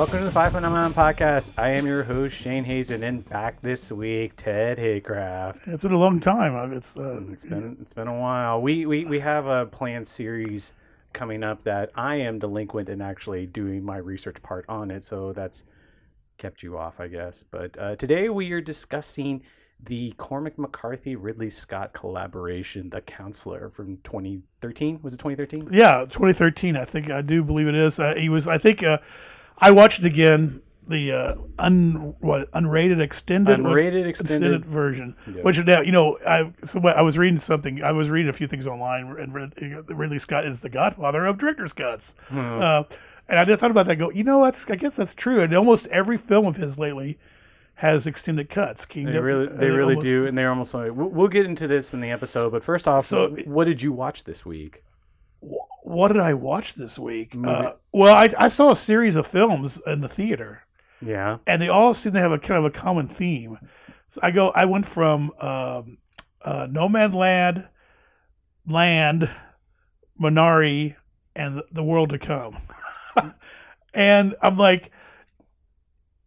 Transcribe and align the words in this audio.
Welcome 0.00 0.20
to 0.20 0.24
the 0.24 0.30
Five 0.30 0.52
Phenomenon 0.52 0.94
Podcast. 0.94 1.50
I 1.58 1.72
am 1.72 1.84
your 1.84 2.02
host, 2.02 2.34
Shane 2.34 2.64
Hazen, 2.64 3.02
and 3.02 3.22
back 3.28 3.60
this 3.60 3.92
week, 3.92 4.32
Ted 4.34 4.78
Haycraft. 4.78 5.68
It's 5.68 5.82
been 5.82 5.92
a 5.92 5.98
long 5.98 6.20
time. 6.20 6.72
It's 6.72 6.96
uh, 6.96 7.20
It's 7.30 7.44
been 7.44 7.76
it's 7.82 7.92
been 7.92 8.08
a 8.08 8.18
while. 8.18 8.62
We 8.62 8.86
we, 8.86 9.04
we 9.04 9.20
have 9.20 9.44
a 9.44 9.66
planned 9.66 10.08
series 10.08 10.72
coming 11.12 11.44
up 11.44 11.62
that 11.64 11.90
I 11.96 12.14
am 12.14 12.38
delinquent 12.38 12.88
in 12.88 13.02
actually 13.02 13.44
doing 13.44 13.84
my 13.84 13.98
research 13.98 14.42
part 14.42 14.64
on 14.70 14.90
it, 14.90 15.04
so 15.04 15.34
that's 15.34 15.64
kept 16.38 16.62
you 16.62 16.78
off, 16.78 16.98
I 16.98 17.06
guess. 17.06 17.44
But 17.50 17.78
uh, 17.78 17.96
today 17.96 18.30
we 18.30 18.50
are 18.52 18.62
discussing 18.62 19.42
the 19.84 20.12
Cormac 20.12 20.58
McCarthy 20.58 21.14
Ridley 21.14 21.50
Scott 21.50 21.92
collaboration, 21.92 22.88
The 22.88 23.02
Counselor 23.02 23.68
from 23.68 23.98
2013. 24.04 25.00
Was 25.02 25.12
it 25.12 25.18
2013? 25.18 25.68
yeah, 25.70 26.06
2013. 26.08 26.78
I 26.78 26.86
think 26.86 27.10
I 27.10 27.20
do 27.20 27.44
believe 27.44 27.68
it 27.68 27.74
is. 27.74 28.00
Uh, 28.00 28.14
he 28.16 28.30
was. 28.30 28.48
I 28.48 28.56
think 28.56 28.82
uh, 28.82 28.96
I 29.60 29.70
watched 29.70 30.00
it 30.00 30.06
again. 30.06 30.62
The 30.88 31.12
uh, 31.12 31.34
un 31.58 32.16
what 32.18 32.50
unrated 32.50 33.00
extended 33.00 33.60
Unrated 33.60 34.06
extended. 34.08 34.64
version, 34.64 35.14
Yeah. 35.32 35.42
which 35.42 35.64
now 35.64 35.82
you 35.82 35.92
know 35.92 36.18
I 36.26 36.52
so 36.64 36.80
I 36.88 37.02
was 37.02 37.16
reading 37.16 37.38
something. 37.38 37.80
I 37.80 37.92
was 37.92 38.10
reading 38.10 38.28
a 38.28 38.32
few 38.32 38.48
things 38.48 38.66
online, 38.66 39.06
and 39.16 39.32
read, 39.32 39.52
Ridley 39.88 40.18
Scott 40.18 40.44
is 40.46 40.62
the 40.62 40.68
godfather 40.68 41.24
of 41.26 41.38
director's 41.38 41.72
cuts. 41.72 42.16
Hmm. 42.28 42.38
Uh, 42.40 42.82
and 43.28 43.38
I 43.38 43.44
just 43.44 43.60
thought 43.60 43.70
about 43.70 43.86
that. 43.86 43.96
Go, 43.96 44.10
you 44.10 44.24
know, 44.24 44.42
that's 44.42 44.68
I 44.68 44.74
guess 44.74 44.96
that's 44.96 45.14
true. 45.14 45.42
And 45.42 45.54
almost 45.54 45.86
every 45.88 46.16
film 46.16 46.46
of 46.46 46.56
his 46.56 46.76
lately 46.76 47.18
has 47.74 48.08
extended 48.08 48.48
cuts. 48.50 48.84
They 48.84 48.94
Kingdom, 48.94 49.22
really, 49.22 49.46
uh, 49.48 49.52
they 49.52 49.70
really 49.70 49.94
almost- 49.94 50.06
do, 50.06 50.26
and 50.26 50.36
they're 50.36 50.50
almost. 50.50 50.74
Like, 50.74 50.90
we'll, 50.92 51.08
we'll 51.08 51.28
get 51.28 51.46
into 51.46 51.68
this 51.68 51.94
in 51.94 52.00
the 52.00 52.10
episode, 52.10 52.50
but 52.50 52.64
first 52.64 52.88
off, 52.88 53.04
So- 53.04 53.28
what 53.44 53.66
did 53.66 53.80
you 53.80 53.92
watch 53.92 54.24
this 54.24 54.44
week? 54.44 54.82
Wh- 55.90 55.96
What 55.96 56.08
did 56.08 56.18
I 56.22 56.34
watch 56.34 56.74
this 56.74 56.98
week? 56.98 57.34
Uh, 57.44 57.72
well, 57.92 58.14
I, 58.14 58.28
I 58.38 58.48
saw 58.48 58.70
a 58.70 58.76
series 58.76 59.16
of 59.16 59.26
films 59.26 59.80
in 59.86 60.00
the 60.00 60.08
theater, 60.08 60.62
Yeah, 61.00 61.38
and 61.46 61.60
they 61.60 61.68
all 61.68 61.94
seem 61.94 62.12
to 62.12 62.20
have 62.20 62.32
a 62.32 62.38
kind 62.38 62.58
of 62.58 62.64
a 62.64 62.70
common 62.70 63.08
theme. 63.08 63.58
So 64.08 64.20
I 64.22 64.30
go, 64.30 64.50
I 64.50 64.64
went 64.64 64.86
from 64.86 65.30
um, 65.40 65.98
uh, 66.44 66.66
Nomadland, 66.70 67.68
Land, 68.66 69.30
Minari, 70.20 70.96
and 71.36 71.58
the, 71.58 71.64
the 71.72 71.82
World 71.84 72.10
to 72.10 72.18
Come, 72.18 72.58
and 73.94 74.34
I'm 74.42 74.56
like, 74.56 74.90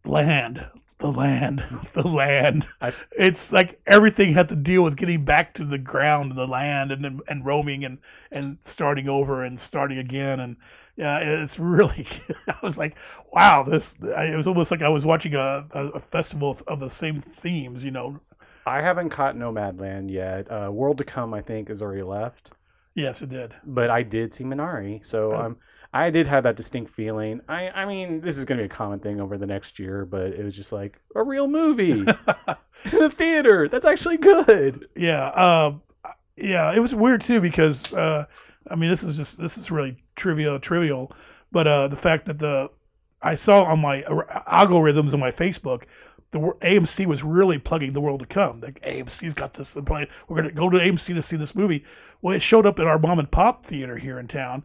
Land, 0.04 0.66
the 0.98 1.12
land, 1.12 1.64
the 1.94 2.06
land. 2.06 2.68
I- 2.80 2.92
It's 3.12 3.52
like 3.52 3.80
everything 3.86 4.32
had 4.32 4.48
to 4.50 4.56
deal 4.56 4.82
with 4.84 4.96
getting 4.96 5.24
back 5.24 5.54
to 5.54 5.64
the 5.64 5.78
ground 5.78 6.30
and 6.30 6.38
the 6.38 6.46
land 6.46 6.92
and 6.92 7.20
and, 7.28 7.44
roaming 7.44 7.84
and 7.84 7.98
and 8.30 8.58
starting 8.60 9.08
over 9.08 9.42
and 9.42 9.58
starting 9.58 9.98
again 9.98 10.40
and 10.40 10.56
yeah, 10.96 11.18
it's 11.18 11.58
really. 11.58 12.06
I 12.46 12.54
was 12.62 12.78
like, 12.78 12.96
wow, 13.32 13.64
this. 13.64 13.96
It 14.00 14.36
was 14.36 14.46
almost 14.46 14.70
like 14.70 14.80
I 14.82 14.88
was 14.88 15.04
watching 15.04 15.34
a, 15.34 15.66
a, 15.72 15.98
festival 15.98 16.56
of 16.68 16.78
the 16.78 16.88
same 16.88 17.18
themes, 17.18 17.84
you 17.84 17.90
know. 17.90 18.20
I 18.64 18.80
haven't 18.80 19.10
caught 19.10 19.34
Nomadland 19.36 20.10
yet. 20.10 20.48
Uh, 20.50 20.70
World 20.70 20.98
to 20.98 21.04
Come, 21.04 21.34
I 21.34 21.42
think, 21.42 21.68
is 21.68 21.82
already 21.82 22.02
left, 22.04 22.52
Yes, 22.94 23.22
it 23.22 23.28
did. 23.30 23.54
but 23.64 23.90
I 23.90 24.04
did 24.04 24.34
see 24.34 24.44
Minari, 24.44 25.04
so 25.04 25.32
Oh. 25.32 25.46
um, 25.46 25.56
I 25.94 26.10
did 26.10 26.26
have 26.26 26.42
that 26.42 26.56
distinct 26.56 26.92
feeling. 26.92 27.40
I, 27.48 27.68
I 27.68 27.86
mean, 27.86 28.20
this 28.20 28.36
is 28.36 28.44
going 28.44 28.58
to 28.58 28.64
be 28.64 28.66
a 28.66 28.76
common 28.76 28.98
thing 28.98 29.20
over 29.20 29.38
the 29.38 29.46
next 29.46 29.78
year, 29.78 30.04
but 30.04 30.32
it 30.32 30.42
was 30.42 30.56
just 30.56 30.72
like 30.72 31.00
a 31.14 31.22
real 31.22 31.46
movie 31.46 31.92
in 32.00 32.06
the 32.98 33.08
theater. 33.10 33.68
That's 33.68 33.84
actually 33.84 34.16
good. 34.16 34.88
yeah, 34.96 35.28
um, 35.28 35.82
yeah. 36.36 36.72
It 36.74 36.80
was 36.80 36.96
weird 36.96 37.20
too 37.20 37.40
because 37.40 37.92
uh, 37.92 38.26
I 38.68 38.74
mean, 38.74 38.90
this 38.90 39.04
is 39.04 39.16
just 39.16 39.40
this 39.40 39.56
is 39.56 39.70
really 39.70 39.96
trivial, 40.16 40.58
trivial, 40.58 41.12
but 41.52 41.68
uh, 41.68 41.86
the 41.86 41.96
fact 41.96 42.26
that 42.26 42.40
the 42.40 42.72
I 43.22 43.36
saw 43.36 43.62
on 43.62 43.78
my 43.78 44.02
algorithms 44.02 45.14
on 45.14 45.20
my 45.20 45.30
Facebook. 45.30 45.84
The 46.32 46.40
AMC 46.40 47.06
was 47.06 47.22
really 47.22 47.58
plugging 47.58 47.92
the 47.92 48.00
world 48.00 48.18
to 48.18 48.26
come. 48.26 48.60
Like 48.60 48.82
AMC's 48.82 49.34
got 49.34 49.54
this 49.54 49.74
plan. 49.74 50.08
We're 50.26 50.42
gonna 50.42 50.52
go 50.52 50.68
to 50.68 50.78
AMC 50.78 51.14
to 51.14 51.22
see 51.22 51.36
this 51.36 51.54
movie. 51.54 51.84
Well, 52.20 52.34
it 52.34 52.42
showed 52.42 52.66
up 52.66 52.80
at 52.80 52.88
our 52.88 52.98
mom 52.98 53.20
and 53.20 53.30
pop 53.30 53.64
theater 53.64 53.96
here 53.96 54.18
in 54.18 54.26
town, 54.26 54.64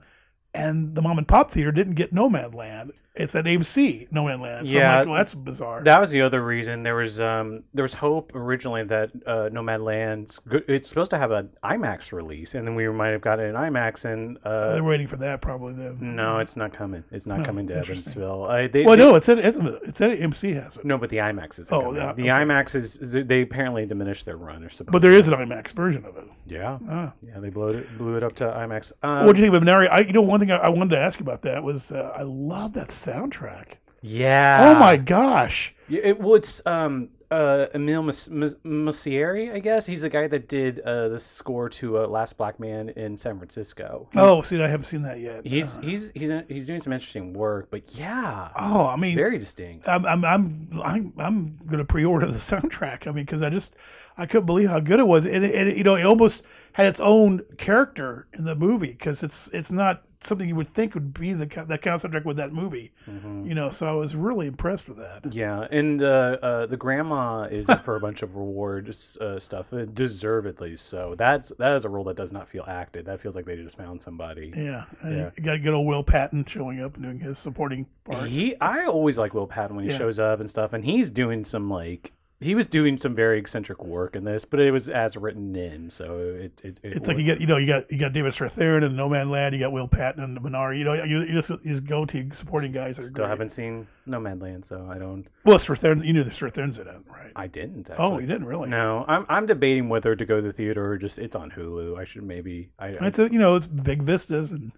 and 0.54 0.96
the 0.96 1.02
mom 1.02 1.18
and 1.18 1.28
pop 1.28 1.52
theater 1.52 1.72
didn't 1.72 1.96
get 1.96 2.14
Nomadland. 2.14 2.92
It's 3.16 3.36
at 3.36 3.46
AMC 3.46 4.09
Nomadland. 4.12 4.68
So 4.68 4.78
Yeah. 4.78 4.92
I'm 4.94 4.97
like, 5.00 5.08
well, 5.08 5.16
that's 5.18 5.36
bizarre. 5.36 5.81
That 5.84 6.00
was 6.00 6.09
the 6.12 6.22
other 6.22 6.44
reason. 6.44 6.84
There 6.84 6.96
was 6.96 7.20
um 7.20 7.64
there 7.74 7.84
was 7.84 7.94
hope 7.94 8.31
originally 8.36 8.84
that 8.86 9.09
uh, 9.25 9.50
Nomadland's 9.52 10.40
good. 10.47 10.64
It's 10.68 10.88
supposed 10.88 11.09
to 11.12 11.18
have 11.18 11.31
an 11.31 11.50
IMAX 11.64 12.12
release, 12.12 12.56
and 12.56 12.66
then 12.68 12.75
we 12.75 12.88
might 12.90 13.09
have 13.09 13.22
gotten 13.22 13.46
an 13.46 13.56
IMAX, 13.56 14.06
and 14.06 14.38
uh, 14.46 14.74
They're 14.74 14.84
waiting 14.84 15.08
for 15.08 15.18
that 15.18 15.42
probably 15.42 15.74
then. 15.74 15.98
no, 16.16 16.38
it's 16.40 16.56
not 16.56 16.72
coming. 16.74 17.03
It's 17.12 17.25
not 17.25 17.42
Oh, 17.42 17.44
coming 17.44 17.68
to. 17.68 17.75
Evansville. 17.75 18.46
I, 18.46 18.68
they, 18.68 18.84
Well, 18.84 18.96
they- 18.96 19.03
no, 19.03 19.16
it's 19.16 19.28
at 19.28 19.40
it's, 19.40 19.58
it's 19.58 20.02
at 20.02 20.12
AMC 20.12 20.62
has 20.64 20.78
it, 20.78 20.86
no, 20.86 20.98
but 20.98 21.09
the 21.09 21.18
IMAX 21.18 21.59
is. 21.59 21.68
Oh, 21.72 21.94
yeah, 21.94 22.14
the 22.14 22.22
okay. 22.24 22.30
IMAX 22.30 22.75
is. 22.75 22.98
They 23.02 23.42
apparently 23.42 23.86
diminished 23.86 24.25
their 24.25 24.38
run 24.38 24.64
or 24.64 24.69
something. 24.69 24.92
but 24.92 25.02
there 25.02 25.14
is 25.14 25.28
an 25.28 25.34
IMAX 25.34 25.74
version 25.74 26.06
of 26.06 26.16
it. 26.18 26.25
yeah, 26.46 26.78
Ah. 26.88 27.12
yeah, 27.25 27.40
they 27.40 27.50
blew 27.50 27.69
it 27.69 27.98
blew 27.98 28.16
it 28.18 28.24
up 28.24 28.36
to 28.38 28.44
IMAX. 28.46 28.92
Um, 29.03 29.25
what 29.25 29.36
do 29.36 29.42
you 29.42 29.50
think 29.50 29.56
of 29.62 29.64
Minari? 29.68 29.90
I, 29.90 30.00
you 30.02 30.14
know, 30.14 30.22
one 30.22 30.40
thing 30.40 30.52
I, 30.52 30.58
I 30.58 30.69
wanted 30.69 30.92
to 30.96 31.00
ask 31.02 31.19
you 31.19 31.24
about 31.24 31.42
that 31.44 31.64
was 31.64 31.92
uh, 31.92 32.14
I 32.16 32.22
love 32.24 32.74
that 32.74 32.92
soundtrack. 33.06 33.74
yeah. 34.02 34.72
oh 34.76 34.80
my 34.80 34.98
gosh! 34.98 35.74
It, 35.90 36.20
well, 36.20 36.36
it's 36.36 36.62
um 36.66 37.10
uh 37.32 37.68
Emil 37.76 38.02
Mus- 38.02 38.28
Mus- 38.28 38.56
Mosseri, 38.66 39.54
I 39.54 39.60
guess. 39.60 39.86
He's 39.86 40.02
the 40.02 40.10
guy 40.10 40.28
that 40.28 40.48
did 40.48 40.80
uh 40.80 41.10
the 41.10 41.20
score 41.20 41.70
to 41.70 42.00
uh, 42.00 42.08
Last 42.08 42.38
Black 42.38 42.60
Man 42.60 42.90
in 42.90 43.16
San 43.18 43.38
Francisco. 43.38 44.08
Oh, 44.16 44.42
see, 44.42 44.62
I 44.62 44.68
haven't 44.68 44.86
seen 44.86 45.04
that 45.04 45.20
yet. 45.20 45.46
He's 45.46 45.78
Uh, 45.78 45.82
he's 45.82 46.12
he's 46.16 46.32
he's 46.48 46.66
doing 46.66 46.82
some 46.82 46.92
interesting 46.94 47.34
work, 47.34 47.68
but 47.70 47.94
yeah, 47.94 48.50
oh, 48.58 48.88
I 48.88 48.96
mean, 48.96 49.16
very 49.16 49.38
distinct. 49.38 49.88
I'm 49.88 50.06
I'm 50.06 50.26
I'm 50.26 50.70
I'm, 50.84 51.14
I'm 51.18 51.60
gonna 51.68 51.86
pre-order 51.86 52.26
the 52.26 52.40
soundtrack. 52.52 53.06
I 53.08 53.12
mean, 53.12 53.26
because 53.26 53.44
I 53.44 53.50
just 53.52 53.76
I 54.18 54.26
couldn't 54.26 54.46
believe 54.48 54.70
how 54.70 54.80
good 54.80 55.00
it 55.00 55.08
was, 55.08 55.26
and 55.28 55.44
it, 55.46 55.54
and 55.54 55.70
it, 55.70 55.78
you 55.78 55.84
know 55.84 55.96
it 55.96 56.06
almost 56.06 56.44
had 56.74 56.88
its 56.88 57.00
own 57.00 57.41
character 57.57 58.28
in 58.34 58.44
the 58.46 58.56
movie 58.56 58.91
because 58.91 59.24
it's 59.24 59.47
it's 59.50 59.72
not 59.72 60.03
something 60.22 60.50
you 60.50 60.56
would 60.56 60.68
think 60.68 60.94
would 60.94 61.13
be 61.13 61.31
the 61.31 61.46
that 61.46 61.81
kind 61.81 61.96
of 61.96 62.02
soundtrack 62.02 62.25
with 62.25 62.35
that 62.35 62.52
movie. 62.52 62.91
Mhm. 63.07 63.47
You 63.47 63.56
know, 63.56 63.69
so 63.69 63.88
I 63.88 63.94
was 63.94 64.18
really 64.18 64.47
impressed 64.47 64.90
with 64.90 64.97
that. 64.97 65.34
Yeah, 65.34 65.66
and 65.72 66.03
uh, 66.03 66.38
uh, 66.44 66.66
the 66.66 66.75
grandma 66.75 67.44
is 67.44 67.68
for 67.85 67.96
a 67.96 68.00
bunch 68.02 68.22
of 68.22 68.35
reward 68.35 68.94
uh, 69.22 69.40
stuff, 69.40 69.72
uh, 69.72 69.85
deservedly 69.85 70.75
so. 70.75 71.16
That's 71.18 71.52
that 71.57 71.74
is 71.75 71.85
a 71.85 71.90
role 71.90 72.03
that 72.06 72.18
does 72.18 72.31
not 72.34 72.50
feel 72.50 72.66
acted. 72.68 73.06
That 73.06 73.22
feels 73.22 73.34
like 73.36 73.46
they 73.46 73.56
just 73.56 73.78
found 73.78 74.01
somebody. 74.01 74.51
Yeah, 74.56 74.86
and 75.01 75.16
Yeah. 75.18 75.31
you 75.38 75.44
got 75.44 75.62
good 75.63 75.74
old 75.74 75.88
Will 75.88 76.03
Patton 76.03 76.44
showing 76.46 76.81
up 76.81 76.96
and 76.96 77.03
doing 77.03 77.19
his 77.19 77.38
supporting 77.38 77.86
part. 78.03 78.28
He, 78.28 78.59
I 78.59 78.86
always 78.86 79.18
like 79.18 79.34
Will 79.34 79.47
Patton 79.47 79.75
when 79.78 79.86
he 79.86 79.91
Yeah. 79.91 79.97
shows 80.00 80.19
up 80.19 80.41
and 80.41 80.50
stuff, 80.50 80.74
and 80.74 80.84
he's 80.84 81.09
doing 81.09 81.46
some 81.46 81.69
like 81.69 82.12
he 82.41 82.55
was 82.55 82.67
doing 82.67 82.97
some 82.97 83.13
very 83.13 83.38
eccentric 83.38 83.83
work 83.83 84.16
in 84.16 84.23
this, 84.23 84.45
but 84.45 84.61
it 84.61 84.72
was 84.72 84.88
as 84.88 85.17
written 85.17 85.53
in, 85.57 85.89
so 85.89 86.19
it 86.19 86.61
it, 86.63 86.79
it 86.81 86.95
It's 86.95 87.07
like 87.07 87.17
you 87.17 87.25
get, 87.25 87.41
you 87.41 87.47
know, 87.47 87.57
you 87.57 87.67
got 87.67 87.91
you 87.91 87.97
got 87.97 88.13
David 88.13 88.31
Strathairn 88.31 88.83
and 88.85 88.97
Nomadland. 88.97 89.51
You 89.51 89.59
got 89.59 89.73
Will 89.73 89.89
Patton 89.89 90.23
and 90.23 90.39
Minari. 90.39 90.77
You 90.77 90.85
know, 90.85 90.94
you, 90.94 91.19
you 91.22 91.33
just 91.33 91.51
his 91.63 91.81
go-to 91.81 92.29
supporting 92.31 92.72
guys 92.72 92.97
are 92.97 93.03
still 93.03 93.16
great. 93.16 93.29
haven't 93.29 93.50
seen 93.50 93.88
Nomadland, 94.07 94.66
so 94.66 94.88
I 94.89 94.97
don't. 94.97 95.27
Well, 95.44 95.57
Strathairn, 95.57 96.05
you 96.05 96.13
knew 96.13 96.23
the 96.23 96.29
Strathairn's 96.29 96.79
in 96.79 96.88
it, 96.88 97.01
right? 97.09 97.33
I 97.35 97.47
didn't. 97.47 97.89
oh, 97.89 98.13
actually. 98.13 98.22
you 98.22 98.27
didn't 98.27 98.47
really. 98.47 98.69
No, 98.69 99.03
I'm 99.09 99.25
I'm 99.27 99.45
debating 99.45 99.89
whether 99.89 100.16
to 100.16 100.25
go 100.25 100.38
to 100.38 100.42
the 100.42 100.53
theater 100.53 100.94
or 100.94 100.97
just 100.97 101.19
it's 101.19 101.35
on 101.35 101.51
Hulu. 101.51 102.00
I 102.00 102.06
should 102.06 102.24
maybe. 102.24 102.69
I, 102.80 102.88
I 102.88 103.07
It's 103.07 103.19
a, 103.19 103.30
you 103.30 103.39
know, 103.39 103.56
it's 103.56 103.68
big 103.68 104.01
vistas 104.01 104.53
and 104.53 104.71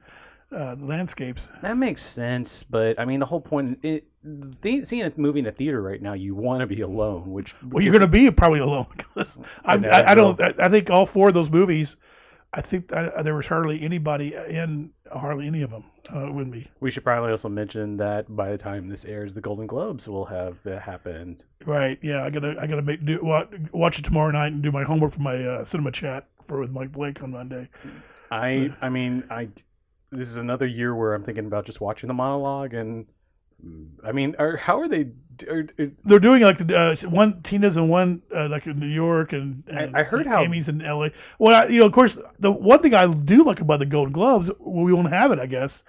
uh, 0.51 0.75
landscapes. 0.80 1.50
that 1.62 1.77
makes 1.77 2.03
sense, 2.06 2.63
but 2.63 3.00
I 3.00 3.06
mean 3.06 3.19
the 3.19 3.25
whole 3.25 3.42
point. 3.42 3.80
It, 3.83 4.06
the, 4.24 4.83
seeing 4.83 5.01
a 5.03 5.12
movie 5.18 5.39
in 5.39 5.48
a 5.48 5.51
theater 5.51 5.81
right 5.81 6.01
now, 6.01 6.13
you 6.13 6.36
want 6.36 6.62
to 6.62 6.68
be 6.68 6.81
alone, 6.81 7.31
which 7.31 7.56
Well, 7.63 7.83
you're 7.83 7.92
going 7.94 8.01
to 8.01 8.07
be 8.07 8.30
probably 8.30 8.59
alone. 8.59 8.86
'cause 8.98 9.38
I, 9.65 9.75
I, 9.77 10.12
I 10.12 10.15
don't. 10.15 10.39
I, 10.39 10.53
I 10.59 10.69
think 10.69 10.89
all 10.89 11.06
four 11.06 11.30
of 11.30 11.33
those 11.33 11.50
movies. 11.50 11.98
I 12.53 12.59
think 12.59 12.89
that 12.89 13.24
there 13.24 13.33
was 13.33 13.48
hardly 13.48 13.81
anybody 13.81 14.36
in 14.36 14.92
hardly 15.12 15.48
any 15.48 15.62
of 15.62 15.71
them. 15.71 15.86
Uh, 16.13 16.27
it 16.27 16.33
wouldn't 16.33 16.51
be 16.51 16.68
we 16.81 16.92
should 16.92 17.03
probably 17.06 17.31
also 17.31 17.48
mention 17.48 17.95
that 17.98 18.36
by 18.36 18.51
the 18.51 18.57
time 18.57 18.89
this 18.89 19.06
airs, 19.06 19.33
the 19.33 19.39
Golden 19.39 19.65
Globes 19.68 20.06
will 20.07 20.25
have 20.25 20.57
uh, 20.68 20.77
happened. 20.80 21.44
right. 21.65 21.98
Yeah, 22.01 22.25
I 22.25 22.30
gotta. 22.30 22.57
I 22.59 22.68
gotta 22.68 22.81
make 22.81 23.06
do 23.06 23.19
watch 23.24 23.98
it 24.00 24.03
tomorrow 24.06 24.31
night 24.31 24.51
and 24.51 24.62
do 24.62 24.69
my 24.71 24.83
homework 24.83 25.13
for 25.13 25.21
my 25.21 25.42
uh, 25.42 25.63
cinema 25.63 25.92
chat 25.94 26.27
for 26.44 26.59
with 26.59 26.71
Mike 26.71 26.92
Blake 26.92 27.24
on 27.24 27.31
Monday. 27.31 27.69
I 28.30 28.68
So- 28.68 28.75
I 28.81 28.89
mean 28.89 29.24
I 29.30 29.48
this 30.11 30.27
is 30.27 30.37
another 30.37 30.65
year 30.65 30.93
where 30.95 31.13
I'm 31.13 31.23
thinking 31.23 31.45
about 31.45 31.65
just 31.65 31.81
watching 31.81 32.07
the 32.07 32.13
monologue 32.13 32.73
and 32.73 33.05
I 34.03 34.11
mean 34.11 34.35
are 34.39 34.57
how 34.57 34.79
are 34.79 34.87
they 34.89 35.09
are, 35.47 35.67
are- 35.79 35.91
They're 36.03 36.19
doing 36.19 36.41
like 36.41 36.59
uh, 36.71 36.95
one 37.07 37.41
Tina's 37.43 37.77
in 37.77 37.87
one 37.87 38.21
uh, 38.35 38.49
like 38.49 38.65
in 38.67 38.79
New 38.79 38.87
York 38.87 39.33
and, 39.33 39.63
and 39.67 39.95
I 39.95 40.03
heard 40.03 40.25
how- 40.27 40.41
Amy's 40.43 40.67
in 40.69 40.81
L.A. 40.81 41.11
Well, 41.39 41.55
I, 41.55 41.67
you 41.67 41.79
know, 41.79 41.85
of 41.85 41.91
course, 41.91 42.17
the 42.39 42.51
one 42.51 42.79
thing 42.81 42.93
I 42.93 43.11
do 43.11 43.43
like 43.43 43.61
about 43.61 43.79
the 43.79 43.85
Golden 43.85 44.11
Gloves, 44.13 44.49
well, 44.59 44.83
we 44.83 44.93
won't 44.93 45.09
have 45.09 45.31
it, 45.31 45.39
I 45.39 45.45
guess, 45.45 45.83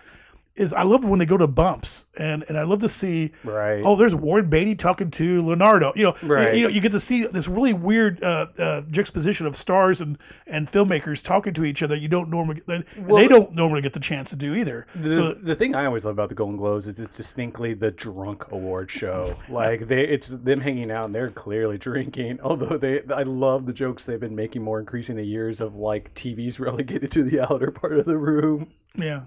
is 0.54 0.72
I 0.72 0.82
love 0.82 1.04
when 1.04 1.18
they 1.18 1.24
go 1.26 1.36
to 1.38 1.46
bumps, 1.46 2.06
and 2.18 2.44
and 2.48 2.58
I 2.58 2.64
love 2.64 2.80
to 2.80 2.88
see. 2.88 3.32
Right. 3.42 3.82
Oh, 3.84 3.96
there's 3.96 4.14
Warren 4.14 4.50
Beatty 4.50 4.74
talking 4.74 5.10
to 5.12 5.46
Leonardo. 5.46 5.92
You 5.96 6.04
know, 6.04 6.14
Right. 6.22 6.54
you 6.54 6.62
know, 6.62 6.68
you 6.68 6.80
get 6.80 6.92
to 6.92 7.00
see 7.00 7.24
this 7.26 7.48
really 7.48 7.72
weird 7.72 8.22
uh, 8.22 8.46
uh, 8.58 8.82
juxtaposition 8.90 9.46
of 9.46 9.56
stars 9.56 10.00
and, 10.00 10.18
and 10.46 10.68
filmmakers 10.68 11.24
talking 11.24 11.54
to 11.54 11.64
each 11.64 11.82
other. 11.82 11.96
You 11.96 12.08
don't 12.08 12.28
normally, 12.28 12.62
they, 12.66 12.84
Well, 12.98 13.16
they 13.16 13.28
don't 13.28 13.52
normally 13.54 13.80
get 13.80 13.92
the 13.94 14.00
chance 14.00 14.30
to 14.30 14.36
do 14.36 14.54
either. 14.54 14.86
The, 14.94 15.14
so 15.14 15.32
the 15.34 15.54
thing 15.54 15.74
I 15.74 15.86
always 15.86 16.04
love 16.04 16.12
about 16.12 16.28
the 16.28 16.34
Golden 16.34 16.56
Globes 16.56 16.86
is 16.86 17.00
it's 17.00 17.16
distinctly 17.16 17.74
the 17.74 17.90
drunk 17.90 18.50
award 18.52 18.90
show. 18.90 19.34
like 19.48 19.88
they, 19.88 20.02
it's 20.02 20.28
them 20.28 20.60
hanging 20.60 20.90
out 20.90 21.06
and 21.06 21.14
they're 21.14 21.30
clearly 21.30 21.78
drinking. 21.78 22.40
Although 22.42 22.76
they, 22.76 23.00
I 23.14 23.22
love 23.22 23.64
the 23.66 23.72
jokes 23.72 24.04
they've 24.04 24.20
been 24.20 24.36
making 24.36 24.62
more 24.62 24.80
increasing 24.80 25.16
the 25.16 25.24
years 25.24 25.60
of 25.60 25.76
like 25.76 26.12
TV's 26.14 26.60
relegated 26.60 27.10
to 27.12 27.22
the 27.22 27.40
outer 27.40 27.70
part 27.70 27.98
of 27.98 28.04
the 28.06 28.18
room. 28.18 28.70
Yeah, 28.94 29.22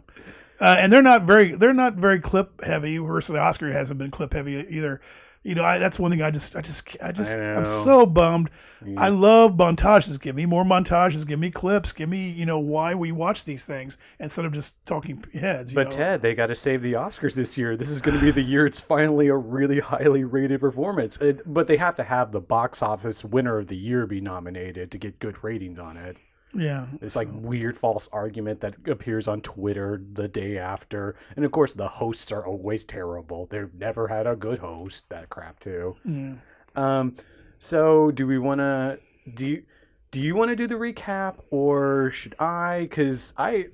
uh, 0.60 0.78
and 0.80 0.92
they're 0.92 1.02
not 1.02 1.24
very 1.24 1.54
they're 1.56 1.74
not 1.74 1.96
very 1.96 2.19
clip 2.19 2.63
heavy. 2.63 2.98
Versus 2.98 3.34
the 3.34 3.40
Oscar 3.40 3.72
hasn't 3.72 3.98
been 3.98 4.12
clip 4.12 4.34
heavy 4.34 4.66
either. 4.69 5.02
You 5.44 5.54
know, 5.54 5.63
I, 5.63 5.78
that's 5.78 6.00
one 6.00 6.10
thing 6.10 6.24
I 6.24 6.31
just 6.31 6.56
I 6.56 6.62
just 6.62 6.98
I 7.04 7.12
just 7.12 7.38
I 7.38 7.54
I'm 7.56 7.66
so 7.66 8.07
bummed. 8.07 8.50
Yeah. 8.84 9.00
I 9.00 9.10
love 9.10 9.52
montages. 9.52 10.19
Give 10.19 10.36
me 10.36 10.48
more 10.48 10.63
montages. 10.63 11.25
Give 11.25 11.38
me 11.38 11.52
clips. 11.52 11.94
Give 11.94 12.10
me 12.10 12.31
you 12.31 12.48
know 12.48 12.57
why 12.57 12.96
we 12.96 13.12
watch 13.12 13.46
these 13.46 13.63
things 13.63 14.00
instead 14.19 14.46
of 14.46 14.54
just 14.54 14.84
talking 14.88 15.24
heads. 15.34 15.72
You 15.72 15.75
But 15.75 15.92
know? 15.92 15.98
Ted, 15.98 16.22
they 16.24 16.34
got 16.34 16.48
to 16.48 16.56
save 16.56 16.81
the 16.81 16.94
Oscars 16.94 17.36
this 17.36 17.60
year. 17.60 17.78
This 17.78 17.90
is 17.92 18.01
going 18.01 18.18
to 18.18 18.25
be 18.25 18.31
the 18.31 18.42
year 18.42 18.66
it's 18.66 18.80
finally 18.80 19.28
a 19.28 19.36
really 19.36 19.80
highly 19.80 20.24
rated 20.24 20.62
performance. 20.62 21.18
It, 21.18 21.42
but 21.54 21.68
they 21.68 21.78
have 21.78 21.96
to 21.98 22.04
have 22.04 22.31
the 22.31 22.42
box 22.42 22.81
office 22.81 23.24
winner 23.24 23.60
of 23.60 23.68
the 23.68 23.78
year 23.78 24.08
be 24.08 24.22
nominated 24.22 24.90
to 24.90 24.98
get 24.98 25.19
good 25.19 25.44
ratings 25.44 25.78
on 25.78 25.96
it. 25.96 26.18
Yeah, 26.56 26.88
It's 27.02 27.16
like 27.16 27.28
weird 27.31 27.78
false 27.78 28.07
argument 28.12 28.62
that 28.62 28.75
appears 28.88 29.28
on 29.28 29.42
Twitter 29.42 30.02
the 30.13 30.28
day 30.28 30.57
after. 30.57 31.16
And 31.36 31.44
of 31.46 31.52
course, 31.52 31.74
the 31.74 31.88
hosts 31.88 32.31
are 32.31 32.46
always 32.46 32.84
terrible. 32.86 33.48
They've 33.52 33.74
never 33.74 34.07
had 34.07 34.25
a 34.28 34.36
good 34.36 34.60
host. 34.60 35.04
That 35.10 35.30
crap 35.30 35.60
too. 35.60 35.96
yeah. 36.06 36.34
Um, 36.75 37.16
so 37.60 38.12
do 38.12 38.25
we 38.28 38.38
want 38.40 38.60
to 38.60 39.00
do? 39.34 39.48
You, 39.48 39.63
do 40.12 40.22
you 40.22 40.36
want 40.36 40.50
to 40.50 40.56
do 40.56 40.68
the 40.68 40.75
recap 40.75 41.36
or 41.52 42.12
should 42.13 42.36
I? 42.40 42.88
Because 42.90 43.34
I 43.38 43.68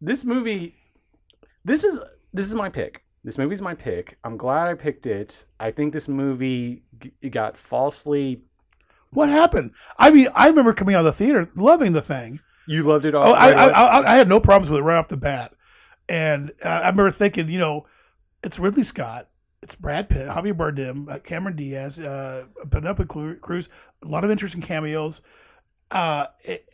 this 0.00 0.24
movie, 0.24 0.74
this 1.64 1.84
is 1.84 2.00
this 2.32 2.46
is 2.46 2.54
my 2.54 2.68
pick. 2.68 3.02
This 3.22 3.36
movie's 3.36 3.60
my 3.60 3.74
pick. 3.74 4.16
I'm 4.24 4.36
glad 4.36 4.66
I 4.68 4.74
picked 4.74 5.06
it. 5.06 5.44
I 5.58 5.70
think 5.70 5.92
this 5.92 6.08
movie 6.08 6.82
g- 7.00 7.12
got 7.28 7.56
falsely. 7.56 8.42
What 9.12 9.28
happened? 9.28 9.72
I 9.98 10.10
mean, 10.10 10.28
I 10.34 10.46
remember 10.46 10.72
coming 10.72 10.94
out 10.94 11.00
of 11.00 11.04
the 11.06 11.12
theater 11.12 11.50
loving 11.56 11.92
the 11.92 12.02
thing. 12.02 12.40
You 12.66 12.84
loved 12.84 13.04
it 13.04 13.14
all. 13.14 13.24
Oh, 13.24 13.32
I, 13.32 13.50
right 13.50 13.56
I, 13.56 13.64
away? 13.64 13.74
I, 14.08 14.14
I 14.14 14.16
had 14.16 14.28
no 14.28 14.38
problems 14.38 14.70
with 14.70 14.78
it 14.78 14.82
right 14.84 14.98
off 14.98 15.08
the 15.08 15.16
bat, 15.16 15.52
and 16.08 16.52
uh, 16.64 16.68
I 16.68 16.88
remember 16.90 17.10
thinking, 17.10 17.48
you 17.48 17.58
know, 17.58 17.86
it's 18.44 18.58
Ridley 18.60 18.84
Scott, 18.84 19.28
it's 19.62 19.74
Brad 19.74 20.08
Pitt, 20.08 20.28
Javier 20.28 20.54
Bardem, 20.54 21.10
uh, 21.10 21.18
Cameron 21.18 21.56
Diaz, 21.56 21.98
uh, 21.98 22.44
Penelope 22.70 23.04
Cruz, 23.06 23.68
a 24.02 24.06
lot 24.06 24.22
of 24.22 24.30
interesting 24.30 24.62
cameos. 24.62 25.22
Uh, 25.90 26.26
it, 26.44 26.68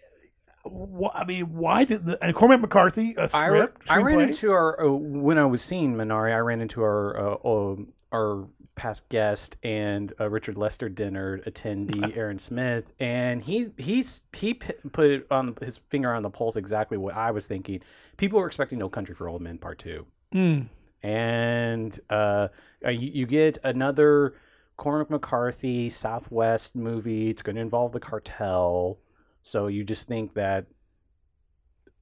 wh- 0.64 1.14
I 1.14 1.24
mean, 1.24 1.54
why 1.54 1.84
did 1.84 2.04
the 2.04 2.22
and 2.22 2.34
Cormac 2.34 2.60
McCarthy 2.60 3.14
a 3.16 3.28
I, 3.32 3.48
ra- 3.48 3.58
script? 3.60 3.90
I 3.90 3.96
ran 3.98 4.20
into 4.20 4.52
our 4.52 4.84
uh, 4.84 4.92
when 4.92 5.38
I 5.38 5.46
was 5.46 5.62
seeing 5.62 5.94
Minari. 5.94 6.34
I 6.34 6.38
ran 6.38 6.60
into 6.60 6.82
our 6.82 7.18
uh, 7.18 7.48
um, 7.48 7.92
our 8.12 8.46
past 8.76 9.08
guest 9.08 9.56
and 9.62 10.12
uh, 10.20 10.28
Richard 10.30 10.56
Lester 10.56 10.88
dinner 10.88 11.38
attendee 11.46 12.16
Aaron 12.16 12.38
Smith, 12.38 12.84
and 13.00 13.42
he 13.42 13.70
he's 13.78 14.22
he 14.32 14.54
put 14.54 15.10
it 15.10 15.26
on 15.30 15.56
his 15.62 15.78
finger 15.88 16.12
on 16.14 16.22
the 16.22 16.30
pulse 16.30 16.56
exactly 16.56 16.96
what 16.98 17.14
I 17.16 17.30
was 17.32 17.46
thinking. 17.46 17.80
People 18.18 18.38
were 18.38 18.46
expecting 18.46 18.78
No 18.78 18.88
Country 18.88 19.14
for 19.14 19.28
Old 19.28 19.42
Men 19.42 19.58
Part 19.58 19.78
Two, 19.78 20.06
Mm. 20.34 20.68
and 21.02 21.98
uh, 22.10 22.48
you, 22.84 23.10
you 23.12 23.26
get 23.26 23.58
another 23.64 24.34
Cormac 24.76 25.08
McCarthy 25.10 25.88
Southwest 25.90 26.76
movie. 26.76 27.30
It's 27.30 27.42
going 27.42 27.56
to 27.56 27.62
involve 27.62 27.92
the 27.92 28.00
cartel, 28.00 28.98
so 29.42 29.68
you 29.68 29.84
just 29.84 30.06
think 30.06 30.34
that 30.34 30.66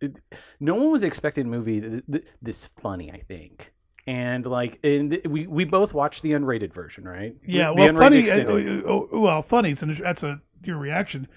it, 0.00 0.16
no 0.60 0.74
one 0.74 0.90
was 0.90 1.02
expecting 1.04 1.46
a 1.46 1.48
movie 1.48 1.80
th- 1.80 2.02
th- 2.10 2.24
this 2.42 2.68
funny. 2.82 3.12
I 3.12 3.20
think, 3.20 3.72
and 4.06 4.44
like, 4.46 4.78
and 4.84 5.18
we 5.28 5.46
we 5.46 5.64
both 5.64 5.94
watched 5.94 6.22
the 6.22 6.32
unrated 6.32 6.72
version, 6.74 7.04
right? 7.04 7.34
Yeah, 7.46 7.70
The 7.70 7.74
well, 7.74 7.88
unrated 7.88 7.98
funny. 7.98 8.30
Uh, 8.30 8.90
uh, 8.90 9.16
uh, 9.16 9.18
well, 9.20 9.42
funny. 9.42 9.74
So 9.74 9.86
that's 9.86 10.22
a 10.22 10.40
your 10.62 10.78
reaction. 10.78 11.28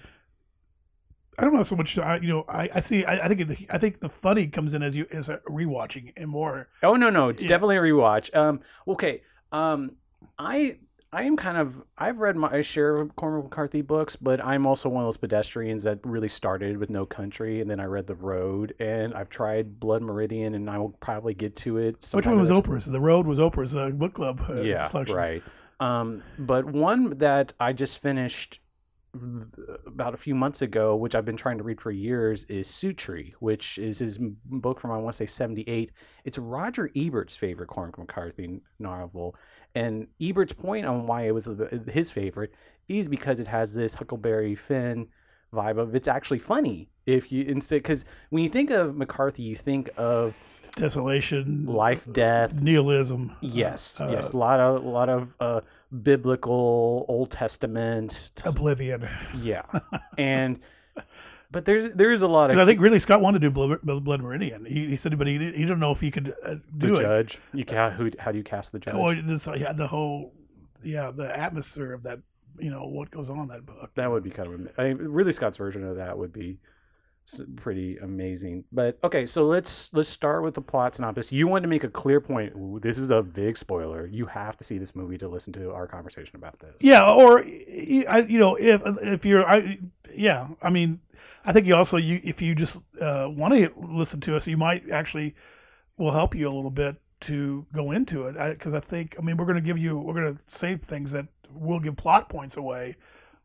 I 1.38 1.42
don't 1.42 1.54
know 1.54 1.62
so 1.62 1.76
much. 1.76 1.96
I, 1.98 2.16
you 2.16 2.28
know, 2.28 2.44
I, 2.48 2.68
I 2.74 2.80
see. 2.80 3.04
I, 3.04 3.26
I 3.26 3.28
think 3.28 3.46
the, 3.46 3.66
I 3.70 3.78
think 3.78 4.00
the 4.00 4.08
funny 4.08 4.48
comes 4.48 4.74
in 4.74 4.82
as 4.82 4.96
you 4.96 5.06
as 5.12 5.28
a 5.28 5.38
rewatching 5.48 6.12
and 6.16 6.28
more. 6.28 6.68
Oh 6.82 6.96
no, 6.96 7.10
no, 7.10 7.28
it's 7.28 7.42
Yeah. 7.42 7.48
definitely 7.48 7.76
a 7.76 7.80
rewatch. 7.80 8.34
Um, 8.34 8.60
okay. 8.88 9.22
Um, 9.52 9.92
I 10.38 10.78
I 11.12 11.22
am 11.22 11.36
kind 11.36 11.56
of 11.56 11.74
I've 11.96 12.18
read 12.18 12.36
my 12.36 12.60
share 12.60 12.96
of 12.96 13.16
Cormac 13.16 13.44
McCarthy 13.44 13.80
books, 13.80 14.14
but 14.14 14.44
I'm 14.44 14.66
also 14.66 14.90
one 14.90 15.04
of 15.04 15.06
those 15.06 15.16
pedestrians 15.16 15.82
that 15.84 16.00
really 16.04 16.28
started 16.28 16.76
with 16.76 16.90
No 16.90 17.06
Country, 17.06 17.62
and 17.62 17.70
then 17.70 17.80
I 17.80 17.84
read 17.84 18.06
The 18.06 18.14
Road, 18.14 18.74
and 18.78 19.14
I've 19.14 19.30
tried 19.30 19.80
Blood 19.80 20.02
Meridian, 20.02 20.54
and 20.54 20.68
I 20.68 20.76
will 20.76 20.90
probably 21.00 21.32
get 21.32 21.56
to 21.56 21.78
it. 21.78 22.06
Which 22.12 22.26
one 22.26 22.38
was 22.38 22.50
Oprah's? 22.50 22.84
The 22.84 23.00
Road 23.00 23.26
was 23.26 23.38
Oprah's 23.38 23.74
uh, 23.74 23.90
book 23.90 24.12
club. 24.12 24.42
Uh, 24.48 24.60
yeah, 24.60 24.86
selection. 24.86 25.16
right. 25.16 25.42
Um, 25.80 26.22
but 26.38 26.66
one 26.66 27.16
that 27.18 27.54
I 27.58 27.72
just 27.72 28.02
finished 28.02 28.60
about 29.86 30.12
a 30.12 30.18
few 30.18 30.34
months 30.34 30.60
ago, 30.60 30.94
which 30.94 31.14
I've 31.14 31.24
been 31.24 31.36
trying 31.36 31.56
to 31.58 31.64
read 31.64 31.80
for 31.80 31.90
years, 31.90 32.44
is 32.44 32.68
Suttree, 32.68 33.32
which 33.40 33.78
is 33.78 33.98
his 33.98 34.18
book 34.44 34.80
from 34.80 34.90
I 34.90 34.98
want 34.98 35.14
to 35.14 35.16
say 35.16 35.26
'78. 35.26 35.90
It's 36.24 36.36
Roger 36.36 36.90
Ebert's 36.94 37.34
favorite 37.34 37.68
Cormac 37.68 37.98
McCarthy 37.98 38.60
novel, 38.78 39.34
and 39.74 40.06
Ebert's 40.20 40.52
point 40.52 40.86
on 40.86 41.06
why 41.06 41.26
it 41.26 41.32
was 41.32 41.48
his 41.88 42.10
favorite 42.10 42.52
is 42.88 43.08
because 43.08 43.38
it 43.40 43.46
has 43.46 43.72
this 43.72 43.94
Huckleberry 43.94 44.54
Finn 44.54 45.08
vibe 45.52 45.78
of 45.78 45.94
it's 45.94 46.08
actually 46.08 46.38
funny 46.38 46.88
if 47.06 47.32
you 47.32 47.44
instead 47.44 47.82
because 47.82 48.04
when 48.30 48.42
you 48.42 48.48
think 48.48 48.70
of 48.70 48.96
McCarthy, 48.96 49.42
you 49.42 49.56
think 49.56 49.90
of 49.96 50.34
Desolation, 50.76 51.66
life, 51.66 52.06
death, 52.12 52.52
nihilism. 52.60 53.34
Yes, 53.40 54.00
uh, 54.00 54.08
yes, 54.12 54.30
a 54.30 54.36
lot 54.36 54.60
of 54.60 54.84
a 54.84 54.88
lot 54.88 55.08
of 55.08 55.34
uh, 55.40 55.60
biblical 56.02 57.04
Old 57.08 57.32
Testament. 57.32 58.30
Oblivion. 58.44 59.08
yeah, 59.40 59.62
and 60.16 60.60
but 61.50 61.64
there's 61.64 61.90
there 61.94 62.12
is 62.12 62.22
a 62.22 62.28
lot 62.28 62.50
of 62.50 62.56
'Cause 62.56 62.62
I 62.62 62.66
think 62.66 62.80
Ridley 62.80 62.98
Scott 62.98 63.20
wanted 63.20 63.40
to 63.40 63.48
do 63.48 63.50
Blood, 63.50 64.04
Blood 64.04 64.20
Meridian. 64.22 64.64
He, 64.64 64.86
he 64.88 64.96
said, 64.96 65.16
but 65.18 65.26
he, 65.26 65.38
didn't- 65.38 65.54
he 65.54 65.62
didn't 65.62 65.80
know 65.80 65.92
if 65.92 66.00
he 66.00 66.10
could 66.10 66.30
uh, 66.44 66.56
the 66.76 66.86
do 66.88 66.96
it. 66.96 67.02
judge. 67.02 67.38
You 67.54 67.64
ca- 67.64 67.90
who 67.90 68.10
how 68.18 68.32
do 68.32 68.38
you 68.38 68.44
cast 68.44 68.72
the 68.72 68.78
judge? 68.78 68.94
Well, 68.94 69.14
this, 69.24 69.46
yeah, 69.56 69.72
the 69.72 69.86
whole, 69.88 70.32
yeah, 70.82 71.10
the 71.10 71.34
atmosphere 71.36 71.92
of 71.92 72.02
that. 72.04 72.20
You 72.60 72.70
know 72.70 72.86
what 72.86 73.10
goes 73.12 73.30
on 73.30 73.38
in 73.38 73.46
that 73.48 73.64
book. 73.64 73.92
that 73.94 74.10
would 74.10 74.24
be 74.24 74.30
kind 74.30 74.48
of 74.48 74.54
ama- 74.60 74.70
I 74.76 74.84
mean, 74.92 74.96
Ridley 75.08 75.32
Scott's 75.32 75.56
version 75.56 75.84
of 75.84 75.96
that 75.96 76.18
would 76.18 76.32
be 76.32 76.58
pretty 77.56 77.96
amazing. 77.98 78.64
But 78.72 78.98
okay, 79.04 79.26
so 79.26 79.46
let's 79.46 79.90
let's 79.92 80.08
start 80.08 80.42
with 80.42 80.54
the 80.54 80.60
plot 80.60 80.94
synopsis. 80.94 81.32
You 81.32 81.46
want 81.46 81.62
to 81.62 81.68
make 81.68 81.84
a 81.84 81.88
clear 81.88 82.20
point. 82.20 82.52
This 82.82 82.98
is 82.98 83.10
a 83.10 83.22
big 83.22 83.56
spoiler. 83.56 84.06
You 84.06 84.26
have 84.26 84.56
to 84.58 84.64
see 84.64 84.78
this 84.78 84.94
movie 84.94 85.18
to 85.18 85.28
listen 85.28 85.52
to 85.54 85.70
our 85.72 85.86
conversation 85.86 86.36
about 86.36 86.58
this. 86.58 86.76
Yeah, 86.80 87.10
or 87.10 87.44
you 87.44 88.38
know, 88.38 88.56
if 88.56 88.82
if 89.02 89.24
you're, 89.24 89.46
I 89.46 89.78
yeah, 90.14 90.48
I 90.62 90.70
mean, 90.70 91.00
I 91.44 91.52
think 91.52 91.66
you 91.66 91.74
also 91.74 91.96
you 91.96 92.20
if 92.22 92.42
you 92.42 92.54
just 92.54 92.82
uh, 93.00 93.28
want 93.30 93.54
to 93.54 93.72
listen 93.76 94.20
to 94.22 94.36
us, 94.36 94.46
you 94.46 94.56
might 94.56 94.90
actually 94.90 95.34
will 95.96 96.12
help 96.12 96.34
you 96.34 96.48
a 96.48 96.52
little 96.54 96.70
bit 96.70 96.96
to 97.20 97.66
go 97.72 97.90
into 97.90 98.28
it 98.28 98.36
because 98.56 98.74
I, 98.74 98.80
think 98.80 99.16
I 99.18 99.22
mean 99.22 99.36
we're 99.36 99.44
going 99.44 99.56
to 99.56 99.62
give 99.62 99.78
you 99.78 99.98
we're 99.98 100.14
going 100.14 100.36
to 100.36 100.42
say 100.46 100.76
things 100.76 101.12
that 101.12 101.26
will 101.52 101.80
give 101.80 101.96
plot 101.96 102.28
points 102.28 102.56
away, 102.56 102.96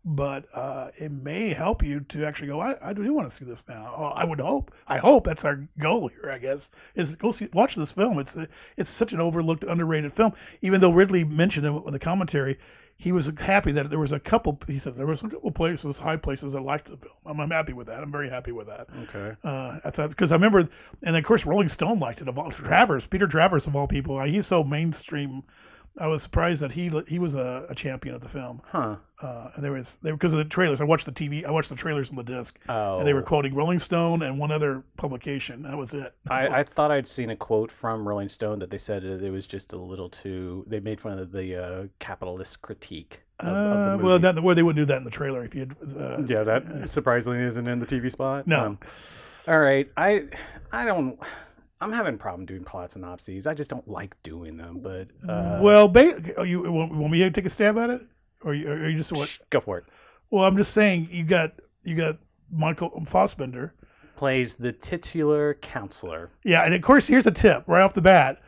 but 0.05 0.45
uh, 0.53 0.89
it 0.97 1.11
may 1.11 1.49
help 1.49 1.81
you 1.83 2.01
to 2.01 2.25
actually 2.25 2.47
go. 2.47 2.59
I, 2.59 2.75
I 2.89 2.93
do 2.93 3.13
want 3.13 3.27
to 3.29 3.33
see 3.33 3.45
this 3.45 3.67
now. 3.67 3.93
Oh, 3.95 4.05
I 4.05 4.25
would 4.25 4.39
hope. 4.39 4.73
I 4.87 4.97
hope 4.97 5.23
that's 5.23 5.45
our 5.45 5.67
goal 5.79 6.09
here. 6.09 6.29
I 6.31 6.37
guess 6.37 6.71
is 6.95 7.15
go 7.15 7.31
see 7.31 7.47
watch 7.53 7.75
this 7.75 7.91
film. 7.91 8.19
It's 8.19 8.37
it's 8.77 8.89
such 8.89 9.13
an 9.13 9.21
overlooked, 9.21 9.63
underrated 9.63 10.11
film. 10.11 10.33
Even 10.61 10.81
though 10.81 10.91
Ridley 10.91 11.23
mentioned 11.23 11.65
it 11.65 11.69
in 11.85 11.91
the 11.91 11.99
commentary, 11.99 12.59
he 12.97 13.11
was 13.11 13.31
happy 13.39 13.71
that 13.71 13.89
there 13.89 13.99
was 13.99 14.11
a 14.11 14.19
couple. 14.19 14.59
He 14.67 14.77
said 14.77 14.95
there 14.95 15.07
was 15.07 15.23
a 15.23 15.29
couple 15.29 15.51
places, 15.51 15.99
high 15.99 16.17
places, 16.17 16.53
I 16.53 16.59
liked 16.59 16.85
the 16.85 16.97
film. 16.97 17.13
I'm, 17.25 17.39
I'm 17.39 17.51
happy 17.51 17.73
with 17.73 17.87
that. 17.87 18.03
I'm 18.03 18.11
very 18.11 18.29
happy 18.29 18.51
with 18.51 18.67
that. 18.67 18.87
Okay. 19.03 19.35
Uh, 19.43 19.79
I 19.83 19.89
thought 19.89 20.09
because 20.09 20.31
I 20.31 20.35
remember, 20.35 20.67
and 21.03 21.15
of 21.15 21.23
course 21.23 21.45
Rolling 21.45 21.69
Stone 21.69 21.99
liked 21.99 22.21
it. 22.21 22.27
Of 22.27 22.37
all 22.37 22.51
Travers, 22.51 23.07
Peter 23.07 23.27
Travers 23.27 23.67
of 23.67 23.75
all 23.75 23.87
people, 23.87 24.21
he's 24.23 24.47
so 24.47 24.63
mainstream. 24.63 25.43
I 25.99 26.07
was 26.07 26.23
surprised 26.23 26.61
that 26.63 26.71
he 26.71 26.89
he 27.07 27.19
was 27.19 27.35
a, 27.35 27.67
a 27.69 27.75
champion 27.75 28.15
of 28.15 28.21
the 28.21 28.27
film. 28.27 28.61
Huh. 28.65 28.95
Uh, 29.21 29.51
and 29.55 29.63
there 29.63 29.71
was 29.71 29.97
there 30.01 30.13
because 30.13 30.33
of 30.33 30.39
the 30.39 30.45
trailers. 30.45 30.81
I 30.81 30.85
watched 30.85 31.05
the 31.05 31.11
TV. 31.11 31.45
I 31.45 31.51
watched 31.51 31.69
the 31.69 31.75
trailers 31.75 32.09
on 32.09 32.15
the 32.15 32.23
disc, 32.23 32.59
Oh. 32.67 32.97
and 32.97 33.07
they 33.07 33.13
were 33.13 33.21
quoting 33.21 33.53
Rolling 33.53 33.77
Stone 33.79 34.23
and 34.23 34.39
one 34.39 34.51
other 34.51 34.81
publication. 34.97 35.61
That 35.61 35.77
was 35.77 35.93
it. 35.93 36.15
That's 36.25 36.47
all. 36.47 36.53
I, 36.53 36.59
I 36.59 36.63
thought 36.63 36.89
I'd 36.91 37.07
seen 37.07 37.29
a 37.29 37.35
quote 37.35 37.71
from 37.71 38.07
Rolling 38.07 38.29
Stone 38.29 38.59
that 38.59 38.71
they 38.71 38.77
said 38.79 39.03
it 39.03 39.29
was 39.31 39.45
just 39.45 39.71
a 39.73 39.77
little 39.77 40.09
too. 40.09 40.65
They 40.67 40.79
made 40.79 40.99
fun 40.99 41.19
of 41.19 41.31
the 41.31 41.63
uh, 41.63 41.83
capitalist 41.99 42.61
critique. 42.63 43.21
Of, 43.39 43.47
of 43.47 43.53
the 43.53 44.05
uh, 44.05 44.07
well, 44.07 44.19
that 44.19 44.39
where 44.41 44.55
they 44.55 44.63
wouldn't 44.63 44.81
do 44.81 44.85
that 44.85 44.97
in 44.97 45.03
the 45.03 45.11
trailer 45.11 45.43
if 45.45 45.53
you. 45.53 45.67
Uh, 45.95 46.23
yeah, 46.25 46.43
that 46.43 46.89
surprisingly 46.89 47.39
isn't 47.43 47.67
in 47.67 47.79
the 47.79 47.85
TV 47.85 48.11
spot. 48.11 48.47
No. 48.47 48.59
Um, 48.65 48.79
all 49.47 49.59
right, 49.59 49.89
I, 49.95 50.23
I 50.71 50.85
don't. 50.85 51.19
I'm 51.83 51.91
having 51.91 52.15
a 52.15 52.17
problem 52.17 52.45
doing 52.45 52.63
plot 52.63 52.91
synopses. 52.91 53.45
I 53.45 53.53
just 53.53 53.69
don't 53.69 53.87
like 53.87 54.15
doing 54.23 54.57
them. 54.57 54.79
But 54.81 55.09
uh, 55.27 55.59
well, 55.61 55.87
ba- 55.87 56.21
you 56.45 56.71
want, 56.71 57.11
me 57.11 57.19
to 57.19 57.31
take 57.31 57.45
a 57.45 57.49
stab 57.49 57.77
at 57.77 57.89
it, 57.89 58.01
or 58.43 58.53
you, 58.53 58.71
or 58.71 58.89
you 58.89 58.97
just 58.97 59.11
what? 59.11 59.29
go 59.49 59.59
for 59.59 59.79
it. 59.79 59.85
Well, 60.29 60.45
I'm 60.45 60.55
just 60.55 60.73
saying 60.73 61.09
you 61.11 61.23
got 61.23 61.53
you 61.83 61.95
got 61.95 62.17
Michael 62.51 63.03
Fassbender. 63.05 63.73
Plays 64.15 64.53
the 64.53 64.71
titular 64.71 65.55
counselor. 65.55 66.31
Yeah, 66.45 66.63
and 66.63 66.73
of 66.73 66.81
course, 66.81 67.07
here's 67.07 67.27
a 67.27 67.31
tip 67.31 67.63
right 67.67 67.81
off 67.81 67.93
the 67.93 68.01
bat. 68.01 68.41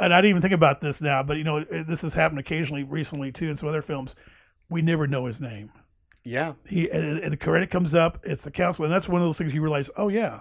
And 0.00 0.12
I 0.12 0.18
didn't 0.18 0.30
even 0.30 0.42
think 0.42 0.54
about 0.54 0.80
this 0.80 1.00
now, 1.00 1.22
but 1.22 1.36
you 1.36 1.44
know, 1.44 1.62
this 1.62 2.02
has 2.02 2.14
happened 2.14 2.40
occasionally 2.40 2.82
recently 2.82 3.30
too 3.30 3.48
in 3.48 3.56
some 3.56 3.68
other 3.68 3.82
films. 3.82 4.16
We 4.68 4.82
never 4.82 5.06
know 5.06 5.26
his 5.26 5.40
name. 5.40 5.70
Yeah, 6.24 6.54
He 6.66 6.90
and, 6.90 7.18
and 7.18 7.32
the 7.32 7.36
credit 7.36 7.70
comes 7.70 7.94
up. 7.94 8.18
It's 8.24 8.44
the 8.44 8.50
counselor, 8.50 8.86
and 8.86 8.94
that's 8.94 9.08
one 9.08 9.20
of 9.20 9.28
those 9.28 9.36
things 9.38 9.54
you 9.54 9.60
realize. 9.60 9.90
Oh 9.96 10.08
yeah, 10.08 10.40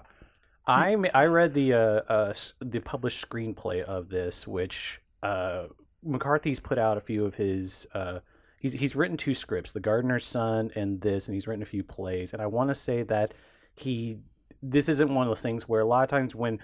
I 0.65 0.95
I 1.13 1.25
read 1.25 1.53
the 1.53 1.73
uh, 1.73 1.77
uh 1.77 2.33
the 2.61 2.79
published 2.79 3.27
screenplay 3.27 3.83
of 3.83 4.09
this, 4.09 4.47
which 4.47 4.99
uh 5.21 5.67
McCarthy's 6.03 6.59
put 6.59 6.77
out 6.77 6.97
a 6.97 7.01
few 7.01 7.25
of 7.25 7.35
his 7.35 7.87
uh 7.93 8.19
he's 8.59 8.73
he's 8.73 8.95
written 8.95 9.17
two 9.17 9.35
scripts, 9.35 9.73
The 9.73 9.79
Gardener's 9.79 10.25
Son 10.25 10.71
and 10.75 10.99
this, 11.01 11.27
and 11.27 11.35
he's 11.35 11.47
written 11.47 11.63
a 11.63 11.67
few 11.67 11.83
plays. 11.83 12.33
And 12.33 12.41
I 12.41 12.47
want 12.47 12.69
to 12.69 12.75
say 12.75 13.03
that 13.03 13.33
he 13.75 14.17
this 14.61 14.87
isn't 14.89 15.13
one 15.13 15.27
of 15.27 15.31
those 15.31 15.41
things 15.41 15.67
where 15.67 15.81
a 15.81 15.85
lot 15.85 16.03
of 16.03 16.09
times 16.09 16.33
when 16.33 16.59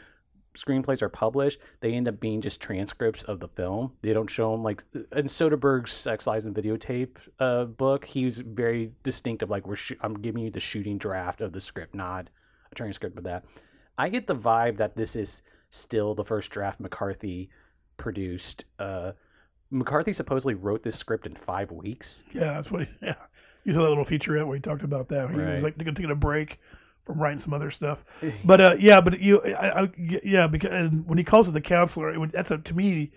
screenplays 0.58 1.02
are 1.02 1.10
published, 1.10 1.60
they 1.82 1.94
end 1.94 2.08
up 2.08 2.20
being 2.20 2.42
just 2.42 2.60
transcripts 2.60 3.24
of 3.24 3.40
the 3.40 3.48
film. 3.50 3.92
They 4.02 4.14
don't 4.14 4.30
show 4.30 4.52
them 4.52 4.64
like 4.64 4.84
in 4.94 5.28
Soderbergh's 5.28 5.92
Sex 5.92 6.26
Lies 6.26 6.46
and 6.46 6.56
Videotape 6.56 7.18
uh, 7.40 7.66
book. 7.66 8.06
He 8.06 8.26
was 8.26 8.40
very 8.40 8.94
distinctive. 9.04 9.50
Like 9.50 9.68
we're 9.68 9.76
sh- 9.76 9.94
I'm 10.02 10.16
giving 10.16 10.44
you 10.44 10.52
the 10.52 10.60
shooting 10.60 10.98
draft 10.98 11.42
of 11.42 11.52
the 11.52 11.62
script, 11.62 11.94
not 11.94 12.30
a 12.72 12.76
transcript 12.76 13.18
of 13.18 13.26
that. 13.26 13.44
I 14.00 14.10
get 14.10 14.26
the 14.28 14.36
vibe 14.36 14.78
that 14.78 14.96
this 14.96 15.16
is 15.16 15.42
still 15.72 16.16
the 16.16 16.24
first 16.24 16.50
draft 16.50 16.80
McCarthy 16.80 17.50
produced. 17.98 18.66
Uh, 18.80 19.12
McCarthy 19.72 20.14
supposedly 20.14 20.56
wrote 20.56 20.82
this 20.84 20.98
script 20.98 21.26
in 21.28 21.36
five 21.36 21.70
weeks. 21.72 22.24
yeah, 22.34 22.54
that's 22.54 22.72
what. 22.72 22.88
He, 22.88 22.94
yeah, 23.04 23.16
you 23.66 23.74
saw 23.74 23.84
that 23.84 23.90
little 23.90 24.06
featurette 24.06 24.48
where 24.48 24.56
he 24.56 24.62
talked 24.62 24.84
about 24.84 25.10
that. 25.10 25.30
He 25.30 25.36
was 25.36 25.46
Right. 25.46 25.78
like 25.78 25.78
taking 25.96 26.10
a 26.12 26.16
break 26.16 26.60
from 27.04 27.20
writing 27.22 27.38
some 27.40 27.54
other 27.54 27.70
stuff. 27.70 28.04
But 28.44 28.62
uh, 28.62 28.76
yeah, 28.80 29.02
but 29.02 29.20
you, 29.20 29.42
I, 29.44 29.84
I, 29.84 29.92
yeah, 29.98 30.48
because 30.48 30.72
and 30.72 31.06
when 31.08 31.18
he 31.18 31.24
calls 31.24 31.48
it 31.48 31.52
the 31.52 31.62
counselor, 31.62 32.10
it 32.14 32.20
would, 32.20 32.32
that's 32.32 32.52
a 32.52 32.58
to 32.58 32.74
me, 32.74 33.12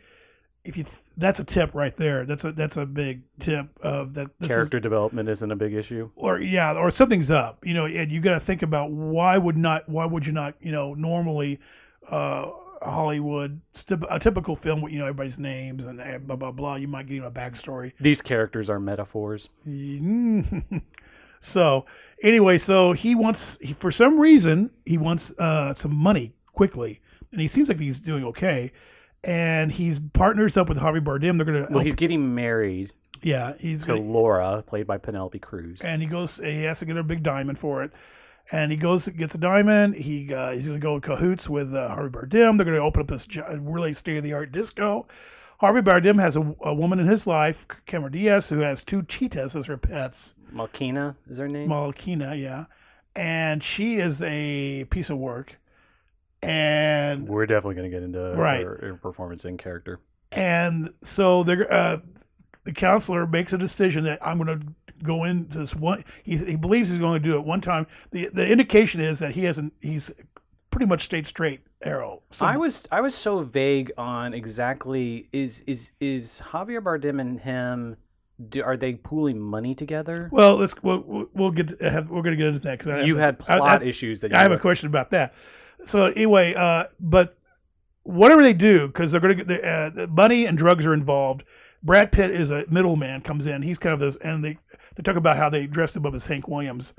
if 0.65 0.77
you, 0.77 0.85
that's 1.17 1.41
a 1.41 1.45
tip 1.45 1.75
right 1.75 1.97
there. 1.97 2.25
That's 2.25 2.45
a 2.45 2.53
that's 2.53 2.77
a 2.77 2.87
big 2.87 3.23
tip 3.39 3.67
of 3.83 4.15
that. 4.15 4.39
This 4.39 4.51
is, 4.51 4.57
Character 4.57 4.81
development 4.81 5.29
isn't 5.29 5.51
a 5.51 5.57
big 5.57 5.75
issue. 5.75 6.11
or 6.15 6.41
yeah, 6.41 6.75
or 6.75 6.91
something's 6.91 7.31
up, 7.31 7.65
you 7.67 7.75
know, 7.75 7.87
and 7.87 8.13
you 8.13 8.21
got 8.21 8.35
to 8.35 8.41
think 8.41 8.63
about 8.63 8.91
why 8.91 9.37
would 9.39 9.57
not, 9.57 9.89
why 9.89 10.07
would 10.07 10.25
you 10.25 10.33
not, 10.33 10.55
you 10.61 10.71
know, 10.71 10.95
normally, 10.95 11.59
uh, 12.09 12.51
Hollywood, 12.85 13.61
a 14.11 14.19
typical 14.19 14.57
film 14.57 14.83
with 14.83 14.93
you 14.93 14.99
know 14.99 15.05
everybody's 15.05 15.39
names 15.39 15.87
and 15.87 16.27
blah 16.27 16.37
blah 16.37 16.53
blah. 16.53 16.77
You 16.77 16.89
might 16.89 17.07
give 17.07 17.19
him 17.19 17.25
a 17.25 17.31
backstory. 17.31 17.93
These 18.01 18.23
characters 18.23 18.69
are 18.69 18.79
metaphors. 18.81 19.49
so 21.41 21.87
anyway, 22.23 22.59
so 22.59 22.93
he 22.93 23.15
wants 23.15 23.59
he, 23.61 23.73
for 23.73 23.91
some 23.91 24.19
reason 24.19 24.71
he 24.85 24.99
wants 24.99 25.33
uh, 25.39 25.73
some 25.73 25.95
money 25.95 26.35
quickly, 26.53 27.01
and 27.31 27.41
he 27.41 27.49
seems 27.49 27.69
like 27.69 27.79
he's 27.79 28.01
doing 28.01 28.25
okay. 28.25 28.73
And 29.25 29.71
he's 29.71 30.01
partners 30.01 30.57
up 30.57 30.69
with 30.69 30.79
Javier 30.79 31.05
Bardem. 31.05 31.37
They're 31.37 31.45
gonna, 31.45 31.67
Well, 31.71 31.85
he's 31.85 31.95
getting 31.95 32.35
married 32.35 32.93
yeah, 33.23 33.55
he's 33.59 33.83
to 33.83 33.89
gonna, 33.89 34.01
Laura, 34.01 34.65
played 34.67 34.87
by 34.87 34.99
Penelope 34.99 35.39
Cruz. 35.39 35.81
and 35.83 36.03
he 36.03 36.09
goes. 36.09 36.39
He 36.39 36.65
has 36.65 36.81
to 36.81 36.85
get 36.87 36.97
a 36.97 37.03
big 37.03 37.23
diamond 37.23 37.59
for 37.59 37.83
it, 37.85 37.93
and 38.51 38.71
he 38.73 38.77
goes 38.77 39.09
gets 39.09 39.35
a 39.35 39.39
diamond. 39.39 39.95
He 39.95 40.33
uh, 40.35 40.51
he's 40.53 40.67
gonna 40.67 40.81
go 40.81 40.97
in 40.97 41.01
cahoots 41.01 41.49
with 41.49 41.75
uh, 41.75 41.95
Javier 41.97 42.11
Bardem. 42.11 42.57
They're 42.57 42.65
gonna 42.65 42.79
open 42.79 43.03
up 43.03 43.09
this 43.09 43.29
really 43.61 43.95
state 43.95 44.19
of 44.19 44.25
the 44.25 44.33
art 44.33 44.53
disco. 44.53 45.07
Javier 45.63 45.83
Bardem 45.85 46.21
has 46.21 46.37
a, 46.37 46.55
a 46.63 46.75
woman 46.75 46.99
in 46.99 47.07
his 47.07 47.27
life, 47.27 47.67
Cameron 47.87 48.13
Diaz, 48.13 48.49
who 48.49 48.59
has 48.59 48.83
two 48.83 49.05
cheetahs 49.05 49.55
as 49.55 49.67
her 49.67 49.77
pets. 49.77 50.35
Malkina 50.53 51.15
is 51.31 51.39
her 51.39 51.47
name. 51.47 51.69
Malkina, 51.69 52.41
yeah. 52.41 52.65
And 53.15 53.63
she 53.63 53.97
is 53.97 54.23
a 54.23 54.85
piece 54.91 55.11
of 55.11 55.19
work. 55.19 55.61
And 56.43 57.29
We're 57.29 57.47
definitely 57.47 57.77
going 57.77 57.91
to 57.91 57.97
get 57.97 58.03
into 58.03 58.35
Right. 58.37 58.65
her, 58.65 58.79
her 58.83 58.95
performance 58.95 59.45
in 59.45 59.57
character. 59.59 60.01
and 60.33 60.91
so 61.03 61.43
they're 61.45 61.71
uh, 61.73 61.99
the 62.65 62.73
counselor 62.73 63.27
makes 63.27 63.53
a 63.53 63.59
decision 63.59 64.05
that 64.05 64.25
I'm 64.27 64.39
going 64.39 64.61
to 64.61 64.67
go 65.03 65.25
into 65.25 65.59
this 65.59 65.75
one. 65.75 66.05
He, 66.23 66.37
he 66.37 66.57
believes 66.57 66.91
he's 66.91 66.99
going 66.99 67.21
to 67.21 67.29
do 67.29 67.37
it 67.37 67.45
one 67.45 67.61
time. 67.61 67.87
the 68.13 68.29
The 68.33 68.49
indication 68.49 69.01
is 69.01 69.19
that 69.19 69.33
he 69.33 69.45
hasn't. 69.45 69.73
He's 69.81 70.13
pretty 70.71 70.87
much 70.87 71.03
stayed 71.03 71.27
straight 71.27 71.61
arrow. 71.83 72.23
So, 72.31 72.47
I 72.47 72.57
was 72.57 72.87
I 72.91 73.01
was 73.03 73.15
so 73.15 73.41
vague 73.41 73.93
on 73.99 74.33
exactly 74.33 75.29
is 75.33 75.63
is 75.67 75.91
is 76.01 76.41
Javier 76.53 76.81
Bardem 76.81 77.21
and 77.21 77.41
him 77.41 77.97
do, 78.51 78.63
are 78.63 78.77
they 78.77 78.95
pooling 78.95 79.39
money 79.41 79.75
together? 79.75 80.29
well, 80.33 80.57
let's 80.57 80.75
we'll, 80.83 81.29
we'll- 81.35 81.51
get 81.51 81.69
to 81.79 81.91
have, 81.91 82.11
we're 82.11 82.23
going 82.23 82.37
to 82.37 82.37
get 82.37 82.49
into 82.49 82.61
that 82.61 82.79
because 82.79 83.07
you 83.07 83.17
had 83.17 83.37
I- 83.49 83.59
plot 83.59 83.83
I- 83.83 83.87
issues 83.87 84.21
that 84.21 84.33
you 84.33 84.37
I 84.39 84.43
have 84.43 84.53
a 84.53 84.59
question 84.59 84.87
about 84.89 85.11
that. 85.11 85.35
So 85.85 86.07
anyway, 86.07 86.55
uh, 86.55 86.85
but 87.01 87.35
whatever 88.05 88.43
they 88.43 88.53
do, 88.53 88.87
because 88.87 89.11
they're 89.13 89.21
going 89.21 89.37
to 89.37 89.45
get 89.45 89.49
the, 89.49 89.69
uh, 89.69 89.91
the 89.91 90.09
money 90.09 90.47
and 90.47 90.57
drugs 90.57 90.87
are 90.87 90.95
involved. 90.95 91.45
Brad 91.83 92.13
Pitt 92.13 92.31
is 92.31 92.51
a 92.53 92.65
middleman, 92.71 93.23
comes 93.23 93.47
in. 93.47 93.63
He's 93.63 93.79
kind 93.79 93.93
of 93.93 93.99
this, 93.99 94.17
and 94.17 94.45
they 94.45 94.59
they 94.95 95.03
talk 95.03 95.17
about 95.17 95.37
how 95.37 95.49
they 95.49 95.67
dressed 95.67 95.97
him 95.97 96.07
up 96.07 96.15
as 96.15 96.27
Hank 96.27 96.47
Williams. 96.47 96.95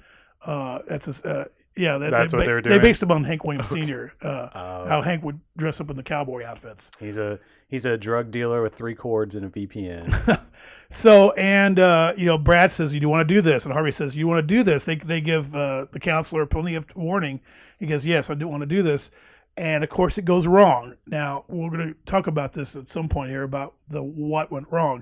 Uh, 0.46 0.80
that's 0.90 1.06
his, 1.06 1.24
uh, 1.24 1.46
yeah. 1.76 1.98
That, 1.98 2.12
That's 2.12 2.32
they, 2.32 2.38
what 2.38 2.46
they 2.46 2.54
were 2.54 2.62
They 2.62 2.80
based 2.80 3.04
him 3.04 3.12
on 3.12 3.24
Hank 3.24 3.44
Williams 3.44 3.70
Senior. 3.70 4.14
Uh, 4.24 4.28
Uh, 4.28 4.88
how 4.88 5.02
Hank 5.02 5.24
would 5.24 5.40
dress 5.58 5.82
up 5.82 5.90
in 5.90 5.96
the 5.96 6.04
cowboy 6.04 6.44
outfits. 6.46 6.92
he's 7.00 7.18
a 7.18 7.40
he's 7.68 7.86
a 7.86 7.98
drug 7.98 8.32
dealer 8.32 8.62
with 8.62 8.76
three 8.76 8.96
chords 8.96 9.36
and 9.36 9.46
a 9.46 9.50
VPN. 9.50 10.40
So 10.94 11.32
and 11.32 11.80
uh, 11.80 12.14
you 12.16 12.28
know, 12.28 12.38
Brad 12.38 12.72
says, 12.72 12.94
"You 12.94 13.00
do 13.00 13.10
want 13.10 13.28
to 13.28 13.34
do 13.34 13.42
this," 13.42 13.66
and 13.66 13.74
Javier 13.74 13.92
says, 13.92 14.16
"You 14.16 14.28
want 14.28 14.48
to 14.48 14.56
do 14.56 14.62
this." 14.62 14.86
They 14.86 14.96
they 14.96 15.22
give 15.22 15.56
uh, 15.56 15.88
the 15.92 16.00
counselor 16.00 16.46
plenty 16.46 16.76
of 16.76 16.86
warning. 16.96 17.42
He 17.80 17.88
goes, 17.88 18.06
"Yes, 18.06 18.30
I 18.30 18.36
do 18.36 18.48
want 18.48 18.62
to 18.62 18.68
do 18.68 18.84
this," 18.84 19.10
and 19.58 19.84
of 19.84 19.90
course, 19.90 20.20
it 20.20 20.26
goes 20.26 20.46
wrong. 20.46 20.94
Now 21.08 21.46
we're 21.48 21.72
going 21.72 21.96
to 21.96 22.00
talk 22.06 22.28
about 22.28 22.54
this 22.54 22.76
at 22.76 22.88
some 22.88 23.10
point 23.10 23.32
here 23.32 23.42
about 23.42 23.74
the 23.88 24.04
what 24.04 24.52
went 24.52 24.68
wrong, 24.72 25.02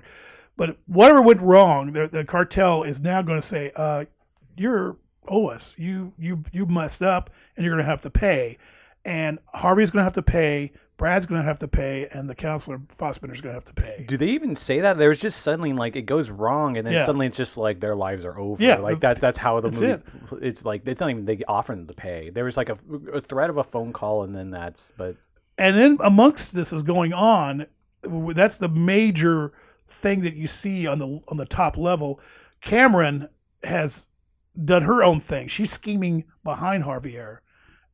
but 0.56 0.78
whatever 0.86 1.20
went 1.20 1.42
wrong, 1.42 1.92
the, 1.92 2.08
the 2.08 2.24
cartel 2.24 2.84
is 2.84 3.02
now 3.02 3.20
going 3.20 3.38
to 3.38 3.46
say, 3.46 3.70
uh, 3.76 4.06
"You're 4.56 4.96
owe 5.28 5.46
us. 5.48 5.76
You 5.78 6.12
you 6.18 6.42
you 6.52 6.66
messed 6.66 7.02
up, 7.02 7.30
and 7.56 7.64
you're 7.64 7.74
going 7.74 7.84
to 7.84 7.90
have 7.90 8.02
to 8.02 8.10
pay." 8.10 8.58
And 9.04 9.40
Javier's 9.54 9.90
going 9.90 10.00
to 10.00 10.04
have 10.04 10.12
to 10.12 10.22
pay. 10.22 10.72
Brad's 10.96 11.26
going 11.26 11.40
to 11.40 11.44
have 11.44 11.58
to 11.58 11.66
pay, 11.66 12.06
and 12.12 12.30
the 12.30 12.34
counselor 12.36 12.80
Fassbender's 12.88 13.40
going 13.40 13.52
to 13.52 13.56
have 13.56 13.64
to 13.64 13.74
pay. 13.74 14.04
Do 14.06 14.16
they 14.16 14.28
even 14.28 14.54
say 14.54 14.78
that? 14.80 14.96
There's 14.98 15.18
just 15.18 15.42
suddenly 15.42 15.72
like 15.72 15.96
it 15.96 16.02
goes 16.02 16.30
wrong, 16.30 16.76
and 16.76 16.86
then 16.86 16.94
Yeah. 16.94 17.06
suddenly 17.06 17.26
it's 17.26 17.36
just 17.36 17.56
like 17.56 17.80
their 17.80 17.96
lives 17.96 18.24
are 18.24 18.38
over. 18.38 18.62
Yeah, 18.62 18.76
like 18.76 19.00
that's 19.00 19.20
that's 19.20 19.38
how 19.38 19.58
the 19.58 19.70
that's 19.70 19.80
movie. 19.80 20.02
It's 20.46 20.64
like 20.64 20.82
it's 20.86 21.00
not 21.00 21.10
even 21.10 21.24
they 21.24 21.40
offer 21.48 21.74
them 21.74 21.88
to 21.88 21.94
pay. 21.94 22.30
There 22.30 22.44
was 22.44 22.56
like 22.56 22.68
a, 22.68 22.78
a 23.12 23.20
threat 23.20 23.50
of 23.50 23.56
a 23.56 23.64
phone 23.64 23.92
call, 23.92 24.22
and 24.22 24.36
then 24.36 24.50
that's 24.50 24.92
but 24.96 25.16
and 25.58 25.76
then 25.76 25.98
amongst 26.00 26.54
this 26.54 26.72
is 26.72 26.82
going 26.82 27.12
on 27.12 27.66
that's 28.34 28.58
the 28.58 28.68
major 28.68 29.52
thing 29.86 30.20
that 30.22 30.34
you 30.34 30.46
see 30.46 30.86
on 30.86 30.98
the 30.98 31.20
on 31.28 31.36
the 31.36 31.44
top 31.46 31.76
level 31.76 32.18
cameron 32.60 33.28
has 33.64 34.06
done 34.62 34.82
her 34.82 35.02
own 35.02 35.20
thing. 35.20 35.48
She's 35.48 35.70
scheming 35.70 36.24
behind 36.44 36.84
Javier, 36.84 37.38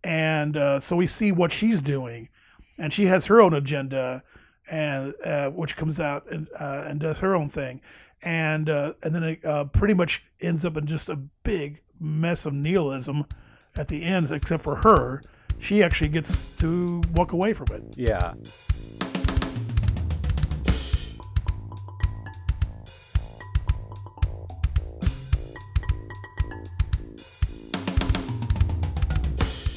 and 0.03 0.57
uh, 0.57 0.79
so 0.79 0.97
we 0.97 1.07
see 1.07 1.33
what 1.33 1.53
she's 1.53 1.83
doing. 1.83 2.29
And 2.81 2.93
she 2.93 3.07
has 3.07 3.27
her 3.27 3.41
own 3.41 3.55
agenda 3.55 4.23
and 4.71 5.15
uh, 5.25 5.51
which 5.51 5.77
comes 5.77 6.01
out 6.01 6.31
and 6.31 6.49
uh, 6.59 6.85
and 6.87 7.01
does 7.01 7.21
her 7.21 7.35
own 7.35 7.49
thing. 7.49 7.81
And 8.23 8.69
uh, 8.69 8.95
and 9.03 9.15
then 9.15 9.23
it 9.23 9.45
uh, 9.45 9.65
pretty 9.65 9.95
much 9.95 10.23
ends 10.41 10.65
up 10.65 10.77
in 10.77 10.87
just 10.87 11.09
a 11.09 11.17
big 11.17 11.83
mess 12.01 12.47
of 12.47 12.53
nihilism 12.53 13.27
at 13.77 13.89
the 13.89 14.05
end 14.05 14.31
except 14.31 14.63
for 14.63 14.77
her. 14.77 15.23
She 15.59 15.83
actually 15.83 16.11
gets 16.11 16.55
to 16.57 17.03
walk 17.13 17.33
away 17.33 17.53
from 17.53 17.69
it. 17.73 17.83
Yeah. 17.97 18.35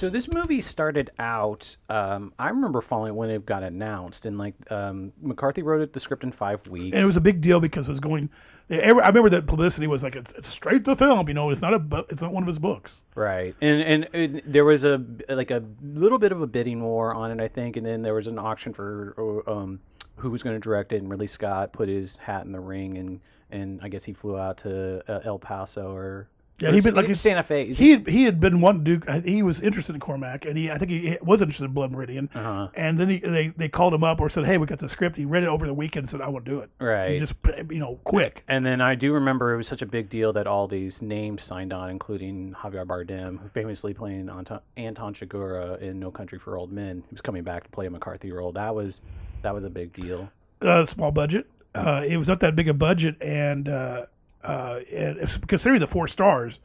So 0.02 0.10
this 0.10 0.28
movie 0.28 0.62
started 0.62 1.12
out. 1.20 1.76
Um, 1.88 2.34
I 2.40 2.50
remember 2.50 2.82
following 2.82 3.14
when 3.14 3.30
it 3.30 3.46
got 3.46 3.62
announced, 3.62 4.26
and 4.26 4.36
like 4.36 4.56
um, 4.72 5.14
McCarthy 5.22 5.62
wrote 5.62 5.80
it, 5.80 5.94
the 5.94 6.00
script 6.00 6.24
in 6.24 6.32
five 6.32 6.68
weeks. 6.68 6.96
and 6.96 7.04
it 7.04 7.06
was 7.06 7.18
a 7.18 7.22
big 7.22 7.40
deal 7.40 7.60
because 7.60 7.88
it 7.88 7.92
was 7.92 8.00
going. 8.00 8.28
I 8.72 8.88
remember 8.88 9.30
that 9.30 9.46
publicity 9.46 9.86
was 9.86 10.02
like 10.02 10.16
it's, 10.16 10.32
it's 10.32 10.48
straight 10.48 10.86
to 10.86 10.96
film. 10.96 11.28
You 11.28 11.36
know, 11.36 11.52
it's 11.52 11.62
not 11.62 11.76
a 11.76 12.06
it's 12.10 12.24
not 12.24 12.34
one 12.34 12.42
of 12.42 12.48
his 12.48 12.58
books. 12.58 13.04
Right, 13.14 13.54
and, 13.62 13.80
and 13.80 14.08
and 14.12 14.42
there 14.44 14.66
was 14.66 14.84
a 14.84 15.06
like 15.30 15.52
a 15.52 15.64
little 15.84 16.18
bit 16.18 16.32
of 16.32 16.42
a 16.42 16.48
bidding 16.48 16.82
war 16.82 17.14
on 17.14 17.30
it, 17.30 17.40
I 17.40 17.48
think, 17.48 17.78
and 17.78 17.86
then 17.86 18.02
there 18.02 18.16
was 18.16 18.26
an 18.26 18.40
auction 18.40 18.74
for 18.74 19.44
um, 19.46 19.82
who 20.16 20.32
was 20.32 20.42
going 20.42 20.56
to 20.56 20.60
direct 20.60 20.94
it, 20.94 21.04
and 21.04 21.12
Ridley 21.12 21.28
Scott 21.28 21.74
put 21.74 21.88
his 21.88 22.18
hat 22.18 22.44
in 22.44 22.54
the 22.54 22.60
ring, 22.60 22.98
and 22.98 23.20
and 23.52 23.80
I 23.84 23.88
guess 23.88 24.04
he 24.06 24.14
flew 24.14 24.36
out 24.36 24.58
to 24.60 25.04
uh, 25.08 25.20
El 25.26 25.38
Paso 25.38 25.94
or 25.94 26.28
Yeah, 26.62 26.72
he'd 26.72 26.84
been 26.84 26.94
like 26.96 27.08
Like 27.08 27.16
Santa 27.16 27.44
Fe. 27.44 27.64
is 27.70 27.78
he 27.78 27.92
had, 27.92 28.08
he 28.08 28.24
had 28.24 28.40
been 28.40 28.62
one 28.62 28.84
to 28.84 28.98
do. 28.98 29.22
He 29.22 29.42
was 29.44 29.62
interested 29.62 29.96
in 29.96 30.00
Cormac, 30.00 30.46
and 30.46 30.58
he 30.58 30.70
I 30.70 30.78
think 30.78 30.92
he 30.92 31.18
was 31.22 31.42
interested 31.42 31.66
in 31.66 31.72
Blood 31.74 31.92
Meridian. 31.92 32.30
Uh-huh. 32.34 32.70
And 32.76 32.98
then 33.00 33.10
he, 33.10 33.18
they 33.18 33.48
they 33.50 33.68
called 33.68 33.94
him 33.94 34.04
up 34.04 34.22
or 34.22 34.30
said, 34.30 34.46
"Hey, 34.46 34.58
we 34.58 34.66
got 34.68 34.80
the 34.80 34.90
script." 34.90 35.18
He 35.18 35.26
read 35.26 35.44
it 35.44 35.48
over 35.48 35.66
the 35.66 35.74
weekend 35.74 36.04
and 36.04 36.10
said, 36.10 36.22
"I 36.22 36.30
want 36.30 36.46
to 36.46 36.52
do 36.52 36.60
it." 36.60 36.70
Right. 36.80 37.12
He 37.12 37.20
just 37.20 37.36
you 37.70 37.80
know 37.80 38.00
quick. 38.04 38.44
And 38.48 38.66
then 38.66 38.82
I 38.82 38.96
do 38.96 39.14
remember 39.14 39.54
it 39.54 39.58
was 39.58 39.68
such 39.68 39.82
a 39.82 39.86
big 39.88 40.10
deal 40.10 40.34
that 40.34 40.48
all 40.48 40.68
these 40.68 41.02
names 41.02 41.44
signed 41.44 41.74
on, 41.74 41.90
including 41.90 42.54
Javier 42.54 42.86
Bardem, 42.86 43.40
who 43.40 43.50
famously 43.50 43.94
playing 43.94 44.30
Anton, 44.30 44.60
Anton 44.78 45.14
Chigurh 45.14 45.80
in 45.82 46.00
No 46.00 46.12
Country 46.12 46.38
for 46.40 46.58
Old 46.58 46.72
Men. 46.72 47.04
He 47.10 47.14
was 47.14 47.22
coming 47.22 47.44
back 47.44 47.64
to 47.64 47.70
play 47.70 47.88
a 47.88 47.90
McCarthy 47.90 48.32
role. 48.32 48.52
That 48.52 48.76
was 48.76 49.02
that 49.42 49.54
was 49.54 49.64
a 49.64 49.70
big 49.70 49.94
deal. 49.94 50.30
Uh, 50.62 50.86
small 50.86 51.12
budget. 51.12 51.48
Uh, 51.74 52.04
it 52.08 52.18
was 52.18 52.28
not 52.28 52.40
that 52.42 52.56
big 52.56 52.68
a 52.68 52.74
budget, 52.74 53.16
and 53.22 53.68
uh, 53.70 54.06
uh, 54.44 54.80
and 54.92 55.18
it's- 55.18 55.38
considering 55.48 55.80
the 55.80 55.88
four 55.88 56.08
stars, 56.08 56.60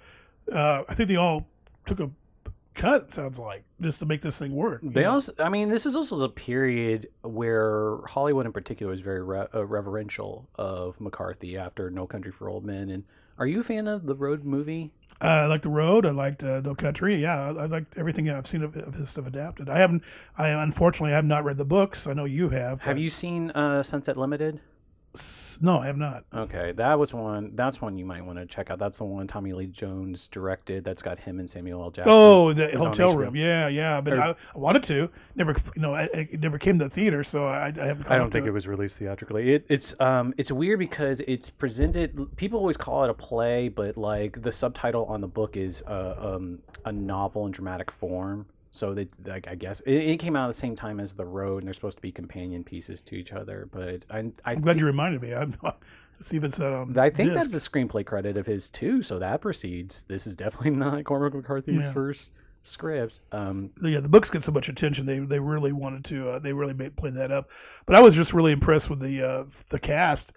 uh, 0.53 0.83
I 0.89 0.95
think 0.95 1.09
they 1.09 1.17
all 1.17 1.47
took 1.85 2.01
a 2.01 2.11
cut. 2.75 3.11
Sounds 3.11 3.39
like 3.39 3.65
just 3.81 3.99
to 4.01 4.07
make 4.07 4.21
this 4.21 4.39
thing 4.39 4.55
work. 4.55 4.81
They 4.83 5.03
know? 5.03 5.13
also, 5.15 5.33
I 5.39 5.49
mean, 5.49 5.69
this 5.69 5.87
is 5.87 5.97
also 5.97 6.19
a 6.21 6.29
period 6.29 7.09
where 7.23 7.99
Hollywood 8.07 8.47
in 8.47 8.53
particular 8.53 8.91
was 8.91 9.01
very 9.01 9.23
re- 9.23 9.47
uh, 9.55 9.65
reverential 9.65 10.49
of 10.57 11.01
McCarthy 11.01 11.57
after 11.57 11.91
No 11.91 12.07
Country 12.07 12.33
for 12.33 12.49
Old 12.49 12.65
Men. 12.65 12.91
And 12.91 13.05
are 13.39 13.47
you 13.47 13.61
a 13.61 13.65
fan 13.65 13.87
of 13.89 14.07
the 14.07 14.15
Road 14.15 14.45
movie? 14.45 14.93
Uh, 15.21 15.27
I 15.27 15.47
liked 15.47 15.63
the 15.63 15.71
road. 15.71 16.05
I 16.05 16.11
liked 16.11 16.43
uh, 16.43 16.61
No 16.61 16.75
Country. 16.75 17.17
Yeah, 17.17 17.41
I, 17.41 17.49
I 17.49 17.67
liked 17.67 17.97
everything 17.97 18.29
I've 18.29 18.47
seen 18.47 18.63
of, 18.63 18.77
of 18.77 18.95
his 18.95 19.09
stuff 19.09 19.27
adapted. 19.27 19.71
I 19.71 19.79
haven't. 19.79 20.03
I 20.37 20.49
unfortunately 20.49 21.13
I 21.13 21.17
have 21.17 21.25
not 21.25 21.45
read 21.45 21.57
the 21.57 21.65
books. 21.65 22.07
I 22.07 22.13
know 22.13 22.27
you 22.27 22.51
have. 22.51 22.81
Have 22.81 22.99
you 22.99 23.09
seen 23.09 23.51
uh, 23.53 23.83
Sunset 23.83 24.19
Limited? 24.19 24.61
No, 25.61 25.79
I 25.79 25.87
have 25.87 25.97
not. 25.97 26.25
Okay, 26.35 26.73
that 26.73 26.99
was 26.99 27.13
one. 27.13 27.53
That's 27.55 27.81
one 27.81 27.97
you 27.97 28.05
might 28.05 28.25
want 28.25 28.39
to 28.39 28.47
check 28.47 28.71
out. 28.71 28.79
That's 28.79 28.99
the 28.99 29.05
one 29.05 29.27
Tommy 29.27 29.53
Lee 29.53 29.67
Jones 29.67 30.29
directed. 30.29 30.85
That's 30.85 31.03
got 31.03 31.19
him 31.19 31.39
and 31.39 31.49
Samuel 31.49 31.83
L. 31.83 31.91
Jackson. 31.91 32.13
Oh, 32.15 32.53
the 32.53 32.77
hotel 32.77 33.17
room. 33.17 33.35
Yeah, 33.35 33.69
yeah. 33.69 34.01
But 34.01 34.13
Or- 34.15 34.21
I, 34.23 34.31
I 34.31 34.59
wanted 34.59 34.83
to. 34.85 35.11
Never, 35.35 35.55
you 35.75 35.83
know, 35.83 35.95
I, 35.95 36.05
it 36.13 36.41
never 36.41 36.59
came 36.59 36.79
to 36.79 36.85
the 36.85 36.91
theater, 36.91 37.25
so 37.25 37.47
I, 37.47 37.67
I 37.67 37.87
haven't. 37.87 38.11
I 38.11 38.17
don't 38.19 38.31
think 38.31 38.47
it 38.47 38.51
was 38.53 38.67
released 38.67 38.97
theatrically. 38.99 39.55
It, 39.55 39.67
it's 39.69 39.95
um 40.01 40.35
it's 40.37 40.51
weird 40.53 40.79
because 40.79 41.21
it's 41.27 41.51
presented. 41.51 42.37
People 42.37 42.59
always 42.59 42.77
call 42.77 43.05
it 43.05 43.11
a 43.11 43.15
play, 43.15 43.69
but 43.69 43.97
like 43.97 44.43
the 44.43 44.53
subtitle 44.53 45.05
on 45.07 45.21
the 45.21 45.29
book 45.29 45.57
is 45.57 45.83
uh, 45.87 46.15
um 46.37 46.59
a 46.85 46.93
novel 46.93 47.47
in 47.47 47.53
dramatic 47.53 47.91
form. 47.91 48.47
So 48.77 48.95
they 48.95 49.09
like 49.25 49.49
I 49.49 49.55
guess 49.55 49.81
it, 49.81 49.95
it 49.95 50.17
came 50.19 50.37
out 50.37 50.49
at 50.49 50.55
the 50.55 50.61
same 50.61 50.77
time 50.77 51.01
as 51.01 51.15
The 51.15 51.25
Road, 51.25 51.59
and 51.59 51.67
they're 51.67 51.75
supposed 51.75 51.97
to 51.97 52.03
be 52.03 52.13
companion 52.13 52.63
pieces 52.63 53.03
to 53.03 53.15
each 53.15 53.33
other. 53.33 53.69
But 53.73 54.05
I 54.11 54.19
I 54.19 54.33
I'm 54.45 54.61
glad 54.61 54.79
you 54.79 54.87
reminded 54.87 55.23
me. 55.23 55.35
I'm 55.35 55.57
let's 55.63 56.29
see 56.29 56.37
if 56.37 56.45
it's 56.45 56.61
um, 56.61 56.95
I 56.99 57.11
think 57.11 57.33
disc. 57.33 57.51
that's 57.51 57.67
a 57.67 57.71
screenplay 57.71 58.05
credit 58.05 58.37
of 58.37 58.47
his 58.47 58.71
too. 58.71 59.03
So 59.03 59.19
that 59.19 59.41
precedes. 59.41 60.05
This 60.09 60.27
is 60.27 60.35
definitely 60.35 60.71
not 60.77 61.05
Cormac 61.05 61.35
McCarthy's 61.35 61.85
Yeah. 61.85 61.93
first 61.93 62.33
script. 62.63 63.21
Um, 63.33 63.71
yeah, 63.83 64.01
the 64.01 64.09
books 64.09 64.29
get 64.31 64.43
so 64.43 64.53
much 64.53 64.69
attention. 64.69 65.07
They 65.07 65.21
they 65.21 65.41
really 65.41 65.73
wanted 65.73 66.05
to. 66.07 66.31
Uh, 66.31 66.39
they 66.39 66.53
really 66.53 66.75
made, 66.75 66.97
played 66.97 67.15
that 67.15 67.31
up. 67.31 67.51
But 67.87 67.97
I 67.97 68.01
was 68.01 68.15
just 68.15 68.33
really 68.35 68.53
impressed 68.53 68.91
with 68.91 69.01
the 69.01 69.23
uh, 69.23 69.45
the 69.71 69.79
cast. 69.79 70.33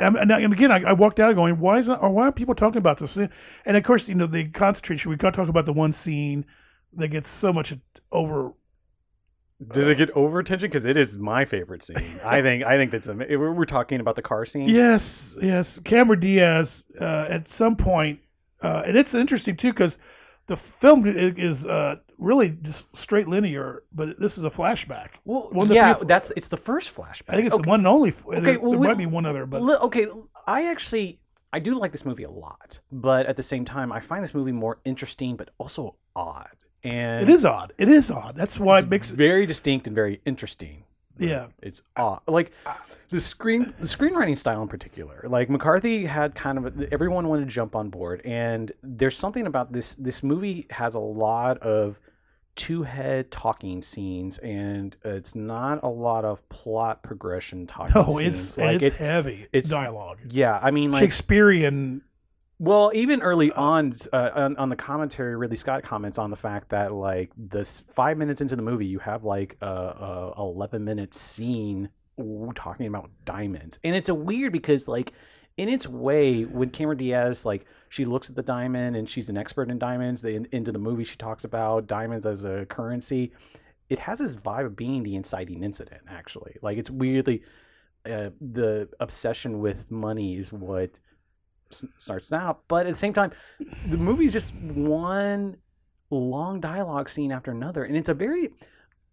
And, 0.00 0.14
and, 0.16 0.30
and 0.30 0.52
again, 0.52 0.70
I, 0.70 0.90
I 0.90 0.92
walked 0.92 1.18
out 1.18 1.34
going, 1.34 1.58
"Why 1.58 1.78
is 1.78 1.86
that? 1.86 1.96
Or 1.96 2.10
why 2.10 2.28
are 2.28 2.32
people 2.32 2.54
talking 2.54 2.78
about 2.78 2.98
this?" 2.98 3.16
And 3.16 3.76
of 3.76 3.82
course, 3.82 4.08
you 4.08 4.14
know, 4.14 4.26
the 4.26 4.48
concentration. 4.48 5.10
We 5.10 5.16
got 5.16 5.34
to 5.34 5.36
talk 5.36 5.48
about 5.48 5.66
the 5.66 5.72
one 5.72 5.90
scene 5.92 6.44
that 6.94 7.08
gets 7.08 7.28
so 7.28 7.52
much 7.52 7.74
over. 8.12 8.52
Does 9.72 9.88
it 9.88 9.96
get 9.98 10.10
over 10.10 10.38
attention? 10.38 10.68
Because 10.68 10.84
it 10.84 10.96
is 10.96 11.16
my 11.16 11.44
favorite 11.44 11.82
scene. 11.84 12.20
I 12.24 12.40
think. 12.42 12.64
I 12.64 12.76
think 12.76 12.92
that's. 12.92 13.08
ama- 13.08 13.26
We're 13.28 13.52
we're 13.52 13.64
talking 13.64 14.00
about 14.00 14.14
the 14.16 14.22
car 14.22 14.46
scene. 14.46 14.68
Yes, 14.68 15.36
yes. 15.42 15.78
Cameron 15.80 16.20
Diaz 16.20 16.84
uh, 17.00 17.26
at 17.28 17.48
some 17.48 17.74
point, 17.74 18.20
uh, 18.62 18.84
and 18.86 18.96
it's 18.96 19.14
interesting 19.14 19.56
too 19.56 19.72
because 19.72 19.98
the 20.46 20.56
film 20.56 21.02
is 21.06 21.66
uh, 21.66 21.96
really 22.18 22.50
just 22.62 22.94
straight 22.96 23.26
linear, 23.26 23.82
but 23.92 24.18
this 24.20 24.38
is 24.38 24.44
a 24.44 24.50
flashback. 24.50 25.08
Well, 25.24 25.48
One 25.50 25.64
of 25.64 25.68
the 25.70 25.74
yeah, 25.74 25.92
few- 25.94 26.06
that's 26.06 26.30
it's 26.36 26.48
the 26.48 26.56
first 26.56 26.94
flashback. 26.94 27.24
I 27.30 27.34
think 27.34 27.46
it's 27.46 27.54
okay, 27.56 27.62
the 27.64 27.68
one 27.68 27.80
and 27.80 27.86
only. 27.88 28.12
Okay, 28.26 28.40
there 28.40 28.60
well, 28.60 28.70
there 28.70 28.80
we- 28.80 28.86
might 28.86 28.96
be 28.98 29.06
one 29.06 29.26
other, 29.26 29.44
but 29.44 29.60
li- 29.60 29.74
okay. 29.74 30.06
I 30.46 30.66
actually 30.66 31.18
I 31.52 31.58
do 31.58 31.76
like 31.76 31.90
this 31.90 32.04
movie 32.04 32.22
a 32.22 32.30
lot, 32.30 32.78
but 32.92 33.26
at 33.26 33.36
the 33.36 33.42
same 33.42 33.64
time, 33.64 33.90
I 33.90 33.98
find 33.98 34.22
this 34.22 34.34
movie 34.34 34.52
more 34.52 34.78
interesting, 34.84 35.34
but 35.34 35.50
also 35.58 35.96
odd. 36.14 36.46
And 36.84 37.22
it 37.22 37.28
is 37.32 37.44
odd. 37.44 37.72
It 37.78 37.88
is 37.88 38.10
odd. 38.10 38.36
That's 38.36 38.58
why 38.60 38.78
it 38.80 38.88
makes 38.88 39.10
it. 39.10 39.16
very 39.16 39.46
distinct 39.46 39.86
and 39.86 39.94
very 39.96 40.20
interesting. 40.24 40.84
Yeah. 41.18 41.48
It's 41.62 41.82
odd. 41.96 42.20
Like 42.28 42.52
the 43.10 43.20
screen, 43.20 43.74
the 43.80 43.86
screenwriting 43.86 44.38
style 44.38 44.62
in 44.62 44.68
particular. 44.68 45.24
Like 45.28 45.50
McCarthy 45.50 46.06
had 46.06 46.34
kind 46.34 46.58
of 46.58 46.80
a, 46.80 46.92
everyone 46.92 47.26
wanted 47.28 47.46
to 47.46 47.50
jump 47.50 47.74
on 47.74 47.90
board, 47.90 48.22
and 48.24 48.70
there's 48.82 49.16
something 49.16 49.46
about 49.46 49.72
this. 49.72 49.94
This 49.98 50.22
movie 50.22 50.66
has 50.70 50.94
a 50.94 51.00
lot 51.00 51.58
of 51.58 51.98
two 52.54 52.82
head 52.82 53.30
talking 53.32 53.82
scenes, 53.82 54.38
and 54.38 54.96
it's 55.04 55.34
not 55.34 55.82
a 55.82 55.88
lot 55.88 56.24
of 56.24 56.46
plot 56.50 57.02
progression 57.02 57.66
talking. 57.66 57.94
No, 57.96 58.18
it's 58.18 58.36
scenes. 58.38 58.58
like 58.58 58.76
it's 58.82 58.86
it- 58.94 58.96
heavy. 58.98 59.46
it's- 59.52 59.68
dialogue. 59.70 60.18
yeah. 60.30 60.58
I 60.62 60.70
mean, 60.70 60.92
like 60.92 61.00
Shakespearean. 61.00 62.02
Well, 62.58 62.90
even 62.94 63.22
early 63.22 63.52
on, 63.52 63.94
uh, 64.12 64.30
on, 64.34 64.56
on 64.56 64.68
the 64.68 64.76
commentary, 64.76 65.36
Ridley 65.36 65.56
Scott 65.56 65.84
comments 65.84 66.18
on 66.18 66.30
the 66.30 66.36
fact 66.36 66.70
that 66.70 66.92
like 66.92 67.30
this 67.36 67.84
five 67.94 68.18
minutes 68.18 68.40
into 68.40 68.56
the 68.56 68.62
movie, 68.62 68.86
you 68.86 68.98
have 68.98 69.24
like 69.24 69.56
a, 69.60 69.66
a 69.66 70.34
eleven 70.38 70.84
minute 70.84 71.14
scene 71.14 71.88
w- 72.16 72.52
talking 72.54 72.86
about 72.86 73.10
diamonds, 73.24 73.78
and 73.84 73.94
it's 73.94 74.08
a 74.08 74.14
weird 74.14 74.52
because 74.52 74.88
like 74.88 75.12
in 75.56 75.68
its 75.68 75.86
way, 75.86 76.42
when 76.42 76.70
Cameron 76.70 76.98
Diaz 76.98 77.44
like 77.44 77.64
she 77.90 78.04
looks 78.04 78.28
at 78.28 78.36
the 78.36 78.42
diamond 78.42 78.96
and 78.96 79.08
she's 79.08 79.28
an 79.28 79.36
expert 79.36 79.70
in 79.70 79.78
diamonds, 79.78 80.22
the, 80.22 80.46
into 80.52 80.72
the 80.72 80.78
movie 80.78 81.04
she 81.04 81.16
talks 81.16 81.44
about 81.44 81.86
diamonds 81.86 82.26
as 82.26 82.44
a 82.44 82.66
currency. 82.68 83.32
It 83.88 83.98
has 84.00 84.18
this 84.18 84.34
vibe 84.34 84.66
of 84.66 84.76
being 84.76 85.02
the 85.02 85.16
inciting 85.16 85.62
incident, 85.64 86.02
actually. 86.08 86.56
Like 86.60 86.76
it's 86.76 86.90
weirdly 86.90 87.42
uh, 88.04 88.30
the 88.40 88.88
obsession 89.00 89.60
with 89.60 89.90
money 89.90 90.36
is 90.36 90.52
what 90.52 90.98
starts 91.98 92.32
out 92.32 92.60
but 92.68 92.86
at 92.86 92.92
the 92.92 92.98
same 92.98 93.12
time 93.12 93.30
the 93.88 93.96
movie 93.96 94.24
is 94.24 94.32
just 94.32 94.54
one 94.54 95.56
long 96.10 96.60
dialogue 96.60 97.08
scene 97.08 97.30
after 97.32 97.50
another 97.50 97.84
and 97.84 97.96
it's 97.96 98.08
a 98.08 98.14
very 98.14 98.50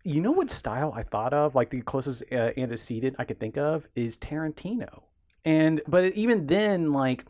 you 0.03 0.21
know 0.21 0.31
what 0.31 0.49
style 0.49 0.93
i 0.95 1.03
thought 1.03 1.33
of 1.33 1.55
like 1.55 1.69
the 1.69 1.81
closest 1.81 2.23
uh, 2.31 2.51
antecedent 2.57 3.15
i 3.19 3.25
could 3.25 3.39
think 3.39 3.57
of 3.57 3.87
is 3.95 4.17
tarantino. 4.17 5.03
And 5.43 5.81
but 5.87 6.05
even 6.13 6.47
then 6.47 6.91
like 6.91 7.25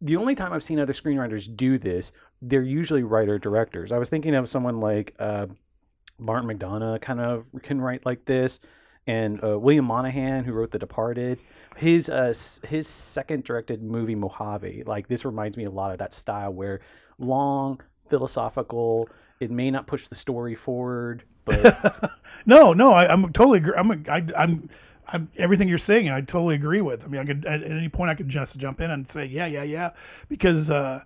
the 0.00 0.16
only 0.16 0.34
time 0.34 0.52
i've 0.52 0.64
seen 0.64 0.80
other 0.80 0.92
screenwriters 0.92 1.54
do 1.54 1.78
this 1.78 2.12
they're 2.42 2.62
usually 2.62 3.02
writer 3.02 3.38
directors 3.38 3.92
i 3.92 3.98
was 3.98 4.08
thinking 4.08 4.34
of 4.34 4.48
someone 4.48 4.80
like 4.80 5.14
uh, 5.18 5.46
Martin 6.18 6.48
McDonagh 6.48 7.00
kind 7.00 7.20
of 7.20 7.44
can 7.62 7.80
write 7.80 8.06
like 8.06 8.24
this 8.24 8.60
and 9.06 9.42
uh, 9.44 9.58
william 9.58 9.84
monahan 9.84 10.44
who 10.44 10.52
wrote 10.52 10.70
the 10.70 10.78
departed 10.78 11.38
his 11.76 12.08
uh 12.08 12.32
his 12.64 12.88
second 12.88 13.44
directed 13.44 13.82
movie 13.82 14.14
Mojave 14.14 14.82
like 14.86 15.08
this 15.08 15.24
reminds 15.24 15.56
me 15.56 15.64
a 15.64 15.70
lot 15.70 15.92
of 15.92 15.98
that 15.98 16.14
style 16.14 16.52
where 16.52 16.80
long 17.18 17.80
philosophical 18.08 19.08
it 19.40 19.50
may 19.50 19.70
not 19.70 19.86
push 19.86 20.08
the 20.08 20.14
story 20.14 20.54
forward 20.54 21.24
but 21.46 22.12
no, 22.46 22.74
no, 22.74 22.92
I, 22.92 23.10
I'm 23.10 23.32
totally. 23.32 23.58
Agree. 23.58 23.74
I'm. 23.76 24.04
I, 24.08 24.26
I'm. 24.36 24.68
I'm 25.08 25.30
everything 25.38 25.68
you're 25.68 25.78
saying. 25.78 26.10
I 26.10 26.20
totally 26.20 26.56
agree 26.56 26.82
with. 26.82 27.04
I 27.04 27.06
mean, 27.06 27.20
I 27.20 27.24
could 27.24 27.46
at 27.46 27.62
any 27.62 27.88
point 27.88 28.10
I 28.10 28.14
could 28.14 28.28
just 28.28 28.58
jump 28.58 28.80
in 28.80 28.90
and 28.90 29.06
say, 29.08 29.24
yeah, 29.24 29.46
yeah, 29.46 29.62
yeah, 29.62 29.90
because 30.28 30.68
uh, 30.68 31.02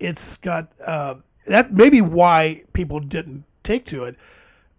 it's 0.00 0.36
got 0.36 0.72
uh, 0.84 1.14
that 1.46 1.72
maybe 1.72 2.00
why 2.00 2.64
people 2.72 3.00
didn't 3.00 3.44
take 3.62 3.84
to 3.86 4.04
it. 4.04 4.16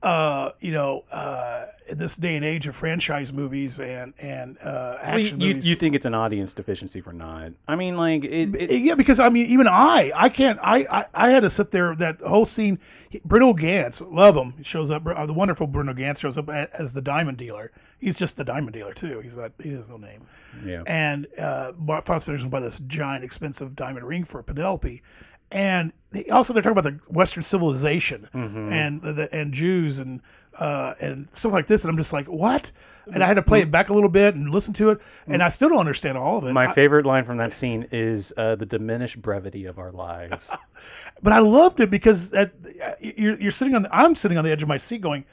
Uh, 0.06 0.52
you 0.60 0.72
know, 0.72 1.04
uh, 1.12 1.65
in 1.89 1.98
this 1.98 2.15
day 2.15 2.36
and 2.36 2.46
age 2.46 2.68
of 2.68 2.76
franchise 2.76 3.34
movies 3.34 3.80
and 3.80 4.13
and 4.20 4.56
uh, 4.60 4.62
Well, 4.63 4.98
action 5.02 5.41
you, 5.41 5.48
movies. 5.48 5.68
you 5.68 5.76
think 5.76 5.96
it's 5.96 6.06
an 6.06 6.13
audience 6.13 6.54
deficiency 6.54 7.02
for 7.02 7.12
not 7.12 7.54
i 7.68 7.76
mean 7.76 7.98
like 7.98 8.24
it, 8.24 8.56
it 8.56 8.82
yeah, 8.84 8.94
because 8.94 9.20
I 9.20 9.30
mean, 9.30 9.48
even 9.48 9.68
I, 9.68 10.12
I 10.15 10.30
can't. 10.30 10.60
I, 10.62 10.86
I, 10.91 11.06
I 11.13 11.30
had 11.30 11.39
to 11.41 11.50
sit 11.50 11.72
there. 11.72 11.96
That 11.96 12.22
whole 12.22 12.46
scene. 12.46 12.78
he- 13.10 13.22
Bruno 13.26 13.54
Ganz, 13.54 14.00
love 14.02 14.36
him. 14.38 14.54
He 14.58 14.63
shows 14.63 14.91
up. 14.91 15.08
Uh, 15.08 15.26
the 15.26 15.34
wonderful 15.34 15.65
Bruno 15.65 15.94
Ganz 15.96 16.20
shows 16.20 16.38
up 16.38 16.50
as 16.50 16.94
the 16.94 17.02
diamond 17.02 17.39
dealer. 17.39 17.72
He's 17.98 18.18
just 18.18 18.38
the 18.38 18.44
diamond 18.44 18.74
dealer 18.74 18.94
too. 18.94 19.22
He's 19.22 19.38
not. 19.38 19.54
He 19.62 19.72
has 19.74 19.89
no 19.89 19.98
name. 19.98 20.22
yeah 20.63 20.84
And 20.86 21.26
uh, 21.39 21.72
Peterson 21.98 22.50
buy 22.50 22.60
this 22.60 22.80
giant, 22.86 23.24
expensive 23.24 23.76
diamond 23.76 24.06
ring 24.06 24.24
for 24.24 24.44
Penelope. 24.44 25.02
And 25.51 25.93
they, 26.12 26.25
also, 26.27 26.53
they're 26.53 26.63
talking 26.63 26.77
about 26.77 26.91
the 27.08 27.13
Western 27.13 27.43
civilization 27.43 28.27
Mm-hmm. 28.34 28.69
and 28.73 29.01
the, 29.01 29.29
and 29.34 29.53
Jews 29.53 29.99
and 29.99 30.21
uh, 30.58 30.93
and 31.01 31.27
stuff 31.31 31.51
like 31.51 31.67
this. 31.67 31.84
And 31.84 31.91
I'm 31.91 31.97
just 31.97 32.13
like, 32.13 32.27
what? 32.27 32.71
And 33.13 33.21
I 33.21 33.27
had 33.27 33.34
to 33.34 33.41
play 33.41 33.60
it 33.62 33.69
back 33.71 33.89
a 33.89 33.93
little 33.93 34.10
bit 34.10 34.36
and 34.36 34.49
listen 34.49 34.73
to 34.75 34.89
it, 34.91 35.01
and 35.27 35.43
I 35.43 35.49
still 35.49 35.67
don't 35.67 35.79
understand 35.79 36.17
all 36.17 36.38
of 36.38 36.45
it. 36.45 36.53
my 36.53 36.67
I- 36.69 36.73
favorite 36.73 37.05
line 37.05 37.25
from 37.25 37.38
that 37.38 37.51
scene 37.51 37.88
is 37.91 38.31
uh, 38.38 38.55
the 38.55 38.65
diminished 38.65 39.21
brevity 39.21 39.65
of 39.65 39.77
our 39.79 39.91
lives 39.91 40.49
but 41.21 41.34
I 41.34 41.39
loved 41.39 41.81
it 41.81 41.89
because 41.89 42.34
at, 42.34 42.53
you're, 43.01 43.38
you're 43.39 43.51
sitting 43.51 43.75
on. 43.75 43.84
The, 43.84 43.93
I'm 43.95 44.15
sitting 44.15 44.38
on 44.38 44.45
the 44.45 44.51
edge 44.51 44.63
of 44.63 44.69
my 44.69 44.77
seat, 44.77 45.01
going, 45.01 45.25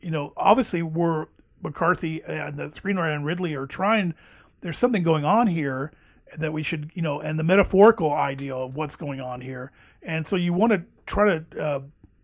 you 0.00 0.10
know, 0.10 0.32
obviously 0.36 0.82
we're 0.82 1.26
McCarthy 1.62 2.22
and 2.24 2.56
the 2.56 2.64
screenwriter 2.64 3.14
and 3.14 3.24
Ridley 3.24 3.54
are 3.54 3.66
trying. 3.66 4.14
There's 4.60 4.76
something 4.78 5.02
going 5.04 5.24
on 5.24 5.46
here, 5.46 5.92
that 6.38 6.52
we 6.52 6.62
should, 6.62 6.90
you 6.94 7.02
know, 7.02 7.20
and 7.20 7.38
the 7.38 7.44
metaphorical 7.44 8.12
idea 8.12 8.54
of 8.54 8.74
what's 8.74 8.96
going 8.96 9.20
on 9.20 9.40
here. 9.40 9.72
And 10.02 10.26
so 10.26 10.36
you 10.36 10.52
want 10.52 10.72
to 10.72 10.82
try 11.06 11.38
to 11.38 11.62
uh, 11.62 11.80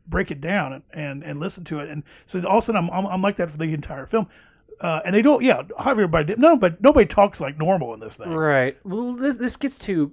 break 0.07 0.31
it 0.31 0.41
down 0.41 0.83
and, 0.93 1.23
and, 1.23 1.39
listen 1.39 1.65
to 1.65 1.79
it. 1.81 1.89
And 1.89 2.03
so 2.27 2.41
all 2.47 2.59
of 2.59 2.65
a 2.65 2.67
sudden, 2.67 2.85
I'm, 2.85 2.91
I'm, 2.91 3.07
I'm 3.07 3.23
like 3.23 3.37
that 3.37 3.51
for 3.51 3.59
the 3.59 3.73
entire 3.73 4.07
film. 4.07 4.27
Uh, 4.81 5.01
and 5.05 5.15
they 5.15 5.23
don't, 5.23 5.43
yeah, 5.43 5.63
everybody 5.85 6.25
did. 6.25 6.41
No, 6.41 6.57
but 6.57 6.81
nobody 6.81 7.07
talks 7.07 7.41
like 7.41 7.59
normal 7.59 7.93
in 7.95 8.01
this 8.01 8.17
thing. 8.17 8.31
Right. 8.33 8.77
Well, 8.85 9.15
this 9.15 9.37
this 9.37 9.57
gets 9.57 9.79
to 9.81 10.11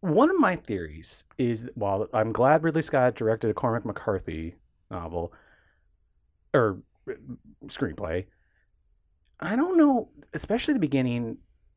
one 0.00 0.30
of 0.30 0.38
my 0.38 0.56
theories 0.56 1.24
is 1.36 1.68
while 1.74 2.08
I'm 2.14 2.32
glad 2.32 2.62
Ridley 2.62 2.82
Scott 2.82 3.14
directed 3.14 3.50
a 3.50 3.54
Cormac 3.54 3.84
McCarthy 3.84 4.54
novel 4.90 5.32
or 6.54 6.78
uh, 7.08 7.14
screenplay, 7.66 8.24
I 9.40 9.56
don't 9.56 9.76
know, 9.76 10.08
especially 10.32 10.74
the 10.74 10.80
beginning, 10.80 11.36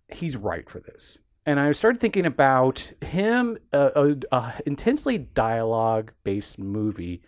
he's 0.09 0.35
right 0.35 0.69
for 0.69 0.79
this. 0.79 1.19
And 1.45 1.59
I 1.59 1.71
started 1.71 2.01
thinking 2.01 2.25
about 2.25 2.91
him, 3.01 3.57
a, 3.71 3.91
a, 3.95 4.35
a 4.35 4.53
intensely 4.65 5.17
dialogue 5.17 6.11
based 6.23 6.59
movie. 6.59 7.21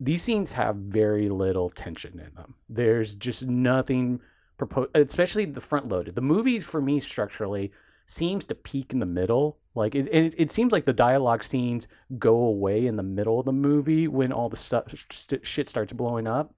These 0.00 0.22
scenes 0.22 0.52
have 0.52 0.76
very 0.76 1.28
little 1.28 1.68
tension 1.68 2.18
in 2.18 2.34
them. 2.34 2.54
There's 2.70 3.14
just 3.14 3.46
nothing 3.46 4.20
proposed, 4.56 4.90
especially 4.94 5.44
the 5.44 5.60
front 5.60 5.88
loaded. 5.88 6.14
The 6.14 6.22
movie, 6.22 6.58
for 6.58 6.80
me, 6.80 7.00
structurally, 7.00 7.70
seems 8.06 8.44
to 8.46 8.54
peak 8.54 8.92
in 8.92 8.98
the 8.98 9.06
middle. 9.06 9.58
Like 9.74 9.94
it, 9.94 10.08
it, 10.12 10.34
it 10.36 10.50
seems 10.50 10.72
like 10.72 10.86
the 10.86 10.92
dialogue 10.92 11.44
scenes 11.44 11.86
go 12.18 12.34
away 12.34 12.86
in 12.86 12.96
the 12.96 13.02
middle 13.02 13.38
of 13.38 13.46
the 13.46 13.52
movie 13.52 14.08
when 14.08 14.32
all 14.32 14.48
the 14.48 15.40
shit 15.42 15.68
starts 15.68 15.92
blowing 15.92 16.26
up, 16.26 16.54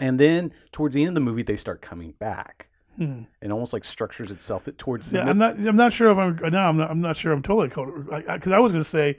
and 0.00 0.18
then 0.18 0.52
towards 0.72 0.94
the 0.94 1.02
end 1.02 1.10
of 1.10 1.14
the 1.14 1.20
movie 1.20 1.42
they 1.42 1.56
start 1.56 1.82
coming 1.82 2.12
back, 2.12 2.67
Hmm. 2.98 3.22
and 3.40 3.52
almost 3.52 3.72
like 3.72 3.84
structures 3.84 4.30
itself 4.32 4.68
towards 4.76 5.10
the 5.10 5.18
Yeah, 5.18 5.24
I'm 5.30 5.38
not. 5.38 5.56
I'm 5.56 5.76
not 5.76 5.92
sure 5.92 6.10
if 6.10 6.18
I'm. 6.18 6.36
No, 6.50 6.58
I'm 6.58 6.76
not. 6.76 6.90
I'm 6.90 7.00
not 7.00 7.16
sure. 7.16 7.32
I'm 7.32 7.42
totally 7.42 7.68
because 7.68 8.26
I, 8.28 8.38
'cause 8.38 8.52
I 8.52 8.58
was 8.58 8.72
going 8.72 8.82
to 8.82 8.88
say, 8.88 9.18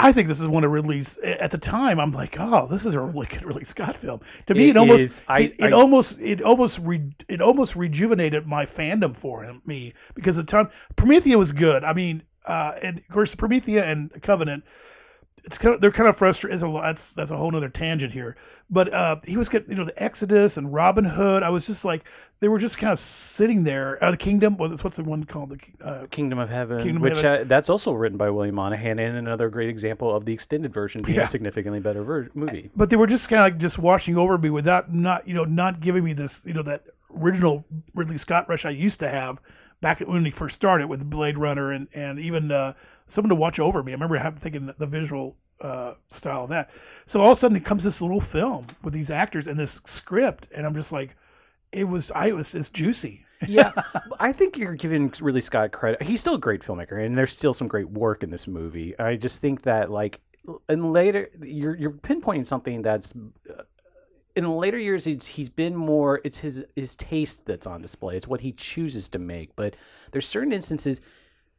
I 0.00 0.10
think 0.12 0.26
this 0.28 0.40
is 0.40 0.48
one 0.48 0.64
of 0.64 0.72
Ridley's. 0.72 1.16
At 1.18 1.52
the 1.52 1.58
time, 1.58 2.00
I'm 2.00 2.10
like, 2.10 2.36
oh, 2.40 2.66
this 2.66 2.84
is 2.84 2.94
a 2.96 3.00
really 3.00 3.28
good 3.28 3.44
Ridley 3.44 3.64
Scott 3.64 3.96
film. 3.96 4.20
To 4.46 4.54
me, 4.54 4.64
It 4.64 4.70
it, 4.70 4.76
almost, 4.76 5.04
is. 5.04 5.20
I- 5.28 5.40
it, 5.40 5.54
it 5.58 5.64
I- 5.66 5.70
almost, 5.70 6.18
it 6.20 6.42
almost, 6.42 6.80
re, 6.80 7.00
it 7.28 7.40
almost 7.40 7.76
rejuvenated 7.76 8.46
my 8.46 8.64
fandom 8.66 9.16
for 9.16 9.44
him. 9.44 9.62
Me 9.64 9.92
because 10.14 10.36
at 10.36 10.46
the 10.46 10.50
time, 10.50 10.68
Prometheus 10.96 11.36
was 11.36 11.52
good. 11.52 11.84
I 11.84 11.92
mean, 11.92 12.24
uh, 12.44 12.72
and 12.82 12.98
of 12.98 13.08
course, 13.08 13.34
Prometheus 13.36 13.84
and 13.84 14.10
Covenant. 14.20 14.64
It's 15.44 15.58
kind 15.58 15.74
of 15.74 15.80
they're 15.80 15.90
kind 15.90 16.08
of 16.08 16.16
frustrated. 16.16 16.62
A, 16.62 16.72
That's 16.82 17.12
that's 17.12 17.30
a 17.30 17.36
whole 17.36 17.54
other 17.56 17.68
tangent 17.68 18.12
here. 18.12 18.36
But 18.68 18.92
uh, 18.94 19.16
he 19.24 19.36
was 19.36 19.48
getting 19.48 19.70
you 19.70 19.76
know 19.76 19.84
the 19.84 20.02
Exodus 20.02 20.56
and 20.56 20.72
Robin 20.72 21.04
Hood. 21.04 21.42
I 21.42 21.50
was 21.50 21.66
just 21.66 21.84
like 21.84 22.04
they 22.40 22.48
were 22.48 22.58
just 22.58 22.78
kind 22.78 22.92
of 22.92 22.98
sitting 22.98 23.64
there. 23.64 24.02
Uh, 24.02 24.10
the 24.12 24.16
Kingdom. 24.16 24.56
Well, 24.56 24.70
what's 24.70 24.96
the 24.96 25.02
one 25.04 25.24
called? 25.24 25.50
The 25.50 25.84
uh, 25.86 26.06
Kingdom 26.10 26.38
of 26.38 26.48
Heaven, 26.50 26.78
Kingdom 26.82 26.96
of 26.98 27.02
which 27.02 27.22
Heaven. 27.22 27.40
Uh, 27.40 27.44
that's 27.44 27.68
also 27.68 27.92
written 27.92 28.18
by 28.18 28.30
William 28.30 28.54
Monahan, 28.54 28.98
and 28.98 29.16
another 29.16 29.48
great 29.48 29.68
example 29.70 30.14
of 30.14 30.24
the 30.24 30.32
extended 30.32 30.72
version 30.72 31.02
being 31.02 31.16
Yeah. 31.18 31.24
a 31.24 31.28
significantly 31.28 31.80
better 31.80 32.02
ver- 32.02 32.30
movie. 32.34 32.70
but 32.76 32.90
they 32.90 32.96
were 32.96 33.06
just 33.06 33.28
kind 33.28 33.40
of 33.40 33.46
like 33.46 33.58
just 33.58 33.78
washing 33.78 34.16
over 34.16 34.36
me 34.38 34.50
without 34.50 34.92
not 34.92 35.26
you 35.26 35.34
know 35.34 35.44
not 35.44 35.80
giving 35.80 36.04
me 36.04 36.12
this 36.12 36.42
you 36.44 36.52
know 36.54 36.62
that 36.62 36.84
original 37.16 37.64
Ridley 37.94 38.18
Scott 38.18 38.48
rush 38.48 38.64
I 38.64 38.70
used 38.70 39.00
to 39.00 39.08
have 39.08 39.40
back 39.80 40.00
when 40.00 40.24
he 40.24 40.30
first 40.30 40.54
started 40.54 40.88
with 40.88 41.08
Blade 41.08 41.38
Runner 41.38 41.72
and 41.72 41.88
and 41.94 42.18
even 42.18 42.52
uh, 42.52 42.74
someone 43.06 43.30
to 43.30 43.34
watch 43.34 43.58
over 43.58 43.82
me. 43.82 43.92
I 43.92 43.94
remember 43.94 44.30
thinking 44.38 44.72
the 44.76 44.86
visual 44.86 45.36
uh, 45.60 45.94
style 46.08 46.44
of 46.44 46.50
that. 46.50 46.70
So 47.06 47.20
all 47.20 47.32
of 47.32 47.38
a 47.38 47.40
sudden 47.40 47.56
it 47.56 47.64
comes 47.64 47.84
this 47.84 48.00
little 48.00 48.20
film 48.20 48.66
with 48.82 48.94
these 48.94 49.10
actors 49.10 49.46
and 49.46 49.58
this 49.58 49.80
script, 49.84 50.48
and 50.54 50.66
I'm 50.66 50.74
just 50.74 50.92
like, 50.92 51.16
it 51.72 51.84
was 51.84 52.10
I 52.12 52.28
it 52.28 52.34
was 52.34 52.54
it's 52.54 52.68
juicy. 52.68 53.24
yeah, 53.46 53.72
I 54.20 54.32
think 54.32 54.58
you're 54.58 54.74
giving 54.74 55.12
Ridley 55.20 55.40
Scott 55.40 55.72
credit. 55.72 56.02
He's 56.02 56.20
still 56.20 56.34
a 56.34 56.38
great 56.38 56.62
filmmaker, 56.62 57.04
and 57.04 57.16
there's 57.16 57.32
still 57.32 57.54
some 57.54 57.68
great 57.68 57.88
work 57.88 58.22
in 58.22 58.30
this 58.30 58.46
movie. 58.46 58.98
I 58.98 59.16
just 59.16 59.40
think 59.40 59.62
that 59.62 59.90
like 59.90 60.20
and 60.68 60.92
later, 60.92 61.30
you're 61.42 61.76
you're 61.76 61.90
pinpointing 61.90 62.46
something 62.46 62.82
that's 62.82 63.12
uh, 63.50 63.62
in 64.36 64.44
the 64.44 64.50
later 64.50 64.78
years. 64.78 65.04
He's 65.04 65.26
he's 65.26 65.48
been 65.48 65.74
more. 65.74 66.20
It's 66.24 66.38
his 66.38 66.64
his 66.76 66.96
taste 66.96 67.44
that's 67.46 67.66
on 67.66 67.82
display. 67.82 68.16
It's 68.16 68.28
what 68.28 68.40
he 68.40 68.52
chooses 68.52 69.08
to 69.10 69.18
make. 69.18 69.54
But 69.56 69.76
there's 70.12 70.28
certain 70.28 70.52
instances. 70.52 71.00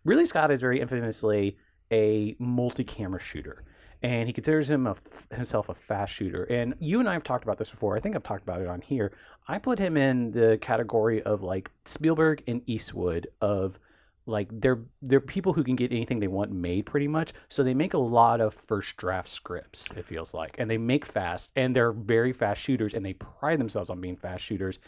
Ridley 0.04 0.26
Scott 0.26 0.52
is 0.52 0.62
very 0.62 0.82
infamously 0.82 1.58
a 1.92 2.36
multi-camera 2.40 3.20
shooter. 3.22 3.64
And 4.04 4.28
he 4.28 4.34
considers 4.34 4.68
him 4.68 4.88
a, 4.88 4.96
himself 5.32 5.70
a 5.70 5.76
fast 5.76 6.14
shooter. 6.14 6.46
And 6.46 6.74
you 6.80 7.00
and 7.00 7.08
I 7.08 7.14
have 7.14 7.24
talked 7.24 7.44
about 7.44 7.60
this 7.60 7.70
before. 7.70 7.96
I 7.96 8.00
think 8.00 8.16
I've 8.16 8.24
talked 8.24 8.42
about 8.42 8.60
it 8.62 8.68
on 8.68 8.82
here. 8.82 9.12
I 9.48 9.60
put 9.60 9.78
him 9.78 9.96
in 9.96 10.32
the 10.32 10.58
category 10.60 11.22
of 11.22 11.44
like 11.44 11.70
Spielberg 11.86 12.42
and 12.48 12.62
Eastwood 12.66 13.28
of 13.42 13.78
like 14.26 14.48
they're 14.52 14.80
they're 15.02 15.20
people 15.20 15.54
who 15.54 15.64
can 15.64 15.76
get 15.76 15.92
anything 15.92 16.20
they 16.20 16.28
want 16.28 16.52
made 16.52 16.86
pretty 16.86 17.08
much. 17.08 17.34
So 17.50 17.64
they 17.64 17.74
make 17.74 17.94
a 17.94 18.00
lot 18.00 18.42
of 18.42 18.56
first 18.68 18.98
draft 18.98 19.30
scripts, 19.30 19.90
it 19.96 20.06
feels 20.06 20.34
like. 20.34 20.56
And 20.58 20.70
they 20.70 20.78
make 20.78 21.06
fast 21.06 21.52
and 21.56 21.76
they're 21.76 21.92
very 21.92 22.34
fast 22.34 22.62
shooters 22.62 22.94
and 22.94 23.06
they 23.06 23.14
pride 23.14 23.60
themselves 23.60 23.90
on 23.90 24.02
being 24.02 24.16
fast 24.16 24.44
shooters. 24.44 24.80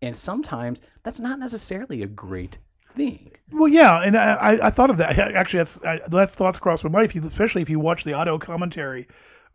And 0.00 0.14
sometimes 0.14 0.80
that's 1.02 1.20
not 1.20 1.38
necessarily 1.38 2.02
a 2.02 2.06
great 2.06 2.58
thing. 2.94 3.32
Well, 3.50 3.68
yeah, 3.68 4.02
and 4.02 4.16
I, 4.16 4.58
I, 4.62 4.70
thought 4.70 4.90
of 4.90 4.98
that. 4.98 5.18
Actually, 5.18 5.58
that's 5.58 5.84
I, 5.84 6.00
that 6.08 6.30
thoughts 6.30 6.58
crossed 6.58 6.84
my 6.84 6.90
mind. 6.90 7.06
If 7.06 7.14
you, 7.14 7.22
especially 7.26 7.62
if 7.62 7.70
you 7.70 7.80
watch 7.80 8.04
the 8.04 8.14
auto 8.14 8.38
commentary, 8.38 9.06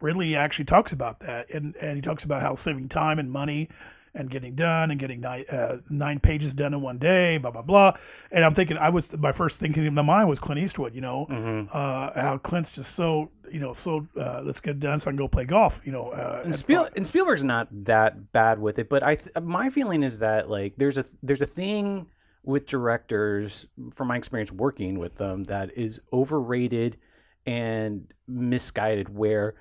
Ridley 0.01 0.35
actually 0.35 0.65
talks 0.65 0.91
about 0.91 1.19
that, 1.21 1.49
and 1.49 1.75
and 1.77 1.95
he 1.95 2.01
talks 2.01 2.23
about 2.23 2.41
how 2.41 2.53
saving 2.55 2.89
time 2.89 3.19
and 3.19 3.31
money, 3.31 3.69
and 4.17 4.29
getting 4.29 4.55
done, 4.55 4.91
and 4.91 4.99
getting 4.99 5.21
nine 5.21 5.45
uh, 5.51 5.77
nine 5.89 6.19
pages 6.19 6.53
done 6.53 6.73
in 6.73 6.81
one 6.81 6.97
day, 6.97 7.37
blah 7.37 7.51
blah 7.51 7.61
blah. 7.61 7.93
And 8.31 8.43
I'm 8.43 8.53
thinking, 8.53 8.77
I 8.77 8.89
was 8.89 9.15
my 9.17 9.31
first 9.31 9.59
thinking 9.59 9.85
in 9.85 9.93
my 9.93 10.01
mind 10.01 10.27
was 10.27 10.39
Clint 10.39 10.59
Eastwood. 10.59 10.93
You 10.95 11.01
know, 11.01 11.67
uh, 11.71 12.19
how 12.19 12.37
Clint's 12.37 12.75
just 12.75 12.91
so 12.95 13.31
you 13.51 13.59
know 13.59 13.71
so 13.73 14.05
uh, 14.19 14.41
let's 14.43 14.59
get 14.59 14.79
done 14.79 14.99
so 14.99 15.09
I 15.09 15.11
can 15.11 15.17
go 15.17 15.27
play 15.27 15.45
golf. 15.45 15.79
You 15.85 15.91
know, 15.93 16.09
uh, 16.09 16.41
And, 16.43 16.55
Spiel- 16.57 16.89
and 16.95 17.07
Spielberg's 17.07 17.43
not 17.43 17.67
that 17.85 18.31
bad 18.33 18.59
with 18.59 18.79
it, 18.79 18.89
but 18.89 19.03
I 19.03 19.15
th- 19.15 19.35
my 19.41 19.69
feeling 19.69 20.03
is 20.03 20.19
that 20.19 20.49
like 20.49 20.73
there's 20.77 20.97
a 20.97 21.05
there's 21.23 21.41
a 21.41 21.47
thing 21.47 22.07
with 22.43 22.65
directors 22.65 23.65
from 23.95 24.07
my 24.07 24.15
experience 24.17 24.51
working 24.51 24.97
with 24.99 25.15
them 25.17 25.43
that 25.45 25.77
is 25.77 25.99
overrated 26.13 26.97
and 27.45 28.11
misguided 28.27 29.07
where 29.13 29.55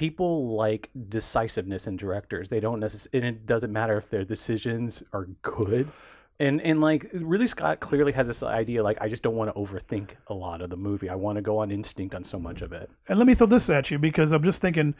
people 0.00 0.56
like 0.56 0.88
decisiveness 1.10 1.86
in 1.86 1.94
directors. 1.94 2.48
They 2.48 2.58
don't 2.58 2.80
necessarily 2.80 3.18
and 3.18 3.36
it 3.36 3.44
doesn't 3.44 3.70
matter 3.70 3.98
if 3.98 4.08
their 4.08 4.24
decisions 4.24 5.02
are 5.12 5.26
good. 5.42 5.92
And 6.40 6.62
and 6.62 6.80
like 6.80 7.10
Ridley 7.12 7.46
Scott 7.46 7.80
clearly 7.80 8.10
has 8.12 8.26
this 8.26 8.42
idea 8.42 8.82
like 8.82 8.96
i 9.02 9.08
just 9.10 9.22
don't 9.22 9.36
want 9.36 9.54
to 9.54 9.60
overthink 9.60 10.12
a 10.28 10.34
lot 10.34 10.62
of 10.62 10.70
the 10.70 10.76
movie. 10.76 11.10
I 11.10 11.16
want 11.16 11.36
to 11.36 11.42
go 11.42 11.58
on 11.58 11.70
instinct 11.70 12.14
on 12.14 12.24
so 12.24 12.38
much 12.38 12.62
of 12.62 12.72
it. 12.72 12.88
And 13.08 13.18
let 13.18 13.26
me 13.26 13.34
throw 13.34 13.46
this 13.46 13.68
at 13.68 13.90
you 13.90 13.98
because 13.98 14.32
I'm 14.32 14.42
just 14.42 14.62
thinking 14.62 14.94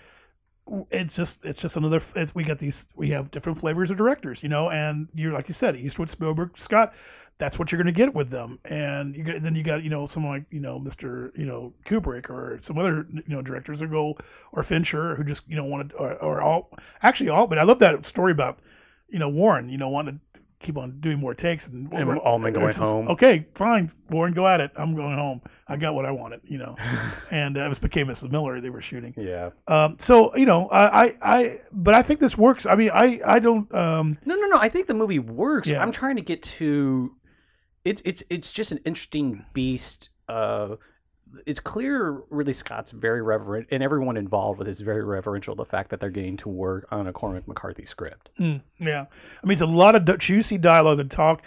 it's 0.90 1.16
just 1.16 1.46
it's 1.46 1.62
just 1.62 1.78
another 1.78 2.02
it's, 2.14 2.34
we 2.34 2.44
got 2.44 2.58
these 2.58 2.86
we 2.94 3.08
have 3.08 3.30
different 3.30 3.56
flavors 3.56 3.90
of 3.90 3.96
directors 3.96 4.42
you 4.42 4.50
know? 4.50 4.68
And 4.68 5.08
you're 5.14 5.32
like 5.32 5.48
you 5.48 5.54
said 5.54 5.76
Eastwood 5.76 6.10
Spielberg 6.10 6.58
Scott 6.58 6.92
that's 7.40 7.58
what 7.58 7.72
you're 7.72 7.82
going 7.82 7.92
to 7.92 7.98
get 7.98 8.14
with 8.14 8.30
them 8.30 8.58
and 8.66 9.16
you 9.16 9.24
got 9.24 9.42
then 9.42 9.54
you 9.56 9.62
got 9.64 9.82
you 9.82 9.90
know 9.90 10.06
someone 10.06 10.32
like 10.32 10.44
you 10.50 10.60
know 10.60 10.78
Mr. 10.78 11.36
you 11.36 11.46
know 11.46 11.72
Kubrick 11.86 12.30
or 12.30 12.58
some 12.60 12.78
other 12.78 13.06
you 13.10 13.22
know 13.26 13.42
directors 13.42 13.80
that 13.80 13.90
go 13.90 14.16
or 14.52 14.62
Fincher 14.62 15.16
who 15.16 15.24
just 15.24 15.42
you 15.48 15.56
know 15.56 15.64
wanted 15.64 15.92
or, 15.94 16.14
or 16.22 16.40
all 16.42 16.70
actually 17.02 17.30
all 17.30 17.46
but 17.48 17.58
I 17.58 17.62
love 17.64 17.78
that 17.80 18.04
story 18.04 18.30
about 18.32 18.60
you 19.08 19.18
know 19.18 19.28
Warren 19.28 19.68
you 19.68 19.78
know 19.78 19.88
wanted 19.88 20.20
to 20.34 20.40
keep 20.60 20.76
on 20.76 21.00
doing 21.00 21.18
more 21.18 21.32
takes 21.34 21.66
and, 21.68 21.90
And 21.94 22.18
Altman 22.18 22.52
going 22.52 22.68
it's 22.68 22.76
just, 22.76 22.86
home. 22.86 23.08
okay 23.08 23.46
fine 23.54 23.90
Warren 24.10 24.34
go 24.34 24.46
at 24.46 24.60
it 24.60 24.70
I'm 24.76 24.94
going 24.94 25.16
home 25.16 25.40
I 25.66 25.76
got 25.76 25.94
what 25.94 26.04
I 26.04 26.10
wanted 26.10 26.42
you 26.44 26.58
know 26.58 26.76
and 27.30 27.56
uh, 27.56 27.62
it 27.62 27.68
was 27.68 27.78
McCabe 27.78 28.04
Mrs. 28.04 28.30
Miller 28.30 28.60
they 28.60 28.68
were 28.68 28.82
shooting 28.82 29.14
yeah 29.16 29.50
um, 29.66 29.94
so 29.98 30.36
you 30.36 30.44
know, 30.44 30.68
I, 30.68 31.04
I, 31.06 31.14
I, 31.22 31.60
but 31.72 31.94
I 31.94 32.02
think 32.02 32.20
this 32.20 32.36
works. 32.36 32.66
I 32.66 32.74
mean, 32.74 32.90
I, 32.92 33.20
I 33.24 33.38
don't. 33.38 33.72
Um, 33.74 34.18
No, 34.26 34.34
no, 34.34 34.46
no. 34.46 34.58
I 34.58 34.68
think 34.68 34.86
the 34.86 34.94
movie 34.94 35.18
works. 35.18 35.68
Yeah. 35.68 35.80
I'm 35.80 35.92
trying 35.92 36.16
to 36.16 36.22
get 36.22 36.42
to. 36.42 37.14
It's 37.84 38.02
it's 38.04 38.22
it's 38.30 38.52
just 38.52 38.72
an 38.72 38.80
interesting 38.84 39.44
beast. 39.52 40.10
Uh, 40.28 40.76
it's 41.46 41.60
clear, 41.60 42.22
Ridley 42.30 42.52
Scott's 42.52 42.90
very 42.90 43.22
reverent, 43.22 43.68
and 43.70 43.82
everyone 43.82 44.16
involved 44.16 44.58
with 44.58 44.68
is 44.68 44.80
very 44.80 45.04
reverential. 45.04 45.54
The 45.54 45.64
fact 45.64 45.90
that 45.90 46.00
they're 46.00 46.10
getting 46.10 46.36
to 46.38 46.48
work 46.48 46.86
on 46.90 47.06
a 47.06 47.12
Cormac 47.12 47.46
McCarthy 47.46 47.86
script. 47.86 48.30
mm, 48.38 48.60
yeah, 48.78 49.06
I 49.42 49.46
mean, 49.46 49.52
it's 49.52 49.62
a 49.62 49.66
lot 49.66 49.94
of 49.94 50.18
juicy 50.18 50.58
dialogue 50.58 50.98
and 50.98 51.10
talk, 51.10 51.42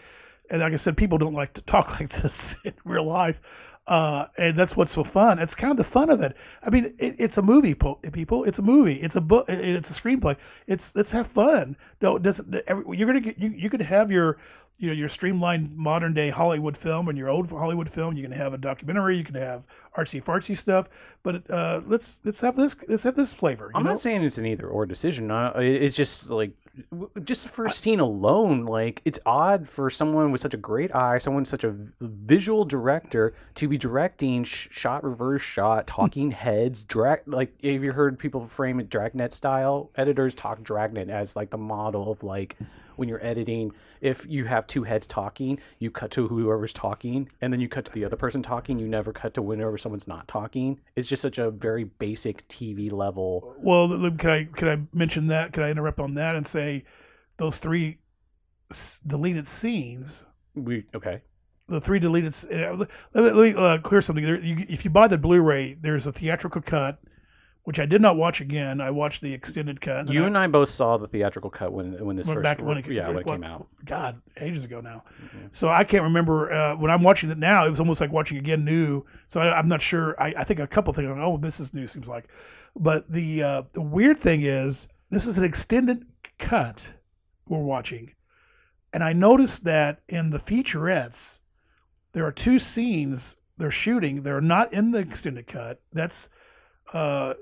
and 0.49 0.61
like 0.61 0.73
I 0.73 0.77
said, 0.77 0.97
people 0.97 1.17
don't 1.17 1.33
like 1.33 1.53
to 1.53 1.61
talk 1.61 1.89
like 1.99 2.09
this 2.09 2.55
in 2.63 2.73
real 2.85 3.05
life. 3.05 3.72
Uh, 3.85 4.27
and 4.37 4.55
that's 4.55 4.77
what's 4.77 4.91
so 4.91 5.03
fun. 5.03 5.39
It's 5.39 5.55
kind 5.55 5.71
of 5.71 5.77
the 5.77 5.83
fun 5.83 6.09
of 6.09 6.21
it. 6.21 6.37
I 6.63 6.69
mean, 6.69 6.85
it, 6.97 7.15
it's 7.19 7.37
a 7.37 7.41
movie, 7.41 7.73
people. 7.73 8.45
It's 8.45 8.59
a 8.59 8.61
movie. 8.61 8.95
It's 8.95 9.15
a 9.15 9.21
book. 9.21 9.45
It's 9.49 9.89
a 9.89 10.01
screenplay. 10.01 10.37
It's 10.67 10.95
let's 10.95 11.11
have 11.11 11.27
fun. 11.27 11.75
No, 12.01 12.15
it 12.15 12.23
doesn't. 12.23 12.55
Every, 12.67 12.97
you're 12.97 13.07
gonna 13.07 13.19
get. 13.19 13.37
You, 13.37 13.49
you 13.49 13.69
could 13.69 13.81
have 13.81 14.09
your, 14.09 14.37
you 14.77 14.87
know, 14.87 14.93
your 14.93 15.09
streamlined 15.09 15.75
modern 15.75 16.13
day 16.13 16.29
Hollywood 16.29 16.77
film 16.77 17.09
and 17.09 17.17
your 17.17 17.29
old 17.29 17.49
Hollywood 17.49 17.89
film. 17.89 18.15
You 18.15 18.23
can 18.23 18.31
have 18.31 18.53
a 18.53 18.57
documentary. 18.57 19.17
You 19.17 19.25
can 19.25 19.35
have 19.35 19.67
artsy 19.97 20.23
fartsy 20.23 20.55
stuff. 20.55 20.89
But 21.23 21.49
uh, 21.49 21.81
let's 21.85 22.21
let's 22.25 22.41
have 22.41 22.55
this 22.55 22.75
let's 22.87 23.03
have 23.03 23.15
this 23.15 23.33
flavor. 23.33 23.65
You 23.73 23.79
I'm 23.79 23.83
know? 23.83 23.91
not 23.91 24.01
saying 24.01 24.23
it's 24.23 24.37
an 24.37 24.45
either 24.45 24.67
or 24.67 24.85
decision. 24.85 25.31
Uh, 25.31 25.53
it's 25.57 25.95
just 25.95 26.29
like 26.29 26.51
just 27.23 27.43
the 27.43 27.49
first 27.49 27.79
scene 27.79 27.99
alone. 27.99 28.65
Like 28.65 29.01
it's 29.05 29.19
odd 29.25 29.67
for 29.69 29.89
someone 29.89 30.31
with 30.31 30.41
such 30.41 30.53
a 30.53 30.57
great 30.57 30.93
eye, 30.95 31.17
someone 31.17 31.45
such 31.45 31.63
a 31.63 31.75
visual 32.01 32.65
director, 32.65 33.33
to 33.55 33.67
be 33.67 33.77
directing 33.77 34.43
sh- 34.43 34.67
shot 34.71 35.03
reverse 35.03 35.41
shot, 35.41 35.87
talking 35.87 36.31
heads, 36.31 36.81
drag. 36.81 37.21
Like 37.25 37.53
have 37.63 37.83
you 37.83 37.91
heard 37.91 38.19
people 38.19 38.47
frame 38.47 38.79
it 38.79 38.89
dragnet 38.89 39.33
style? 39.33 39.91
Editors 39.95 40.33
talk 40.33 40.63
dragnet 40.63 41.09
as 41.09 41.35
like 41.35 41.49
the 41.49 41.57
model 41.57 42.11
of 42.11 42.23
like 42.23 42.57
when 42.95 43.09
you're 43.09 43.23
editing. 43.25 43.71
If 44.01 44.25
you 44.27 44.45
have 44.45 44.67
two 44.67 44.83
heads 44.83 45.07
talking, 45.07 45.59
you 45.79 45.91
cut 45.91 46.11
to 46.11 46.27
whoever's 46.27 46.73
talking, 46.73 47.29
and 47.41 47.51
then 47.53 47.59
you 47.59 47.69
cut 47.69 47.85
to 47.85 47.91
the 47.91 48.05
other 48.05 48.15
person 48.15 48.43
talking. 48.43 48.79
You 48.79 48.87
never 48.87 49.13
cut 49.13 49.33
to 49.35 49.41
whenever 49.41 49.77
someone's 49.77 50.07
not 50.07 50.27
talking. 50.27 50.79
It's 50.95 51.07
just 51.07 51.21
such 51.21 51.37
a 51.37 51.51
very 51.51 51.85
basic 51.85 52.47
TV 52.47 52.91
level. 52.91 53.55
Well, 53.59 53.87
can 54.17 54.29
I 54.29 54.43
can 54.45 54.67
I 54.67 54.81
mention 54.93 55.27
that? 55.27 55.53
Can 55.53 55.63
I 55.63 55.71
interrupt 55.71 55.99
on 55.99 56.13
that 56.15 56.35
and 56.35 56.45
say 56.45 56.83
those 57.37 57.59
three 57.59 57.99
deleted 59.05 59.47
scenes? 59.47 60.25
We 60.55 60.85
okay. 60.93 61.21
The 61.67 61.79
three 61.79 61.99
deleted. 61.99 62.33
uh, 62.51 62.75
Let 63.13 63.23
me, 63.23 63.31
let 63.31 63.35
me 63.35 63.53
uh, 63.55 63.77
clear 63.77 64.01
something. 64.01 64.25
There, 64.25 64.43
you, 64.43 64.65
if 64.67 64.83
you 64.83 64.91
buy 64.91 65.07
the 65.07 65.17
Blu-ray, 65.17 65.75
there's 65.79 66.05
a 66.05 66.11
theatrical 66.11 66.61
cut, 66.61 66.99
which 67.63 67.79
I 67.79 67.85
did 67.85 68.01
not 68.01 68.17
watch 68.17 68.41
again. 68.41 68.81
I 68.81 68.91
watched 68.91 69.21
the 69.21 69.33
extended 69.33 69.79
cut. 69.79 70.11
You 70.11 70.25
and 70.25 70.37
I 70.37 70.47
both 70.47 70.69
saw 70.69 70.97
the 70.97 71.07
theatrical 71.07 71.49
cut 71.49 71.71
when 71.71 72.03
when 72.03 72.15
this 72.15 72.27
first 72.27 72.43
back 72.43 72.61
when 72.61 72.77
it, 72.77 72.87
yeah 72.87 73.07
when 73.07 73.17
it 73.17 73.25
came 73.25 73.43
out. 73.43 73.67
God, 73.85 74.21
ages 74.39 74.65
ago 74.65 74.81
now. 74.81 75.03
Mhm. 75.21 75.53
So 75.53 75.69
I 75.69 75.83
can't 75.83 76.03
remember 76.03 76.51
uh, 76.51 76.75
when 76.75 76.91
I'm 76.91 77.03
watching 77.03 77.29
it 77.29 77.37
now. 77.37 77.65
It 77.65 77.69
was 77.69 77.79
almost 77.79 78.01
like 78.01 78.11
watching 78.11 78.37
again 78.37 78.65
new. 78.65 79.05
So 79.27 79.39
I, 79.39 79.57
I'm 79.57 79.67
not 79.69 79.81
sure. 79.81 80.21
I, 80.21 80.33
I 80.37 80.43
think 80.43 80.59
a 80.59 80.67
couple 80.67 80.93
things. 80.93 81.09
Oh, 81.09 81.37
this 81.37 81.59
is 81.59 81.73
new. 81.73 81.87
Seems 81.87 82.07
like, 82.07 82.27
but 82.75 83.09
the 83.11 83.43
uh, 83.43 83.61
the 83.73 83.81
weird 83.81 84.17
thing 84.17 84.41
is 84.41 84.87
this 85.09 85.25
is 85.25 85.37
an 85.37 85.45
extended 85.45 86.05
cut 86.39 86.93
we're 87.47 87.59
watching, 87.59 88.13
and 88.91 89.03
I 89.03 89.13
noticed 89.13 89.63
that 89.63 90.01
in 90.09 90.31
the 90.31 90.37
featurettes 90.37 91.39
there 92.11 92.25
are 92.25 92.31
two 92.31 92.59
scenes 92.59 93.37
they're 93.57 93.71
shooting. 93.71 94.23
They're 94.23 94.41
not 94.41 94.73
in 94.73 94.91
the 94.91 94.99
extended 94.99 95.47
cut. 95.47 95.81
That's 95.93 96.29
uh, 96.91 97.35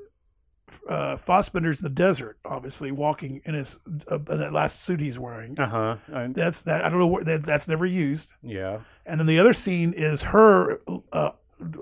uh, 0.88 1.16
Fassbender's 1.16 1.80
in 1.80 1.84
the 1.84 1.90
desert, 1.90 2.38
obviously 2.46 2.92
walking 2.92 3.42
in 3.46 3.54
his 3.54 3.80
uh, 4.12 4.16
in 4.18 4.38
that 4.40 4.54
last 4.54 4.82
suit 4.82 5.00
he's 5.02 5.20
wearing. 5.20 5.60
Uh 5.60 5.68
huh. 6.08 6.28
That's 6.30 6.62
that. 6.64 6.86
I 6.86 6.90
don't 6.90 7.00
know 7.00 7.08
where 7.08 7.24
that, 7.24 7.44
that's 7.44 7.68
never 7.68 7.86
used. 7.86 8.32
Yeah. 8.44 8.80
And 9.06 9.20
then 9.20 9.28
the 9.28 9.40
other 9.40 9.54
scene 9.54 9.94
is 9.94 10.22
her, 10.24 10.80
uh, 11.12 11.32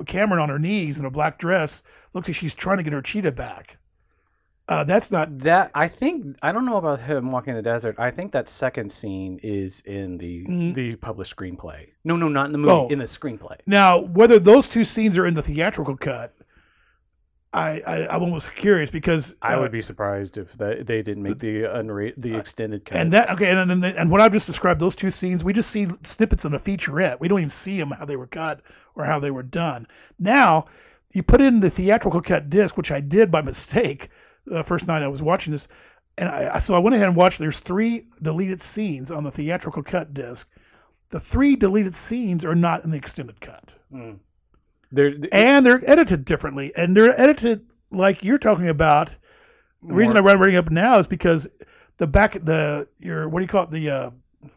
Cameron 0.06 0.42
on 0.42 0.50
her 0.50 0.60
knees 0.60 1.00
in 1.00 1.06
a 1.06 1.12
black 1.12 1.38
dress. 1.38 1.84
Looks 2.14 2.28
like 2.30 2.36
she's 2.36 2.56
trying 2.56 2.78
to 2.78 2.84
get 2.84 2.94
her 2.94 3.02
cheetah 3.02 3.32
back. 3.34 3.78
Uh, 4.68 4.84
that's 4.84 5.12
not. 5.12 5.40
That 5.40 5.72
I 5.74 5.88
think 5.88 6.38
I 6.44 6.52
don't 6.52 6.66
know 6.66 6.78
about 6.78 7.02
him 7.02 7.32
walking 7.32 7.52
in 7.52 7.56
the 7.56 7.64
desert. 7.64 7.96
I 7.98 8.12
think 8.12 8.32
that 8.34 8.48
second 8.48 8.92
scene 8.92 9.40
is 9.42 9.82
in 9.82 10.18
the 10.20 10.46
Mhm. 10.46 10.76
the 10.76 10.96
published 10.98 11.36
screenplay. 11.36 11.88
No, 12.04 12.16
no, 12.16 12.28
not 12.28 12.46
in 12.46 12.52
the 12.52 12.60
movie. 12.60 12.72
Oh. 12.72 12.88
In 12.88 13.00
the 13.00 13.06
screenplay. 13.06 13.58
Now, 13.66 13.98
whether 14.00 14.38
those 14.38 14.70
two 14.70 14.84
scenes 14.84 15.18
are 15.18 15.26
in 15.26 15.34
the 15.34 15.42
theatrical 15.42 15.98
cut, 15.98 16.36
I, 17.52 17.80
I 17.82 18.08
I'm 18.16 18.22
almost 18.22 18.54
curious 18.54 18.92
because 18.92 19.36
I 19.42 19.56
uh, 19.56 19.62
would 19.62 19.72
be 19.72 19.82
surprised 19.82 20.38
if 20.38 20.54
that 20.60 20.86
they 20.86 21.02
didn't 21.02 21.24
make 21.24 21.40
the 21.40 21.64
unra- 21.64 22.16
the 22.16 22.36
extended 22.38 22.86
cut. 22.86 23.00
And 23.02 23.12
that 23.14 23.32
okay, 23.32 23.50
and, 23.50 23.72
and 23.72 23.84
and 23.84 24.12
what 24.12 24.22
I've 24.22 24.32
just 24.32 24.46
described, 24.46 24.80
those 24.80 24.96
two 24.96 25.10
scenes, 25.10 25.44
we 25.44 25.52
just 25.54 25.72
see 25.72 25.88
snippets 26.04 26.46
in 26.46 26.54
a 26.54 26.60
featurette. 26.60 27.20
We 27.20 27.28
don't 27.28 27.40
even 27.40 27.50
see 27.50 27.78
them 27.80 27.92
how 27.92 28.06
they 28.06 28.16
were 28.18 28.28
cut 28.28 28.62
or 28.96 29.06
how 29.06 29.20
they 29.20 29.32
were 29.32 29.42
done. 29.44 29.88
Now, 30.20 30.66
you 31.14 31.24
put 31.24 31.42
in 31.42 31.60
the 31.62 31.72
theatrical 31.72 32.22
cut 32.22 32.52
disc, 32.52 32.78
which 32.78 32.92
I 32.92 33.00
did 33.00 33.32
by 33.32 33.42
mistake 33.52 34.10
the 34.46 34.64
first 34.64 34.88
night 34.88 35.02
I 35.02 35.08
was 35.08 35.24
watching 35.24 35.52
this, 35.52 35.68
and 36.20 36.30
I 36.30 36.56
I- 36.56 36.60
so 36.60 36.76
I 36.76 36.80
went 36.80 36.96
ahead 36.96 37.08
and 37.08 37.16
watched. 37.18 37.40
There's 37.40 37.60
three 37.62 38.06
deleted 38.22 38.62
scenes 38.62 39.10
on 39.10 39.24
the 39.24 39.32
theatrical 39.32 39.82
cut 39.82 40.14
disc. 40.14 40.48
The 41.10 41.20
three 41.20 41.56
deleted 41.56 41.96
scenes 41.96 42.46
are 42.46 42.54
not 42.54 42.84
in 42.84 42.92
the 42.92 42.98
extended 42.98 43.42
cut, 43.42 43.76
Mm. 43.92 44.20
There, 44.92 45.14
and 45.32 45.66
they're 45.66 45.82
edited 45.90 46.26
differently, 46.26 46.72
and 46.76 46.96
they're 46.96 47.20
edited 47.20 47.66
like 47.92 48.24
you're 48.24 48.38
talking 48.38 48.68
about. 48.68 49.18
The 49.82 49.96
reason 49.96 50.18
I'm 50.18 50.24
bringing 50.24 50.58
up 50.58 50.70
now 50.72 51.00
is 51.00 51.08
because 51.08 51.48
the 51.98 52.08
back 52.08 52.34
the 52.44 52.88
your 53.00 53.30
what 53.30 53.40
do 53.40 53.44
you 53.44 53.48
call 53.48 53.64
it 53.64 53.72
the 53.72 53.90
uh, 53.90 54.10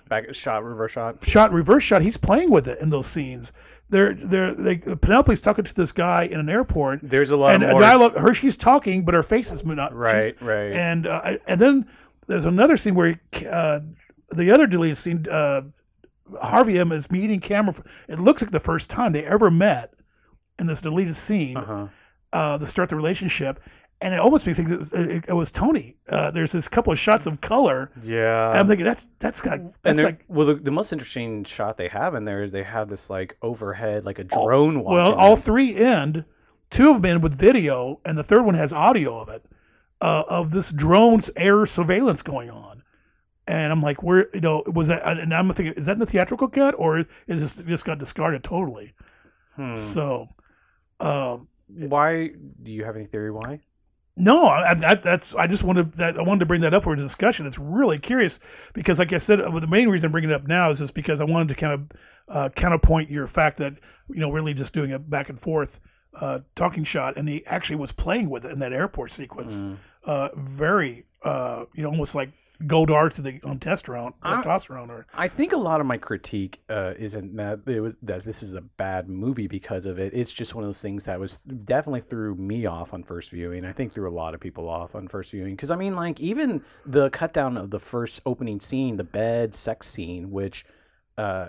back 0.09 0.35
shot 0.35 0.65
reverse 0.65 0.93
shot. 0.93 1.23
shot 1.25 1.53
reverse 1.53 1.83
shot 1.83 2.03
he's 2.03 2.17
playing 2.17 2.51
with 2.51 2.67
it 2.67 2.81
in 2.81 2.91
those 2.91 3.07
scenes 3.07 3.53
they're 3.89 4.15
they're 4.15 4.55
they, 4.55 4.79
Penelope's 4.79 5.41
talking 5.41 5.65
to 5.65 5.75
this 5.75 5.93
guy 5.93 6.25
in 6.25 6.41
an 6.41 6.49
airport 6.49 7.01
There's 7.03 7.31
a 7.31 7.37
lot 7.37 7.55
of 7.55 7.63
and 7.63 7.71
a 7.71 7.73
more. 7.73 7.81
dialogue 7.81 8.17
her 8.17 8.33
she's 8.35 8.57
talking 8.57 9.05
but 9.05 9.15
her 9.15 9.23
face 9.23 9.53
is 9.53 9.65
not 9.65 9.95
right, 9.95 10.41
right. 10.41 10.73
and 10.73 11.07
uh, 11.07 11.37
and 11.47 11.61
then 11.61 11.87
there's 12.27 12.47
another 12.47 12.77
scene 12.77 12.95
where 12.95 13.21
uh, 13.49 13.81
the 14.35 14.51
other 14.51 14.67
deleted 14.67 14.97
scene 14.97 15.27
uh, 15.31 15.63
Harvey 16.41 16.79
M 16.79 16.91
is 16.93 17.11
meeting 17.11 17.41
Cameron 17.41 17.75
for- 17.75 17.85
it 18.09 18.19
looks 18.19 18.41
like 18.43 18.51
the 18.51 18.61
first 18.61 18.89
time 18.89 19.13
they 19.13 19.25
ever 19.25 19.51
met 19.51 19.93
in 20.59 20.67
this 20.67 20.81
deleted 20.81 21.17
scene 21.17 21.57
uh-huh. 21.57 21.87
uh, 22.33 22.59
to 22.59 22.67
start 22.67 22.89
the 22.89 22.97
relationship 22.97 23.61
and 24.01 24.13
it 24.13 24.19
almost 24.19 24.47
makes 24.47 24.59
me 24.59 24.65
think 24.65 24.91
that 24.91 25.11
it, 25.11 25.25
it 25.29 25.33
was 25.33 25.53
Tony 25.53 25.97
uh, 26.09 26.31
there's 26.31 26.53
this 26.53 26.69
couple 26.69 26.93
of 26.93 26.99
shots 26.99 27.27
of 27.27 27.41
color 27.41 27.91
Yeah. 28.03 28.51
and 28.51 28.59
I'm 28.59 28.69
thinking 28.69 28.85
that's 28.85 29.09
that's 29.19 29.41
got 29.41 29.59
and 29.61 29.73
that's 29.83 29.97
they're- 29.99 30.07
like 30.07 30.25
well, 30.29 30.47
the, 30.47 30.55
the 30.55 30.71
most 30.71 30.93
interesting 30.93 31.45
shot 31.45 31.77
they 31.77 31.89
have 31.89 32.15
in 32.15 32.25
there 32.25 32.43
is 32.43 32.53
they 32.53 32.63
have 32.65 32.89
this 32.89 33.09
like 33.09 33.37
overhead, 33.43 34.05
like 34.05 34.19
a 34.19 34.25
drone. 34.25 34.83
Well, 34.83 35.15
all 35.15 35.37
them. 35.37 35.43
three 35.45 35.75
end. 35.77 36.25
Two 36.71 36.89
of 36.91 37.03
them 37.03 37.05
end 37.05 37.23
with 37.23 37.35
video, 37.39 38.01
and 38.07 38.17
the 38.17 38.23
third 38.25 38.47
one 38.47 38.55
has 38.55 38.73
audio 38.73 39.21
of 39.21 39.29
it, 39.29 39.45
uh, 40.01 40.25
of 40.27 40.53
this 40.53 40.73
drone's 40.73 41.31
air 41.37 41.67
surveillance 41.67 42.23
going 42.23 42.49
on. 42.49 42.83
And 43.47 43.71
I'm 43.71 43.83
like, 43.83 44.03
where 44.03 44.29
you 44.33 44.41
know 44.41 44.63
was 44.67 44.89
that? 44.89 45.07
And 45.07 45.35
I'm 45.35 45.53
thinking, 45.53 45.75
is 45.75 45.85
that 45.87 45.93
in 45.93 45.99
the 45.99 46.07
theatrical 46.07 46.49
cut, 46.49 46.75
or 46.79 47.05
is 47.27 47.41
this 47.43 47.67
just 47.67 47.85
got 47.85 47.99
discarded 47.99 48.43
totally? 48.43 48.95
Hmm. 49.57 49.75
So, 49.75 50.29
um, 51.03 51.49
Why 51.69 52.31
do 52.63 52.71
you 52.71 52.85
have 52.85 52.97
any 52.97 53.07
theory 53.07 53.31
why? 53.31 53.61
no, 54.17 54.45
I, 54.47 54.73
I, 54.73 54.95
that's 54.95 55.35
I 55.35 55.47
just 55.47 55.65
wanted 55.65 55.95
that 55.95 56.19
I 56.19 56.23
wanted 56.23 56.41
to 56.41 56.47
bring 56.47 56.61
that 56.63 56.75
up 56.75 56.85
for 56.85 56.95
discussion. 56.95 57.47
It's 57.47 57.59
really 57.59 57.99
curious 57.99 58.41
because, 58.75 58.99
like 58.99 59.13
I 59.13 59.19
said, 59.19 59.41
uh, 59.41 59.59
the 59.59 59.67
main 59.67 59.89
reason 59.89 60.07
I'm 60.07 60.13
bringing 60.13 60.31
it 60.31 60.35
up 60.35 60.47
now 60.47 60.69
is 60.69 60.81
just 60.81 60.93
because 60.95 61.21
I 61.21 61.25
wanted 61.25 61.49
to 61.49 61.55
kind 61.55 61.73
of 61.73 61.93
uh, 62.29 62.49
counterpoint 62.51 63.11
your 63.11 63.27
fact 63.27 63.57
that 63.59 63.75
you 64.11 64.21
know 64.21 64.31
really 64.31 64.53
just 64.53 64.75
doing 64.75 64.93
a 64.93 64.99
back 64.99 65.31
and 65.31 65.41
forth 65.41 65.81
uh, 66.15 66.41
talking 66.55 66.85
shot, 66.85 67.17
and 67.17 67.27
he 67.29 67.45
actually 67.47 67.77
was 67.77 67.93
playing 67.93 68.29
with 68.29 68.45
it 68.45 68.53
in 68.53 68.59
that 68.59 68.73
airport 68.73 69.11
sequence. 69.11 69.63
Mm. 69.63 69.79
Uh, 70.05 70.29
very, 70.37 71.07
uh, 71.23 71.65
you 71.75 71.83
know, 71.83 71.89
almost 71.89 72.15
like 72.15 72.33
Goldar 72.67 73.13
to 73.15 73.23
the 73.23 73.41
on 73.45 73.59
testosterone, 73.59 74.15
I- 74.23 74.43
testosterone, 74.43 74.89
or 74.89 75.07
I 75.15 75.29
think 75.29 75.53
a 75.53 75.57
lot 75.57 75.81
of 75.81 75.87
my 75.87 75.99
critique 75.99 76.61
uh, 76.69 76.95
isn't 76.99 77.35
that 77.37 77.61
it 77.67 77.81
was 77.81 77.95
that 78.03 78.25
this 78.25 78.43
is 78.43 78.53
a 78.53 78.61
bad 78.61 79.09
movie 79.09 79.47
because 79.47 79.87
of 79.87 79.99
it. 79.99 80.13
It's 80.15 80.33
just 80.33 80.55
one 80.55 80.65
of 80.65 80.69
those 80.69 80.81
things 80.81 81.05
that 81.05 81.19
was 81.19 81.37
definitely 81.65 82.03
threw 82.03 82.35
me 82.35 82.67
off 82.67 82.95
on 82.95 83.03
first 83.03 83.31
viewing. 83.31 83.65
I 83.65 83.73
think 83.73 83.93
threw 83.93 84.09
a 84.09 84.15
lot 84.15 84.35
of 84.35 84.41
people 84.41 84.69
off 84.69 84.95
on 84.95 85.09
first 85.09 85.31
viewing 85.31 85.55
because 85.57 85.71
I 85.71 85.77
mean, 85.77 85.97
like 85.97 86.21
even 86.21 86.63
the 86.87 87.11
cut 87.11 87.33
down 87.33 87.57
of 87.57 87.71
the 87.71 87.81
first 87.81 88.21
opening 88.27 88.61
scene, 88.61 88.97
the 88.97 89.05
bed 89.05 89.55
sex 89.55 89.89
scene, 89.89 90.31
which 90.31 90.65
uh, 91.19 91.49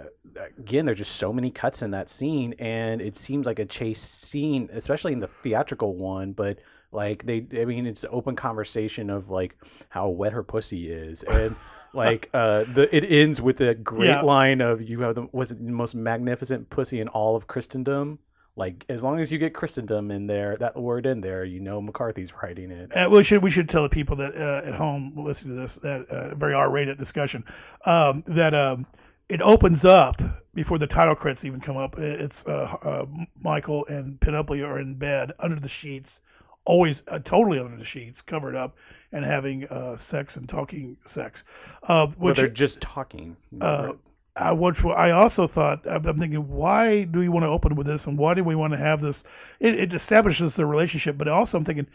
again, 0.57 0.85
there's 0.85 0.97
just 0.97 1.15
so 1.15 1.31
many 1.31 1.49
cuts 1.49 1.81
in 1.81 1.91
that 1.91 2.09
scene, 2.09 2.53
and 2.59 3.01
it 3.01 3.15
seems 3.15 3.45
like 3.45 3.59
a 3.59 3.65
chase 3.65 4.01
scene, 4.01 4.69
especially 4.73 5.13
in 5.13 5.19
the 5.19 5.27
theatrical 5.27 5.95
one, 5.95 6.33
but. 6.33 6.57
Like 6.93 7.25
they, 7.25 7.45
I 7.59 7.65
mean, 7.65 7.85
it's 7.85 8.05
open 8.09 8.35
conversation 8.35 9.09
of 9.09 9.29
like 9.29 9.57
how 9.89 10.09
wet 10.09 10.33
her 10.33 10.43
pussy 10.43 10.91
is, 10.91 11.23
and 11.23 11.55
like 11.93 12.29
uh, 12.33 12.63
the 12.73 12.87
it 12.95 13.03
ends 13.11 13.41
with 13.41 13.61
a 13.61 13.73
great 13.73 14.09
Yeah. 14.09 14.21
line 14.21 14.61
of 14.61 14.81
you 14.81 15.01
have 15.01 15.15
the 15.15 15.27
was 15.31 15.51
it 15.51 15.63
the 15.63 15.71
most 15.71 15.95
magnificent 15.95 16.69
pussy 16.69 16.99
in 16.99 17.07
all 17.09 17.35
of 17.35 17.47
Christendom. 17.47 18.19
Like 18.55 18.85
as 18.87 19.01
long 19.01 19.19
as 19.19 19.31
you 19.31 19.39
get 19.39 19.55
Christendom 19.55 20.11
in 20.11 20.27
there, 20.27 20.55
that 20.57 20.75
word 20.79 21.07
in 21.07 21.21
there, 21.21 21.43
you 21.43 21.59
know 21.59 21.81
McCarthy's 21.81 22.31
writing 22.43 22.69
it. 22.69 22.95
Uh, 22.95 23.09
we 23.09 23.23
should 23.23 23.41
we 23.41 23.49
should 23.49 23.67
tell 23.67 23.81
the 23.81 23.89
people 23.89 24.15
that 24.17 24.35
uh, 24.35 24.61
at 24.67 24.75
home 24.75 25.13
listening 25.17 25.55
to 25.55 25.61
this 25.61 25.77
that 25.77 26.05
uh, 26.07 26.35
very 26.35 26.53
R-rated 26.53 26.99
discussion 26.99 27.43
um, 27.85 28.23
that 28.27 28.53
um, 28.53 28.85
it 29.27 29.41
opens 29.41 29.83
up 29.85 30.21
before 30.53 30.77
the 30.77 30.85
title 30.85 31.15
credits 31.15 31.43
even 31.43 31.61
come 31.61 31.77
up. 31.77 31.97
It's 31.97 32.45
uh, 32.45 32.77
uh, 32.83 33.05
Michael 33.41 33.87
and 33.87 34.21
Penelope 34.21 34.61
are 34.61 34.77
in 34.79 34.95
bed 34.99 35.31
under 35.39 35.59
the 35.59 35.67
sheets, 35.67 36.21
always 36.65 37.03
uh, 37.07 37.19
totally 37.19 37.59
under 37.59 37.77
the 37.77 37.85
sheets, 37.85 38.21
covered 38.21 38.55
up, 38.55 38.75
and 39.11 39.23
having 39.25 39.65
uh, 39.67 39.95
sex 39.95 40.37
and 40.37 40.47
talking 40.47 40.97
sex. 41.05 41.43
Uh, 41.83 42.07
which 42.07 42.37
they're 42.37 42.49
just 42.49 42.81
talking. 42.81 43.35
uh, 43.61 43.93
I 44.35 44.51
which 44.51 44.83
I 44.83 45.11
also 45.11 45.45
thought 45.45 45.85
I'm 45.85 46.19
thinking, 46.19 46.47
why 46.47 47.03
do 47.03 47.19
we 47.19 47.29
want 47.29 47.43
to 47.43 47.49
open 47.49 47.75
with 47.75 47.85
this, 47.85 48.07
and 48.07 48.17
why 48.17 48.33
do 48.33 48.43
we 48.43 48.55
want 48.55 48.73
to 48.73 48.79
have 48.79 49.01
this? 49.01 49.23
It, 49.59 49.79
it 49.79 49.93
establishes 49.93 50.55
the 50.55 50.65
relationship, 50.65 51.17
but 51.17 51.27
also 51.27 51.57
I'm 51.57 51.65
thinking 51.65 51.87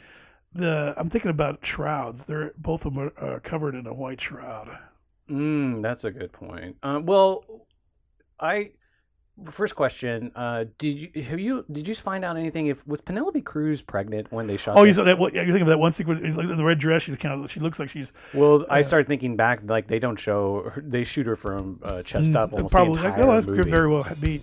the 0.53 0.95
I'm 0.97 1.11
thinking 1.11 1.31
about 1.31 1.65
shrouds. 1.65 2.27
They're 2.27 2.53
both 2.57 2.87
of 2.87 2.95
them 2.95 3.11
are 3.19 3.25
uh, 3.37 3.41
covered 3.41 3.75
in 3.75 3.87
a 3.87 3.95
white 3.95 4.21
shroud. 4.21 4.79
Mm, 5.29 5.83
that's 5.83 6.05
a 6.05 6.11
good 6.11 6.33
point. 6.33 6.77
Um, 6.83 7.05
well, 7.07 7.45
I 8.41 8.71
first 9.51 9.75
question: 9.75 10.33
uh, 10.35 10.65
Did 10.79 11.11
you 11.15 11.23
have 11.23 11.41
you 11.41 11.65
did 11.71 11.87
you 11.89 11.95
find 11.95 12.25
out 12.25 12.37
anything? 12.37 12.67
If 12.67 12.87
was 12.87 13.01
Penelope 13.01 13.41
Cruz 13.43 13.83
pregnant 13.83 14.31
when 14.31 14.47
they 14.47 14.57
shot? 14.57 14.77
Oh, 14.77 14.83
that? 14.83 14.87
you 14.89 14.93
saw 14.95 15.05
that? 15.05 15.19
What, 15.19 15.35
yeah, 15.35 15.43
you 15.43 15.53
think 15.53 15.63
of 15.63 15.69
that 15.69 15.79
one 15.79 15.93
sequence 15.93 16.21
in 16.21 16.57
the 16.57 16.65
red 16.65 16.79
dress? 16.79 17.03
She's 17.03 17.17
kind 17.17 17.45
of. 17.45 17.51
She 17.51 17.61
looks 17.61 17.79
like 17.79 17.89
she's 17.89 18.13
Well, 18.35 18.67
I 18.69 18.83
started 18.83 19.09
thinking 19.09 19.37
back, 19.37 19.61
like 19.65 19.89
they 19.89 19.99
don't 19.99 20.19
show, 20.19 20.71
her, 20.75 20.83
they 20.87 21.05
shoot 21.05 21.27
her 21.27 21.37
from 21.37 21.81
uh, 21.83 22.03
chest 22.03 22.35
up 22.35 22.53
almost 22.53 22.73
probably. 22.73 22.97
the 22.97 23.09
Like, 23.09 23.19
oh, 23.19 23.33
that's 23.33 23.47
movie. 23.47 23.71
very 23.71 23.89
well 23.89 24.07
beat. 24.21 24.43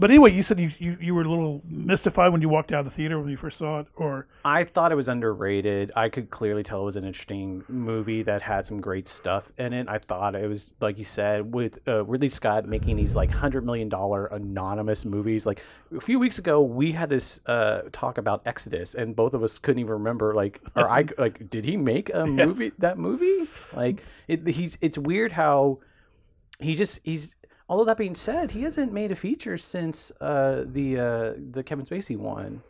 But 0.00 0.10
anyway, 0.10 0.32
you 0.32 0.42
said 0.42 0.58
you, 0.58 0.70
you, 0.78 0.96
you 0.98 1.14
were 1.14 1.20
a 1.20 1.28
little 1.28 1.60
mystified 1.68 2.32
when 2.32 2.40
you 2.40 2.48
walked 2.48 2.72
out 2.72 2.78
of 2.78 2.84
the 2.86 2.90
theater 2.90 3.20
when 3.20 3.28
you 3.28 3.36
first 3.36 3.58
saw 3.58 3.80
it, 3.80 3.86
or 3.96 4.28
I 4.46 4.64
thought 4.64 4.92
it 4.92 4.94
was 4.94 5.08
underrated. 5.08 5.92
I 5.94 6.08
could 6.08 6.30
clearly 6.30 6.62
tell 6.62 6.80
it 6.80 6.84
was 6.86 6.96
an 6.96 7.04
interesting 7.04 7.62
movie 7.68 8.22
that 8.22 8.40
had 8.40 8.64
some 8.64 8.80
great 8.80 9.08
stuff 9.08 9.52
in 9.58 9.74
it. 9.74 9.90
I 9.90 9.98
thought 9.98 10.34
it 10.34 10.48
was, 10.48 10.72
like 10.80 10.96
you 10.96 11.04
said, 11.04 11.52
with 11.52 11.80
uh, 11.86 12.02
Ridley 12.06 12.30
Scott 12.30 12.66
making 12.66 12.96
these 12.96 13.14
like 13.14 13.30
hundred 13.30 13.66
million 13.66 13.90
dollar 13.90 14.24
anonymous 14.28 15.04
movies. 15.04 15.44
Like 15.44 15.62
a 15.94 16.00
few 16.00 16.18
weeks 16.18 16.38
ago, 16.38 16.62
we 16.62 16.92
had 16.92 17.10
this 17.10 17.38
uh, 17.44 17.82
talk 17.92 18.16
about 18.16 18.40
Exodus, 18.46 18.94
and 18.94 19.14
both 19.14 19.34
of 19.34 19.42
us 19.42 19.58
couldn't 19.58 19.80
even 19.80 19.92
remember. 19.92 20.32
Like, 20.34 20.62
or 20.76 20.88
I 20.88 21.04
like, 21.18 21.50
did 21.50 21.66
he 21.66 21.76
make 21.76 22.10
a 22.14 22.24
movie? 22.24 22.72
That 22.78 22.96
movie? 22.96 23.46
Like, 23.76 24.02
it, 24.28 24.46
he's. 24.46 24.78
It's 24.80 24.96
weird 24.96 25.30
how 25.30 25.80
he 26.58 26.74
just 26.74 27.00
he's. 27.04 27.34
Although 27.70 27.84
that 27.84 27.98
being 27.98 28.16
said, 28.16 28.50
he 28.50 28.62
hasn't 28.62 28.92
made 28.92 29.12
a 29.12 29.16
feature 29.16 29.56
since 29.56 30.10
uh, 30.20 30.64
the 30.66 30.98
uh, 30.98 31.32
the 31.52 31.62
Kevin 31.62 31.86
Spacey 31.86 32.16
one. 32.16 32.62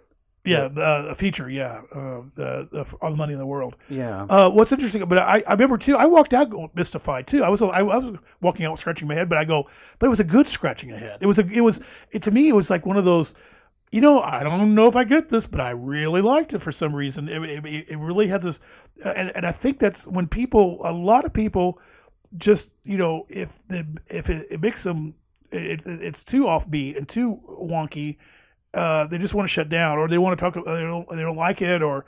yeah, 0.45 0.69
uh, 0.77 1.07
a 1.11 1.15
feature, 1.15 1.51
yeah, 1.51 1.81
uh, 1.95 2.21
the, 2.35 2.69
the 2.71 2.85
all 3.01 3.11
the 3.11 3.17
money 3.17 3.33
in 3.33 3.39
the 3.39 3.47
world. 3.47 3.77
Yeah. 3.89 4.25
Uh, 4.25 4.51
what's 4.51 4.73
interesting, 4.73 5.05
but 5.07 5.19
I, 5.19 5.43
I 5.47 5.53
remember 5.53 5.79
too. 5.79 5.97
I 5.97 6.05
walked 6.07 6.35
out 6.35 6.53
mystified 6.75 7.27
too. 7.27 7.43
I 7.45 7.49
was 7.49 7.63
I, 7.63 7.67
I 7.67 7.83
was 7.83 8.13
walking 8.43 8.67
out 8.67 8.79
scratching 8.79 9.09
my 9.09 9.15
head, 9.15 9.29
but 9.29 9.39
I 9.39 9.45
go, 9.45 9.69
but 9.99 10.07
it 10.07 10.11
was 10.11 10.21
a 10.21 10.25
good 10.25 10.47
scratching 10.47 10.93
a 10.93 10.99
head. 10.99 11.19
It 11.21 11.27
was 11.27 11.39
a 11.39 11.47
it 11.47 11.63
was 11.63 11.81
it 12.11 12.23
to 12.23 12.31
me 12.31 12.49
it 12.49 12.55
was 12.55 12.71
like 12.71 12.85
one 12.87 12.97
of 12.97 13.05
those. 13.07 13.35
You 13.93 14.01
know, 14.01 14.21
I 14.21 14.45
don't 14.45 14.75
know 14.77 14.87
if 14.87 14.95
I 14.95 15.03
get 15.03 15.31
this, 15.31 15.49
but 15.49 15.61
I 15.61 15.71
really 15.71 16.21
liked 16.21 16.53
it 16.53 16.61
for 16.61 16.71
some 16.71 16.95
reason. 16.95 17.29
It, 17.29 17.43
it, 17.43 17.87
it 17.89 17.99
really 17.99 18.29
has 18.29 18.45
this, 18.45 18.61
uh, 19.05 19.09
and, 19.09 19.33
and 19.35 19.45
I 19.45 19.51
think 19.51 19.81
that's 19.81 20.07
when 20.07 20.29
people, 20.29 20.81
a 20.85 20.93
lot 20.93 21.25
of 21.25 21.33
people, 21.33 21.81
just 22.37 22.73
you 22.85 22.97
know, 22.97 23.27
if 23.29 23.59
the 23.69 23.87
if 24.09 24.31
it, 24.31 24.47
it 24.51 24.61
makes 24.61 24.83
them, 24.83 25.15
it, 25.51 25.85
it, 25.87 26.03
it's 26.03 26.25
too 26.25 26.45
offbeat 26.45 26.97
and 26.97 27.09
too 27.09 27.41
wonky, 27.49 28.17
uh, 28.75 29.07
they 29.07 29.19
just 29.19 29.35
want 29.35 29.47
to 29.49 29.53
shut 29.53 29.69
down, 29.69 29.99
or 29.99 30.09
they 30.09 30.19
want 30.19 30.39
to 30.39 30.43
talk, 30.45 30.57
uh, 30.57 30.73
they 30.75 30.81
don't, 30.81 31.09
they 31.09 31.21
don't 31.21 31.37
like 31.37 31.61
it, 31.63 31.83
or 31.83 32.05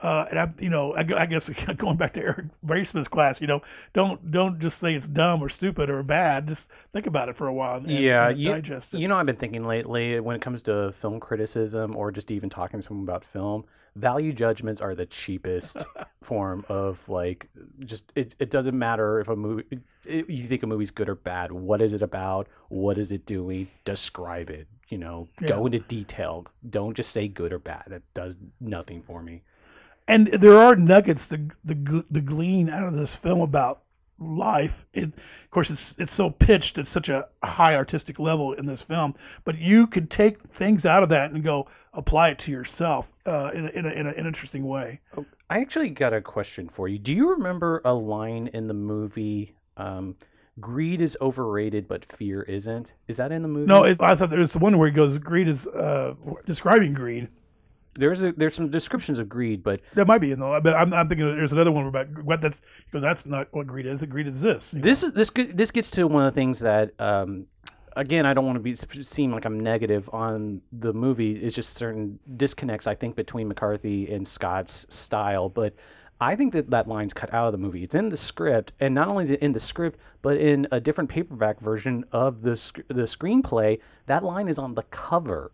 uh, 0.00 0.26
and 0.30 0.38
I, 0.38 0.52
you 0.58 0.68
know, 0.68 0.94
I, 0.94 1.00
I 1.16 1.26
guess 1.26 1.48
going 1.76 1.96
back 1.96 2.12
to 2.14 2.20
Eric 2.20 2.46
Braceman's 2.64 3.08
class, 3.08 3.40
you 3.40 3.46
know, 3.46 3.62
don't 3.94 4.30
don't 4.30 4.58
just 4.58 4.78
say 4.78 4.94
it's 4.94 5.08
dumb 5.08 5.42
or 5.42 5.48
stupid 5.48 5.88
or 5.88 6.02
bad. 6.02 6.48
Just 6.48 6.70
think 6.92 7.06
about 7.06 7.28
it 7.28 7.36
for 7.36 7.46
a 7.46 7.54
while. 7.54 7.76
And, 7.78 7.90
Yeah, 7.90 8.28
and 8.28 8.38
you- 8.38 8.52
digest 8.52 8.94
it. 8.94 9.00
You 9.00 9.08
know, 9.08 9.16
I've 9.16 9.26
been 9.26 9.36
thinking 9.36 9.64
lately 9.66 10.20
when 10.20 10.36
it 10.36 10.42
comes 10.42 10.62
to 10.62 10.92
film 11.00 11.18
criticism 11.20 11.96
or 11.96 12.10
just 12.12 12.30
even 12.30 12.50
talking 12.50 12.78
to 12.80 12.86
someone 12.86 13.04
about 13.04 13.24
film, 13.24 13.64
value 13.96 14.32
judgments 14.32 14.80
are 14.80 14.94
the 14.94 15.06
cheapest 15.06 15.78
form 16.22 16.64
of 16.68 17.00
like 17.08 17.48
just 17.84 18.12
it, 18.14 18.34
it 18.38 18.50
doesn't 18.50 18.78
matter 18.78 19.20
if 19.20 19.28
a 19.28 19.36
movie 19.36 19.64
it, 20.04 20.28
you 20.30 20.46
think 20.48 20.62
a 20.62 20.66
movie's 20.68 20.92
good 20.92 21.08
or 21.08 21.16
bad. 21.16 21.52
What 21.52 21.82
is 21.82 21.92
it 21.92 22.02
about? 22.02 22.48
What 22.68 22.98
is 22.98 23.12
it 23.12 23.26
doing? 23.26 23.68
Describe 23.84 24.50
it. 24.50 24.68
You 24.88 24.98
know, 24.98 25.28
go 25.48 25.66
into 25.66 25.80
detail. 25.80 26.46
Don't 26.70 26.96
just 26.96 27.10
say 27.12 27.28
good 27.28 27.52
or 27.52 27.58
bad. 27.58 27.84
That 27.88 28.02
does 28.14 28.36
nothing 28.60 29.02
for 29.02 29.22
me. 29.22 29.42
and 30.08 30.28
there 30.28 30.56
are 30.58 30.76
nuggets 30.76 31.28
to 31.28 31.48
the 31.64 32.04
the 32.10 32.20
glean 32.20 32.70
out 32.70 32.86
of 32.86 32.94
this 32.94 33.14
film 33.16 33.40
about 33.40 33.82
life. 34.18 34.86
It, 34.94 35.04
of 35.16 35.50
course, 35.50 35.70
it's 35.70 35.96
it's 35.98 36.12
so 36.12 36.30
pitched 36.30 36.78
at 36.78 36.86
such 36.86 37.08
a 37.08 37.28
high 37.42 37.74
artistic 37.76 38.18
level 38.18 38.52
in 38.52 38.66
this 38.66 38.82
film, 38.82 39.14
but 39.44 39.58
you 39.58 39.86
could 39.88 40.10
take 40.10 40.42
things 40.44 40.86
out 40.86 41.02
of 41.02 41.08
that 41.10 41.32
and 41.32 41.42
go 41.42 41.66
apply 41.96 42.30
it 42.30 42.38
to 42.40 42.50
yourself 42.50 43.12
uh, 43.26 43.50
in 43.54 43.66
a, 43.66 43.68
in, 43.70 43.86
a, 43.86 43.90
in 43.90 44.06
a, 44.06 44.10
an 44.10 44.26
interesting 44.26 44.66
way. 44.66 45.00
I 45.50 45.60
actually 45.60 45.90
got 45.90 46.12
a 46.12 46.20
question 46.20 46.68
for 46.68 46.88
you. 46.88 46.98
Do 46.98 47.12
you 47.12 47.30
remember 47.30 47.80
a 47.84 47.92
line 47.92 48.48
in 48.52 48.68
the 48.68 48.74
movie? 48.74 49.54
Um, 49.76 50.16
Greed 50.58 51.02
is 51.02 51.18
overrated, 51.20 51.86
but 51.86 52.10
fear 52.12 52.42
isn't. 52.42 52.94
Is 53.08 53.18
that 53.18 53.30
in 53.30 53.42
the 53.42 53.48
movie? 53.48 53.66
No, 53.66 53.84
it, 53.84 54.00
I 54.00 54.16
thought 54.16 54.30
there 54.30 54.38
was 54.40 54.52
the 54.52 54.58
one 54.58 54.78
where 54.78 54.88
he 54.88 54.94
goes, 54.94 55.18
"Greed 55.18 55.48
is 55.48 55.66
uh, 55.66 56.14
describing 56.46 56.94
greed." 56.94 57.28
there's 57.98 58.22
a 58.22 58.32
there's 58.32 58.54
some 58.54 58.70
descriptions 58.70 59.18
of 59.18 59.28
greed, 59.28 59.62
but 59.62 59.80
That 59.94 60.06
might 60.06 60.18
be 60.18 60.32
in 60.32 60.38
the. 60.38 60.60
But 60.62 60.74
I'm, 60.74 60.92
I'm 60.92 61.08
thinking 61.08 61.26
there's 61.26 61.52
another 61.52 61.72
one 61.72 61.86
about 61.86 62.06
what 62.24 62.40
that's. 62.40 62.62
He 62.86 62.92
goes, 62.92 63.02
"That's 63.02 63.26
not 63.26 63.48
what 63.52 63.66
greed 63.66 63.86
is. 63.86 64.02
Greed 64.04 64.26
is 64.26 64.40
this." 64.40 64.72
you 64.72 64.80
know? 64.80 64.84
this 64.84 65.02
is 65.02 65.12
this 65.12 65.30
this 65.54 65.70
gets 65.70 65.90
to 65.92 66.06
one 66.06 66.24
of 66.26 66.34
the 66.34 66.38
things 66.38 66.60
that 66.60 66.98
um, 67.00 67.46
again 67.96 68.26
I 68.26 68.34
don't 68.34 68.46
want 68.46 68.56
to 68.56 68.60
be 68.60 68.74
seem 69.02 69.32
like 69.32 69.44
I'm 69.44 69.58
negative 69.58 70.08
on 70.12 70.60
the 70.72 70.92
movie. 70.92 71.32
It's 71.32 71.54
just 71.54 71.74
certain 71.74 72.18
disconnects 72.36 72.86
I 72.86 72.94
think 72.94 73.16
between 73.16 73.48
McCarthy 73.48 74.12
and 74.12 74.26
Scott's 74.26 74.86
style, 74.88 75.48
but. 75.48 75.74
I 76.18 76.34
think 76.34 76.54
that 76.54 76.70
that 76.70 76.88
line's 76.88 77.12
cut 77.12 77.34
out 77.34 77.44
of 77.44 77.52
the 77.52 77.58
movie. 77.58 77.84
It's 77.84 77.94
in 77.94 78.08
the 78.08 78.16
script, 78.16 78.72
and 78.80 78.94
not 78.94 79.08
only 79.08 79.24
is 79.24 79.30
it 79.30 79.40
in 79.40 79.52
the 79.52 79.60
script, 79.60 80.00
but 80.22 80.38
in 80.38 80.66
a 80.72 80.80
different 80.80 81.10
paperback 81.10 81.60
version 81.60 82.06
of 82.10 82.40
the 82.40 82.56
sc- 82.56 82.80
the 82.88 83.02
screenplay. 83.02 83.80
That 84.06 84.24
line 84.24 84.48
is 84.48 84.58
on 84.58 84.74
the 84.74 84.84
cover 84.84 85.52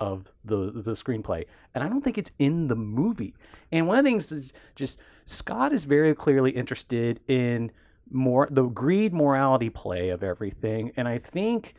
of 0.00 0.28
the 0.44 0.72
the 0.74 0.94
screenplay, 0.94 1.44
and 1.74 1.84
I 1.84 1.88
don't 1.88 2.02
think 2.02 2.18
it's 2.18 2.32
in 2.40 2.66
the 2.66 2.74
movie. 2.74 3.34
And 3.70 3.86
one 3.86 3.98
of 3.98 4.04
the 4.04 4.10
things 4.10 4.32
is 4.32 4.52
just 4.74 4.98
Scott 5.26 5.72
is 5.72 5.84
very 5.84 6.12
clearly 6.12 6.50
interested 6.50 7.20
in 7.28 7.70
more 8.10 8.48
the 8.50 8.64
greed 8.64 9.12
morality 9.12 9.70
play 9.70 10.10
of 10.10 10.22
everything, 10.22 10.92
and 10.96 11.06
I 11.06 11.18
think 11.18 11.74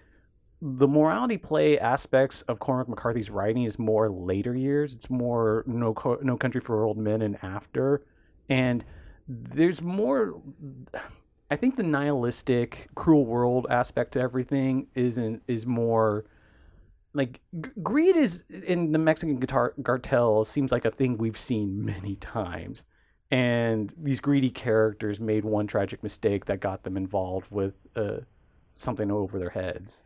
the 0.62 0.88
morality 0.88 1.38
play 1.38 1.80
aspects 1.80 2.44
of 2.44 2.60
Cormac 2.60 2.88
McCarthy's 2.88 3.30
writing 3.30 3.64
is 3.64 3.80
more 3.80 4.10
later 4.10 4.56
years. 4.56 4.94
It's 4.94 5.10
more 5.10 5.64
no 5.66 5.94
Co- 5.94 6.20
no 6.22 6.38
country 6.38 6.62
for 6.62 6.84
old 6.84 6.98
men 6.98 7.22
and 7.22 7.38
after, 7.44 8.06
and 8.50 8.84
there's 9.28 9.82
more. 9.82 10.42
I 11.50 11.58
think 11.58 11.76
the 11.76 11.84
nihilistic, 11.84 12.88
cruel 12.96 13.26
world 13.26 13.68
aspect 13.70 14.14
to 14.14 14.20
everything 14.22 14.88
isn't 14.96 15.42
is 15.48 15.66
more 15.66 16.26
like 17.14 17.42
g- 17.60 17.70
greed 17.84 18.16
is 18.16 18.44
in 18.66 18.92
the 18.92 19.00
Mexican 19.00 19.38
guitar 19.38 19.74
cartel 19.84 20.46
seems 20.46 20.72
like 20.72 20.86
a 20.86 20.92
thing 20.92 21.18
we've 21.18 21.38
seen 21.40 21.84
many 21.84 22.16
times. 22.16 22.86
And 23.32 23.94
these 23.98 24.20
greedy 24.20 24.50
characters 24.50 25.20
made 25.20 25.46
one 25.46 25.66
tragic 25.66 26.04
mistake 26.04 26.46
that 26.46 26.60
got 26.60 26.84
them 26.84 26.98
involved 26.98 27.48
with 27.50 27.74
uh, 27.96 28.18
something 28.74 29.10
over 29.10 29.40
their 29.40 29.50
heads. 29.50 30.02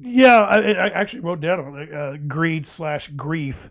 Yeah, 0.00 0.40
I, 0.42 0.72
I 0.72 0.88
actually 0.90 1.20
wrote 1.20 1.40
down 1.40 1.92
uh, 1.92 2.16
greed 2.28 2.64
slash 2.64 3.08
grief, 3.08 3.70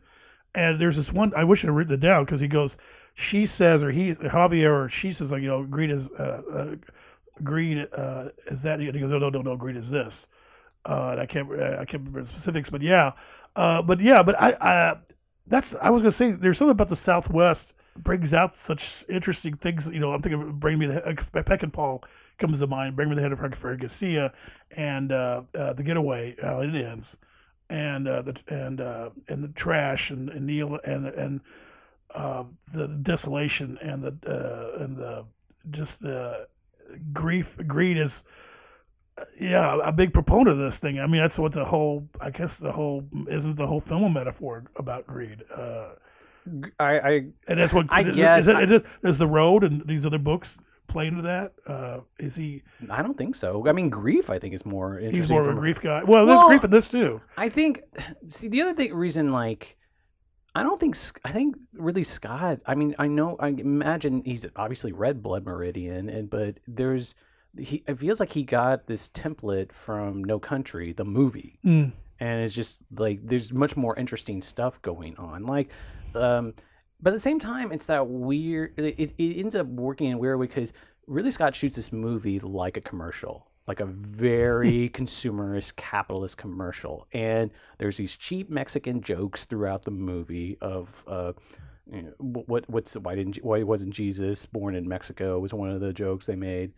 and 0.53 0.79
there's 0.79 0.97
this 0.97 1.13
one. 1.13 1.33
I 1.37 1.45
wish 1.45 1.63
I'd 1.63 1.71
written 1.71 1.93
it 1.93 1.99
down 2.01 2.25
because 2.25 2.41
he 2.41 2.47
goes, 2.47 2.77
she 3.13 3.45
says, 3.45 3.83
or 3.83 3.91
he 3.91 4.11
Javier, 4.13 4.85
or 4.85 4.89
she 4.89 5.13
says, 5.13 5.31
like 5.31 5.41
you 5.41 5.47
know, 5.47 5.63
greed 5.63 5.91
is 5.91 6.11
uh, 6.11 6.41
uh, 6.51 6.75
greed 7.43 7.87
uh, 7.93 8.29
is 8.47 8.63
that? 8.63 8.79
And 8.79 8.93
he 8.93 8.99
goes, 8.99 9.09
no, 9.09 9.19
no, 9.19 9.29
no, 9.29 9.41
no, 9.41 9.55
greed 9.55 9.77
is 9.77 9.89
this. 9.89 10.27
Uh, 10.85 11.09
and 11.11 11.21
I 11.21 11.25
can't, 11.25 11.49
I 11.51 11.85
can't 11.85 11.93
remember 11.93 12.21
the 12.21 12.27
specifics, 12.27 12.69
but 12.69 12.81
yeah, 12.81 13.11
but 13.55 14.01
yeah, 14.01 14.21
but 14.21 14.41
I, 14.41 14.57
I, 14.59 14.97
that's 15.47 15.75
I 15.75 15.89
was 15.91 16.01
gonna 16.01 16.11
say. 16.11 16.31
There's 16.31 16.57
something 16.57 16.71
about 16.71 16.89
the 16.89 16.95
Southwest 16.95 17.73
brings 17.97 18.33
out 18.33 18.53
such 18.53 19.05
interesting 19.09 19.55
things. 19.55 19.89
You 19.89 19.99
know, 19.99 20.13
I'm 20.13 20.21
thinking 20.21 20.41
of 20.41 20.59
Bring 20.59 20.77
Me 20.79 20.85
the 20.85 21.05
uh, 21.05 21.13
Peckinpah 21.13 22.03
comes 22.37 22.59
to 22.59 22.67
mind. 22.67 22.95
Bring 22.95 23.09
Me 23.09 23.15
the 23.15 23.21
Head 23.21 23.31
of 23.31 23.39
Frank 23.39 23.79
Garcia 23.79 24.33
and 24.75 25.11
uh, 25.11 25.43
uh, 25.53 25.73
The 25.73 25.83
Getaway, 25.83 26.35
how 26.41 26.61
it 26.61 26.75
ends, 26.75 27.17
and 27.69 28.07
uh, 28.07 28.21
the 28.21 28.41
and 28.47 28.81
uh, 28.81 29.09
and 29.29 29.43
the 29.43 29.49
trash 29.49 30.11
and, 30.11 30.29
and 30.29 30.45
Neil 30.45 30.79
and 30.83 31.07
and 31.07 31.41
uh, 32.13 32.43
the 32.73 32.87
desolation 32.87 33.77
and 33.81 34.03
the 34.03 34.75
and 34.79 34.97
the 34.97 35.25
just 35.71 36.01
the 36.01 36.47
grief 37.11 37.57
greed 37.65 37.97
is 37.97 38.23
yeah 39.39 39.79
a 39.83 39.91
big 39.91 40.13
proponent 40.13 40.49
of 40.49 40.57
this 40.57 40.79
thing. 40.79 40.99
I 40.99 41.07
mean 41.07 41.21
that's 41.21 41.39
what 41.39 41.53
the 41.53 41.65
whole 41.65 42.09
I 42.19 42.29
guess 42.29 42.57
the 42.57 42.73
whole 42.73 43.05
isn't 43.29 43.55
the 43.55 43.67
whole 43.67 43.79
film 43.79 44.03
a 44.03 44.09
metaphor 44.09 44.65
about 44.75 45.07
greed. 45.07 45.43
Uh, 45.53 45.93
I, 46.79 46.99
I 46.99 47.11
and 47.47 47.59
that's 47.59 47.73
what 47.73 47.87
I 47.89 48.01
is, 48.01 48.15
guess 48.15 48.39
is, 48.41 48.47
it, 48.49 48.55
I- 48.55 48.63
is, 48.63 48.71
it, 48.71 48.85
is 49.03 49.17
the 49.17 49.27
road 49.27 49.63
and 49.63 49.85
these 49.87 50.05
other 50.05 50.19
books 50.19 50.57
play 50.87 51.07
into 51.07 51.23
that? 51.23 51.53
Uh, 51.65 52.01
is 52.19 52.35
he? 52.35 52.61
I 52.89 53.01
don't 53.01 53.17
think 53.17 53.35
so. 53.35 53.67
I 53.67 53.71
mean, 53.71 53.89
grief 53.89 54.29
I 54.29 54.37
think 54.39 54.53
is 54.53 54.65
more. 54.65 54.99
He's 54.99 55.27
more 55.29 55.41
of 55.41 55.49
a 55.55 55.59
grief 55.59 55.81
guy. 55.81 56.03
Well, 56.03 56.25
there's 56.25 56.37
Well, 56.39 56.47
grief 56.49 56.63
in 56.63 56.69
this 56.71 56.89
too. 56.89 57.21
I 57.37 57.49
think. 57.49 57.81
See, 58.29 58.47
the 58.47 58.61
other 58.61 58.73
thing 58.73 58.93
reason 58.93 59.31
like. 59.31 59.77
I 60.57 60.63
don't 60.63 60.79
think 60.79 60.95
I 61.25 61.33
think 61.33 61.57
Ridley 61.73 62.05
Scott. 62.05 62.59
I 62.65 62.75
mean, 62.75 62.95
I 62.97 63.07
know. 63.07 63.35
I 63.39 63.49
imagine 63.49 64.21
he's 64.23 64.45
obviously 64.55 64.93
read 64.93 65.21
Blood 65.21 65.45
Meridian, 65.45 66.07
and 66.07 66.29
but 66.29 66.59
there's 66.65 67.13
he. 67.59 67.83
It 67.87 67.99
feels 67.99 68.21
like 68.21 68.31
he 68.31 68.43
got 68.43 68.87
this 68.87 69.09
template 69.09 69.73
from 69.73 70.23
No 70.23 70.39
Country, 70.39 70.93
the 70.93 71.03
movie, 71.03 71.59
Mm. 71.65 71.91
and 72.21 72.41
it's 72.41 72.53
just 72.53 72.79
like 72.95 73.19
there's 73.27 73.51
much 73.51 73.75
more 73.75 73.97
interesting 73.97 74.41
stuff 74.41 74.81
going 74.81 75.17
on. 75.17 75.45
Like, 75.45 75.67
um, 76.17 76.53
but 77.01 77.11
at 77.11 77.15
the 77.15 77.21
same 77.21 77.39
time, 77.39 77.71
it's 77.71 77.85
that 77.87 78.07
weird. 78.07 78.73
It, 78.77 79.13
it 79.17 79.39
ends 79.39 79.55
up 79.55 79.67
working 79.67 80.07
in 80.07 80.13
a 80.13 80.17
weird 80.17 80.39
way 80.39 80.47
because 80.47 80.73
Ridley 81.07 81.31
Scott 81.31 81.55
shoots 81.55 81.75
this 81.75 81.91
movie 81.91 82.39
like 82.39 82.77
a 82.77 82.81
commercial, 82.81 83.47
like 83.67 83.79
a 83.79 83.85
very 83.85 84.89
consumerist 84.93 85.75
capitalist 85.75 86.37
commercial, 86.37 87.07
and 87.13 87.51
there's 87.77 87.97
these 87.97 88.15
cheap 88.15 88.49
Mexican 88.49 89.01
jokes 89.01 89.45
throughout 89.45 89.83
the 89.83 89.91
movie 89.91 90.57
of. 90.61 90.89
Uh, 91.07 91.33
you 91.91 92.01
know, 92.01 92.13
what 92.17 92.67
what's 92.67 92.95
why 92.95 93.13
didn't 93.13 93.37
why 93.43 93.61
wasn't 93.61 93.93
Jesus 93.93 94.47
born 94.47 94.73
in 94.73 94.87
Mexico 94.87 95.37
was 95.37 95.53
one 95.53 95.69
of 95.69 95.81
the 95.81 95.93
jokes 95.93 96.25
they 96.25 96.35
made, 96.35 96.73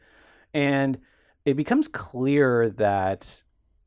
and 0.54 0.98
it 1.46 1.56
becomes 1.56 1.88
clear 1.88 2.72
that 2.72 3.42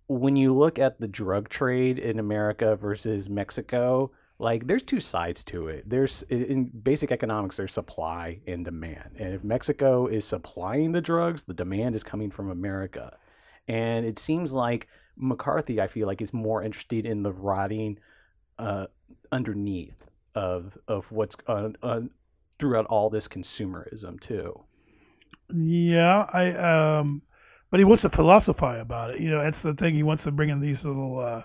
when 0.09 0.35
you 0.35 0.53
look 0.53 0.79
at 0.79 0.99
the 0.99 1.07
drug 1.07 1.51
trade 1.51 1.99
in 1.99 2.19
America 2.19 2.75
versus 2.75 3.29
Mexico, 3.29 4.11
like 4.41 4.67
there's 4.67 4.83
two 4.83 5.01
sides 5.01 5.45
to 5.45 5.69
it. 5.69 5.89
There's 5.89 6.23
in 6.31 6.71
basic 6.83 7.13
economics, 7.13 7.59
there's 7.59 7.73
supply 7.73 8.41
and 8.47 8.65
demand, 8.65 9.17
and 9.19 9.35
if 9.35 9.45
Mexico 9.45 10.07
is 10.07 10.25
supplying 10.25 10.93
the 10.93 11.01
drugs, 11.01 11.45
the 11.45 11.55
demand 11.55 11.95
is 11.95 12.03
coming 12.03 12.31
from 12.31 12.51
America, 12.51 13.17
and 13.69 14.07
it 14.07 14.19
seems 14.19 14.53
like 14.53 14.89
McCarthy, 15.17 15.81
I 15.81 15.87
feel 15.87 16.07
like, 16.07 16.23
is 16.23 16.33
more 16.33 16.63
interested 16.63 17.05
in 17.05 17.23
the 17.23 17.33
rotting 17.33 17.99
uh, 18.59 18.87
underneath 19.31 20.07
of 20.35 20.77
of 20.89 21.05
what's 21.13 21.37
uh, 21.47 21.69
uh, 21.83 22.01
throughout 22.59 22.87
all 22.87 23.11
this 23.11 23.29
consumerism 23.29 24.19
too. 24.21 24.59
Yeah, 25.55 26.27
I 26.33 26.53
um, 26.53 27.23
but 27.71 27.79
he 27.79 27.85
wants 27.85 28.03
to 28.03 28.09
philosophize 28.09 28.81
about 28.81 29.11
it. 29.11 29.21
You 29.21 29.29
know, 29.29 29.43
that's 29.43 29.61
the 29.63 29.75
thing. 29.75 29.95
He 29.95 30.03
wants 30.03 30.25
to 30.25 30.33
bring 30.33 30.49
in 30.49 30.61
these 30.61 30.87
little 30.87 31.19
uh, 31.19 31.43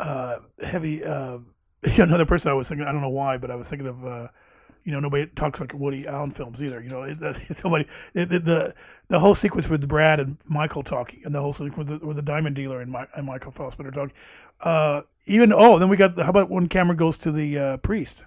uh, 0.00 0.38
heavy. 0.62 1.04
Uh, 1.04 1.40
another 1.98 2.26
person 2.26 2.50
I 2.50 2.54
was 2.54 2.68
thinking. 2.68 2.86
I 2.86 2.92
don't 2.92 3.00
know 3.00 3.08
why, 3.08 3.36
but 3.38 3.50
I 3.50 3.56
was 3.56 3.68
thinking 3.68 3.88
of. 3.88 4.04
Uh, 4.04 4.28
you 4.84 4.92
know, 4.92 5.00
nobody 5.00 5.26
talks 5.26 5.60
like 5.60 5.74
Woody 5.74 6.06
Allen 6.06 6.30
films 6.30 6.62
either. 6.62 6.80
You 6.80 6.88
know, 6.88 7.02
it, 7.02 7.18
nobody. 7.64 7.84
It, 8.14 8.30
the, 8.30 8.38
the 8.38 8.74
the 9.08 9.18
whole 9.20 9.34
sequence 9.34 9.68
with 9.68 9.86
Brad 9.86 10.18
and 10.18 10.38
Michael 10.46 10.82
talking, 10.82 11.20
and 11.24 11.34
the 11.34 11.42
whole 11.42 11.52
sequence 11.52 11.76
with 11.76 12.00
the, 12.00 12.06
with 12.06 12.16
the 12.16 12.22
diamond 12.22 12.56
dealer 12.56 12.80
and, 12.80 12.90
My, 12.90 13.06
and 13.14 13.26
Michael 13.26 13.52
Fassbender 13.52 13.90
talking. 13.90 14.14
Uh, 14.60 15.02
even 15.26 15.52
oh, 15.52 15.78
then 15.78 15.88
we 15.88 15.96
got. 15.96 16.16
How 16.16 16.30
about 16.30 16.48
when 16.50 16.68
Cameron 16.68 16.96
goes 16.96 17.18
to 17.18 17.32
the 17.32 17.58
uh, 17.58 17.76
priest? 17.78 18.24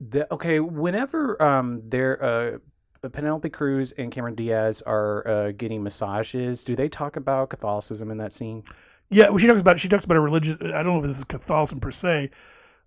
The, 0.00 0.32
okay, 0.32 0.60
whenever 0.60 1.40
um, 1.42 1.82
they're 1.86 2.22
uh, 3.04 3.08
Penelope 3.08 3.50
Cruz 3.50 3.92
and 3.98 4.10
Cameron 4.10 4.34
Diaz 4.34 4.82
are 4.86 5.26
uh, 5.26 5.52
getting 5.52 5.82
massages, 5.82 6.64
do 6.64 6.76
they 6.76 6.88
talk 6.88 7.16
about 7.16 7.50
Catholicism 7.50 8.10
in 8.10 8.18
that 8.18 8.32
scene? 8.32 8.62
Yeah, 9.10 9.28
well, 9.28 9.38
she 9.38 9.46
talks 9.46 9.60
about 9.60 9.80
she 9.80 9.88
talks 9.88 10.04
about 10.04 10.16
a 10.16 10.20
religion. 10.20 10.58
I 10.72 10.82
don't 10.82 10.94
know 10.94 10.98
if 11.00 11.06
this 11.06 11.18
is 11.18 11.24
Catholicism 11.24 11.80
per 11.80 11.90
se. 11.90 12.30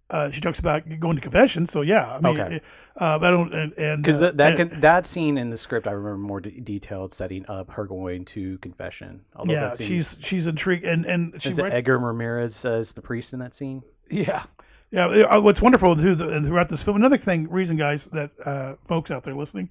Uh, 0.09 0.29
she 0.29 0.41
talks 0.41 0.59
about 0.59 0.83
going 0.99 1.15
to 1.15 1.21
confession. 1.21 1.65
So 1.65 1.81
yeah, 1.81 2.15
I 2.15 2.19
mean, 2.19 2.39
Okay. 2.39 2.61
uh, 2.99 3.17
I 3.21 3.31
don't 3.31 3.51
and 3.53 4.01
Because 4.03 4.17
uh, 4.17 4.19
that 4.19 4.37
that, 4.37 4.59
and- 4.59 4.69
can, 4.71 4.81
that 4.81 5.07
scene 5.07 5.37
in 5.37 5.49
the 5.49 5.57
script, 5.57 5.87
I 5.87 5.91
remember 5.91 6.17
more 6.17 6.39
de- 6.39 6.59
detailed, 6.61 7.13
setting 7.13 7.45
up 7.49 7.71
her 7.71 7.85
going 7.85 8.25
to 8.25 8.57
confession. 8.59 9.21
Although 9.35 9.53
yeah, 9.53 9.59
that 9.61 9.77
scene, 9.77 9.87
she's 9.87 10.17
she's 10.21 10.47
intrigued 10.47 10.83
and 10.83 11.05
and 11.05 11.41
she 11.41 11.53
writes, 11.53 11.75
Edgar 11.77 11.97
Ramirez 11.97 12.63
as 12.65 12.91
the 12.91 13.01
priest 13.01 13.33
in 13.33 13.39
that 13.39 13.55
scene? 13.55 13.81
Yeah, 14.09 14.43
yeah. 14.91 15.07
uh, 15.07 15.41
What's 15.41 15.61
wonderful 15.61 15.95
too 15.95 16.11
and 16.19 16.45
throughout 16.45 16.69
this 16.69 16.83
film. 16.83 16.97
Another 16.97 17.17
thing, 17.17 17.49
reason 17.49 17.77
guys 17.77 18.07
that 18.07 18.31
uh, 18.45 18.75
folks 18.81 19.09
out 19.09 19.23
there 19.23 19.33
listening, 19.33 19.69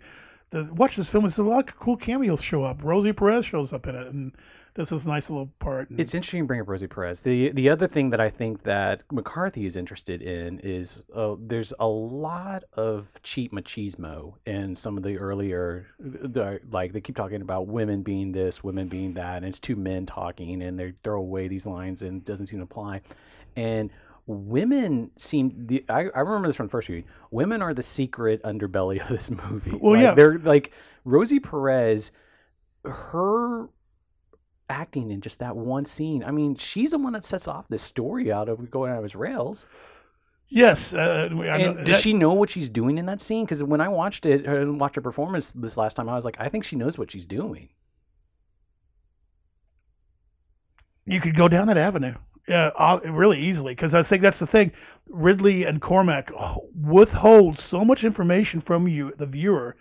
to 0.50 0.64
watch 0.72 0.96
this 0.96 1.08
film 1.10 1.24
is 1.26 1.38
a 1.38 1.44
lot 1.44 1.68
of 1.68 1.76
cool 1.78 1.96
cameos 1.96 2.42
show 2.42 2.64
up. 2.64 2.82
Rosie 2.82 3.12
Perez 3.12 3.46
shows 3.46 3.72
up 3.72 3.86
in 3.86 3.94
it 3.94 4.06
and 4.08 4.32
this 4.74 5.06
nice 5.06 5.28
little 5.28 5.50
part. 5.58 5.90
And, 5.90 6.00
It's 6.00 6.14
interesting 6.14 6.44
to 6.44 6.46
bring 6.46 6.60
up 6.60 6.68
Rosie 6.68 6.86
Perez. 6.86 7.20
The 7.20 7.50
the 7.52 7.68
other 7.68 7.86
thing 7.86 8.10
that 8.10 8.20
I 8.20 8.30
think 8.30 8.62
that 8.62 9.02
McCarthy 9.12 9.66
is 9.66 9.76
interested 9.76 10.22
in 10.22 10.60
is 10.60 11.02
uh, 11.14 11.34
there's 11.38 11.72
a 11.78 11.86
lot 11.86 12.64
of 12.74 13.06
cheap 13.22 13.52
machismo 13.52 14.34
in 14.46 14.74
some 14.74 14.96
of 14.96 15.02
the 15.02 15.18
earlier, 15.18 15.88
like 16.70 16.92
they 16.92 17.00
keep 17.00 17.16
talking 17.16 17.42
about 17.42 17.66
women 17.66 18.02
being 18.02 18.32
this, 18.32 18.64
women 18.64 18.88
being 18.88 19.12
that, 19.14 19.38
and 19.38 19.46
it's 19.46 19.60
two 19.60 19.76
men 19.76 20.06
talking, 20.06 20.62
and 20.62 20.78
they 20.78 20.94
throw 21.04 21.18
away 21.18 21.48
these 21.48 21.66
lines 21.66 22.02
and 22.02 22.22
it 22.22 22.24
doesn't 22.24 22.46
seem 22.46 22.60
to 22.60 22.64
apply. 22.64 23.02
And 23.56 23.90
women 24.26 25.10
seem 25.16 25.66
the 25.66 25.84
I, 25.88 26.06
I 26.14 26.20
remember 26.20 26.48
this 26.48 26.56
from 26.56 26.66
the 26.66 26.70
first 26.70 26.88
read. 26.88 27.04
Women 27.30 27.60
are 27.60 27.74
the 27.74 27.82
secret 27.82 28.42
underbelly 28.42 29.02
of 29.02 29.08
this 29.08 29.30
movie. 29.30 29.76
Well, 29.80 29.92
Like, 29.92 30.02
yeah. 30.02 30.14
they're 30.14 30.38
like 30.38 30.72
Rosie 31.04 31.40
Perez. 31.40 32.10
Her 32.84 33.68
acting 34.72 35.10
in 35.10 35.20
just 35.20 35.38
that 35.40 35.54
one 35.56 35.84
scene. 35.84 36.24
I 36.24 36.30
mean, 36.30 36.56
she's 36.56 36.90
the 36.90 36.98
one 36.98 37.12
that 37.12 37.24
sets 37.24 37.46
off 37.46 37.68
this 37.68 37.82
story 37.82 38.32
out 38.32 38.48
of 38.48 38.70
going 38.70 38.90
out 38.90 38.98
of 38.98 39.04
its 39.04 39.14
rails. 39.14 39.66
yes, 40.48 40.92
uh, 40.94 41.28
know, 41.28 41.42
And 41.42 41.76
does 41.78 41.86
that- 41.96 42.02
she 42.02 42.12
know 42.12 42.32
what 42.32 42.50
she's 42.50 42.68
doing 42.68 42.98
in 42.98 43.06
that 43.06 43.20
scene? 43.20 43.44
Because 43.44 43.62
when 43.62 43.80
I 43.80 43.88
watched 43.88 44.26
it 44.26 44.44
and 44.46 44.80
watched 44.80 44.96
her 44.96 45.02
performance 45.02 45.52
this 45.52 45.76
last 45.76 45.94
time, 45.94 46.08
I 46.08 46.14
was 46.14 46.24
like, 46.24 46.36
I 46.40 46.48
think 46.48 46.64
she 46.64 46.76
knows 46.76 46.98
what 46.98 47.10
she's 47.10 47.26
doing. 47.26 47.68
you 51.04 51.20
could 51.20 51.34
go 51.34 51.48
down 51.48 51.66
that 51.66 51.76
avenue. 51.76 52.14
Yeah, 52.48 52.70
uh, 52.76 53.00
really 53.04 53.38
easily 53.38 53.72
because 53.74 53.94
I 53.94 54.02
think 54.02 54.22
that's 54.22 54.38
the 54.40 54.46
thing. 54.46 54.72
Ridley 55.08 55.64
and 55.64 55.80
Cormac 55.80 56.30
withhold 56.74 57.58
so 57.58 57.84
much 57.84 58.04
information 58.04 58.60
from 58.60 58.88
you, 58.88 59.12
the 59.16 59.26
viewer, 59.26 59.76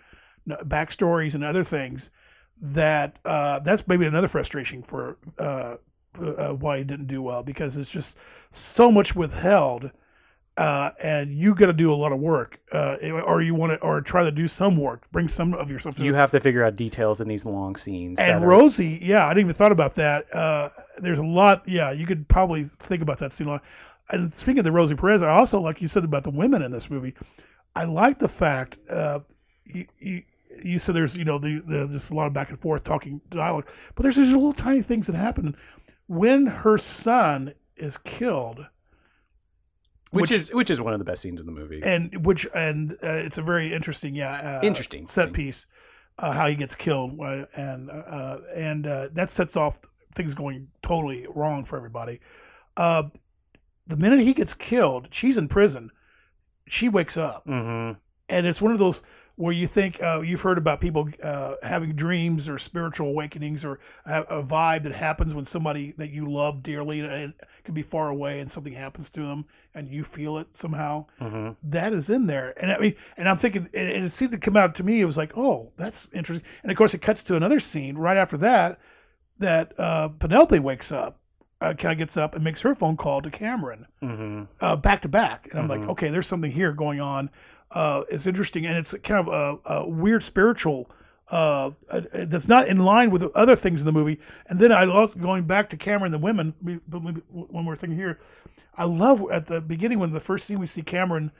backstories 0.48 1.34
and 1.34 1.44
other 1.44 1.64
things 1.64 2.10
that 2.60 3.18
uh, 3.24 3.58
that's 3.60 3.86
maybe 3.88 4.06
another 4.06 4.28
frustration 4.28 4.82
for 4.82 5.16
uh, 5.38 5.76
uh, 6.20 6.52
why 6.52 6.78
he 6.78 6.84
didn't 6.84 7.06
do 7.06 7.22
well 7.22 7.42
because 7.42 7.76
it's 7.76 7.90
just 7.90 8.16
so 8.50 8.90
much 8.92 9.16
withheld, 9.16 9.90
uh, 10.56 10.90
and 11.02 11.32
you 11.32 11.54
got 11.54 11.66
to 11.66 11.72
do 11.72 11.92
a 11.92 11.96
lot 11.96 12.12
of 12.12 12.20
work, 12.20 12.60
uh, 12.72 12.96
or 13.24 13.40
you 13.42 13.54
want 13.54 13.72
to, 13.72 13.78
or 13.78 14.00
try 14.00 14.22
to 14.22 14.30
do 14.30 14.46
some 14.46 14.76
work, 14.76 15.10
bring 15.10 15.28
some 15.28 15.54
of 15.54 15.70
yourself 15.70 15.96
to 15.96 16.04
You 16.04 16.14
have 16.14 16.30
to 16.32 16.40
figure 16.40 16.62
out 16.64 16.76
details 16.76 17.20
in 17.20 17.28
these 17.28 17.44
long 17.44 17.74
scenes. 17.76 18.18
and 18.18 18.44
are- 18.44 18.46
Rosie, 18.46 18.98
yeah, 19.02 19.26
I 19.26 19.30
didn't 19.30 19.46
even 19.46 19.54
thought 19.54 19.72
about 19.72 19.94
that. 19.96 20.32
Uh, 20.34 20.68
there's 20.98 21.18
a 21.18 21.24
lot. 21.24 21.66
Yeah, 21.66 21.90
you 21.90 22.06
could 22.06 22.28
probably 22.28 22.64
think 22.64 23.02
about 23.02 23.18
that 23.18 23.32
scene 23.32 23.46
a 23.48 23.52
lot. 23.52 23.64
And 24.10 24.32
speaking 24.34 24.58
of 24.58 24.64
the 24.64 24.72
Rosie 24.72 24.94
Perez, 24.94 25.22
I 25.22 25.30
also 25.30 25.58
like 25.58 25.80
you 25.80 25.88
said 25.88 26.04
about 26.04 26.24
the 26.24 26.30
women 26.30 26.60
in 26.60 26.70
this 26.70 26.90
movie. 26.90 27.14
I 27.74 27.84
like 27.84 28.18
the 28.18 28.28
fact 28.28 28.76
uh, 28.90 29.20
you, 29.64 29.86
you, 29.98 30.22
you 30.64 30.78
said 30.78 30.94
there's 30.94 31.16
you 31.16 31.24
know 31.24 31.38
the, 31.38 31.60
the, 31.66 31.86
just 31.88 32.10
a 32.10 32.14
lot 32.14 32.26
of 32.26 32.32
back 32.32 32.50
and 32.50 32.58
forth 32.58 32.84
talking 32.84 33.20
dialogue, 33.30 33.66
but 33.94 34.02
there's 34.02 34.16
these 34.16 34.30
little 34.32 34.52
tiny 34.52 34.82
things 34.82 35.06
that 35.06 35.16
happen 35.16 35.56
when 36.06 36.46
her 36.46 36.76
son 36.78 37.54
is 37.76 37.96
killed. 37.98 38.66
which, 40.10 40.30
is 40.30 40.52
which 40.52 40.70
is 40.70 40.80
one 40.80 40.92
of 40.92 40.98
the 40.98 41.04
best 41.04 41.22
scenes 41.22 41.40
in 41.40 41.46
the 41.46 41.52
movie. 41.52 41.80
and 41.82 42.24
which 42.26 42.46
and 42.54 42.92
uh, 43.02 43.08
it's 43.12 43.38
a 43.38 43.42
very 43.42 43.72
interesting 43.72 44.14
yeah 44.14 44.58
uh, 44.58 44.66
Interesting. 44.66 45.06
set 45.06 45.32
piece 45.32 45.66
uh, 46.18 46.32
how 46.32 46.46
he 46.48 46.54
gets 46.54 46.74
killed 46.74 47.18
uh, 47.20 47.46
and 47.56 47.90
uh, 47.90 48.38
and 48.54 48.86
uh, 48.86 49.08
that 49.12 49.30
sets 49.30 49.56
off 49.56 49.78
things 50.14 50.34
going 50.34 50.68
totally 50.82 51.26
wrong 51.34 51.64
for 51.64 51.76
everybody 51.78 52.20
uh, 52.76 53.04
the 53.86 53.96
minute 53.96 54.20
he 54.20 54.34
gets 54.34 54.52
killed 54.52 55.08
she's 55.10 55.38
in 55.38 55.48
prison 55.48 55.90
she 56.68 56.88
wakes 56.90 57.16
up 57.16 57.44
hmm 57.46 57.92
and 58.28 58.46
it's 58.46 58.60
one 58.62 58.72
of 58.72 58.78
those 58.78 59.02
where 59.36 59.52
you 59.52 59.66
think 59.66 60.02
uh, 60.02 60.20
you've 60.20 60.42
heard 60.42 60.58
about 60.58 60.80
people 60.80 61.08
uh, 61.22 61.54
having 61.62 61.92
dreams 61.94 62.48
or 62.48 62.58
spiritual 62.58 63.08
awakenings 63.08 63.64
or 63.64 63.80
a, 64.04 64.20
a 64.24 64.42
vibe 64.42 64.82
that 64.82 64.92
happens 64.92 65.34
when 65.34 65.44
somebody 65.44 65.92
that 65.96 66.10
you 66.10 66.30
love 66.30 66.62
dearly 66.62 67.00
and 67.00 67.32
could 67.64 67.74
be 67.74 67.82
far 67.82 68.08
away 68.10 68.40
and 68.40 68.50
something 68.50 68.74
happens 68.74 69.10
to 69.10 69.20
them 69.20 69.46
and 69.74 69.88
you 69.88 70.04
feel 70.04 70.36
it 70.38 70.54
somehow 70.54 71.06
hmm 71.18 71.50
that 71.62 71.92
is 71.92 72.10
in 72.10 72.26
there. 72.26 72.52
And 72.62 72.72
I 72.72 72.78
mean, 72.78 72.94
and 73.16 73.28
I'm 73.28 73.36
thinking, 73.36 73.68
and 73.74 74.04
it 74.04 74.10
seemed 74.12 74.32
to 74.32 74.38
come 74.38 74.56
out 74.56 74.74
to 74.76 74.82
me. 74.84 75.00
It 75.00 75.04
was 75.06 75.16
like, 75.16 75.36
oh, 75.36 75.72
that's 75.76 76.08
interesting. 76.12 76.46
And 76.62 76.70
of 76.70 76.76
course, 76.76 76.92
it 76.94 76.98
cuts 77.02 77.22
to 77.24 77.36
another 77.36 77.60
scene 77.60 77.96
right 77.96 78.16
after 78.16 78.36
that. 78.38 78.78
That 79.38 79.72
uh, 79.78 80.08
Penelope 80.08 80.58
wakes 80.58 80.92
up, 80.92 81.18
uh, 81.60 81.74
kind 81.74 81.92
of 81.92 81.98
gets 81.98 82.16
up 82.16 82.34
and 82.34 82.44
makes 82.44 82.60
her 82.60 82.74
phone 82.74 82.96
call 82.96 83.22
to 83.22 83.30
Cameron 83.30 83.86
hmm 84.00 84.42
uh, 84.60 84.76
back 84.76 85.02
to 85.02 85.08
back. 85.08 85.48
And 85.50 85.58
I'm 85.58 85.68
like, 85.68 85.80
Mhm. 85.82 85.90
okay, 85.90 86.08
there's 86.10 86.26
something 86.26 86.52
here 86.52 86.72
going 86.72 87.00
on. 87.00 87.30
Uh, 87.72 88.02
it's 88.10 88.26
interesting, 88.26 88.66
and 88.66 88.76
it's 88.76 88.94
kind 89.02 89.26
of 89.26 89.60
a, 89.64 89.74
a 89.74 89.88
weird 89.88 90.22
spiritual. 90.22 90.90
Uh, 91.28 91.70
that's 92.12 92.48
not 92.48 92.68
in 92.68 92.78
line 92.78 93.10
with 93.10 93.22
other 93.34 93.56
things 93.56 93.80
in 93.80 93.86
the 93.86 93.92
movie. 93.92 94.20
And 94.48 94.58
then 94.58 94.70
I 94.70 94.84
lost 94.84 95.18
going 95.18 95.44
back 95.44 95.70
to 95.70 95.78
Cameron 95.78 96.12
and 96.12 96.22
the 96.22 96.24
women. 96.24 96.54
One 97.30 97.64
more 97.64 97.76
thing 97.76 97.92
here, 97.92 98.20
I 98.76 98.84
love 98.84 99.24
at 99.30 99.46
the 99.46 99.60
beginning 99.60 99.98
when 99.98 100.12
the 100.12 100.20
first 100.20 100.44
scene 100.46 100.58
we 100.58 100.66
see 100.66 100.82
Cameron 100.82 101.30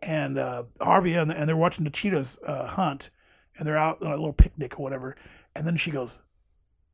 and 0.00 0.38
uh, 0.38 0.64
Javier 0.80 1.20
and, 1.20 1.30
and 1.30 1.46
they're 1.46 1.56
watching 1.56 1.84
the 1.84 1.90
cheetahs 1.90 2.38
uh, 2.46 2.66
hunt, 2.66 3.10
and 3.58 3.68
they're 3.68 3.76
out 3.76 4.02
on 4.02 4.12
a 4.12 4.16
little 4.16 4.32
picnic 4.32 4.78
or 4.78 4.82
whatever. 4.82 5.16
And 5.54 5.66
then 5.66 5.76
she 5.76 5.90
goes, 5.90 6.20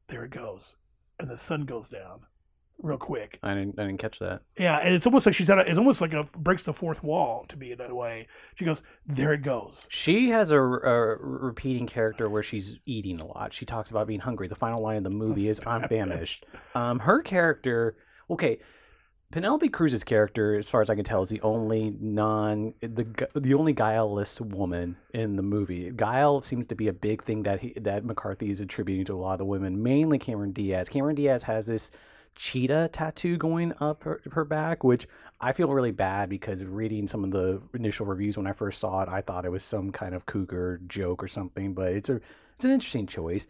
"There 0.08 0.24
it 0.24 0.30
goes," 0.30 0.74
and 1.20 1.30
the 1.30 1.38
sun 1.38 1.64
goes 1.64 1.88
down 1.88 2.26
real 2.80 2.98
quick. 2.98 3.38
I 3.42 3.54
didn't 3.54 3.78
I 3.78 3.84
didn't 3.84 3.98
catch 3.98 4.18
that. 4.20 4.42
Yeah, 4.58 4.78
and 4.78 4.94
it's 4.94 5.06
almost 5.06 5.26
like 5.26 5.34
she's 5.34 5.50
at 5.50 5.58
a, 5.58 5.68
it's 5.68 5.78
almost 5.78 6.00
like 6.00 6.12
a 6.12 6.24
breaks 6.36 6.64
the 6.64 6.72
fourth 6.72 7.02
wall 7.02 7.44
to 7.48 7.56
be 7.56 7.72
in 7.72 7.78
that 7.78 7.94
way. 7.94 8.28
She 8.54 8.64
goes, 8.64 8.82
"There 9.06 9.32
it 9.34 9.42
goes." 9.42 9.86
She 9.90 10.30
has 10.30 10.50
a, 10.50 10.58
a 10.58 11.16
repeating 11.16 11.86
character 11.86 12.28
where 12.28 12.42
she's 12.42 12.76
eating 12.86 13.20
a 13.20 13.26
lot. 13.26 13.52
She 13.52 13.66
talks 13.66 13.90
about 13.90 14.06
being 14.06 14.20
hungry. 14.20 14.48
The 14.48 14.54
final 14.54 14.82
line 14.82 14.98
of 14.98 15.04
the 15.04 15.10
movie 15.10 15.48
is 15.48 15.60
"I'm 15.66 15.88
famished." 15.88 16.46
Um, 16.74 16.98
her 17.00 17.22
character, 17.22 17.96
okay. 18.30 18.58
Penelope 19.30 19.68
Cruz's 19.68 20.04
character, 20.04 20.56
as 20.56 20.66
far 20.66 20.80
as 20.80 20.88
I 20.88 20.94
can 20.94 21.04
tell, 21.04 21.20
is 21.20 21.28
the 21.28 21.42
only 21.42 21.94
non 22.00 22.72
the 22.80 23.06
the 23.34 23.52
only 23.52 23.74
guileless 23.74 24.40
woman 24.40 24.96
in 25.12 25.36
the 25.36 25.42
movie. 25.42 25.90
Guile 25.94 26.40
seems 26.40 26.66
to 26.68 26.74
be 26.74 26.88
a 26.88 26.94
big 26.94 27.22
thing 27.22 27.42
that 27.42 27.60
he, 27.60 27.74
that 27.82 28.06
McCarthy 28.06 28.50
is 28.50 28.60
attributing 28.60 29.04
to 29.04 29.14
a 29.14 29.20
lot 29.20 29.32
of 29.32 29.38
the 29.40 29.44
women, 29.44 29.82
mainly 29.82 30.18
Cameron 30.18 30.52
Diaz. 30.52 30.88
Cameron 30.88 31.14
Diaz 31.14 31.42
has 31.42 31.66
this 31.66 31.90
cheetah 32.38 32.88
tattoo 32.92 33.36
going 33.36 33.74
up 33.80 34.04
her, 34.04 34.20
her 34.32 34.44
back, 34.44 34.84
which 34.84 35.06
I 35.40 35.52
feel 35.52 35.68
really 35.68 35.90
bad 35.90 36.30
because 36.30 36.64
reading 36.64 37.06
some 37.06 37.24
of 37.24 37.32
the 37.32 37.60
initial 37.74 38.06
reviews 38.06 38.36
when 38.36 38.46
I 38.46 38.52
first 38.52 38.80
saw 38.80 39.02
it, 39.02 39.08
I 39.08 39.20
thought 39.20 39.44
it 39.44 39.50
was 39.50 39.64
some 39.64 39.90
kind 39.92 40.14
of 40.14 40.24
cougar 40.24 40.80
joke 40.86 41.22
or 41.22 41.28
something. 41.28 41.74
But 41.74 41.92
it's 41.92 42.08
a 42.08 42.20
it's 42.54 42.64
an 42.64 42.70
interesting 42.70 43.06
choice. 43.06 43.46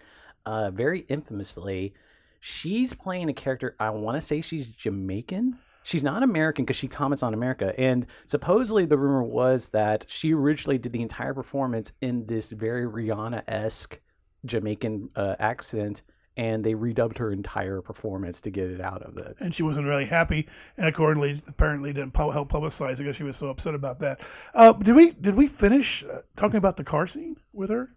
Uh, 0.46 0.70
very 0.70 1.00
infamously, 1.08 1.94
she's 2.40 2.94
playing 2.94 3.28
a 3.28 3.34
character. 3.34 3.76
I 3.78 3.90
want 3.90 4.20
to 4.20 4.26
say 4.26 4.40
she's 4.40 4.66
Jamaican. 4.66 5.58
She's 5.82 6.02
not 6.02 6.22
American 6.22 6.64
because 6.64 6.76
she 6.76 6.88
comments 6.88 7.22
on 7.22 7.32
America. 7.32 7.78
And 7.78 8.06
supposedly 8.26 8.84
the 8.84 8.98
rumor 8.98 9.22
was 9.22 9.68
that 9.70 10.04
she 10.08 10.34
originally 10.34 10.78
did 10.78 10.92
the 10.92 11.02
entire 11.02 11.32
performance 11.32 11.92
in 12.02 12.26
this 12.26 12.50
very 12.50 12.84
Rihanna 12.84 13.42
esque 13.48 13.98
Jamaican 14.44 15.10
uh, 15.16 15.36
accent, 15.38 16.02
and 16.38 16.64
they 16.64 16.72
redubbed 16.74 17.18
her 17.18 17.32
entire 17.32 17.82
performance 17.82 18.40
to 18.40 18.50
get 18.50 18.70
it 18.70 18.80
out 18.80 19.02
of 19.02 19.18
it. 19.18 19.36
and 19.40 19.54
she 19.54 19.62
wasn't 19.62 19.86
really 19.86 20.06
happy, 20.06 20.48
and 20.78 20.86
accordingly, 20.86 21.42
apparently 21.48 21.92
didn't 21.92 22.16
help 22.16 22.50
publicize 22.50 22.94
it 22.94 22.98
because 22.98 23.16
she 23.16 23.24
was 23.24 23.36
so 23.36 23.48
upset 23.48 23.74
about 23.74 23.98
that. 23.98 24.20
Uh, 24.54 24.72
did 24.72 24.94
we 24.94 25.10
did 25.10 25.34
we 25.34 25.46
finish 25.46 26.02
uh, 26.04 26.20
talking 26.36 26.56
about 26.56 26.76
the 26.78 26.84
car 26.84 27.06
scene 27.06 27.36
with 27.52 27.68
her? 27.68 27.90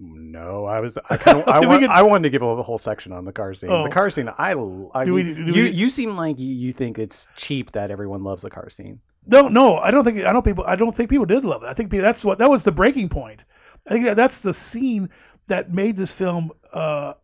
No, 0.00 0.64
I 0.64 0.80
was. 0.80 0.96
I 1.10 1.16
kind 1.16 1.38
of. 1.38 1.48
I, 1.48 1.60
want, 1.66 1.80
could- 1.82 1.90
I 1.90 2.02
wanted 2.02 2.22
to 2.24 2.30
give 2.30 2.42
a 2.42 2.62
whole 2.62 2.78
section 2.78 3.12
on 3.12 3.24
the 3.24 3.32
car 3.32 3.52
scene. 3.54 3.70
Oh. 3.70 3.84
The 3.84 3.90
car 3.90 4.10
scene. 4.10 4.28
I. 4.38 4.54
Do 4.54 4.90
we- 5.14 5.22
do 5.34 5.52
you. 5.52 5.62
we- 5.64 5.70
you 5.70 5.90
seem 5.90 6.16
like 6.16 6.38
you, 6.38 6.54
you 6.54 6.72
think 6.72 6.98
it's 6.98 7.26
cheap 7.36 7.72
that 7.72 7.90
everyone 7.90 8.22
loves 8.22 8.42
the 8.42 8.50
car 8.50 8.70
scene. 8.70 9.00
No, 9.26 9.48
no, 9.48 9.76
I 9.76 9.90
don't 9.90 10.04
think 10.04 10.24
I 10.24 10.32
don't 10.32 10.44
people 10.44 10.64
I 10.66 10.74
don't 10.74 10.96
think 10.96 11.10
people 11.10 11.26
did 11.26 11.44
love 11.44 11.62
it. 11.62 11.66
I 11.66 11.74
think 11.74 11.90
that's 11.90 12.24
what 12.24 12.38
that 12.38 12.48
was 12.48 12.64
the 12.64 12.72
breaking 12.72 13.10
point. 13.10 13.44
I 13.86 13.90
think 13.90 14.04
that 14.06 14.16
that's 14.16 14.40
the 14.40 14.54
scene 14.54 15.10
that 15.48 15.72
made 15.72 15.96
this 15.96 16.12
film 16.12 16.52
uh, 16.72 17.14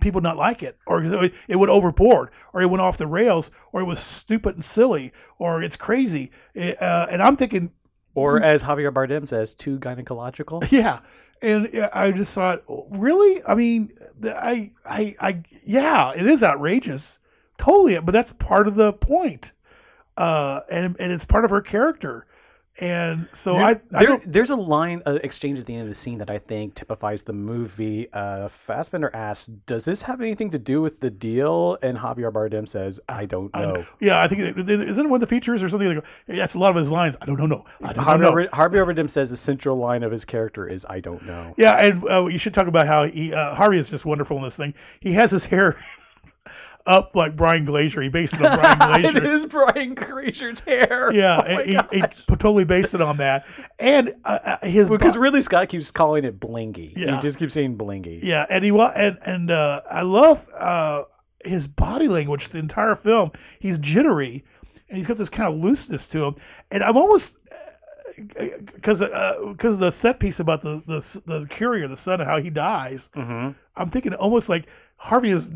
people 0.00 0.20
not 0.20 0.36
like 0.36 0.62
it, 0.62 0.78
or 0.86 1.02
it 1.48 1.56
would 1.56 1.70
overboard, 1.70 2.30
or 2.52 2.62
it 2.62 2.66
went 2.66 2.80
off 2.80 2.96
the 2.96 3.06
rails, 3.06 3.50
or 3.72 3.80
it 3.82 3.84
was 3.84 3.98
stupid 4.00 4.54
and 4.54 4.64
silly, 4.64 5.12
or 5.38 5.62
it's 5.62 5.76
crazy. 5.76 6.30
It, 6.54 6.80
uh, 6.80 7.06
and 7.10 7.22
I'm 7.22 7.36
thinking, 7.36 7.70
Or 8.14 8.42
as 8.42 8.62
Javier 8.62 8.92
Bardem 8.92 9.26
says, 9.26 9.54
too 9.54 9.78
gynecological. 9.78 10.66
yeah. 10.70 11.00
And 11.40 11.88
I 11.92 12.12
just 12.12 12.34
thought, 12.34 12.62
really? 12.90 13.42
I 13.44 13.54
mean, 13.54 13.92
I, 14.24 14.72
I, 14.84 15.16
I, 15.20 15.42
yeah, 15.64 16.12
it 16.14 16.26
is 16.26 16.44
outrageous, 16.44 17.18
totally. 17.58 17.98
But 17.98 18.12
that's 18.12 18.32
part 18.32 18.68
of 18.68 18.76
the 18.76 18.92
point, 18.92 19.52
uh, 20.16 20.60
and 20.70 20.94
and 21.00 21.10
it's 21.10 21.24
part 21.24 21.44
of 21.44 21.50
her 21.50 21.60
character. 21.60 22.26
And 22.80 23.28
so 23.32 23.52
There- 23.54 23.64
I, 23.66 23.70
I 23.94 24.06
there- 24.06 24.22
there's 24.24 24.48
a 24.50 24.56
line 24.56 25.02
uh, 25.04 25.18
exchange 25.22 25.58
at 25.58 25.66
the 25.66 25.74
end 25.74 25.82
of 25.82 25.88
the 25.88 25.94
scene 25.94 26.16
that 26.18 26.30
I 26.30 26.38
think 26.38 26.74
typifies 26.74 27.22
the 27.22 27.34
movie. 27.34 28.08
Uh, 28.14 28.48
Fassbender 28.66 29.10
asks, 29.14 29.46
"Does 29.66 29.84
this 29.84 30.00
have 30.02 30.22
anything 30.22 30.50
to 30.52 30.58
do 30.58 30.80
with 30.80 31.00
the 31.00 31.10
deal?" 31.10 31.76
And 31.82 31.98
Javier 31.98 32.32
Bardem 32.32 32.66
says, 32.66 32.98
"I 33.10 33.26
don't 33.26 33.54
know." 33.54 33.74
don't- 33.74 33.86
yeah, 34.00 34.22
I 34.22 34.26
think 34.28 34.40
isn't 34.56 35.04
it 35.04 35.08
one 35.08 35.16
of 35.16 35.20
the 35.20 35.26
features 35.26 35.62
or 35.62 35.68
something? 35.68 35.96
Like, 35.96 36.04
that's 36.26 36.54
a 36.54 36.58
lot 36.58 36.70
of 36.70 36.76
his 36.76 36.90
lines. 36.90 37.16
I 37.20 37.26
don't 37.26 37.36
know. 37.38 37.46
No, 37.46 37.64
I 37.82 37.92
don't 37.92 38.20
know. 38.20 38.32
Javier, 38.32 38.48
Javier 38.50 38.86
Bardem 38.94 39.10
says 39.10 39.28
the 39.28 39.36
central 39.36 39.76
line 39.76 40.02
of 40.02 40.10
his 40.10 40.24
character 40.24 40.66
is, 40.66 40.86
"I 40.88 41.00
don't 41.00 41.22
know." 41.26 41.52
Yeah, 41.58 41.74
and 41.76 42.02
uh, 42.10 42.26
you 42.26 42.38
should 42.38 42.54
talk 42.54 42.68
about 42.68 42.86
how 42.86 43.04
he 43.04 43.34
uh, 43.34 43.54
Javier 43.54 43.76
is 43.76 43.90
just 43.90 44.06
wonderful 44.06 44.38
in 44.38 44.42
this 44.44 44.56
thing. 44.56 44.72
He 44.98 45.12
has 45.12 45.30
his 45.30 45.44
hair 45.44 45.76
up 46.86 47.14
like 47.14 47.36
Brian 47.36 47.64
Grazer. 47.64 48.02
He 48.02 48.08
based 48.08 48.34
it 48.34 48.42
on 48.42 48.58
Brian 48.58 49.04
it 49.04 49.12
Grazer. 49.12 49.32
is 49.36 49.46
Brian 49.46 49.94
Grazer's 49.94 50.60
hair. 50.60 51.12
Yeah, 51.12 51.40
Oh 51.46 51.62
he, 51.62 51.78
he 51.98 52.02
totally 52.28 52.64
based 52.64 52.94
it 52.94 53.00
on 53.00 53.18
that. 53.18 53.46
And 53.78 54.14
uh, 54.24 54.38
uh, 54.60 54.66
his 54.66 54.90
because 54.90 55.14
bo- 55.14 55.20
Ridley 55.20 55.42
Scott 55.42 55.68
keeps 55.68 55.90
calling 55.90 56.24
it 56.24 56.40
blingy. 56.40 56.92
Yeah. 56.96 57.16
He 57.16 57.22
just 57.22 57.38
keeps 57.38 57.54
saying 57.54 57.76
blingy. 57.78 58.20
yeah, 58.22 58.46
and 58.50 58.64
he 58.64 58.70
wa- 58.72 58.92
and 58.96 59.18
and 59.22 59.50
uh, 59.50 59.82
I 59.90 60.02
love 60.02 60.48
uh, 60.58 61.04
his 61.44 61.66
body 61.68 62.08
language 62.08 62.48
the 62.48 62.58
entire 62.58 62.94
film. 62.96 63.30
He's 63.60 63.78
jittery, 63.78 64.44
and 64.88 64.96
he's 64.96 65.06
got 65.06 65.16
this 65.18 65.28
kind 65.28 65.52
of 65.52 65.60
looseness 65.60 66.06
to 66.08 66.24
him. 66.24 66.34
And 66.72 66.82
I'm 66.82 66.96
almost 66.96 67.36
because 68.28 69.00
because 69.00 69.78
the 69.78 69.90
set 69.90 70.18
piece 70.20 70.40
about 70.40 70.60
the 70.62 70.82
the 70.86 71.22
the 71.26 71.46
courier, 71.48 71.88
the 71.88 71.96
son, 71.96 72.20
and 72.20 72.28
how 72.28 72.40
he 72.40 72.50
dies. 72.50 73.08
hmm 73.14 73.50
I'm 73.76 73.88
thinking 73.88 74.12
almost 74.14 74.48
like 74.50 74.66
Javier 75.00 75.32
is 75.34 75.50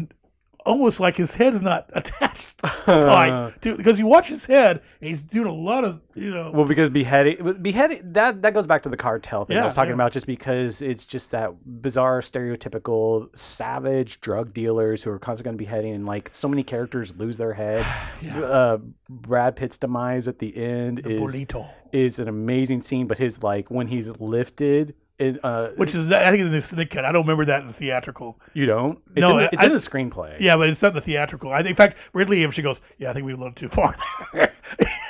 almost 0.66 1.00
like 1.00 1.16
his 1.16 1.34
head 1.34 1.54
is 1.54 1.62
not 1.62 1.88
attached 1.94 2.58
tight 2.86 3.60
to 3.62 3.76
because 3.76 3.98
you 3.98 4.06
watch 4.06 4.28
his 4.28 4.44
head 4.44 4.82
and 5.00 5.08
he's 5.08 5.22
doing 5.22 5.46
a 5.46 5.54
lot 5.54 5.84
of 5.84 6.00
you 6.14 6.30
know 6.30 6.50
Well, 6.50 6.66
because 6.66 6.90
beheading, 6.90 7.58
beheading 7.62 8.00
that 8.12 8.42
that 8.42 8.54
goes 8.54 8.66
back 8.66 8.82
to 8.82 8.88
the 8.88 8.96
cartel 8.96 9.44
thing 9.44 9.56
I 9.58 9.64
was 9.64 9.74
talking 9.74 9.90
yeah. 9.90 9.94
about. 9.94 10.12
Just 10.12 10.26
because 10.26 10.82
it's 10.82 11.04
just 11.04 11.30
that 11.30 11.52
bizarre, 11.82 12.20
stereotypical, 12.20 13.28
savage 13.36 14.20
drug 14.20 14.52
dealers 14.52 15.02
who 15.02 15.10
are 15.10 15.18
constantly 15.18 15.50
going 15.50 15.58
to 15.58 15.64
beheading, 15.64 15.94
and 15.94 16.06
like 16.06 16.30
so 16.32 16.48
many 16.48 16.62
characters 16.62 17.14
lose 17.16 17.36
their 17.36 17.52
head. 17.52 17.86
yeah, 18.22 18.40
Uh, 18.40 18.78
Brad 19.08 19.56
Pitt's 19.56 19.78
demise 19.78 20.28
at 20.28 20.38
the 20.38 20.56
end 20.56 21.02
the 21.04 21.16
is 21.16 21.20
bolito, 21.20 21.70
is 21.92 22.18
an 22.18 22.28
amazing 22.28 22.82
scene, 22.82 23.06
but 23.06 23.18
his 23.18 23.42
like 23.42 23.70
when 23.70 23.86
he's 23.86 24.08
lifted, 24.18 24.94
it, 25.18 25.42
uh, 25.42 25.68
which 25.76 25.94
is 25.94 26.12
I 26.12 26.30
think 26.30 26.42
in 26.42 26.50
the 26.50 26.60
sneak 26.60 26.90
cut. 26.90 27.04
I 27.04 27.12
don't 27.12 27.22
remember 27.22 27.46
that 27.46 27.62
in 27.62 27.68
the 27.68 27.72
theatrical. 27.72 28.38
you 28.52 28.66
don't. 28.66 28.98
It's 29.14 29.20
No, 29.20 29.30
in 29.30 29.36
the, 29.38 29.44
it's 29.52 29.62
I- 29.62 29.66
in 29.66 29.72
the 29.72 29.78
screenplay. 29.78 30.38
Yeah, 30.38 30.56
but 30.56 30.68
it's 30.68 30.82
not 30.82 30.92
the 30.94 31.00
theatrical. 31.00 31.52
I 31.52 31.58
think, 31.58 31.70
in 31.70 31.74
fact, 31.74 31.96
Ridley, 32.12 32.42
if 32.42 32.52
she 32.52 32.60
goes, 32.62 32.80
yeah, 32.98 33.10
I 33.10 33.12
think 33.14 33.24
we 33.24 33.32
went 33.32 33.40
a 33.40 33.44
little 33.44 33.54
too 33.54 33.68
far 33.68 33.94
there. 34.34 34.52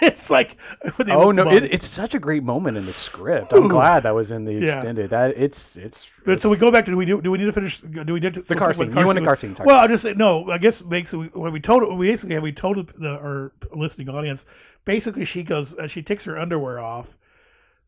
it's 0.03 0.31
like 0.31 0.59
Oh 1.09 1.33
no! 1.33 1.51
It, 1.51 1.65
it's 1.65 1.89
such 1.89 2.15
a 2.15 2.19
great 2.19 2.43
moment 2.45 2.77
in 2.77 2.85
the 2.87 2.93
script. 2.93 3.53
I'm 3.53 3.69
glad 3.69 4.05
that 4.05 4.15
was 4.15 4.31
in 4.31 4.45
the 4.45 4.53
Yeah. 4.53 4.75
extended. 4.77 5.11
That 5.11 5.37
it's 5.37 5.77
it's. 5.77 6.07
But 6.25 6.41
so 6.41 6.51
we 6.51 6.57
go 6.57 6.71
back 6.71 6.85
to 6.85 6.91
do 6.91 6.97
we 6.97 7.05
do, 7.07 7.21
do 7.23 7.31
we 7.31 7.39
need 7.39 7.47
to 7.47 7.53
finish? 7.53 7.81
Do 7.81 8.05
we 8.13 8.21
need 8.21 8.35
to 8.35 8.43
the 8.43 8.55
car 8.55 8.75
scene. 8.75 8.97
You 8.97 9.07
want 9.07 9.19
a 9.19 9.23
car 9.25 9.37
scene? 9.37 9.55
Talk 9.55 9.67
Well, 9.67 9.79
I 9.81 9.87
just 9.89 10.03
say 10.03 10.13
no. 10.15 10.51
I 10.51 10.59
guess 10.59 10.83
basically 10.83 11.29
when 11.29 11.53
we 11.53 11.59
told 11.61 11.97
we 11.99 12.09
basically 12.09 12.35
have 12.35 12.43
we 12.43 12.53
told 12.53 12.87
the 12.87 13.11
our 13.19 13.53
listening 13.73 14.09
audience 14.11 14.45
basically 14.85 15.25
she 15.25 15.43
goes 15.43 15.75
uh, 15.79 15.89
she 15.89 16.03
takes 16.03 16.25
her 16.27 16.39
underwear 16.39 16.79
off. 16.79 17.17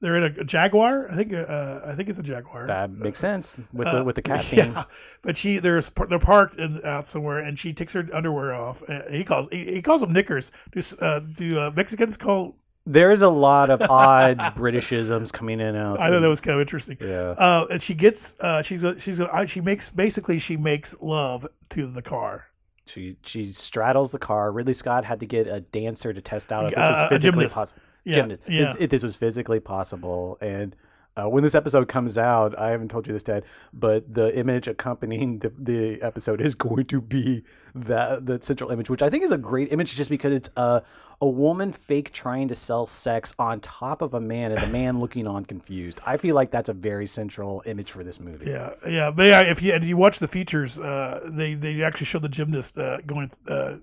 They're 0.00 0.16
in 0.16 0.22
a, 0.22 0.44
Jaguar. 0.44 1.10
I 1.10 1.16
think 1.16 1.32
uh, 1.32 1.80
I 1.84 1.94
think 1.96 2.08
it's 2.08 2.18
a 2.18 2.22
Jaguar. 2.22 2.66
That 2.68 2.90
makes 2.92 3.18
sense 3.18 3.58
with 3.72 3.88
Uh, 3.88 3.98
the 3.98 4.04
with 4.04 4.16
the 4.16 4.22
cat 4.22 4.44
theme. 4.50 4.58
Yeah, 4.72 4.84
but 5.22 5.36
she 5.36 5.58
there's 5.58 5.90
they're 6.08 6.18
parked 6.20 6.54
in, 6.54 6.80
out 6.84 7.06
somewhere, 7.06 7.38
and 7.38 7.58
she 7.58 7.72
takes 7.72 7.94
her 7.94 8.06
underwear 8.14 8.54
off. 8.54 8.82
Uh, 8.88 9.02
he 9.10 9.24
calls 9.24 9.48
he, 9.50 9.64
he 9.74 9.82
calls 9.82 10.00
them 10.00 10.12
knickers. 10.12 10.52
Do 10.70 10.80
uh, 11.00 11.18
do 11.20 11.58
uh, 11.58 11.70
Mexicans 11.74 12.16
call? 12.16 12.56
There's 12.86 13.20
a 13.22 13.28
lot 13.28 13.68
of 13.70 13.82
odd 13.82 14.38
Britishisms 14.56 15.30
coming 15.32 15.60
in 15.60 15.66
and 15.66 15.76
out. 15.76 16.00
I 16.00 16.08
thought 16.10 16.20
that 16.20 16.28
was 16.28 16.40
kind 16.40 16.54
of 16.54 16.60
interesting. 16.62 16.96
yeah. 17.00 17.30
Uh, 17.36 17.66
and 17.72 17.82
she 17.82 17.92
gets 17.94 18.36
uh, 18.40 18.62
she's 18.62 18.84
she's 19.02 19.20
uh, 19.20 19.46
she 19.46 19.60
makes 19.60 19.90
basically 19.90 20.38
she 20.38 20.56
makes 20.56 20.96
love 21.00 21.46
to 21.70 21.86
the 21.86 22.02
car. 22.02 22.46
She 22.86 23.16
she 23.24 23.52
straddles 23.52 24.10
the 24.12 24.18
car. 24.18 24.50
Ridley 24.52 24.72
Scott 24.72 25.04
had 25.04 25.20
to 25.20 25.26
get 25.26 25.46
a 25.48 25.60
dancer 25.60 26.12
to 26.14 26.20
test 26.22 26.52
out 26.52 26.64
if 26.66 26.70
this 26.70 26.78
Uh, 26.78 26.88
was 26.88 27.08
physically 27.10 27.30
gymnast. 27.32 27.54
possible. 27.56 27.82
Yeah, 28.08 28.14
Gymnast. 28.16 28.42
yeah. 28.48 28.70
If, 28.72 28.80
if 28.80 28.90
this 28.90 29.02
was 29.02 29.16
physically 29.16 29.60
possible, 29.60 30.38
and 30.40 30.74
uh, 31.18 31.28
when 31.28 31.42
this 31.42 31.54
episode 31.54 31.88
comes 31.88 32.16
out, 32.16 32.56
I 32.58 32.70
haven't 32.70 32.90
told 32.90 33.06
you 33.06 33.12
this, 33.12 33.22
Dad, 33.22 33.44
but 33.72 34.12
the 34.12 34.36
image 34.38 34.68
accompanying 34.68 35.40
the, 35.40 35.52
the 35.58 36.00
episode 36.02 36.40
is 36.40 36.54
going 36.66 36.86
to 36.86 37.00
be 37.00 37.42
that 37.74 38.26
the 38.26 38.38
central 38.40 38.70
image, 38.70 38.88
which 38.88 39.02
I 39.02 39.10
think 39.10 39.24
is 39.24 39.32
a 39.32 39.38
great 39.38 39.72
image, 39.72 39.94
just 39.94 40.10
because 40.10 40.32
it's 40.32 40.50
a 40.56 40.82
a 41.20 41.26
woman 41.26 41.72
fake 41.72 42.12
trying 42.12 42.46
to 42.46 42.54
sell 42.54 42.86
sex 42.86 43.34
on 43.40 43.58
top 43.60 44.02
of 44.02 44.14
a 44.14 44.20
man, 44.20 44.52
and 44.52 44.62
the 44.62 44.68
man 44.68 45.00
looking 45.00 45.26
on 45.26 45.44
confused. 45.44 45.98
I 46.06 46.16
feel 46.16 46.36
like 46.36 46.52
that's 46.52 46.68
a 46.68 46.72
very 46.72 47.08
central 47.08 47.62
image 47.66 47.90
for 47.90 48.04
this 48.04 48.20
movie. 48.20 48.50
Yeah, 48.50 48.74
yeah, 48.88 49.10
but 49.10 49.26
yeah, 49.26 49.40
if 49.40 49.60
you 49.60 49.72
if 49.74 49.84
you 49.84 49.96
watch 49.96 50.20
the 50.20 50.28
features, 50.28 50.78
uh, 50.78 51.28
they 51.32 51.54
they 51.54 51.82
actually 51.82 52.06
show 52.06 52.20
the 52.20 52.28
gymnast 52.28 52.78
uh, 52.78 53.00
going 53.00 53.30
uh, 53.48 53.76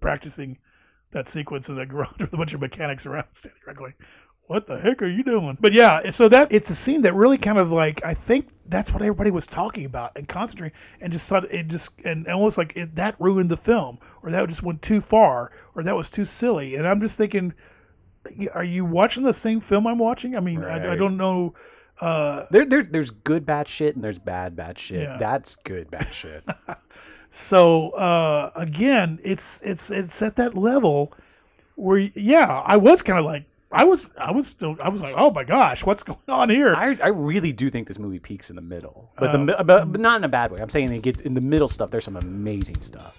practicing 0.00 0.58
that 1.12 1.28
sequence 1.28 1.68
in 1.68 1.76
the 1.76 1.86
garage 1.86 2.14
with 2.18 2.32
a 2.32 2.36
bunch 2.36 2.54
of 2.54 2.60
mechanics 2.60 3.06
around 3.06 3.26
standing 3.32 3.60
around 3.66 3.76
going, 3.76 3.94
"What 4.46 4.66
the 4.66 4.78
heck 4.78 5.02
are 5.02 5.08
you 5.08 5.22
doing?" 5.22 5.56
But 5.60 5.72
yeah, 5.72 6.10
so 6.10 6.28
that 6.28 6.52
it's 6.52 6.70
a 6.70 6.74
scene 6.74 7.02
that 7.02 7.14
really 7.14 7.38
kind 7.38 7.58
of 7.58 7.70
like 7.72 8.04
I 8.04 8.14
think 8.14 8.48
that's 8.66 8.92
what 8.92 9.02
everybody 9.02 9.30
was 9.30 9.46
talking 9.46 9.84
about 9.84 10.12
and 10.16 10.26
concentrating 10.28 10.76
and 11.00 11.12
just 11.12 11.28
thought 11.28 11.44
it 11.52 11.68
just 11.68 11.90
and 12.04 12.26
almost 12.26 12.58
like 12.58 12.72
it, 12.76 12.94
that 12.96 13.16
ruined 13.20 13.50
the 13.50 13.56
film 13.56 13.98
or 14.22 14.30
that 14.30 14.48
just 14.48 14.62
went 14.62 14.82
too 14.82 15.00
far 15.00 15.52
or 15.74 15.82
that 15.82 15.94
was 15.96 16.10
too 16.10 16.24
silly. 16.24 16.76
And 16.76 16.86
I'm 16.86 17.00
just 17.00 17.18
thinking, 17.18 17.54
are 18.54 18.64
you 18.64 18.84
watching 18.84 19.24
the 19.24 19.32
same 19.32 19.60
film 19.60 19.86
I'm 19.86 19.98
watching? 19.98 20.36
I 20.36 20.40
mean, 20.40 20.64
I, 20.64 20.92
I 20.92 20.96
don't 20.96 21.16
know. 21.16 21.54
Uh, 22.00 22.46
There, 22.50 22.64
there, 22.64 22.82
there's 22.82 23.10
good 23.10 23.44
bad 23.44 23.68
shit 23.68 23.94
and 23.94 24.02
there's 24.02 24.18
bad 24.18 24.56
bad 24.56 24.78
shit. 24.78 25.02
Yeah. 25.02 25.18
That's 25.18 25.56
good 25.64 25.90
bad 25.90 26.08
shit. 26.12 26.44
So 27.34 27.90
uh, 27.92 28.50
again, 28.54 29.18
it's 29.24 29.62
it's 29.62 29.90
it's 29.90 30.20
at 30.20 30.36
that 30.36 30.54
level 30.54 31.14
where 31.76 31.98
yeah, 31.98 32.62
I 32.66 32.76
was 32.76 33.00
kind 33.00 33.18
of 33.18 33.24
like 33.24 33.46
I 33.72 33.84
was 33.84 34.10
I 34.18 34.30
was 34.32 34.46
still 34.46 34.76
I 34.82 34.90
was 34.90 35.00
like 35.00 35.14
oh 35.16 35.30
my 35.30 35.42
gosh, 35.42 35.82
what's 35.82 36.02
going 36.02 36.18
on 36.28 36.50
here? 36.50 36.74
I, 36.74 36.98
I 37.02 37.08
really 37.08 37.50
do 37.54 37.70
think 37.70 37.88
this 37.88 37.98
movie 37.98 38.18
peaks 38.18 38.50
in 38.50 38.56
the 38.56 38.60
middle, 38.62 39.10
but 39.16 39.32
the 39.32 39.38
Um, 39.38 39.46
mi- 39.46 39.54
but, 39.64 39.90
but 39.90 39.98
not 39.98 40.18
in 40.18 40.24
a 40.24 40.28
bad 40.28 40.52
way. 40.52 40.60
I'm 40.60 40.68
saying 40.68 40.92
it 40.92 41.00
gets 41.00 41.22
in 41.22 41.32
the 41.32 41.40
middle 41.40 41.68
stuff. 41.68 41.90
There's 41.90 42.04
some 42.04 42.16
amazing 42.18 42.82
stuff. 42.82 43.18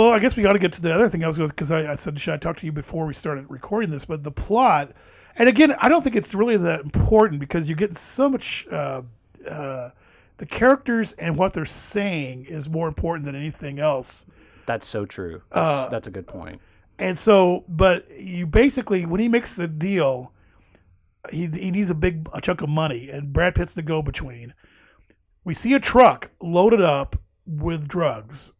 Well, 0.00 0.12
I 0.12 0.18
guess 0.18 0.36
we 0.36 0.42
got 0.42 0.54
to 0.54 0.58
get 0.58 0.72
to 0.74 0.80
the 0.80 0.94
other 0.94 1.08
thing 1.08 1.22
I 1.24 1.26
was 1.26 1.38
going 1.38 1.50
because 1.50 1.70
I, 1.70 1.92
I 1.92 1.94
said 1.94 2.18
should 2.18 2.34
I 2.34 2.36
talk 2.36 2.56
to 2.58 2.66
you 2.66 2.72
before 2.72 3.06
we 3.06 3.14
started 3.14 3.46
recording 3.48 3.90
this, 3.90 4.04
but 4.04 4.22
the 4.22 4.30
plot, 4.30 4.92
and 5.36 5.48
again, 5.48 5.74
I 5.78 5.88
don't 5.88 6.02
think 6.02 6.16
it's 6.16 6.34
really 6.34 6.56
that 6.56 6.80
important 6.80 7.40
because 7.40 7.68
you 7.68 7.74
get 7.74 7.94
so 7.96 8.28
much. 8.28 8.66
Uh, 8.70 9.02
uh, 9.48 9.90
the 10.40 10.46
characters 10.46 11.12
and 11.12 11.36
what 11.36 11.52
they're 11.52 11.66
saying 11.66 12.46
is 12.46 12.66
more 12.66 12.88
important 12.88 13.26
than 13.26 13.34
anything 13.34 13.78
else. 13.78 14.24
That's 14.64 14.88
so 14.88 15.04
true. 15.04 15.42
That's, 15.50 15.86
Uh, 15.86 15.88
that's 15.90 16.06
a 16.06 16.10
good 16.10 16.26
point. 16.26 16.62
And 16.98 17.16
so, 17.16 17.64
but 17.68 18.10
you 18.18 18.46
basically, 18.46 19.04
when 19.04 19.20
he 19.20 19.28
makes 19.28 19.56
the 19.56 19.68
deal, 19.68 20.32
he, 21.30 21.46
he 21.48 21.70
needs 21.70 21.90
a 21.90 21.94
big 21.94 22.26
a 22.32 22.40
chunk 22.40 22.62
of 22.62 22.70
money, 22.70 23.10
and 23.10 23.34
Brad 23.34 23.54
Pitt's 23.54 23.74
the 23.74 23.82
go 23.82 24.00
between. 24.00 24.54
We 25.44 25.52
see 25.52 25.74
a 25.74 25.80
truck 25.80 26.30
loaded 26.40 26.80
up 26.80 27.16
with 27.46 27.86
drugs, 27.86 28.52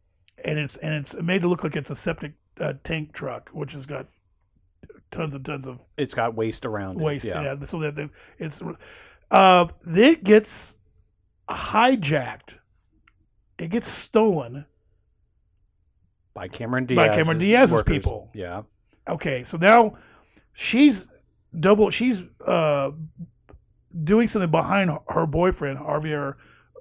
and 0.44 0.58
it's 0.58 0.76
and 0.76 0.94
it's 0.94 1.14
made 1.14 1.42
to 1.42 1.48
look 1.48 1.64
like 1.64 1.76
it's 1.76 1.90
a 1.90 1.96
septic 1.96 2.32
uh, 2.60 2.74
tank 2.84 3.12
truck, 3.12 3.50
which 3.50 3.72
has 3.72 3.86
got 3.86 4.06
tons 5.10 5.34
and 5.34 5.44
tons 5.44 5.66
of 5.66 5.80
It's 5.96 6.14
got 6.14 6.34
waste 6.34 6.64
around 6.64 7.00
it. 7.00 7.04
waste. 7.04 7.26
Yeah. 7.26 7.42
Yeah. 7.42 7.64
so 7.64 7.78
that 7.80 7.94
the, 7.94 8.10
it's 8.38 8.62
uh, 9.30 9.68
it 9.86 10.24
gets 10.24 10.76
hijacked. 11.48 12.58
It 13.58 13.70
gets 13.70 13.86
stolen. 13.86 14.66
By 16.32 16.48
Cameron 16.48 16.86
Diaz. 16.86 16.96
By 16.96 17.14
Cameron 17.14 17.38
Diaz's 17.38 17.82
people. 17.82 18.30
Yeah. 18.32 18.62
Okay, 19.08 19.42
so 19.42 19.58
now 19.58 19.96
she's 20.52 21.08
double. 21.58 21.90
She's 21.90 22.22
uh, 22.46 22.92
doing 24.04 24.28
something 24.28 24.50
behind 24.50 24.96
her 25.08 25.26
boyfriend 25.26 25.78
Javier 25.78 26.36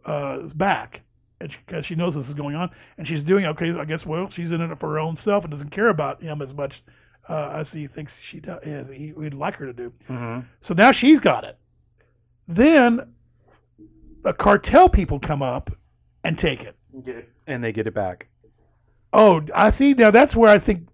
uh, 0.05 0.47
back, 0.55 1.01
because 1.39 1.85
she, 1.85 1.95
knows 1.95 2.15
this 2.15 2.27
is 2.27 2.33
going 2.33 2.55
on, 2.55 2.69
and 2.97 3.07
she's 3.07 3.23
doing 3.23 3.45
okay. 3.45 3.71
I 3.71 3.85
guess 3.85 4.05
well, 4.05 4.27
she's 4.27 4.51
in 4.51 4.61
it 4.61 4.77
for 4.77 4.89
her 4.89 4.99
own 4.99 5.15
self 5.15 5.43
and 5.43 5.51
doesn't 5.51 5.69
care 5.69 5.87
about 5.89 6.21
him 6.21 6.41
as 6.41 6.53
much 6.53 6.83
uh, 7.27 7.51
as 7.53 7.71
he 7.71 7.87
thinks 7.87 8.19
she 8.19 8.39
does. 8.39 8.61
As 8.63 8.89
he 8.89 9.13
would 9.13 9.33
like 9.33 9.55
her 9.55 9.65
to 9.65 9.73
do. 9.73 9.93
hmm 10.07 10.39
So 10.59 10.73
now 10.73 10.91
she's 10.91 11.19
got 11.19 11.43
it. 11.43 11.57
Then 12.47 13.13
the 14.23 14.33
cartel 14.33 14.89
people 14.89 15.19
come 15.19 15.41
up 15.41 15.69
and 16.23 16.37
take 16.37 16.63
it. 16.63 16.75
Get 17.03 17.15
it. 17.15 17.29
And 17.47 17.63
they 17.63 17.71
get 17.71 17.87
it 17.87 17.93
back. 17.93 18.27
Oh, 19.13 19.41
I 19.55 19.69
see. 19.69 19.93
Now 19.93 20.11
that's 20.11 20.35
where 20.35 20.49
I 20.49 20.57
think 20.57 20.87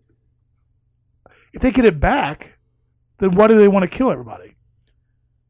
if 1.54 1.62
they 1.62 1.72
get 1.72 1.86
it 1.86 2.00
back, 2.00 2.58
then 3.18 3.32
why 3.32 3.48
do 3.48 3.56
they 3.56 3.68
want 3.68 3.90
to 3.90 3.98
kill 3.98 4.12
everybody? 4.12 4.55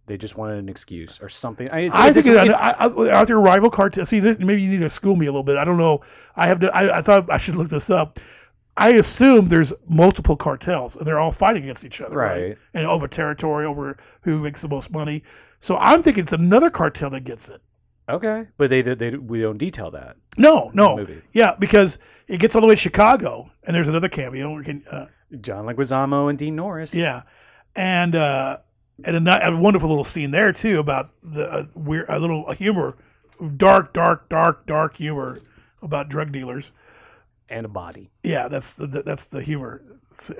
They 0.07 0.17
just 0.17 0.37
wanted 0.37 0.59
an 0.59 0.69
excuse 0.69 1.17
or 1.21 1.29
something. 1.29 1.67
I, 1.69 1.79
it's, 1.81 1.95
I 1.95 2.09
it's- 2.09 2.13
think 2.23 2.35
it, 2.35 2.41
it's- 2.49 2.57
I, 2.59 2.85
I, 2.85 3.09
are 3.19 3.25
there 3.25 3.39
rival 3.39 3.69
cartels? 3.71 4.09
See, 4.09 4.19
this, 4.19 4.37
maybe 4.39 4.61
you 4.61 4.69
need 4.69 4.79
to 4.81 4.89
school 4.89 5.15
me 5.15 5.25
a 5.25 5.29
little 5.29 5.43
bit. 5.43 5.57
I 5.57 5.63
don't 5.63 5.77
know. 5.77 6.01
I 6.35 6.47
have 6.47 6.59
to. 6.59 6.75
I, 6.75 6.99
I 6.99 7.01
thought 7.01 7.31
I 7.31 7.37
should 7.37 7.55
look 7.55 7.69
this 7.69 7.89
up. 7.89 8.19
I 8.77 8.89
assume 8.93 9.47
there's 9.47 9.71
multiple 9.87 10.35
cartels 10.35 10.95
and 10.97 11.07
they're 11.07 11.17
all 11.19 11.31
fighting 11.31 11.63
against 11.63 11.85
each 11.85 12.01
other, 12.01 12.17
right? 12.17 12.41
Right. 12.49 12.57
And 12.73 12.85
over 12.85 13.07
territory, 13.07 13.65
over 13.65 13.97
who 14.21 14.39
makes 14.41 14.61
the 14.61 14.67
most 14.67 14.91
money. 14.91 15.23
So 15.61 15.77
I'm 15.77 16.03
thinking 16.03 16.23
it's 16.23 16.33
another 16.33 16.69
cartel 16.69 17.09
that 17.11 17.23
gets 17.23 17.49
it. 17.49 17.61
okay, 18.09 18.45
but 18.57 18.69
they 18.69 18.81
did. 18.81 18.99
They 18.99 19.11
we 19.11 19.41
don't 19.41 19.57
detail 19.57 19.89
that. 19.91 20.17
No, 20.37 20.69
no, 20.73 21.07
yeah, 21.31 21.55
because 21.57 21.97
it 22.27 22.37
gets 22.41 22.53
all 22.53 22.61
the 22.61 22.67
way 22.67 22.75
to 22.75 22.79
Chicago, 22.81 23.49
and 23.63 23.73
there's 23.75 23.87
another 23.87 24.09
cameo. 24.09 24.53
We 24.53 24.63
can, 24.65 24.83
uh, 24.91 25.05
John 25.41 25.65
Leguizamo 25.65 26.29
and 26.29 26.37
Dean 26.37 26.55
Norris. 26.57 26.93
Yeah, 26.93 27.21
and 27.75 28.13
uh, 28.15 28.57
and 29.03 29.27
a, 29.27 29.47
a 29.47 29.57
wonderful 29.57 29.89
little 29.89 30.03
scene 30.03 30.31
there 30.31 30.51
too 30.51 30.79
about 30.79 31.09
the 31.23 31.51
uh, 31.51 31.65
weird 31.75 32.05
a 32.09 32.19
little 32.19 32.51
humor, 32.53 32.95
dark, 33.57 33.93
dark, 33.93 34.29
dark, 34.29 34.65
dark 34.65 34.95
humor 34.97 35.41
about 35.81 36.09
drug 36.09 36.31
dealers. 36.31 36.71
And 37.47 37.65
a 37.65 37.69
body. 37.69 38.09
Yeah, 38.23 38.47
that's 38.47 38.73
the 38.73 38.87
that's 38.87 39.27
the 39.27 39.41
humor. 39.41 39.83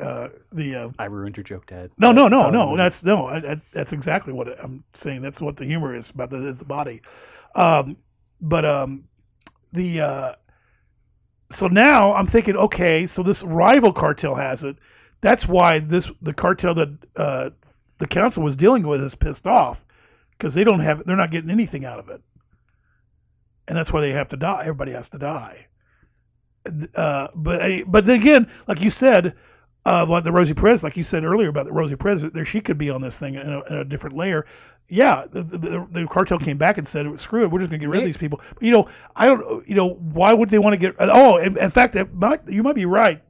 Uh, 0.02 0.30
the 0.52 0.76
uh, 0.76 0.90
I 0.98 1.06
ruined 1.06 1.38
your 1.38 1.44
joke, 1.44 1.68
Ted. 1.68 1.92
no, 1.98 2.12
no, 2.12 2.28
no, 2.28 2.50
no. 2.50 2.76
That's 2.76 3.04
no. 3.04 3.28
I, 3.28 3.52
I, 3.52 3.62
that's 3.74 3.94
exactly 3.94 4.34
what 4.34 4.60
I'm 4.64 4.84
saying. 4.94 5.22
That's 5.22 5.40
what 5.42 5.58
the 5.58 5.66
humor 5.66 5.94
is 5.94 6.10
about. 6.10 6.32
The, 6.32 6.48
is 6.48 6.60
the 6.60 6.66
body. 6.66 7.02
Um, 7.54 7.94
but 8.42 8.66
um, 8.66 9.04
the 9.72 10.02
uh, 10.02 10.34
so 11.50 11.68
now 11.68 12.14
I'm 12.14 12.28
thinking, 12.28 12.56
okay, 12.56 13.06
so 13.06 13.22
this 13.22 13.44
rival 13.44 13.94
cartel 13.94 14.36
has 14.36 14.64
it. 14.64 14.78
That's 15.22 15.48
why 15.48 15.80
this 15.80 16.12
the 16.22 16.34
cartel 16.34 16.74
that 16.74 16.98
uh, 17.16 17.50
the 17.98 18.08
council 18.08 18.44
was 18.44 18.58
dealing 18.58 18.88
with 18.88 19.02
is 19.02 19.16
pissed 19.16 19.48
off 19.48 19.86
because 20.32 20.54
they 20.54 20.64
don't 20.64 20.82
have 20.82 21.06
they're 21.06 21.16
not 21.16 21.32
getting 21.32 21.50
anything 21.50 21.86
out 21.86 22.00
of 22.00 22.10
it, 22.10 22.22
and 23.68 23.78
that's 23.78 23.94
why 23.94 24.02
they 24.02 24.12
have 24.12 24.30
to 24.30 24.38
die. 24.38 24.62
Everybody 24.62 24.92
has 24.92 25.10
to 25.12 25.18
die. 25.18 25.68
Uh, 26.96 27.28
but 27.36 27.84
but 27.88 28.06
then 28.06 28.20
again, 28.20 28.52
like 28.68 28.82
you 28.82 28.90
said, 28.90 29.36
uh, 29.86 30.06
like 30.08 30.24
the 30.24 30.32
Rosie 30.32 30.54
Perez, 30.54 30.84
like 30.84 30.98
you 30.98 31.04
said 31.04 31.24
earlier 31.24 31.50
about 31.50 31.66
the 31.66 31.72
Rosie 31.72 31.96
Perez, 31.96 32.22
there 32.22 32.46
she 32.46 32.60
could 32.60 32.78
be 32.78 32.90
on 32.90 33.02
this 33.02 33.20
thing 33.20 33.36
in 33.36 33.54
a, 33.54 33.64
in 33.66 33.76
a 33.78 33.86
different 33.86 34.16
layer. 34.16 34.46
Yeah, 34.88 35.26
the, 35.30 35.42
the, 35.42 35.88
the 35.92 36.08
cartel 36.08 36.38
came 36.38 36.58
back 36.58 36.78
and 36.78 36.88
said, 36.88 37.20
"Screw 37.20 37.44
it, 37.44 37.52
we're 37.52 37.60
just 37.60 37.72
going 37.72 37.80
to 37.80 37.86
get 37.86 37.90
rid 37.90 38.02
of 38.02 38.06
these 38.06 38.18
people." 38.18 38.40
But, 38.54 38.62
you 38.62 38.72
know, 38.72 38.88
I 39.16 39.26
don't. 39.26 39.68
You 39.68 39.76
know, 39.76 39.94
why 39.94 40.34
would 40.34 40.50
they 40.50 40.60
want 40.60 40.74
to 40.74 40.78
get? 40.78 40.96
Oh, 41.00 41.38
in, 41.38 41.58
in 41.58 41.70
fact, 41.72 41.96
might, 42.14 42.48
you 42.48 42.62
might 42.62 42.76
be 42.76 42.86
right. 42.86 43.22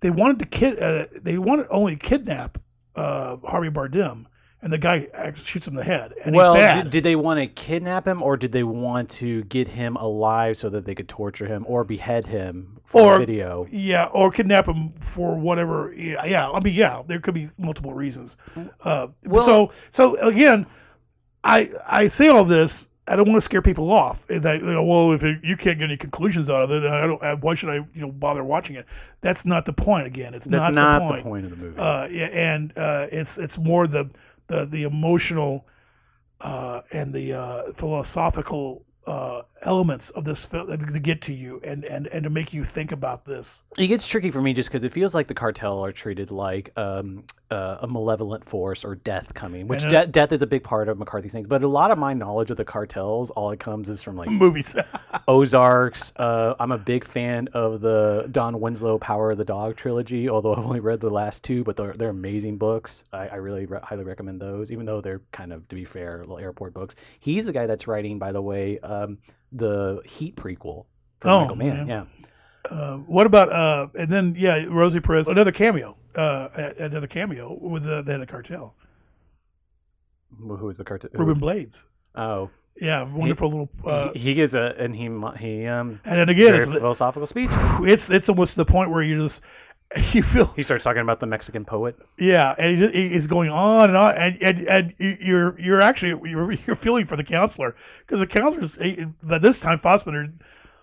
They 0.00 0.10
wanted 0.10 0.40
to 0.40 0.46
kid. 0.46 0.78
Uh, 0.78 1.06
they 1.22 1.38
wanted 1.38 1.66
only 1.70 1.96
kidnap 1.96 2.58
uh, 3.00 3.36
Javier 3.36 3.72
Bardem, 3.72 4.26
and 4.62 4.70
the 4.72 4.78
guy 4.78 5.06
shoots 5.34 5.66
him 5.66 5.72
in 5.74 5.78
the 5.78 5.84
head, 5.84 6.12
and 6.24 6.34
well, 6.36 6.54
he's 6.54 6.62
bad. 6.64 6.82
did, 6.84 6.90
did 6.90 7.04
they 7.04 7.16
want 7.16 7.38
to 7.40 7.46
kidnap 7.46 8.06
him, 8.06 8.22
or 8.22 8.36
did 8.36 8.52
they 8.52 8.62
want 8.62 9.08
to 9.10 9.42
get 9.44 9.68
him 9.68 9.96
alive 9.96 10.56
so 10.58 10.68
that 10.70 10.84
they 10.84 10.94
could 10.94 11.08
torture 11.08 11.46
him 11.46 11.64
or 11.66 11.82
behead 11.84 12.26
him 12.26 12.78
for 12.84 13.14
Or- 13.14 13.18
video? 13.18 13.66
Yeah, 13.70 14.06
or 14.12 14.30
kidnap 14.30 14.66
him 14.66 14.92
for 15.00 15.34
whatever. 15.36 15.94
Yeah, 15.96 16.24
yeah. 16.26 16.50
I 16.50 16.60
mean, 16.60 16.74
yeah, 16.74 17.02
there 17.06 17.20
could 17.20 17.34
be 17.34 17.48
multiple 17.58 17.94
reasons. 17.94 18.36
Uh, 18.82 19.06
Well- 19.26 19.44
so, 19.44 19.70
so 19.90 20.16
again, 20.16 20.66
I 21.42 21.70
I 21.86 22.06
say 22.08 22.28
all 22.28 22.44
this. 22.44 22.86
I 23.08 23.16
don't 23.16 23.26
want 23.26 23.38
to 23.38 23.40
scare 23.40 23.62
people 23.62 23.90
off. 23.90 24.26
That 24.28 24.60
you 24.60 24.72
know, 24.72 24.84
well, 24.84 25.12
if 25.12 25.24
it, 25.24 25.40
you 25.42 25.56
can't 25.56 25.78
get 25.78 25.84
any 25.86 25.96
conclusions 25.96 26.48
out 26.48 26.62
of 26.62 26.70
it, 26.70 26.84
I 26.84 27.06
don't. 27.06 27.22
I- 27.22 27.34
Why 27.34 27.54
should 27.54 27.70
I, 27.70 27.74
you 27.76 28.00
know, 28.00 28.12
bother 28.12 28.44
watching 28.44 28.76
it? 28.76 28.86
That's 29.20 29.44
not 29.44 29.64
the 29.64 29.72
point. 29.72 30.06
Again, 30.06 30.34
it's 30.34 30.46
That's 30.46 30.72
not, 30.72 30.74
not, 30.74 30.98
the 31.00 31.08
point. 31.08 31.24
the 31.24 31.30
point 31.30 31.44
of 31.46 31.50
the 31.50 31.56
movie. 31.56 31.78
Uh, 31.78 32.06
yeah, 32.06 32.26
and 32.26 32.72
uh, 32.76 33.06
it's 33.10 33.36
it's 33.38 33.58
more 33.58 33.86
the 33.86 34.10
the 34.46 34.64
the 34.66 34.84
emotional 34.84 35.66
uh, 36.40 36.82
and 36.92 37.12
the 37.12 37.32
uh, 37.32 37.72
philosophical 37.72 38.84
uh, 39.06 39.42
elements 39.62 40.10
of 40.10 40.24
this 40.24 40.46
film 40.46 40.68
to 40.68 41.00
get 41.00 41.20
to 41.22 41.32
you 41.34 41.60
and, 41.64 41.84
and 41.84 42.06
and 42.08 42.22
to 42.24 42.30
make 42.30 42.52
you 42.52 42.62
think 42.64 42.92
about 42.92 43.24
this. 43.24 43.62
It 43.76 43.88
gets 43.88 44.06
tricky 44.06 44.30
for 44.30 44.40
me 44.40 44.52
just 44.52 44.68
because 44.68 44.84
it 44.84 44.92
feels 44.92 45.14
like 45.14 45.26
the 45.26 45.34
cartel 45.34 45.84
are 45.84 45.90
treated 45.92 46.30
like 46.30 46.70
um, 46.76 47.24
uh, 47.50 47.78
a 47.80 47.86
malevolent 47.86 48.48
force 48.48 48.84
or 48.84 48.94
death 48.94 49.34
coming, 49.34 49.66
which 49.66 49.82
de- 49.88 50.06
death 50.06 50.30
is 50.32 50.42
a 50.42 50.46
big 50.46 50.62
part 50.62 50.88
of 50.88 50.98
McCarthy's 50.98 51.32
things. 51.32 51.46
But 51.48 51.62
a 51.62 51.68
lot 51.68 51.90
of 51.90 51.98
my 51.98 52.14
knowledge 52.14 52.50
of 52.50 52.56
the 52.56 52.64
cartels, 52.64 53.30
all 53.30 53.50
it 53.50 53.58
comes 53.60 53.88
is 53.88 54.02
from 54.02 54.16
like 54.16 54.28
Movies. 54.28 54.74
Ozarks. 55.28 56.12
Uh, 56.16 56.54
I'm 56.60 56.72
a 56.72 56.78
big 56.78 57.04
fan 57.04 57.48
of 57.52 57.80
the 57.80 58.28
Don 58.30 58.60
Winslow 58.60 58.98
Power 58.98 59.30
of 59.32 59.38
the 59.38 59.44
Dog 59.44 59.76
trilogy, 59.76 60.28
although 60.28 60.52
I've 60.56 60.64
only 60.64 60.80
read 60.80 61.00
the 61.00 61.10
last 61.10 61.42
two, 61.42 61.64
but 61.64 61.76
they're, 61.76 61.92
they're 61.92 62.10
amazing 62.10 62.56
books. 62.58 63.04
I, 63.12 63.28
I 63.28 63.34
really 63.36 63.66
re- 63.66 63.80
highly 63.82 64.04
recommend 64.04 64.40
those, 64.40 64.70
even 64.70 64.86
though 64.86 65.00
they're 65.00 65.22
kind 65.32 65.52
of, 65.52 65.68
to 65.68 65.74
be 65.74 65.84
fair, 65.84 66.18
little 66.20 66.38
airport 66.38 66.74
books. 66.74 66.94
He's 67.20 67.44
the 67.44 67.52
guy 67.52 67.66
that's 67.66 67.86
writing, 67.86 68.18
by 68.18 68.32
the 68.32 68.42
way, 68.42 68.78
um, 68.80 69.18
the 69.52 70.00
Heat 70.04 70.36
prequel 70.36 70.86
for 71.20 71.28
Oh, 71.28 71.40
Michael 71.42 71.56
Mann. 71.56 71.86
yeah. 71.88 72.04
Yeah. 72.20 72.26
Uh, 72.70 72.98
what 72.98 73.26
about 73.26 73.50
uh, 73.52 73.88
and 73.98 74.10
then 74.10 74.34
yeah, 74.38 74.64
Rosie 74.68 75.00
Perez, 75.00 75.26
another 75.28 75.52
cameo, 75.52 75.96
uh, 76.14 76.48
another 76.78 77.06
cameo 77.08 77.58
with 77.60 77.82
the, 77.82 78.02
the 78.02 78.12
head 78.12 78.20
of 78.20 78.28
cartel, 78.28 78.74
Who 80.38 80.56
who 80.56 80.70
is 80.70 80.78
the 80.78 80.84
cartel? 80.84 81.10
Ruben 81.14 81.38
Blades. 81.38 81.84
Oh, 82.14 82.50
Yeah, 82.80 83.02
wonderful 83.12 83.48
little. 83.48 83.70
Uh, 83.84 84.12
he, 84.12 84.20
he 84.20 84.34
gives 84.34 84.54
a 84.54 84.74
and 84.78 84.94
he 84.94 85.02
he 85.38 85.66
um 85.66 86.00
and 86.04 86.18
then 86.18 86.28
again, 86.28 86.52
very 86.52 86.56
it's 86.58 86.64
philosophical 86.66 87.26
speech. 87.26 87.50
it's 87.82 88.10
it's 88.10 88.28
almost 88.28 88.56
the 88.56 88.64
point 88.64 88.90
where 88.90 89.02
you 89.02 89.18
just 89.20 89.42
you 90.12 90.22
feel 90.22 90.46
He 90.54 90.62
starts 90.62 90.84
talking 90.84 91.02
about 91.02 91.18
the 91.18 91.26
Mexican 91.26 91.64
poet. 91.64 91.96
Yeah, 92.18 92.54
and 92.56 92.70
he 92.70 92.76
just, 92.76 92.94
he- 92.94 93.08
he's 93.08 93.26
going 93.26 93.50
on 93.50 93.88
and 93.88 93.96
on, 93.96 94.14
and 94.16 94.40
and, 94.42 94.58
and 94.68 94.94
you're 95.20 95.58
you're 95.58 95.80
actually 95.82 96.30
you're, 96.30 96.52
you're 96.52 96.76
feeling 96.76 97.04
for 97.06 97.16
the 97.16 97.24
counselor 97.24 97.74
because 98.00 98.20
the 98.20 98.26
counselor's 98.28 98.76
he- 98.76 99.06
at 99.28 99.42
this 99.42 99.58
time 99.60 99.78
Fassbender, 99.78 100.32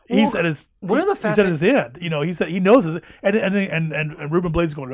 he's 0.08 0.34
Well, 0.34 0.39
at 0.39 0.45
his 0.45 0.68
one 0.80 0.99
of 0.99 1.08
the 1.08 1.28
he's 1.28 1.39
at 1.39 1.45
his 1.45 1.64
end. 1.64 1.97
You 2.01 2.10
know, 2.10 2.22
he's 2.22 2.39
at, 2.41 2.49
he 2.49 2.60
knows 2.60 2.86
his 2.86 2.95
and 3.24 3.36
and 3.36 3.55
and 3.55 3.93
and, 3.93 4.14
and 4.14 4.32
Ruben 4.32 4.51
Blades 4.51 4.74
going 4.74 4.89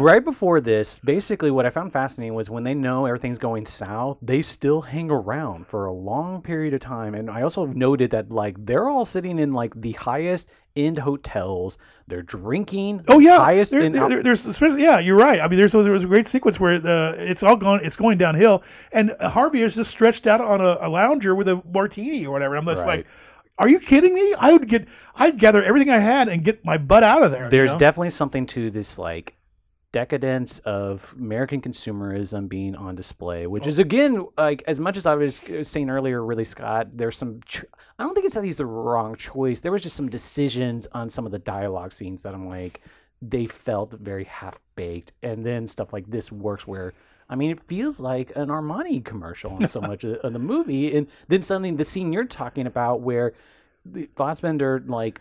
right 0.00 0.24
before 0.24 0.60
this, 0.60 0.98
basically 0.98 1.50
what 1.50 1.66
I 1.66 1.70
found 1.70 1.92
fascinating 1.92 2.34
was 2.34 2.50
when 2.50 2.64
they 2.64 2.74
know 2.74 3.06
everything's 3.06 3.38
going 3.38 3.66
south, 3.66 4.18
they 4.22 4.42
still 4.42 4.82
hang 4.82 5.10
around 5.10 5.66
for 5.66 5.86
a 5.86 5.92
long 5.92 6.42
period 6.42 6.74
of 6.74 6.80
time. 6.80 7.14
And 7.14 7.30
I 7.30 7.42
also 7.42 7.66
noted 7.66 8.10
that 8.10 8.30
like 8.30 8.54
they're 8.64 8.88
all 8.88 9.04
sitting 9.04 9.38
in 9.38 9.52
like 9.52 9.80
the 9.80 9.92
highest 9.92 10.48
end 10.76 10.98
hotels. 10.98 11.78
They're 12.08 12.22
drinking. 12.22 13.04
Oh 13.08 13.18
yeah, 13.18 13.38
highest 13.38 13.70
there, 13.72 13.88
there- 13.90 14.08
there- 14.08 14.22
there's 14.22 14.46
especially 14.46 14.82
yeah, 14.82 14.98
you're 15.00 15.16
right. 15.16 15.40
I 15.40 15.48
mean, 15.48 15.58
there's 15.58 15.72
there 15.72 15.90
was 15.92 16.04
a 16.04 16.08
great 16.08 16.26
sequence 16.26 16.60
where 16.60 16.78
the 16.78 17.14
it's 17.18 17.42
all 17.42 17.56
going 17.56 17.80
it's 17.84 17.96
going 17.96 18.18
downhill, 18.18 18.62
and 18.92 19.10
Javier 19.20 19.64
is 19.64 19.74
just 19.74 19.90
stretched 19.90 20.26
out 20.26 20.40
on 20.40 20.60
a, 20.60 20.78
a 20.82 20.88
lounger 20.88 21.34
with 21.34 21.48
a 21.48 21.62
martini 21.72 22.24
or 22.26 22.32
whatever. 22.32 22.56
I'm 22.56 22.64
just 22.66 22.84
Right. 22.86 22.98
like, 22.98 23.06
Are 23.58 23.68
you 23.68 23.80
kidding 23.80 24.14
me? 24.14 24.34
I 24.38 24.52
would 24.52 24.68
get, 24.68 24.86
I'd 25.14 25.38
gather 25.38 25.62
everything 25.62 25.88
I 25.90 25.98
had 25.98 26.28
and 26.28 26.44
get 26.44 26.62
my 26.64 26.76
butt 26.76 27.02
out 27.02 27.22
of 27.22 27.30
there. 27.32 27.44
you 27.44 27.50
There's 27.50 27.70
know? 27.70 27.78
definitely 27.78 28.10
something 28.10 28.46
to 28.48 28.70
this 28.70 28.98
like 28.98 29.34
decadence 29.96 30.58
of 30.66 31.14
American 31.18 31.62
consumerism 31.62 32.50
being 32.50 32.76
on 32.76 32.94
display, 32.94 33.46
which 33.46 33.64
oh. 33.64 33.68
is 33.68 33.78
again 33.78 34.26
like 34.36 34.62
as 34.66 34.78
much 34.78 34.98
as 34.98 35.06
I 35.06 35.14
was 35.14 35.40
saying 35.62 35.88
earlier, 35.88 36.22
Ridley 36.22 36.44
Scott. 36.44 36.88
There's 36.92 37.16
some. 37.16 37.40
Ch- 37.46 37.64
I 37.98 38.02
don't 38.02 38.12
think 38.12 38.26
it's 38.26 38.34
that 38.34 38.44
he's 38.44 38.58
the 38.58 38.66
wrong 38.66 39.16
choice. 39.16 39.60
There 39.60 39.72
was 39.72 39.82
just 39.82 39.96
some 39.96 40.10
decisions 40.10 40.86
on 40.92 41.08
some 41.08 41.24
of 41.24 41.32
the 41.32 41.38
dialogue 41.38 41.94
scenes 41.94 42.20
that 42.24 42.34
I'm 42.34 42.46
like 42.46 42.82
they 43.22 43.46
felt 43.46 43.92
very 43.92 44.24
half 44.24 44.58
baked, 44.74 45.12
and 45.22 45.46
then 45.46 45.66
stuff 45.66 45.94
like 45.94 46.10
this 46.10 46.30
works 46.30 46.66
where. 46.66 46.92
I 47.28 47.34
mean, 47.34 47.50
it 47.50 47.60
feels 47.66 47.98
like 47.98 48.30
an 48.36 48.50
Armani 48.50 49.04
commercial 49.04 49.56
in 49.58 49.66
so 49.66 49.80
much 49.80 50.04
of 50.04 50.32
the 50.32 50.38
movie, 50.38 50.94
and 50.94 51.06
then 51.26 51.40
suddenly 51.40 51.72
the 51.72 51.84
scene 51.84 52.12
you're 52.12 52.24
talking 52.24 52.66
about, 52.66 53.00
where 53.00 53.32
the 53.84 54.08
Fassbender 54.14 54.84
like 54.86 55.20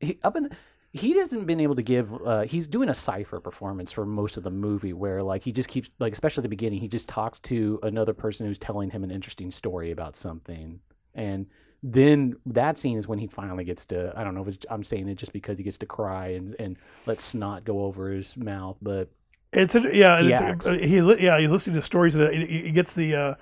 he, 0.00 0.18
up 0.22 0.36
in 0.36 0.50
he 0.92 1.18
hasn't 1.18 1.46
been 1.46 1.60
able 1.60 1.74
to 1.74 1.82
give 1.82 2.12
uh, 2.26 2.42
he's 2.42 2.68
doing 2.68 2.88
a 2.90 2.94
cipher 2.94 3.40
performance 3.40 3.90
for 3.90 4.04
most 4.04 4.36
of 4.36 4.42
the 4.42 4.50
movie 4.50 4.92
where 4.92 5.22
like 5.22 5.42
he 5.42 5.50
just 5.50 5.68
keeps 5.68 5.88
like 5.98 6.12
especially 6.12 6.40
at 6.40 6.44
the 6.44 6.48
beginning 6.48 6.80
he 6.80 6.88
just 6.88 7.08
talks 7.08 7.40
to 7.40 7.80
another 7.82 8.12
person 8.12 8.46
who's 8.46 8.58
telling 8.58 8.90
him 8.90 9.02
an 9.02 9.10
interesting 9.10 9.50
story 9.50 9.90
about 9.90 10.16
something. 10.16 10.80
And 11.14 11.46
then 11.82 12.36
that 12.46 12.78
scene 12.78 12.96
is 12.96 13.08
when 13.08 13.18
he 13.18 13.26
finally 13.26 13.64
gets 13.64 13.84
to 13.86 14.12
i 14.16 14.22
don't 14.22 14.34
know 14.34 14.42
if 14.42 14.48
it's, 14.48 14.66
i'm 14.70 14.84
saying 14.84 15.08
it 15.08 15.16
just 15.16 15.32
because 15.32 15.58
he 15.58 15.64
gets 15.64 15.78
to 15.78 15.86
cry 15.86 16.28
and, 16.28 16.54
and 16.60 16.76
let 17.06 17.20
snot 17.20 17.64
go 17.64 17.84
over 17.84 18.10
his 18.10 18.36
mouth 18.36 18.76
but 18.80 19.08
It's 19.52 19.74
a, 19.74 19.80
yeah, 19.92 20.22
He 20.22 20.30
it's, 20.32 20.66
uh, 20.66 20.72
he's 20.74 21.20
yeah 21.20 21.40
he's 21.40 21.50
listening 21.50 21.74
to 21.74 21.82
stories 21.82 22.14
and 22.14 22.32
he, 22.32 22.62
he 22.62 22.72
gets 22.72 22.94
the 22.94 23.14
uh, 23.14 23.34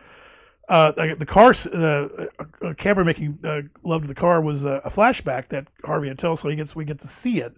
uh, 0.69 0.93
the 0.93 1.27
car 1.27 1.53
the 1.53 2.31
uh, 2.39 2.75
Cameron 2.75 3.07
making 3.07 3.39
uh, 3.45 3.63
love 3.83 4.03
to 4.03 4.09
the 4.09 4.15
car 4.15 4.41
was 4.41 4.65
a, 4.65 4.81
a 4.85 4.91
flashback 4.91 5.49
that 5.49 5.67
Javier 5.83 6.09
had 6.09 6.19
told, 6.19 6.39
so 6.39 6.49
he 6.49 6.57
gets 6.57 6.77
we 6.77 6.85
get 6.85 6.99
to 7.01 7.09
see 7.09 7.41
it. 7.41 7.57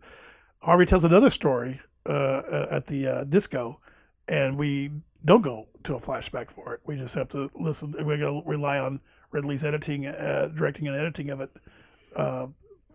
Javier 0.66 0.86
tells 0.86 1.04
another 1.04 1.30
story 1.30 1.80
uh, 2.06 2.66
at 2.70 2.86
the 2.86 3.06
uh, 3.06 3.24
disco, 3.24 3.80
and 4.28 4.56
we 4.56 4.90
don't 5.24 5.42
go 5.42 5.66
to 5.84 5.94
a 5.94 6.00
flashback 6.00 6.50
for 6.50 6.74
it. 6.74 6.80
We 6.86 6.96
just 6.96 7.14
have 7.14 7.28
to 7.30 7.50
listen. 7.54 7.94
We 8.04 8.16
got 8.16 8.30
to 8.30 8.42
rely 8.46 8.78
on 8.78 9.00
Ridley's 9.30 9.64
editing, 9.64 10.06
uh, 10.06 10.50
directing, 10.54 10.88
and 10.88 10.96
editing 10.96 11.30
of 11.30 11.40
it 11.40 11.50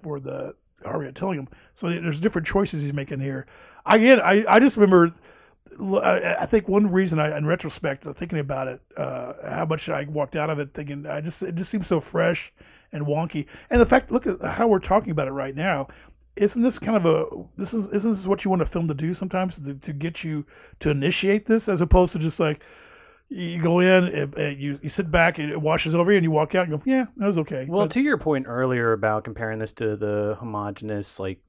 for 0.02 0.20
the 0.20 0.56
Javier 0.84 1.14
telling 1.14 1.40
him. 1.40 1.48
So 1.74 1.90
there's 1.90 2.20
different 2.20 2.48
choices 2.48 2.82
he's 2.82 2.94
making 2.94 3.20
here. 3.20 3.46
Again, 3.86 4.20
I 4.20 4.46
I 4.48 4.60
just 4.60 4.78
remember. 4.78 5.14
I 5.80 6.36
I 6.42 6.46
think 6.46 6.68
one 6.68 6.92
reason 6.92 7.20
I, 7.20 7.38
in 7.38 7.46
retrospect, 7.46 8.06
uh, 8.08 8.14
thinking 8.14 8.40
about 8.40 8.68
it, 8.68 8.82
uh, 8.96 9.34
how 9.50 9.66
much 9.66 9.90
I 9.90 10.04
walked 10.06 10.36
out 10.36 10.50
of 10.50 10.60
it 10.60 10.74
thinking, 10.74 11.06
I 11.06 11.22
just 11.22 11.42
it 11.44 11.56
just 11.56 11.70
seems 11.70 11.88
so 11.88 12.00
fresh 12.00 12.54
and 12.92 13.06
wonky. 13.06 13.46
And 13.70 13.82
the 13.82 13.86
fact, 13.86 14.12
look 14.12 14.26
at 14.28 14.42
how 14.42 14.68
we're 14.68 14.80
talking 14.80 15.12
about 15.12 15.28
it 15.28 15.32
right 15.32 15.56
now. 15.56 15.88
Isn't 16.36 16.62
this 16.62 16.78
kind 16.78 16.96
of 16.98 17.06
a 17.06 17.26
this 17.58 17.74
is 17.74 17.88
isn't 17.88 18.12
this 18.12 18.28
what 18.28 18.46
you 18.46 18.50
want 18.52 18.62
a 18.62 18.66
film 18.66 18.88
to 18.88 18.94
do 18.94 19.14
sometimes 19.14 19.60
to, 19.60 19.74
to 19.74 19.94
get 19.94 20.24
you 20.24 20.46
to 20.80 20.90
initiate 20.92 21.46
this 21.48 21.68
as 21.68 21.82
opposed 21.82 22.14
to 22.14 22.20
just 22.20 22.40
like 22.40 22.62
you 23.30 23.62
go 23.62 23.80
in, 23.82 24.06
it, 24.06 24.38
it- 24.38 24.58
you 24.58 24.80
you 24.82 24.88
sit 24.90 25.12
back, 25.12 25.38
and 25.38 25.52
it 25.52 25.60
washes 25.62 25.94
over 25.94 26.12
you, 26.12 26.18
and 26.18 26.24
you 26.24 26.32
walk 26.32 26.56
out 26.56 26.70
and 26.70 26.72
go, 26.78 26.82
yeah, 26.86 27.06
that 27.18 27.26
was 27.26 27.38
okay. 27.40 27.66
well 27.68 27.82
But- 27.82 27.92
to 27.92 28.02
your 28.02 28.18
point 28.18 28.46
earlier 28.48 28.94
about 28.94 29.24
comparing 29.26 29.60
this 29.60 29.74
to 29.74 29.96
the 29.98 30.38
homogenous 30.40 31.20
like 31.20 31.40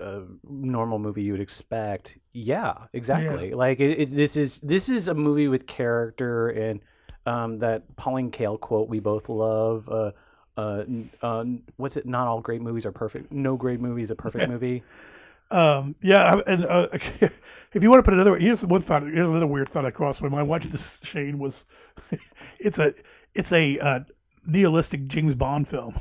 uh, 0.00 0.20
normal 0.48 0.98
movie 0.98 1.22
you 1.22 1.32
would 1.32 1.40
expect 1.40 2.18
yeah 2.32 2.74
exactly 2.92 3.52
like 3.52 3.80
it, 3.80 4.00
it, 4.00 4.10
this 4.10 4.36
is 4.36 4.58
this 4.62 4.88
is 4.88 5.08
a 5.08 5.14
movie 5.14 5.48
with 5.48 5.66
character 5.66 6.48
and 6.50 6.80
um, 7.26 7.58
that 7.58 7.82
Pauline 7.96 8.30
Kael 8.30 8.58
quote 8.60 8.88
we 8.88 9.00
both 9.00 9.28
love 9.28 9.88
uh, 9.88 10.12
uh, 10.56 10.84
uh, 11.22 11.44
what's 11.76 11.96
it 11.96 12.06
not 12.06 12.26
all 12.26 12.40
great 12.40 12.62
movies 12.62 12.86
are 12.86 12.92
perfect 12.92 13.30
no 13.32 13.56
great 13.56 13.80
movie 13.80 14.02
is 14.02 14.10
a 14.10 14.16
perfect 14.16 14.46
movie 14.48 14.82
Um, 15.50 15.94
yeah, 16.02 16.40
and 16.46 16.66
uh, 16.66 16.88
if 17.72 17.82
you 17.82 17.90
want 17.90 18.00
to 18.00 18.02
put 18.02 18.14
another, 18.14 18.32
way 18.32 18.40
here's 18.40 18.64
one 18.66 18.82
thought. 18.82 19.02
Here's 19.02 19.28
another 19.28 19.46
weird 19.46 19.68
thought 19.68 19.86
I 19.86 19.90
crossed 19.90 20.22
my 20.22 20.28
mind 20.28 20.48
watching 20.48 20.70
this. 20.70 21.00
Shane 21.02 21.38
was, 21.38 21.64
it's 22.58 22.78
a, 22.78 22.94
it's 23.34 23.52
a 23.52 23.78
uh, 23.78 24.00
nihilistic 24.46 25.06
James 25.08 25.34
Bond 25.34 25.66
film. 25.68 25.96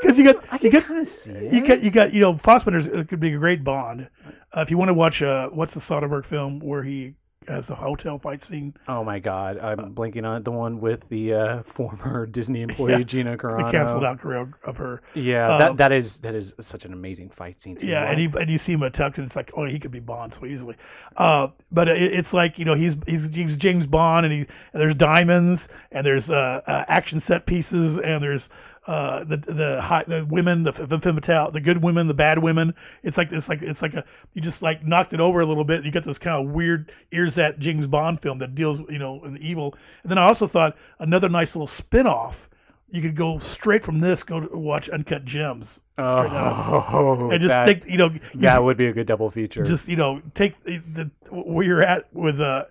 Because 0.00 0.18
you 0.18 0.24
got, 0.24 0.44
I 0.50 0.54
you 0.56 0.70
can 0.70 0.70
get, 0.70 0.84
kind 0.84 1.06
it 1.06 1.52
you 1.52 1.66
got, 1.66 1.82
you 1.82 1.90
got, 1.90 2.12
you 2.12 2.20
know, 2.20 2.34
Fassbender's 2.34 2.88
uh, 2.88 3.04
could 3.06 3.20
be 3.20 3.34
a 3.34 3.38
great 3.38 3.64
Bond. 3.64 4.08
Uh, 4.56 4.60
if 4.60 4.70
you 4.70 4.78
want 4.78 4.88
to 4.88 4.94
watch, 4.94 5.22
uh, 5.22 5.48
what's 5.50 5.74
the 5.74 5.80
Soderbergh 5.80 6.24
film 6.24 6.58
where 6.60 6.82
he 6.82 7.14
has 7.48 7.66
the 7.66 7.74
hotel 7.74 8.18
fight 8.18 8.40
scene? 8.40 8.72
oh 8.86 9.02
my 9.02 9.18
god 9.18 9.58
I'm 9.58 9.94
blinking 9.94 10.24
on 10.24 10.36
it 10.36 10.44
the 10.44 10.52
one 10.52 10.80
with 10.80 11.08
the 11.08 11.34
uh, 11.34 11.62
former 11.74 12.24
Disney 12.24 12.62
employee 12.68 12.92
Yeah, 12.92 13.02
Gina 13.02 13.36
Carano 13.38 13.66
The 13.66 13.72
canceled 13.72 14.04
out 14.04 14.20
career 14.20 14.52
of 14.62 14.76
her. 14.76 15.02
yeah 15.14 15.48
Uh, 15.54 15.58
that 15.58 15.76
that 15.78 15.90
is 15.92 16.18
that 16.18 16.36
is 16.36 16.54
such 16.60 16.84
an 16.84 16.92
amazing 16.92 17.30
fight 17.30 17.60
scene 17.60 17.74
too. 17.74 17.88
Yeah, 17.88 18.08
and, 18.08 18.20
he, 18.20 18.26
and 18.38 18.48
you 18.48 18.58
see 18.58 18.74
him 18.74 18.84
at 18.84 18.92
Tux, 18.92 19.18
and 19.18 19.26
it's 19.26 19.34
like, 19.34 19.50
oh, 19.56 19.64
he 19.64 19.80
could 19.80 19.90
be 19.90 19.98
Bond 19.98 20.32
so 20.32 20.46
easily. 20.46 20.76
Uh, 21.16 21.48
but 21.72 21.88
it, 21.88 22.00
it's 22.00 22.32
like 22.32 22.60
you 22.60 22.64
know 22.64 22.74
he's 22.74 22.96
he's, 23.08 23.34
he's 23.34 23.56
James 23.56 23.88
Bond, 23.88 24.24
and 24.24 24.32
he 24.32 24.38
and 24.72 24.80
there's 24.80 24.94
diamonds, 24.94 25.68
and 25.90 26.06
there's 26.06 26.30
uh, 26.30 26.60
uh, 26.64 26.84
action 26.86 27.18
set 27.18 27.46
pieces, 27.46 27.98
and 27.98 28.22
there's 28.22 28.48
uh, 28.86 29.22
the 29.24 29.36
the 29.36 29.80
high, 29.80 30.04
the 30.06 30.26
women, 30.26 30.64
the 30.64 30.72
femme 30.72 31.00
fatale, 31.00 31.50
the 31.50 31.60
good 31.60 31.82
women, 31.82 32.08
the 32.08 32.14
bad 32.14 32.38
women. 32.38 32.74
It's 33.02 33.16
like 33.16 33.30
it's 33.30 33.48
like 33.48 33.62
it's 33.62 33.80
like 33.80 33.94
a 33.94 34.04
you 34.34 34.42
just 34.42 34.62
like 34.62 34.84
knocked 34.84 35.12
it 35.12 35.20
over 35.20 35.40
a 35.40 35.46
little 35.46 35.64
bit. 35.64 35.76
And 35.76 35.86
you 35.86 35.92
get 35.92 36.04
this 36.04 36.18
kind 36.18 36.44
of 36.44 36.52
weird 36.52 36.90
ears 37.12 37.38
at 37.38 37.58
James 37.58 37.86
Bond 37.86 38.20
film 38.20 38.38
that 38.38 38.54
deals 38.54 38.80
with 38.80 38.90
you 38.90 38.98
know 38.98 39.22
in 39.24 39.36
evil. 39.38 39.74
And 40.02 40.10
then 40.10 40.18
I 40.18 40.24
also 40.24 40.46
thought 40.46 40.76
another 40.98 41.28
nice 41.28 41.54
little 41.54 41.68
spin 41.68 42.06
off. 42.06 42.48
You 42.88 43.00
could 43.00 43.16
go 43.16 43.38
straight 43.38 43.82
from 43.82 44.00
this, 44.00 44.22
go 44.22 44.40
to 44.40 44.58
watch 44.58 44.88
Uncut 44.90 45.24
Gems. 45.24 45.80
Straight 45.94 46.32
out 46.32 46.92
oh, 46.92 47.30
and 47.30 47.40
just 47.40 47.54
that, 47.54 47.64
think, 47.64 47.84
you 47.86 47.96
know, 47.96 48.10
you 48.10 48.40
that 48.40 48.64
would 48.64 48.76
be 48.76 48.86
a 48.86 48.92
good 48.92 49.06
double 49.06 49.30
feature. 49.30 49.62
just 49.62 49.88
you 49.88 49.96
know 49.96 50.20
take 50.34 50.60
the, 50.64 50.78
the 50.78 51.10
where 51.30 51.64
you're 51.64 51.82
at 51.82 52.12
with 52.12 52.40
uh 52.40 52.64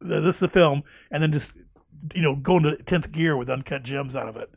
the, 0.00 0.20
this 0.20 0.36
is 0.36 0.40
the 0.40 0.48
film, 0.48 0.84
and 1.10 1.22
then 1.22 1.32
just 1.32 1.56
you 2.14 2.22
know 2.22 2.36
going 2.36 2.62
to 2.64 2.76
tenth 2.76 3.10
gear 3.12 3.36
with 3.36 3.50
uncut 3.50 3.82
gems 3.82 4.16
out 4.16 4.28
of 4.28 4.36
it, 4.36 4.50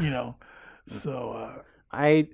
you 0.00 0.10
know. 0.10 0.36
So 0.86 1.30
uh, 1.32 1.62
I 1.92 2.28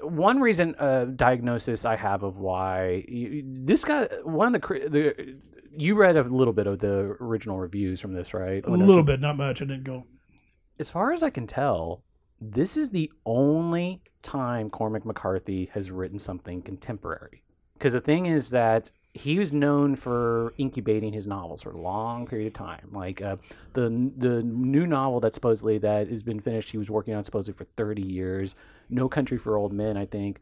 one 0.00 0.40
reason 0.40 0.74
uh, 0.76 1.06
diagnosis 1.16 1.84
I 1.84 1.96
have 1.96 2.22
of 2.22 2.38
why 2.38 3.04
you, 3.08 3.42
this 3.44 3.84
guy 3.84 4.08
one 4.22 4.54
of 4.54 4.60
the, 4.62 4.68
the 4.88 5.36
you 5.76 5.96
read 5.96 6.16
a 6.16 6.22
little 6.22 6.54
bit 6.54 6.66
of 6.66 6.78
the 6.78 7.16
original 7.20 7.58
reviews 7.58 8.00
from 8.00 8.14
this 8.14 8.32
right 8.32 8.64
a 8.64 8.70
little 8.70 9.02
bit, 9.02 9.20
not 9.20 9.36
much. 9.36 9.60
I 9.60 9.66
didn't 9.66 9.84
go. 9.84 10.06
as 10.78 10.88
far 10.88 11.12
as 11.12 11.22
I 11.22 11.30
can 11.30 11.46
tell 11.46 12.04
this 12.40 12.76
is 12.78 12.88
the 12.90 13.10
only 13.26 14.00
time 14.22 14.70
Cormac 14.70 15.04
McCarthy 15.04 15.68
has 15.74 15.90
written 15.90 16.18
something 16.18 16.62
contemporary 16.62 17.42
because 17.74 17.92
the 17.92 18.00
thing 18.00 18.26
is 18.26 18.48
that 18.50 18.90
he 19.12 19.38
was 19.38 19.52
known 19.52 19.96
for 19.96 20.54
incubating 20.56 21.12
his 21.12 21.26
novels 21.26 21.62
for 21.62 21.72
a 21.72 21.80
long 21.80 22.26
period 22.26 22.46
of 22.48 22.54
time. 22.54 22.88
Like 22.92 23.20
uh, 23.20 23.36
the 23.74 24.10
the 24.16 24.42
new 24.42 24.86
novel 24.86 25.20
that 25.20 25.34
supposedly 25.34 25.78
that 25.78 26.08
has 26.08 26.22
been 26.22 26.40
finished, 26.40 26.70
he 26.70 26.78
was 26.78 26.90
working 26.90 27.14
on 27.14 27.24
supposedly 27.24 27.56
for 27.56 27.64
thirty 27.76 28.02
years. 28.02 28.54
No 28.88 29.08
Country 29.08 29.38
for 29.38 29.56
Old 29.56 29.72
Men, 29.72 29.96
I 29.96 30.06
think. 30.06 30.40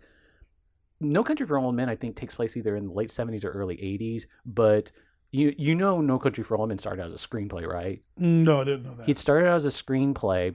No 1.01 1.25
Country 1.25 1.47
for 1.47 1.59
Old 1.59 1.75
Men, 1.75 1.89
I 1.89 1.97
think, 1.97 2.17
takes 2.17 2.35
place 2.35 2.57
either 2.57 2.77
in 2.77 2.87
the 2.87 2.93
late 2.93 3.11
seventies 3.11 3.45
or 3.45 3.51
early 3.51 3.83
eighties. 3.83 4.27
But 4.45 4.91
you 5.31 5.55
you 5.57 5.75
know, 5.75 6.01
No 6.01 6.19
Country 6.19 6.45
for 6.45 6.59
Old 6.59 6.69
Men 6.69 6.79
started 6.79 7.03
out 7.03 7.13
as 7.13 7.15
a 7.15 7.29
screenplay, 7.29 7.67
right? 7.67 8.03
No, 8.19 8.61
I 8.61 8.65
didn't 8.65 8.85
know 8.85 8.95
that. 8.97 9.07
He'd 9.07 9.19
started 9.19 9.49
out 9.49 9.57
as 9.57 9.65
a 9.65 9.69
screenplay, 9.69 10.55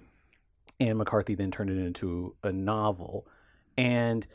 and 0.79 0.97
McCarthy 0.99 1.33
then 1.33 1.49
turned 1.49 1.71
it 1.71 1.77
into 1.77 2.35
a 2.43 2.51
novel. 2.51 3.25
And 3.75 4.27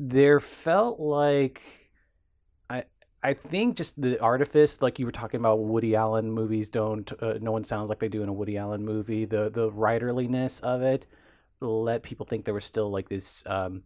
there 0.00 0.40
felt 0.40 0.98
like 0.98 1.62
I 3.22 3.34
think 3.34 3.76
just 3.76 4.00
the 4.00 4.20
artifice, 4.20 4.80
like 4.80 4.98
you 4.98 5.06
were 5.06 5.12
talking 5.12 5.40
about, 5.40 5.58
Woody 5.58 5.96
Allen 5.96 6.30
movies 6.30 6.68
don't. 6.68 7.10
Uh, 7.20 7.34
no 7.40 7.50
one 7.50 7.64
sounds 7.64 7.88
like 7.88 7.98
they 7.98 8.08
do 8.08 8.22
in 8.22 8.28
a 8.28 8.32
Woody 8.32 8.56
Allen 8.56 8.84
movie. 8.84 9.24
The 9.24 9.50
the 9.50 9.70
writerliness 9.70 10.60
of 10.60 10.82
it 10.82 11.06
let 11.60 12.02
people 12.02 12.26
think 12.26 12.44
there 12.44 12.54
was 12.54 12.64
still 12.64 12.90
like 12.90 13.08
this 13.08 13.42
um, 13.46 13.82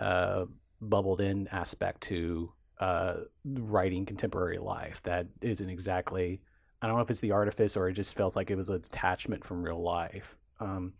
uh, 0.00 0.44
bubbled 0.80 1.20
in 1.20 1.48
aspect 1.48 2.02
to 2.02 2.52
uh, 2.80 3.14
writing 3.44 4.06
contemporary 4.06 4.58
life 4.58 5.00
that 5.04 5.26
isn't 5.40 5.68
exactly. 5.68 6.40
I 6.80 6.86
don't 6.86 6.96
know 6.96 7.02
if 7.02 7.10
it's 7.10 7.20
the 7.20 7.32
artifice 7.32 7.76
or 7.76 7.88
it 7.88 7.94
just 7.94 8.16
feels 8.16 8.36
like 8.36 8.50
it 8.50 8.56
was 8.56 8.68
a 8.68 8.78
detachment 8.78 9.44
from 9.44 9.62
real 9.62 9.82
life. 9.82 10.36
Um, 10.60 10.92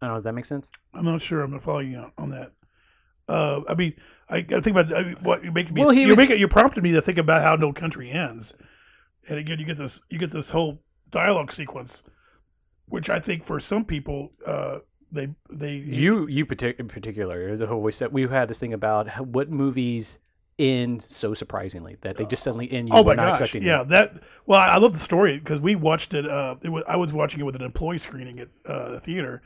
I 0.00 0.06
don't 0.06 0.14
know. 0.14 0.16
Does 0.16 0.24
that 0.24 0.32
make 0.32 0.46
sense? 0.46 0.70
I'm 0.94 1.04
not 1.04 1.20
sure. 1.20 1.42
I'm 1.42 1.50
gonna 1.50 1.60
follow 1.60 1.80
you 1.80 2.10
on 2.18 2.30
that. 2.30 2.52
Uh, 3.28 3.60
I 3.68 3.74
mean, 3.74 3.94
I 4.28 4.40
got 4.42 4.56
to 4.56 4.62
think 4.62 4.76
about 4.76 4.96
I 4.96 5.02
mean, 5.02 5.16
what 5.22 5.42
you 5.44 5.52
make 5.52 5.70
me. 5.72 5.80
Well, 5.80 5.90
he 5.90 6.00
you're 6.02 6.10
was- 6.10 6.18
making 6.18 6.38
you 6.38 6.48
prompted 6.48 6.82
me 6.82 6.92
to 6.92 7.02
think 7.02 7.18
about 7.18 7.42
how 7.42 7.56
No 7.56 7.72
Country 7.72 8.10
ends, 8.10 8.54
and 9.28 9.38
again, 9.38 9.58
you 9.58 9.64
get 9.66 9.76
this 9.78 10.00
you 10.10 10.18
get 10.18 10.30
this 10.30 10.50
whole 10.50 10.82
dialogue 11.10 11.52
sequence, 11.52 12.02
which 12.86 13.10
I 13.10 13.18
think 13.20 13.44
for 13.44 13.58
some 13.60 13.84
people, 13.84 14.32
uh, 14.46 14.78
they 15.10 15.28
they 15.50 15.72
You, 15.74 16.26
you 16.28 16.46
partic- 16.46 16.78
in 16.78 16.88
particular, 16.88 17.48
as 17.48 17.60
always 17.62 17.96
said, 17.96 18.12
we 18.12 18.26
had 18.28 18.48
this 18.48 18.58
thing 18.58 18.72
about 18.72 19.08
how, 19.08 19.22
what 19.24 19.50
movies 19.50 20.18
end 20.58 21.02
so 21.06 21.34
surprisingly 21.34 21.96
that 22.00 22.16
they 22.16 22.24
just 22.24 22.42
suddenly 22.42 22.70
end. 22.72 22.88
You 22.88 22.94
Oh 22.94 23.02
my 23.04 23.14
not 23.14 23.32
gosh! 23.32 23.40
expecting 23.42 23.68
Yeah, 23.68 23.82
it. 23.82 23.88
that. 23.88 24.14
Well, 24.46 24.58
I 24.60 24.68
I 24.68 24.76
love 24.78 24.92
the 24.92 24.98
story 24.98 25.38
because 25.38 25.60
we 25.60 25.74
watched 25.76 26.14
it. 26.14 26.26
Uh, 26.26 26.54
it 26.62 26.68
was 26.70 26.82
I 26.88 26.96
was 26.96 27.12
watching 27.12 27.40
it 27.40 27.44
with 27.44 27.56
an 27.56 27.62
employee 27.62 27.98
screening 27.98 28.40
at 28.40 28.48
uh, 28.64 28.90
the 28.92 29.00
theater, 29.00 29.42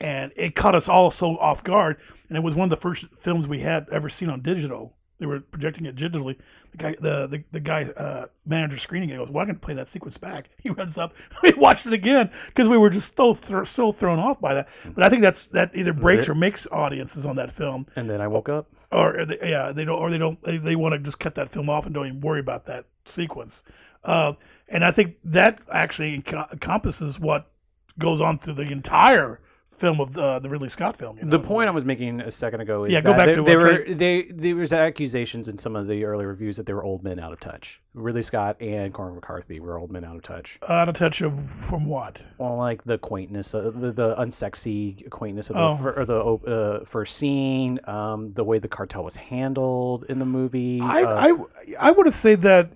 and 0.00 0.32
it 0.36 0.54
caught 0.54 0.74
us 0.74 0.88
all 0.88 1.10
so 1.10 1.36
off 1.38 1.62
guard. 1.64 1.96
And 2.28 2.36
it 2.36 2.42
was 2.42 2.54
one 2.54 2.64
of 2.64 2.70
the 2.70 2.76
first 2.76 3.06
films 3.16 3.48
we 3.48 3.60
had 3.60 3.88
ever 3.90 4.08
seen 4.08 4.28
on 4.30 4.40
digital. 4.42 4.94
They 5.18 5.26
were 5.26 5.40
projecting 5.40 5.86
it 5.86 5.96
digitally. 5.96 6.36
The 6.70 6.76
guy, 6.76 6.96
the 7.00 7.26
the, 7.26 7.44
the 7.50 7.58
guy 7.60 7.82
uh, 7.84 8.26
manager 8.46 8.78
screening 8.78 9.10
it 9.10 9.16
goes, 9.16 9.30
"Well, 9.30 9.42
I 9.42 9.46
can 9.46 9.56
play 9.58 9.74
that 9.74 9.88
sequence 9.88 10.16
back." 10.16 10.50
He 10.62 10.70
runs 10.70 10.96
up. 10.96 11.12
We 11.42 11.52
watched 11.56 11.86
it 11.86 11.92
again 11.92 12.30
because 12.46 12.68
we 12.68 12.78
were 12.78 12.90
just 12.90 13.16
so 13.16 13.34
th- 13.34 13.66
so 13.66 13.90
thrown 13.90 14.20
off 14.20 14.40
by 14.40 14.54
that. 14.54 14.68
But 14.94 15.02
I 15.02 15.08
think 15.08 15.22
that's 15.22 15.48
that 15.48 15.72
either 15.74 15.92
breaks 15.92 16.28
or 16.28 16.34
makes 16.36 16.68
audiences 16.70 17.26
on 17.26 17.34
that 17.36 17.50
film, 17.50 17.86
And 17.96 18.08
then 18.08 18.20
I 18.20 18.28
woke 18.28 18.48
up. 18.48 18.68
or 18.92 19.24
they, 19.26 19.38
yeah, 19.42 19.72
they 19.72 19.84
don't, 19.84 19.98
or 19.98 20.10
they 20.10 20.18
don't, 20.18 20.40
they, 20.44 20.56
they 20.58 20.76
want 20.76 20.92
to 20.92 20.98
just 21.00 21.18
cut 21.18 21.34
that 21.34 21.48
film 21.48 21.68
off 21.68 21.86
and 21.86 21.94
don't 21.94 22.06
even 22.06 22.20
worry 22.20 22.40
about 22.40 22.66
that 22.66 22.84
sequence. 23.06 23.64
Uh, 24.04 24.34
and 24.68 24.84
I 24.84 24.92
think 24.92 25.16
that 25.24 25.58
actually 25.72 26.14
encompasses 26.14 27.18
what 27.18 27.50
goes 27.98 28.20
on 28.20 28.36
through 28.38 28.54
the 28.54 28.62
entire 28.70 29.40
film 29.78 30.00
of 30.00 30.12
the, 30.12 30.38
the 30.40 30.48
Ridley 30.48 30.68
Scott 30.68 30.96
film. 30.96 31.18
You 31.18 31.24
know? 31.24 31.30
The 31.30 31.38
point 31.38 31.68
I 31.68 31.70
was 31.70 31.84
making 31.84 32.20
a 32.20 32.30
second 32.32 32.60
ago 32.60 32.84
is 32.84 32.90
Yeah, 32.90 33.00
go 33.00 33.10
that 33.10 33.16
back 33.18 33.26
they, 33.28 33.34
to 33.34 33.42
they 33.42 33.56
were 33.56 33.84
they 33.94 34.22
there 34.30 34.56
was 34.56 34.72
accusations 34.72 35.48
in 35.48 35.56
some 35.58 35.76
of 35.76 35.86
the 35.86 36.04
early 36.04 36.26
reviews 36.26 36.56
that 36.56 36.66
they 36.66 36.72
were 36.72 36.84
old 36.84 37.02
men 37.04 37.18
out 37.18 37.32
of 37.32 37.40
touch. 37.40 37.80
Ridley 37.94 38.22
Scott 38.22 38.60
and 38.60 38.92
Cormac 38.92 39.16
McCarthy 39.16 39.60
were 39.60 39.78
old 39.78 39.90
men 39.90 40.04
out 40.04 40.16
of 40.16 40.22
touch. 40.22 40.58
out 40.68 40.88
of 40.88 40.94
touch 40.94 41.20
of 41.20 41.38
from 41.60 41.84
what? 41.86 42.24
Well, 42.38 42.56
like 42.56 42.84
the 42.84 42.98
quaintness, 42.98 43.54
uh, 43.54 43.70
the, 43.74 43.92
the 43.92 44.14
unsexy 44.16 45.08
quaintness 45.10 45.50
of 45.50 45.54
the, 45.56 45.60
Oh. 45.62 46.40
the 46.44 46.52
uh, 46.80 46.84
first 46.84 47.16
scene, 47.16 47.80
um, 47.84 48.32
the 48.34 48.44
way 48.44 48.58
the 48.58 48.68
cartel 48.68 49.04
was 49.04 49.16
handled 49.16 50.04
in 50.08 50.18
the 50.18 50.26
movie. 50.26 50.80
I, 50.80 51.02
uh, 51.02 51.34
I 51.78 51.88
I 51.88 51.90
would 51.90 52.06
have 52.06 52.14
said 52.14 52.42
that 52.42 52.72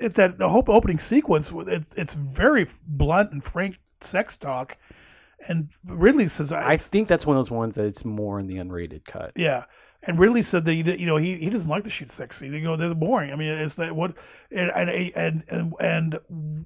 it, 0.00 0.14
that 0.14 0.38
the 0.38 0.48
whole 0.48 0.64
opening 0.68 0.98
sequence 0.98 1.52
it's 1.54 1.94
it's 1.94 2.14
very 2.14 2.66
blunt 2.86 3.32
and 3.32 3.42
frank 3.44 3.78
sex 4.00 4.36
talk, 4.36 4.76
and 5.48 5.70
Ridley 5.86 6.28
says 6.28 6.52
I 6.52 6.76
think 6.76 7.08
that's 7.08 7.26
one 7.26 7.36
of 7.36 7.44
those 7.44 7.50
ones 7.50 7.74
that 7.76 7.86
it's 7.86 8.04
more 8.04 8.38
in 8.38 8.46
the 8.46 8.56
unrated 8.56 9.04
cut. 9.04 9.32
Yeah, 9.36 9.64
and 10.02 10.18
Ridley 10.18 10.42
said 10.42 10.64
that 10.64 10.72
he 10.72 10.82
you 10.96 11.06
know 11.06 11.16
he, 11.16 11.36
he 11.36 11.50
doesn't 11.50 11.70
like 11.70 11.84
to 11.84 11.90
shoot 11.90 12.10
sex 12.10 12.38
scenes. 12.38 12.52
They 12.52 12.60
go, 12.60 12.76
"That's 12.76 12.94
boring." 12.94 13.32
I 13.32 13.36
mean, 13.36 13.50
it's 13.50 13.76
that 13.76 13.94
what 13.94 14.16
and 14.50 14.70
and 14.70 14.90
and 14.90 15.44
and, 15.48 15.74
and 15.80 16.64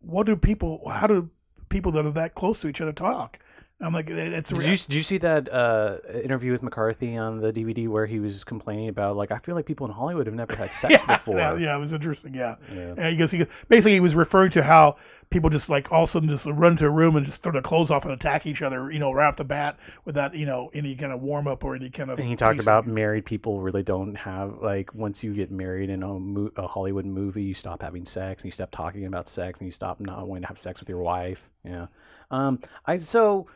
what 0.00 0.26
do 0.26 0.36
people? 0.36 0.88
How 0.88 1.06
do 1.06 1.30
people 1.68 1.92
that 1.92 2.06
are 2.06 2.10
that 2.12 2.34
close 2.34 2.60
to 2.60 2.68
each 2.68 2.80
other 2.80 2.92
talk? 2.92 3.38
I'm 3.82 3.94
like, 3.94 4.10
it- 4.10 4.18
it's 4.34 4.50
Did 4.50 4.58
you, 4.66 4.76
did 4.76 4.92
you 4.94 5.02
see 5.02 5.16
that 5.18 5.50
uh, 5.52 5.96
interview 6.22 6.52
with 6.52 6.62
McCarthy 6.62 7.16
on 7.16 7.40
the 7.40 7.50
DVD 7.52 7.88
where 7.88 8.04
he 8.06 8.20
was 8.20 8.44
complaining 8.44 8.88
about 8.88 9.16
like 9.16 9.30
I 9.30 9.38
feel 9.38 9.54
like 9.54 9.64
people 9.64 9.86
in 9.86 9.92
Hollywood 9.92 10.26
have 10.26 10.34
never 10.34 10.54
had 10.54 10.70
sex 10.72 11.02
yeah, 11.08 11.16
before. 11.16 11.38
yeah, 11.38 11.56
yeah, 11.56 11.76
it 11.76 11.78
was 11.78 11.92
interesting. 11.94 12.34
Yeah, 12.34 12.56
Yeah. 12.74 12.94
yeah. 12.98 13.08
He 13.10 13.16
goes, 13.16 13.30
he 13.30 13.38
goes, 13.38 13.46
basically 13.68 13.94
he 13.94 14.00
was 14.00 14.14
referring 14.14 14.50
to 14.50 14.62
how 14.62 14.96
people 15.30 15.48
just 15.48 15.70
like 15.70 15.90
all 15.92 16.02
of 16.02 16.08
a 16.08 16.12
sudden 16.12 16.28
just 16.28 16.44
run 16.46 16.76
to 16.76 16.86
a 16.86 16.90
room 16.90 17.16
and 17.16 17.24
just 17.24 17.42
throw 17.42 17.52
their 17.52 17.62
clothes 17.62 17.90
off 17.90 18.04
and 18.04 18.12
attack 18.12 18.44
each 18.46 18.60
other, 18.62 18.90
you 18.90 18.98
know, 18.98 19.12
right 19.12 19.28
off 19.28 19.36
the 19.36 19.44
bat 19.44 19.78
without 20.04 20.34
you 20.34 20.44
know 20.44 20.70
any 20.74 20.94
kind 20.94 21.12
of 21.12 21.22
warm 21.22 21.46
up 21.48 21.64
or 21.64 21.74
any 21.74 21.88
kind 21.88 22.10
of. 22.10 22.18
And 22.18 22.28
he 22.28 22.36
talked 22.36 22.60
about 22.60 22.86
married 22.86 23.24
people 23.24 23.60
really 23.62 23.82
don't 23.82 24.14
have 24.14 24.58
like 24.60 24.94
once 24.94 25.22
you 25.22 25.32
get 25.32 25.50
married 25.50 25.88
in 25.88 26.02
a, 26.02 26.08
mo- 26.18 26.50
a 26.56 26.66
Hollywood 26.66 27.06
movie, 27.06 27.44
you 27.44 27.54
stop 27.54 27.80
having 27.80 28.04
sex 28.04 28.42
and 28.42 28.48
you 28.48 28.52
stop 28.52 28.70
talking 28.72 29.06
about 29.06 29.26
sex 29.28 29.58
and 29.60 29.66
you 29.66 29.72
stop 29.72 30.00
not 30.00 30.28
wanting 30.28 30.42
to 30.42 30.48
have 30.48 30.58
sex 30.58 30.80
with 30.80 30.88
your 30.90 31.00
wife. 31.00 31.48
Yeah. 31.64 31.86
Um. 32.30 32.60
I 32.86 32.98
so. 32.98 33.46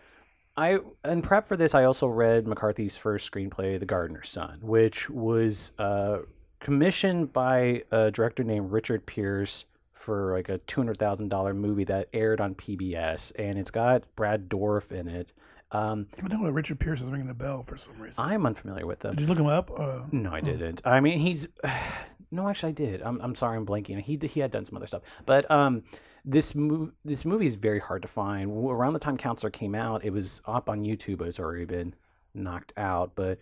I 0.57 0.79
in 1.05 1.23
prep 1.23 1.49
for 1.49 1.57
this, 1.57 1.75
I 1.75 1.85
also 1.85 2.07
read 2.07 2.47
McCarthy's 2.47 2.97
first 2.97 3.31
screenplay, 3.31 3.79
The 3.79 3.87
Gardener's 3.87 4.29
Son, 4.29 4.59
which 4.63 5.11
was 5.11 5.73
uh, 5.79 6.19
commissioned 6.61 7.33
by 7.33 7.83
a 7.91 8.11
director 8.11 8.45
named 8.45 8.71
Richard 8.71 9.05
Pearce 9.07 9.65
for 9.93 10.35
like 10.37 10.49
a 10.49 10.59
two 10.59 10.81
hundred 10.81 10.99
thousand 10.99 11.29
dollar 11.29 11.55
movie 11.55 11.85
that 11.85 12.09
aired 12.13 12.41
on 12.41 12.55
PBS, 12.55 13.33
and 13.37 13.59
it's 13.59 13.71
got 13.71 14.03
Brad 14.17 14.49
Dourif 14.49 14.93
in 14.93 15.09
it. 15.09 15.33
Um, 15.73 16.07
I 16.23 16.29
don't 16.29 16.41
know. 16.43 16.51
Richard 16.51 16.79
Pearce 16.79 17.01
is 17.01 17.11
ringing 17.11 17.27
the 17.27 17.35
bell 17.35 17.63
for 17.63 17.77
some 17.77 17.99
reason. 17.99 18.23
I'm 18.25 18.47
unfamiliar 18.47 18.87
with 18.87 19.01
them. 19.01 19.17
Did 19.17 19.23
you 19.23 19.27
look 19.27 19.39
him 19.39 19.47
up? 19.47 19.73
Uh, 19.77 20.03
No, 20.13 20.33
I 20.33 20.41
didn't. 20.41 20.83
I 20.85 21.01
mean, 21.01 21.19
he's 21.19 21.49
no, 22.31 22.49
actually, 22.49 22.69
I 22.69 22.73
did. 22.73 23.03
I'm, 23.03 23.21
I'm 23.21 23.35
sorry, 23.35 23.57
I'm 23.57 23.67
blanking. 23.67 24.01
He 24.01 24.17
he 24.29 24.39
had 24.39 24.53
done 24.53 24.65
some 24.67 24.77
other 24.77 24.87
stuff, 24.87 25.03
but 25.27 25.51
um, 25.51 25.83
this 26.25 26.55
mo- 26.55 26.91
this 27.05 27.25
movie 27.25 27.47
is 27.47 27.55
very 27.55 27.81
hard 27.81 28.03
to 28.03 28.09
find. 28.09 28.51
Around 28.51 28.95
the 28.95 28.99
time 28.99 29.16
Counselor 29.16 29.51
came 29.51 29.75
out, 29.75 30.05
it 30.05 30.11
was 30.11 30.41
up 30.47 30.68
on 30.68 30.83
YouTube. 30.83 31.20
It's 31.22 31.39
already 31.39 31.64
been 31.66 31.95
knocked 32.35 32.72
out, 32.77 33.12
but 33.14 33.39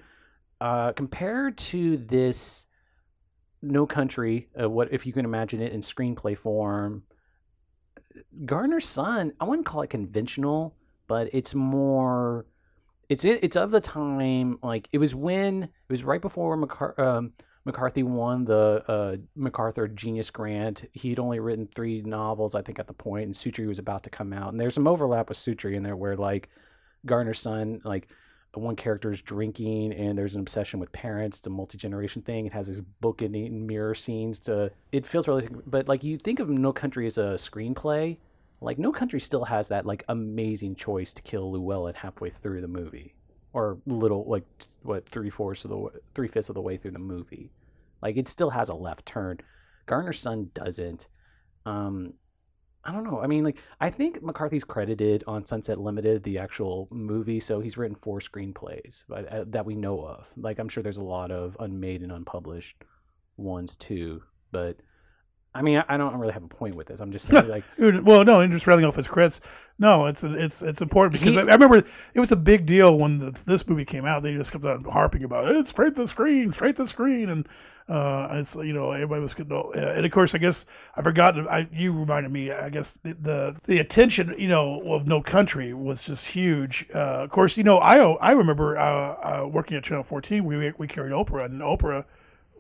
uh, 0.61 0.93
compared 0.93 1.59
to 1.59 1.97
this, 1.97 2.65
No 3.63 3.87
Country, 3.87 4.49
uh, 4.61 4.69
what 4.69 4.93
if 4.93 5.07
you 5.07 5.13
can 5.13 5.25
imagine 5.25 5.61
it 5.61 5.73
in 5.73 5.81
screenplay 5.81 6.37
form? 6.37 7.05
Gardener's 8.45 8.89
Son, 8.89 9.33
I 9.41 9.45
wouldn't 9.45 9.67
call 9.67 9.83
it 9.83 9.91
conventional, 9.91 10.75
but 11.07 11.29
it's 11.33 11.55
more 11.55 12.47
it's 13.09 13.25
it, 13.25 13.41
it's 13.43 13.57
of 13.57 13.71
the 13.71 13.81
time 13.81 14.59
like 14.63 14.89
it 14.93 14.99
was 14.99 15.15
when 15.15 15.65
it 15.65 15.71
was 15.89 16.03
right 16.03 16.21
before 16.21 16.57
McCar- 16.57 16.99
um, 16.99 17.33
McCarthy 17.65 18.03
won 18.03 18.45
the 18.45 18.85
uh, 18.89 19.17
MacArthur 19.37 19.87
Genius 19.87 20.31
Grant. 20.31 20.85
He'd 20.93 21.21
only 21.21 21.39
written 21.39 21.69
three 21.75 22.03
novels, 22.03 22.55
I 22.55 22.63
think, 22.63 22.79
at 22.79 22.89
the 22.89 22.93
point, 22.93 23.27
and 23.27 23.35
Suttree 23.35 23.69
was 23.69 23.79
about 23.79 24.03
to 24.05 24.11
come 24.11 24.33
out. 24.33 24.53
And 24.53 24.61
there's 24.61 24.75
some 24.75 24.89
overlap 24.89 25.29
with 25.29 25.39
Suttree 25.39 25.77
in 25.77 25.83
there, 25.83 25.97
where 25.97 26.17
like 26.17 26.49
Gardener's 27.07 27.39
Son, 27.39 27.81
like 27.85 28.09
one 28.55 28.77
character 28.77 29.13
is 29.13 29.23
drinking, 29.23 29.93
and 29.93 30.17
there's 30.17 30.35
an 30.35 30.41
obsession 30.41 30.81
with 30.81 30.93
parents. 30.93 31.39
It's 31.39 31.47
a 31.47 31.51
multi 31.51 31.79
generation 31.79 32.23
thing. 32.23 32.47
It 32.47 32.53
has 32.53 32.67
these 32.67 32.81
book 33.01 33.23
and 33.23 33.67
mirror 33.67 33.95
scenes. 33.95 34.41
To 34.41 34.71
it 34.91 35.07
feels 35.07 35.29
really, 35.29 35.49
but 35.67 35.89
like 35.89 36.05
you 36.05 36.19
think 36.19 36.41
of 36.41 36.49
No 36.49 36.73
Country 36.73 37.07
as 37.07 37.17
a 37.19 37.37
screenplay, 37.37 38.19
like 38.61 38.79
No 38.79 38.93
Country 38.93 39.21
still 39.21 39.45
has 39.45 39.69
that 39.69 39.87
like 39.87 40.05
amazing 40.09 40.75
choice 40.75 41.13
to 41.15 41.23
kill 41.23 41.53
Llewellyn 41.53 41.95
halfway 41.95 42.31
through 42.31 42.61
the 42.61 42.69
movie, 42.69 43.15
or 43.53 43.79
little 43.87 44.25
like 44.29 44.45
what 44.83 45.09
three 45.09 45.31
fourths 45.31 45.65
of 45.65 45.71
the 45.71 46.01
three 46.15 46.29
fifths 46.29 46.49
of 46.49 46.55
the 46.55 46.61
way 46.61 46.77
through 46.77 46.91
the 46.93 46.99
movie. 46.99 47.51
Like 48.03 48.17
it 48.17 48.29
still 48.29 48.51
has 48.51 48.69
a 48.69 48.75
left 48.75 49.07
turn. 49.07 49.39
Gardener's 49.87 50.19
Son 50.21 50.51
doesn't. 50.55 51.07
Um, 51.67 52.15
I 52.85 52.93
don't 52.93 53.05
know. 53.05 53.21
I 53.21 53.27
mean, 53.29 53.45
like 53.45 53.59
I 53.81 53.91
think 53.91 54.23
McCarthy's 54.23 54.65
credited 54.65 55.23
on 55.27 55.45
Sunset 55.45 55.79
Limited, 55.79 56.23
the 56.25 56.39
actual 56.39 56.89
movie, 56.91 57.39
so 57.39 57.61
he's 57.61 57.77
written 57.77 57.97
four 58.03 58.21
screenplays 58.21 59.05
but, 59.09 59.33
uh, 59.33 59.45
that 59.49 59.67
we 59.67 59.77
know 59.77 60.05
of. 60.05 60.27
Like 60.37 60.59
I'm 60.59 60.69
sure 60.69 60.83
there's 60.83 60.97
a 60.97 61.03
lot 61.03 61.31
of 61.31 61.57
unmade 61.61 62.03
and 62.03 62.13
unpublished 62.13 62.77
ones 63.37 63.77
too, 63.77 64.23
but. 64.51 64.77
I 65.55 65.61
mean, 65.63 65.83
I- 65.89 65.97
don't 65.99 66.17
really 66.19 66.33
have 66.33 66.45
a 66.45 66.49
point 66.49 66.75
with 66.75 66.87
this. 66.87 67.01
I'm 67.01 67.13
just 67.13 67.29
saying, 67.29 67.49
like, 67.57 67.65
Well, 67.79 68.25
no, 68.25 68.41
and 68.41 68.53
just 68.53 68.67
railing 68.67 68.85
off 68.85 68.97
his 68.97 69.09
credits. 69.09 69.41
No, 69.79 70.07
it's 70.07 70.23
it's 70.25 70.63
it's 70.63 70.81
important 70.81 71.13
because 71.13 71.35
He- 71.35 71.41
I, 71.41 71.45
I 71.45 71.53
remember 71.55 71.77
it 72.15 72.21
was 72.21 72.33
a 72.33 72.37
big 72.37 72.67
deal 72.67 72.97
when 72.99 73.19
the, 73.19 73.31
this 73.47 73.67
movie 73.67 73.85
came 73.85 74.05
out. 74.07 74.23
They 74.23 74.35
just 74.35 74.53
kept 74.53 74.65
on 74.65 74.85
harping 74.85 75.25
about 75.25 75.49
it. 75.49 75.57
It's 75.57 75.71
straight 75.71 75.95
to 75.97 76.03
the 76.03 76.09
screen, 76.09 76.53
straight 76.53 76.77
to 76.77 76.83
the 76.85 76.89
screen, 76.89 77.29
and 77.29 77.49
uh, 77.89 78.29
it's 78.33 78.55
you 78.55 78.73
know 78.73 78.93
everybody 78.93 79.21
was 79.21 79.35
getting. 79.35 79.53
uh, 79.53 79.71
And 79.97 80.07
of 80.07 80.13
course, 80.13 80.35
I 80.35 80.39
guess 80.39 80.65
I 80.97 81.03
forgot. 81.03 81.37
I 81.51 81.69
you 81.73 81.93
reminded 81.93 82.31
me. 82.33 82.51
I 82.53 82.71
guess 82.71 82.99
the 83.03 83.15
the, 83.21 83.57
the 83.65 83.79
attention 83.79 84.35
you 84.39 84.49
know 84.49 84.81
of 84.95 85.07
No 85.07 85.21
Country 85.21 85.75
was 85.75 86.05
just 86.05 86.29
huge. 86.29 86.87
Uh, 86.95 87.25
of 87.25 87.31
course, 87.31 87.57
you 87.59 87.65
know 87.65 87.79
I 87.79 87.99
I 87.99 88.31
remember 88.33 88.79
uh, 88.79 88.85
uh, 88.85 89.49
working 89.49 89.77
at 89.77 89.83
Channel 89.85 90.05
14. 90.05 90.45
We 90.45 90.73
we 90.79 90.87
carried 90.87 91.13
Oprah, 91.13 91.45
and 91.47 91.61
Oprah 91.61 92.05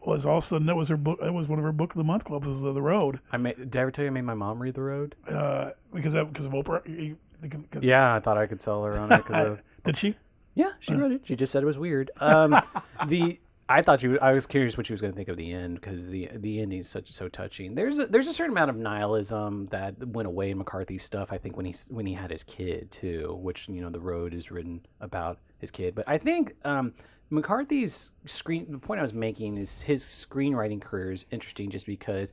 was 0.07 0.27
also 0.27 0.59
that 0.59 0.77
was 0.77 0.89
her 0.89 0.97
book. 0.97 1.21
That 1.21 1.33
was 1.33 1.49
one 1.49 1.59
of 1.59 1.65
her 1.65 1.73
book 1.73 1.93
of 1.93 1.97
the 1.99 2.05
month 2.05 2.25
clubs. 2.25 2.47
Was 2.47 2.61
the, 2.61 2.73
the 2.73 2.83
Road 2.83 3.21
I 3.33 3.37
made, 3.37 3.57
did 3.57 3.77
I 3.77 3.81
ever 3.83 3.91
tell 3.91 4.05
you 4.05 4.11
I 4.11 4.15
made 4.15 4.23
my 4.25 4.35
mom 4.35 4.61
read 4.63 4.75
The 4.75 4.83
Road? 4.83 5.15
uh, 5.29 5.71
because 5.95 6.15
of, 6.15 6.33
because 6.33 6.47
of 6.47 6.53
Oprah. 6.53 7.17
Because- 7.41 7.83
Yeah, 7.85 8.15
I 8.15 8.21
thought 8.21 8.39
I 8.39 8.47
could 8.47 8.61
sell 8.61 8.85
her 8.85 8.99
on 8.99 9.11
it. 9.13 9.25
'cause 9.25 9.47
of, 9.59 9.63
Did 9.85 9.97
she? 9.97 10.15
yeah, 10.55 10.73
she 10.81 10.95
read 10.95 11.13
it. 11.13 11.23
She 11.25 11.35
just 11.35 11.51
said 11.53 11.63
it 11.63 11.67
was 11.67 11.79
weird. 11.79 12.11
Um, 12.21 12.61
the 13.09 13.39
I 13.69 13.81
thought 13.81 14.01
she. 14.03 14.09
Was, 14.09 14.19
I 14.21 14.33
was 14.33 14.45
curious 14.45 14.77
what 14.77 14.87
she 14.87 14.93
was 14.93 15.01
going 15.01 15.13
to 15.13 15.17
think 15.17 15.29
of 15.29 15.37
the 15.39 15.51
end 15.51 15.77
because 15.77 16.09
the 16.09 16.29
the 16.35 16.61
ending 16.61 16.81
is 16.81 16.89
such 16.89 17.11
so 17.13 17.29
touching. 17.29 17.75
There's 17.75 17.99
a, 18.01 18.07
there's 18.07 18.27
a 18.29 18.35
certain 18.35 18.53
amount 18.53 18.69
of 18.71 18.77
nihilism 18.77 19.67
that 19.71 19.95
went 20.09 20.27
away 20.27 20.51
in 20.51 20.59
McCarthy's 20.59 21.03
stuff. 21.05 21.29
I 21.33 21.39
think 21.39 21.57
when 21.57 21.65
he 21.65 21.75
when 21.89 22.05
he 22.05 22.13
had 22.13 22.31
his 22.31 22.43
kid 22.43 22.91
too, 22.91 23.39
which 23.41 23.69
you 23.69 23.81
know 23.81 23.89
the 23.89 24.01
road 24.01 24.35
is 24.35 24.51
written 24.51 24.85
about 25.01 25.39
his 25.63 25.71
kid. 25.71 25.95
But 25.95 26.07
I 26.07 26.19
think 26.19 26.55
um, 26.67 26.93
McCarthy's 27.31 28.11
screen. 28.27 28.67
The 28.71 28.79
point 28.79 29.01
I 29.01 29.03
was 29.03 29.15
making 29.15 29.57
is 29.57 29.81
his 29.81 30.05
screenwriting 30.05 30.83
career 30.83 31.13
is 31.13 31.25
interesting 31.31 31.71
just 31.71 31.87
because 31.87 32.31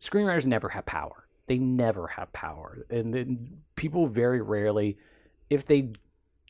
screenwriters 0.00 0.46
never 0.46 0.68
have 0.68 0.86
power. 0.86 1.26
They 1.48 1.58
never 1.58 2.06
have 2.06 2.32
power, 2.32 2.86
and 2.90 3.12
then 3.12 3.48
people 3.74 4.06
very 4.06 4.42
rarely, 4.42 4.98
if 5.48 5.66
they 5.66 5.92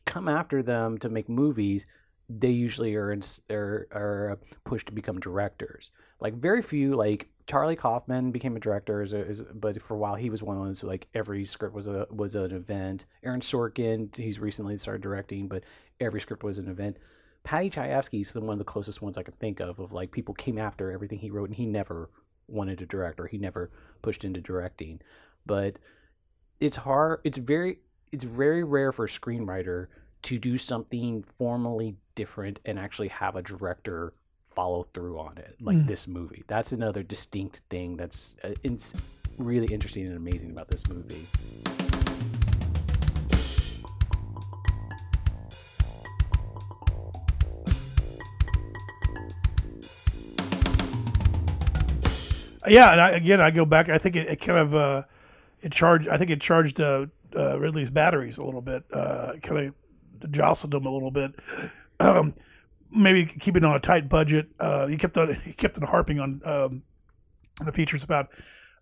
come 0.06 0.28
after 0.28 0.60
them 0.60 0.98
to 0.98 1.08
make 1.08 1.28
movies, 1.28 1.86
they 2.28 2.50
usually 2.50 2.96
are 2.96 3.12
in, 3.12 3.22
are, 3.48 3.86
are 3.92 4.38
pushed 4.64 4.88
to 4.88 4.92
become 4.92 5.20
directors. 5.20 5.90
Like 6.20 6.34
very 6.34 6.62
few, 6.62 6.96
like 6.96 7.28
Charlie 7.48 7.76
Kaufman 7.76 8.30
became 8.30 8.56
a 8.56 8.60
director, 8.60 9.06
but 9.54 9.80
for 9.80 9.94
a 9.94 9.98
while 9.98 10.14
he 10.14 10.28
was 10.28 10.42
one 10.42 10.58
of 10.58 10.66
those 10.66 10.82
like 10.82 11.08
every 11.14 11.46
script 11.46 11.74
was 11.74 11.86
a 11.86 12.06
was 12.10 12.34
an 12.34 12.52
event. 12.52 13.06
Aaron 13.24 13.40
Sorkin, 13.40 14.14
he's 14.14 14.38
recently 14.38 14.76
started 14.76 15.00
directing, 15.00 15.48
but 15.48 15.64
every 15.98 16.20
script 16.20 16.44
was 16.44 16.58
an 16.58 16.68
event. 16.68 16.98
Paddy 17.44 17.70
Chayefsky 17.70 18.20
is 18.20 18.34
one 18.34 18.52
of 18.52 18.58
the 18.58 18.64
closest 18.64 19.00
ones 19.00 19.16
I 19.16 19.22
can 19.22 19.32
think 19.40 19.60
of 19.60 19.78
of 19.78 19.92
like 19.92 20.10
people 20.10 20.34
came 20.34 20.58
after 20.58 20.92
everything 20.92 21.18
he 21.18 21.30
wrote 21.30 21.48
and 21.48 21.56
he 21.56 21.64
never 21.64 22.10
wanted 22.48 22.78
to 22.78 22.86
direct 22.86 23.18
or 23.18 23.26
he 23.26 23.38
never 23.38 23.70
pushed 24.02 24.24
into 24.24 24.42
directing. 24.42 25.00
But 25.46 25.76
it's 26.60 26.76
hard. 26.76 27.20
It's 27.24 27.38
very 27.38 27.78
it's 28.12 28.24
very 28.24 28.62
rare 28.62 28.92
for 28.92 29.06
a 29.06 29.08
screenwriter 29.08 29.86
to 30.24 30.38
do 30.38 30.58
something 30.58 31.24
formally 31.38 31.96
different 32.14 32.60
and 32.66 32.78
actually 32.78 33.08
have 33.08 33.36
a 33.36 33.42
director 33.42 34.12
follow 34.58 34.88
through 34.92 35.16
on 35.20 35.38
it 35.38 35.54
like 35.60 35.76
Mm. 35.76 35.86
this 35.86 36.08
movie. 36.08 36.42
That's 36.48 36.72
another 36.72 37.04
distinct 37.04 37.60
thing 37.70 37.96
that's 37.96 38.34
uh, 38.42 38.54
it's 38.64 38.92
really 39.38 39.72
interesting 39.72 40.04
and 40.08 40.16
amazing 40.16 40.50
about 40.50 40.66
this 40.66 40.82
movie. 40.88 41.24
Yeah, 52.66 52.92
and 52.92 53.00
I, 53.00 53.10
again, 53.10 53.40
I 53.40 53.50
go 53.50 53.64
back. 53.64 53.88
I 53.88 53.96
think 53.98 54.16
it, 54.16 54.28
it 54.28 54.36
kind 54.40 54.58
of 54.58 54.74
uh, 54.74 55.02
it 55.62 55.72
charged. 55.72 56.08
I 56.08 56.18
think 56.18 56.30
it 56.30 56.40
charged 56.40 56.80
uh, 56.80 57.06
uh, 57.34 57.58
Ridley's 57.58 57.90
batteries 57.90 58.36
a 58.38 58.44
little 58.44 58.60
bit. 58.60 58.84
Uh, 58.92 59.34
kind 59.42 59.72
of 60.22 60.30
jostled 60.32 60.72
them 60.72 60.84
a 60.86 60.90
little 60.90 61.10
bit. 61.10 61.32
Um, 62.00 62.32
maybe 62.90 63.24
keeping 63.26 63.64
on 63.64 63.74
a 63.74 63.80
tight 63.80 64.08
budget. 64.08 64.48
Uh, 64.58 64.86
he 64.86 64.96
kept 64.96 65.16
on 65.18 65.34
he 65.44 65.52
kept 65.52 65.76
on 65.76 65.84
harping 65.84 66.20
on 66.20 66.40
um, 66.44 66.82
the 67.64 67.72
features 67.72 68.02
about 68.02 68.28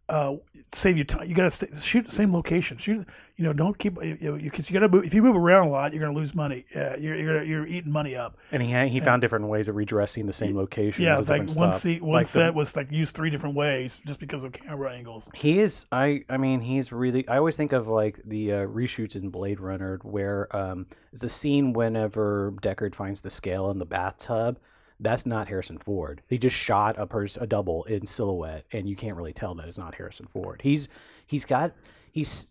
uh, 0.09 0.37
save 0.73 0.97
you 0.97 1.05
time. 1.05 1.29
You 1.29 1.35
got 1.35 1.51
to 1.51 1.81
shoot 1.81 2.05
the 2.05 2.13
same 2.13 2.33
location. 2.33 2.77
Shoot, 2.77 3.07
you 3.37 3.45
know, 3.45 3.53
don't 3.53 3.77
keep 3.77 3.97
you 4.03 4.17
know, 4.21 4.35
you, 4.37 4.51
'cause 4.51 4.71
you 4.71 4.75
got 4.75 4.81
to 4.81 4.89
move. 4.89 5.05
If 5.05 5.15
you 5.15 5.23
move 5.23 5.37
around 5.37 5.67
a 5.67 5.71
lot, 5.71 5.93
you're 5.93 6.01
going 6.01 6.15
to 6.15 6.19
lose 6.19 6.35
money. 6.35 6.65
Uh, 6.75 6.97
you're 6.99 7.17
you're, 7.17 7.35
gonna, 7.35 7.45
you're 7.45 7.67
eating 7.67 7.91
money 7.91 8.15
up. 8.15 8.37
And 8.53 8.63
he 8.63 8.89
he 8.89 9.01
found 9.01 9.21
different 9.21 9.47
ways 9.49 9.69
of 9.69 9.75
redressing 9.75 10.27
the 10.27 10.33
same 10.33 10.57
location. 10.57 11.03
Yeah, 11.03 11.19
like 11.19 11.49
one 11.51 11.73
seat, 11.73 12.03
one 12.03 12.25
set 12.25 12.55
was 12.55 12.77
like 12.77 12.91
used 12.93 13.17
three 13.17 13.31
different 13.31 13.57
ways 13.57 14.01
just 14.07 14.21
because 14.21 14.45
of 14.45 14.53
camera 14.53 14.93
angles. 14.93 15.29
He 15.35 15.61
is. 15.61 15.87
I. 15.91 16.25
I 16.29 16.37
mean, 16.37 16.61
he's 16.61 16.93
really. 16.93 17.27
I 17.29 17.39
always 17.39 17.57
think 17.57 17.73
of 17.73 17.89
like 17.89 18.21
the 18.25 18.53
uh, 18.53 18.57
reshoots 18.67 19.17
in 19.17 19.31
Blade 19.31 19.61
Runner, 19.61 19.99
where 20.03 20.55
um, 20.55 20.87
a 21.21 21.29
scene 21.29 21.73
whenever 21.73 22.53
Deckard 22.63 22.95
finds 22.95 23.21
the 23.21 23.31
scale 23.31 23.71
in 23.71 23.79
the 23.79 23.87
bathtub. 23.87 24.59
That's 25.01 25.27
not 25.27 25.49
Harrison 25.49 25.79
Ford. 25.79 26.23
He 26.29 26.39
just 26.39 26.57
shot 26.57 26.99
a 26.99 27.07
person, 27.07 27.43
a 27.43 27.47
double 27.47 27.85
in 27.85 28.07
silhouette, 28.07 28.65
and 28.73 28.89
you 28.89 28.97
can't 28.97 29.17
really 29.17 29.33
tell 29.33 29.55
that 29.55 29.69
it's 29.69 29.79
not 29.79 29.95
Harrison 29.95 30.27
Ford. 30.33 30.61
He's 30.63 30.89
he's 31.27 31.45
got 31.45 31.73
he's 32.13 32.47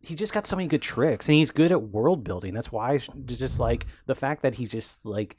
he 0.00 0.14
just 0.14 0.32
got 0.32 0.46
so 0.46 0.56
many 0.56 0.68
good 0.68 0.82
tricks, 0.82 1.26
and 1.26 1.34
he's 1.34 1.50
good 1.50 1.72
at 1.72 1.82
world 1.82 2.22
building. 2.22 2.54
That's 2.54 2.70
why 2.70 2.98
just 3.26 3.58
like 3.58 3.86
the 4.06 4.14
fact 4.14 4.42
that 4.42 4.54
he's 4.54 4.70
just 4.70 5.04
like. 5.04 5.36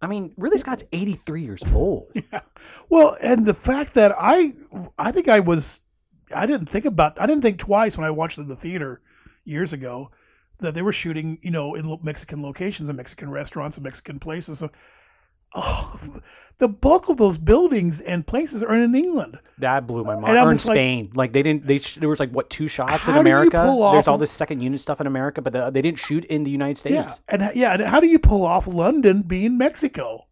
I 0.00 0.08
mean, 0.08 0.32
Ridley 0.36 0.58
Scott's 0.58 0.82
83 0.90 1.42
years 1.42 1.62
old. 1.72 2.10
Yeah. 2.32 2.40
Well, 2.88 3.16
and 3.22 3.46
the 3.46 3.54
fact 3.54 3.94
that 3.94 4.12
I, 4.18 4.52
I 4.98 5.12
think 5.12 5.28
I 5.28 5.38
was, 5.38 5.80
I 6.34 6.44
didn't 6.44 6.68
think 6.68 6.86
about, 6.86 7.20
I 7.20 7.26
didn't 7.26 7.42
think 7.42 7.60
twice 7.60 7.96
when 7.96 8.04
I 8.04 8.10
watched 8.10 8.36
it 8.36 8.42
in 8.42 8.48
the 8.48 8.56
theater 8.56 9.00
years 9.44 9.72
ago 9.72 10.10
that 10.58 10.74
they 10.74 10.82
were 10.82 10.92
shooting, 10.92 11.38
you 11.40 11.52
know, 11.52 11.76
in 11.76 11.98
Mexican 12.02 12.42
locations 12.42 12.88
and 12.88 12.96
Mexican 12.96 13.30
restaurants 13.30 13.76
and 13.76 13.84
Mexican 13.84 14.18
places. 14.18 14.58
So, 14.58 14.70
oh, 15.54 15.98
the 16.58 16.68
bulk 16.68 17.08
of 17.08 17.16
those 17.16 17.38
buildings 17.38 18.00
and 18.00 18.26
places 18.26 18.62
are 18.62 18.74
in 18.74 18.94
England. 18.94 19.38
That 19.58 19.86
blew 19.86 20.04
my 20.04 20.14
mind. 20.14 20.36
Or 20.36 20.48
in 20.48 20.54
just 20.54 20.66
like- 20.66 20.76
Spain, 20.76 21.10
like, 21.14 21.32
they 21.32 21.42
didn't. 21.42 21.66
They 21.66 21.78
sh- 21.78 21.96
there 21.96 22.08
was 22.08 22.20
like 22.20 22.30
what 22.30 22.50
two 22.50 22.68
shots 22.68 23.06
in 23.08 23.16
America. 23.16 23.56
There's 23.92 24.08
all 24.08 24.18
this 24.18 24.30
second 24.30 24.60
unit 24.60 24.80
stuff 24.80 25.00
in 25.00 25.06
America, 25.06 25.42
but 25.42 25.52
the, 25.52 25.70
they 25.70 25.82
didn't 25.82 25.98
shoot 25.98 26.24
in 26.26 26.44
the 26.44 26.50
United 26.50 26.78
States. 26.78 26.94
Yeah, 26.94 27.14
and 27.28 27.56
yeah, 27.56 27.72
and 27.72 27.82
how 27.82 28.00
do 28.00 28.06
you 28.06 28.18
pull 28.18 28.44
off 28.44 28.66
London 28.66 29.22
being 29.22 29.58
Mexico? 29.58 30.26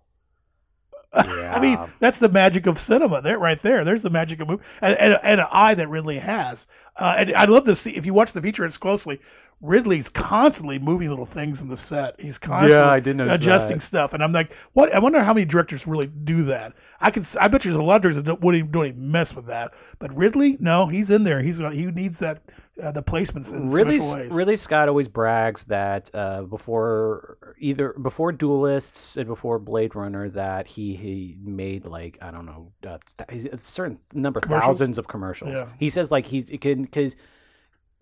Yeah. 1.15 1.53
I 1.57 1.61
mean, 1.61 1.79
that's 1.99 2.21
the 2.21 2.29
magic 2.29 2.67
of 2.67 2.79
cinema. 2.79 3.21
There, 3.21 3.39
right 3.39 3.61
there. 3.61 3.85
There's 3.85 4.03
the 4.03 4.11
magic 4.11 4.41
of 4.41 4.49
movie, 4.49 4.63
and, 4.81 4.97
and, 4.97 5.19
and 5.23 5.41
an 5.41 5.47
eye 5.51 5.75
that 5.75 5.89
Ridley 5.89 6.19
has. 6.19 6.67
Uh, 6.97 7.15
and 7.19 7.35
I'd 7.35 7.49
love 7.49 7.65
to 7.65 7.75
see 7.75 7.97
if 7.97 8.07
you 8.07 8.15
watch 8.15 8.33
the 8.33 8.41
feature 8.41 8.63
features 8.63 8.77
closely. 8.77 9.21
Ridley's 9.61 10.09
constantly 10.09 10.79
moving 10.79 11.11
little 11.11 11.27
things 11.27 11.61
in 11.61 11.69
the 11.69 11.77
set. 11.77 12.19
He's 12.19 12.39
constantly 12.39 12.79
Yeah, 12.79 12.91
I 12.91 12.99
did 12.99 13.17
notice 13.17 13.41
adjusting 13.41 13.77
that. 13.79 13.83
stuff, 13.83 14.15
and 14.15 14.23
I'm 14.23 14.33
like, 14.33 14.53
what? 14.73 14.95
I 14.95 14.99
wonder 15.01 15.23
how 15.23 15.35
many 15.35 15.45
directors 15.45 15.87
really 15.87 16.07
do 16.07 16.45
that. 16.45 16.73
I 17.01 17.11
can, 17.11 17.23
I 17.39 17.49
bet 17.49 17.65
you 17.65 17.71
there's 17.71 17.81
a 17.81 17.83
lot 17.83 17.97
of 17.97 18.03
directors 18.03 18.17
that 18.17 18.25
don't, 18.25 18.41
wouldn't 18.41 18.61
even, 18.61 18.73
don't 18.73 18.87
even 18.87 19.11
mess 19.13 19.35
with 19.35 19.47
that. 19.47 19.73
But 19.99 20.17
Ridley, 20.17 20.57
no, 20.61 20.87
he's 20.87 21.11
in 21.11 21.25
there. 21.25 21.43
He's 21.43 21.59
he 21.59 21.87
needs 21.87 22.19
that 22.21 22.43
uh, 22.83 22.91
the 22.93 23.03
placements 23.03 23.53
in 23.53 23.69
Ridley, 23.69 24.01
special 24.01 24.17
ways. 24.23 24.33
Ridley 24.33 24.57
Scott 24.57 24.89
always 24.89 25.09
brags 25.09 25.65
that 25.65 26.11
uh, 26.15 26.43
before 26.43 27.55
either 27.59 27.93
before 27.95 28.33
Duelists 28.33 29.19
and 29.19 29.27
before 29.27 29.59
Blade 29.59 29.95
Runner 29.95 30.31
that 30.31 30.67
he, 30.67 30.97
he 30.97 31.37
made 31.43 31.85
like 31.85 32.17
I 32.23 32.31
don't 32.31 32.47
know 32.47 32.73
uh, 32.89 32.99
th- 33.29 33.45
a 33.53 33.59
certain 33.59 33.99
number 34.15 34.41
thousands 34.41 34.97
of 34.99 35.07
commercials. 35.07 35.53
Yeah. 35.53 35.67
He 35.79 35.91
says 35.91 36.11
like 36.11 36.25
he 36.25 36.43
can 36.43 36.83
because 36.83 37.17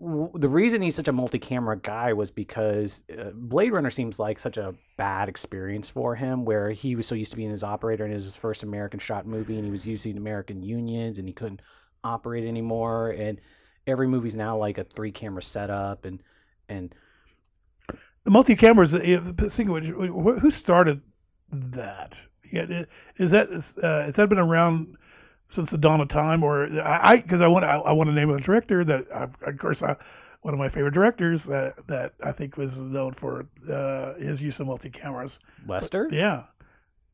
the 0.01 0.49
reason 0.49 0.81
he's 0.81 0.95
such 0.95 1.09
a 1.09 1.13
multi-camera 1.13 1.79
guy 1.79 2.13
was 2.13 2.31
because 2.31 3.03
uh, 3.11 3.31
Blade 3.35 3.73
Runner 3.73 3.91
seems 3.91 4.21
like 4.21 4.39
such 4.39 4.57
a 4.57 4.75
bad 4.97 5.29
experience 5.29 5.89
for 5.89 6.15
him, 6.15 6.45
where 6.45 6.71
he 6.71 6.95
was 6.95 7.07
so 7.07 7.17
used 7.17 7.33
to 7.33 7.37
being 7.37 7.51
his 7.51 7.65
operator 7.65 8.05
in 8.05 8.13
his 8.13 8.37
first 8.37 8.63
American 8.63 9.01
shot 9.01 9.27
movie, 9.27 9.57
and 9.57 9.65
he 9.65 9.73
was 9.73 9.85
using 9.85 10.17
American 10.17 10.63
unions, 10.63 11.19
and 11.19 11.27
he 11.27 11.35
couldn't 11.35 11.61
operate 12.05 12.45
anymore, 12.45 13.11
and 13.11 13.41
every 13.89 14.07
movie's 14.07 14.37
now 14.37 14.57
like 14.57 14.79
a 14.79 14.85
three-camera 14.85 15.43
setup, 15.43 16.05
and 16.05 16.23
and 16.69 16.95
the 18.23 18.31
multi 18.31 18.55
cameras. 18.55 18.91
Speaking 18.91 19.69
of 19.69 19.75
which, 19.75 19.87
who 19.87 20.51
started 20.51 21.01
that? 21.51 22.27
Is 22.53 23.33
that 23.33 23.49
uh, 23.83 24.03
has 24.05 24.17
that 24.17 24.29
been 24.29 24.39
around 24.39 24.97
since 25.49 25.71
the 25.71 25.79
dawn 25.79 26.01
of 26.01 26.09
time, 26.09 26.45
or 26.45 26.67
I 26.81 27.17
because 27.17 27.41
I, 27.41 27.49
want 27.49 27.65
I, 27.65 27.79
I 27.79 27.93
want 27.93 28.09
to 28.09 28.15
name 28.15 28.31
a 28.31 28.41
director 28.41 28.85
that 28.85 29.07
I, 29.13 29.25
of 29.49 29.59
course 29.59 29.83
I, 29.83 29.97
one 30.43 30.55
of 30.55 30.59
my 30.59 30.69
favorite 30.69 30.95
directors 30.95 31.45
that 31.45 31.87
that 31.89 32.13
I 32.23 32.33
think 32.33 32.57
was 32.57 32.81
known 32.81 33.13
for 33.13 33.47
uh, 33.71 34.15
his 34.15 34.43
use 34.43 34.61
of 34.61 34.67
multi 34.67 34.91
cameras. 34.91 35.39
Lester. 35.67 36.09
Yeah, 36.11 36.45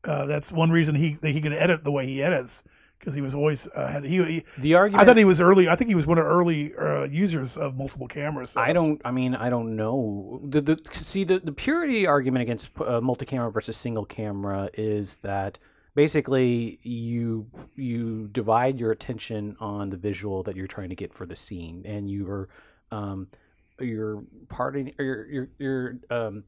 uh, 0.03 0.25
that's 0.25 0.51
one 0.51 0.69
reason 0.69 0.95
he 0.95 1.13
that 1.15 1.31
he 1.31 1.41
can 1.41 1.53
edit 1.53 1.83
the 1.83 1.91
way 1.91 2.05
he 2.05 2.21
edits 2.21 2.63
because 2.99 3.13
he 3.13 3.21
was 3.21 3.35
always 3.35 3.67
uh, 3.73 3.87
had 3.87 4.03
he, 4.03 4.23
he 4.23 4.45
The 4.57 4.73
argument. 4.73 5.01
I 5.01 5.05
thought 5.05 5.17
he 5.17 5.25
was 5.25 5.39
early. 5.39 5.69
I 5.69 5.75
think 5.75 5.89
he 5.89 5.95
was 5.95 6.05
one 6.05 6.17
of 6.17 6.25
the 6.25 6.29
early 6.29 6.75
uh, 6.75 7.03
users 7.03 7.57
of 7.57 7.77
multiple 7.77 8.07
cameras. 8.07 8.55
I 8.57 8.73
don't. 8.73 9.01
I 9.05 9.11
mean, 9.11 9.33
I 9.33 9.49
don't 9.49 9.75
know. 9.75 10.41
The, 10.43 10.61
the 10.61 10.79
see 10.91 11.23
the, 11.23 11.39
the 11.39 11.51
purity 11.51 12.05
argument 12.05 12.43
against 12.43 12.69
uh, 12.81 12.99
multi-camera 12.99 13.51
versus 13.51 13.77
single 13.77 14.05
camera 14.05 14.69
is 14.73 15.17
that 15.21 15.57
basically 15.95 16.77
you 16.83 17.47
you 17.75 18.27
divide 18.33 18.79
your 18.79 18.91
attention 18.91 19.55
on 19.59 19.89
the 19.89 19.97
visual 19.97 20.43
that 20.43 20.55
you're 20.55 20.67
trying 20.67 20.89
to 20.89 20.95
get 20.95 21.13
for 21.13 21.25
the 21.25 21.35
scene, 21.35 21.83
and 21.85 22.11
you're 22.11 22.49
um, 22.91 23.27
you're 23.79 24.23
parting 24.49 24.93
you're 24.99 25.25
you're, 25.27 25.49
you're 25.57 25.95
um, 26.11 26.43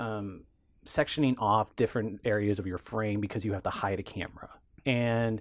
um, 0.00 0.40
sectioning 0.86 1.36
off 1.38 1.76
different 1.76 2.20
areas 2.24 2.58
of 2.58 2.66
your 2.66 2.78
frame 2.78 3.20
because 3.20 3.44
you 3.44 3.52
have 3.52 3.62
to 3.62 3.70
hide 3.70 4.00
a 4.00 4.02
camera. 4.02 4.50
And 4.86 5.40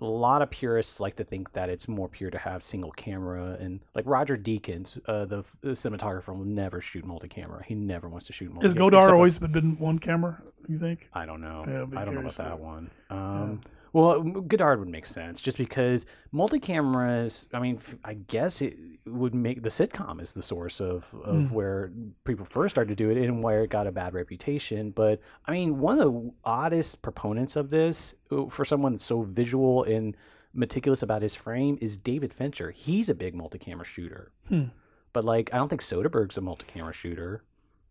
a 0.00 0.04
lot 0.04 0.42
of 0.42 0.50
purists 0.50 1.00
like 1.00 1.16
to 1.16 1.24
think 1.24 1.52
that 1.54 1.70
it's 1.70 1.88
more 1.88 2.08
pure 2.08 2.30
to 2.30 2.38
have 2.38 2.62
single 2.62 2.90
camera 2.92 3.56
and 3.60 3.80
like 3.94 4.04
Roger 4.06 4.36
Deakins, 4.36 5.00
uh, 5.06 5.24
the, 5.24 5.44
the 5.62 5.70
cinematographer, 5.70 6.28
will 6.28 6.44
never 6.44 6.80
shoot 6.80 7.04
multi-camera. 7.04 7.64
He 7.66 7.74
never 7.74 8.08
wants 8.08 8.26
to 8.26 8.32
shoot 8.32 8.52
multi. 8.52 8.66
Has 8.66 8.74
Godard 8.74 9.10
always 9.10 9.38
been 9.38 9.78
one 9.78 9.98
camera? 9.98 10.42
You 10.68 10.78
think? 10.78 11.08
I 11.14 11.26
don't 11.26 11.40
know. 11.40 11.64
Yeah, 11.66 11.98
I 11.98 12.04
don't 12.04 12.14
know 12.14 12.20
about 12.20 12.34
that 12.34 12.58
one. 12.58 12.90
Um, 13.08 13.62
Well, 13.92 14.22
Godard 14.22 14.78
would 14.80 14.88
make 14.88 15.06
sense 15.06 15.40
just 15.40 15.58
because 15.58 16.04
multi-cameras. 16.32 17.48
I 17.52 17.60
mean, 17.60 17.80
I 18.04 18.14
guess 18.14 18.60
it 18.60 18.76
would 19.06 19.34
make 19.34 19.62
the 19.62 19.68
sitcom 19.68 20.20
is 20.20 20.32
the 20.32 20.42
source 20.42 20.80
of 20.80 21.04
of 21.24 21.36
Mm. 21.36 21.50
where 21.52 21.92
people 22.24 22.44
first 22.44 22.74
started 22.74 22.96
to 22.96 23.04
do 23.04 23.10
it 23.10 23.16
and 23.22 23.42
where 23.42 23.62
it 23.62 23.70
got 23.70 23.86
a 23.86 23.92
bad 23.92 24.14
reputation. 24.14 24.90
But 24.90 25.20
I 25.46 25.52
mean, 25.52 25.78
one 25.78 25.98
of 26.00 26.12
the 26.12 26.32
oddest 26.44 27.02
proponents 27.02 27.56
of 27.56 27.70
this 27.70 28.14
uh, 28.30 28.46
for 28.46 28.64
someone 28.64 28.98
so 28.98 29.22
visual 29.22 29.84
and 29.84 30.16
meticulous 30.54 31.02
about 31.02 31.22
his 31.22 31.34
frame 31.34 31.78
is 31.80 31.96
David 31.98 32.32
Fincher. 32.32 32.70
He's 32.70 33.08
a 33.08 33.14
big 33.14 33.34
multi-camera 33.34 33.84
shooter. 33.84 34.32
Hmm. 34.48 34.64
But 35.12 35.24
like, 35.24 35.50
I 35.52 35.56
don't 35.58 35.68
think 35.68 35.82
Soderbergh's 35.82 36.36
a 36.36 36.40
multi-camera 36.40 36.92
shooter. 36.92 37.42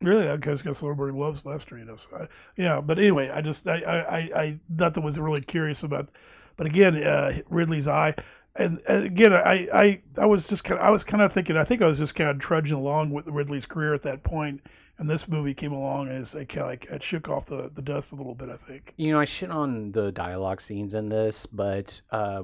Really? 0.02 0.36
Because 0.36 0.62
Soderbergh 0.62 1.18
loves 1.18 1.46
Lester, 1.46 1.78
you 1.78 1.86
know. 1.86 1.96
So 1.96 2.10
I, 2.16 2.28
yeah, 2.58 2.82
but 2.82 3.00
anyway, 3.00 3.30
I 3.30 3.42
just 3.42 3.68
I, 3.68 3.78
I, 3.78 4.18
I, 4.18 4.60
thought 4.78 4.94
that 4.94 5.02
was 5.02 5.20
really 5.20 5.42
curious 5.42 5.84
about. 5.84 6.10
But 6.58 6.68
again, 6.68 7.02
uh, 7.02 7.40
Ridley's 7.50 7.88
eye, 7.88 8.16
and, 8.56 8.82
and 8.88 9.06
again, 9.06 9.34
I, 9.34 9.68
I 9.74 10.02
I 10.18 10.26
was 10.26 10.48
just 10.48 10.64
kind 10.64 10.80
of 10.80 10.86
I 10.86 10.90
was 10.90 11.04
kind 11.04 11.24
of 11.24 11.32
thinking 11.32 11.58
I 11.58 11.64
think 11.64 11.82
I 11.82 11.88
was 11.88 11.98
just 11.98 12.16
kind 12.16 12.30
of 12.30 12.40
trudging 12.40 12.78
along 12.78 13.12
with 13.12 13.28
Ridley's 13.28 13.66
career 13.66 13.94
at 13.94 14.02
that 14.04 14.24
point, 14.24 14.62
and 14.98 15.10
this 15.10 15.28
movie 15.28 15.54
came 15.54 15.74
along 15.74 16.10
and 16.10 16.18
it's, 16.18 16.36
it 16.36 16.50
kind 16.50 16.62
of 16.62 16.68
like 16.68 16.86
it 16.86 17.04
shook 17.04 17.30
off 17.30 17.46
the, 17.46 17.72
the 17.74 17.82
dust 17.82 18.12
a 18.12 18.16
little 18.16 18.36
bit. 18.36 18.50
I 18.50 18.58
think. 18.58 18.94
you 18.98 19.12
know, 19.12 19.20
I 19.20 19.26
shit 19.26 19.50
on 19.50 19.92
the 19.92 20.12
dialogue 20.12 20.62
scenes 20.62 20.94
in 20.94 21.10
this, 21.10 21.46
but 21.46 22.00
uh, 22.12 22.44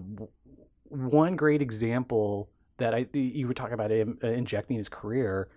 one 0.90 1.36
great 1.36 1.62
example 1.62 2.50
that 2.78 2.94
I 2.94 3.08
you 3.14 3.48
were 3.48 3.54
talking 3.54 3.74
about 3.74 3.92
him 3.92 4.18
uh, 4.24 4.28
injecting 4.28 4.78
his 4.78 4.90
career. 4.90 5.50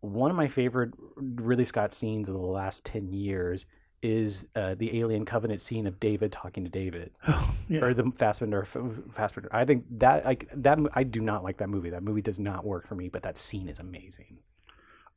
One 0.00 0.30
of 0.30 0.36
my 0.36 0.48
favorite 0.48 0.92
Ridley 1.16 1.64
Scott 1.64 1.94
scenes 1.94 2.28
of 2.28 2.34
the 2.34 2.40
last 2.40 2.84
ten 2.84 3.08
years 3.12 3.66
is 4.02 4.44
uh, 4.54 4.74
the 4.76 5.00
Alien 5.00 5.24
Covenant 5.24 5.60
scene 5.60 5.86
of 5.86 5.98
David 5.98 6.30
talking 6.30 6.64
to 6.64 6.70
David, 6.70 7.10
yeah. 7.68 7.80
or 7.80 7.94
the 7.94 8.12
Fassbender. 8.18 8.66
Fassbender. 9.14 9.48
I 9.52 9.64
think 9.64 9.84
that 9.98 10.24
like 10.24 10.48
that. 10.54 10.78
I 10.94 11.02
do 11.02 11.20
not 11.20 11.42
like 11.42 11.58
that 11.58 11.68
movie. 11.68 11.90
That 11.90 12.02
movie 12.02 12.22
does 12.22 12.38
not 12.38 12.64
work 12.64 12.86
for 12.86 12.94
me, 12.94 13.08
but 13.08 13.22
that 13.22 13.38
scene 13.38 13.68
is 13.68 13.78
amazing. 13.78 14.38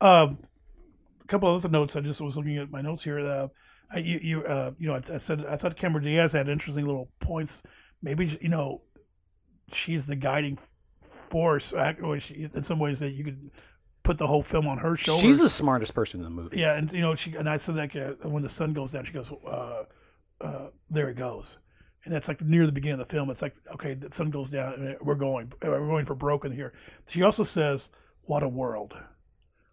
Um, 0.00 0.38
a 1.22 1.26
couple 1.28 1.48
of 1.48 1.64
other 1.64 1.70
notes. 1.70 1.94
I 1.94 2.00
just 2.00 2.20
was 2.20 2.36
looking 2.36 2.58
at 2.58 2.70
my 2.70 2.80
notes 2.80 3.04
here. 3.04 3.20
Uh, 3.20 3.48
I, 3.92 3.98
you, 3.98 4.18
you, 4.22 4.44
uh, 4.44 4.72
you 4.78 4.88
know, 4.88 4.94
I, 4.94 5.14
I 5.14 5.18
said 5.18 5.44
I 5.46 5.56
thought 5.56 5.76
Cameron 5.76 6.04
Diaz 6.04 6.32
had 6.32 6.48
interesting 6.48 6.86
little 6.86 7.10
points. 7.20 7.62
Maybe 8.02 8.36
you 8.40 8.48
know, 8.48 8.82
she's 9.72 10.06
the 10.06 10.16
guiding 10.16 10.58
force. 11.00 11.72
Or 11.72 12.18
she, 12.18 12.48
in 12.52 12.62
some 12.62 12.80
ways, 12.80 12.98
that 12.98 13.12
you 13.12 13.22
could 13.22 13.50
put 14.02 14.18
the 14.18 14.26
whole 14.26 14.42
film 14.42 14.66
on 14.66 14.78
her 14.78 14.96
shoulders. 14.96 15.22
She's 15.22 15.38
the 15.38 15.50
smartest 15.50 15.94
person 15.94 16.20
in 16.20 16.24
the 16.24 16.30
movie. 16.30 16.58
Yeah, 16.58 16.74
and 16.74 16.90
you 16.92 17.00
know, 17.00 17.14
she 17.14 17.34
and 17.34 17.48
I 17.48 17.56
said 17.56 17.76
that 17.76 17.96
uh, 17.96 18.28
when 18.28 18.42
the 18.42 18.48
sun 18.48 18.72
goes 18.72 18.92
down, 18.92 19.04
she 19.04 19.12
goes, 19.12 19.32
uh, 19.32 19.84
uh, 20.40 20.68
"There 20.90 21.08
it 21.08 21.16
goes," 21.16 21.58
and 22.04 22.12
that's 22.12 22.28
like 22.28 22.40
near 22.40 22.66
the 22.66 22.72
beginning 22.72 23.00
of 23.00 23.06
the 23.06 23.12
film. 23.12 23.30
It's 23.30 23.42
like, 23.42 23.54
okay, 23.74 23.94
the 23.94 24.10
sun 24.10 24.30
goes 24.30 24.50
down, 24.50 24.74
and 24.74 24.96
we're 25.00 25.14
going, 25.14 25.52
we're 25.62 25.86
going 25.86 26.04
for 26.04 26.14
broken 26.14 26.52
here. 26.52 26.72
She 27.08 27.22
also 27.22 27.44
says, 27.44 27.90
"What 28.22 28.42
a 28.42 28.48
world." 28.48 28.94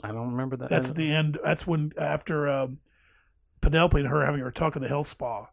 I 0.04 0.10
don't 0.10 0.32
remember 0.32 0.56
that. 0.58 0.70
That's 0.70 0.92
the 0.92 1.12
end. 1.12 1.38
That's 1.44 1.68
when 1.68 1.92
after 1.98 2.48
um, 2.48 2.80
Penelope 3.62 4.00
and 4.00 4.08
her 4.08 4.26
having 4.26 4.42
her 4.42 4.52
talk 4.52 4.76
at 4.76 4.82
the 4.82 4.88
health 4.88 5.08
spa, 5.08 5.48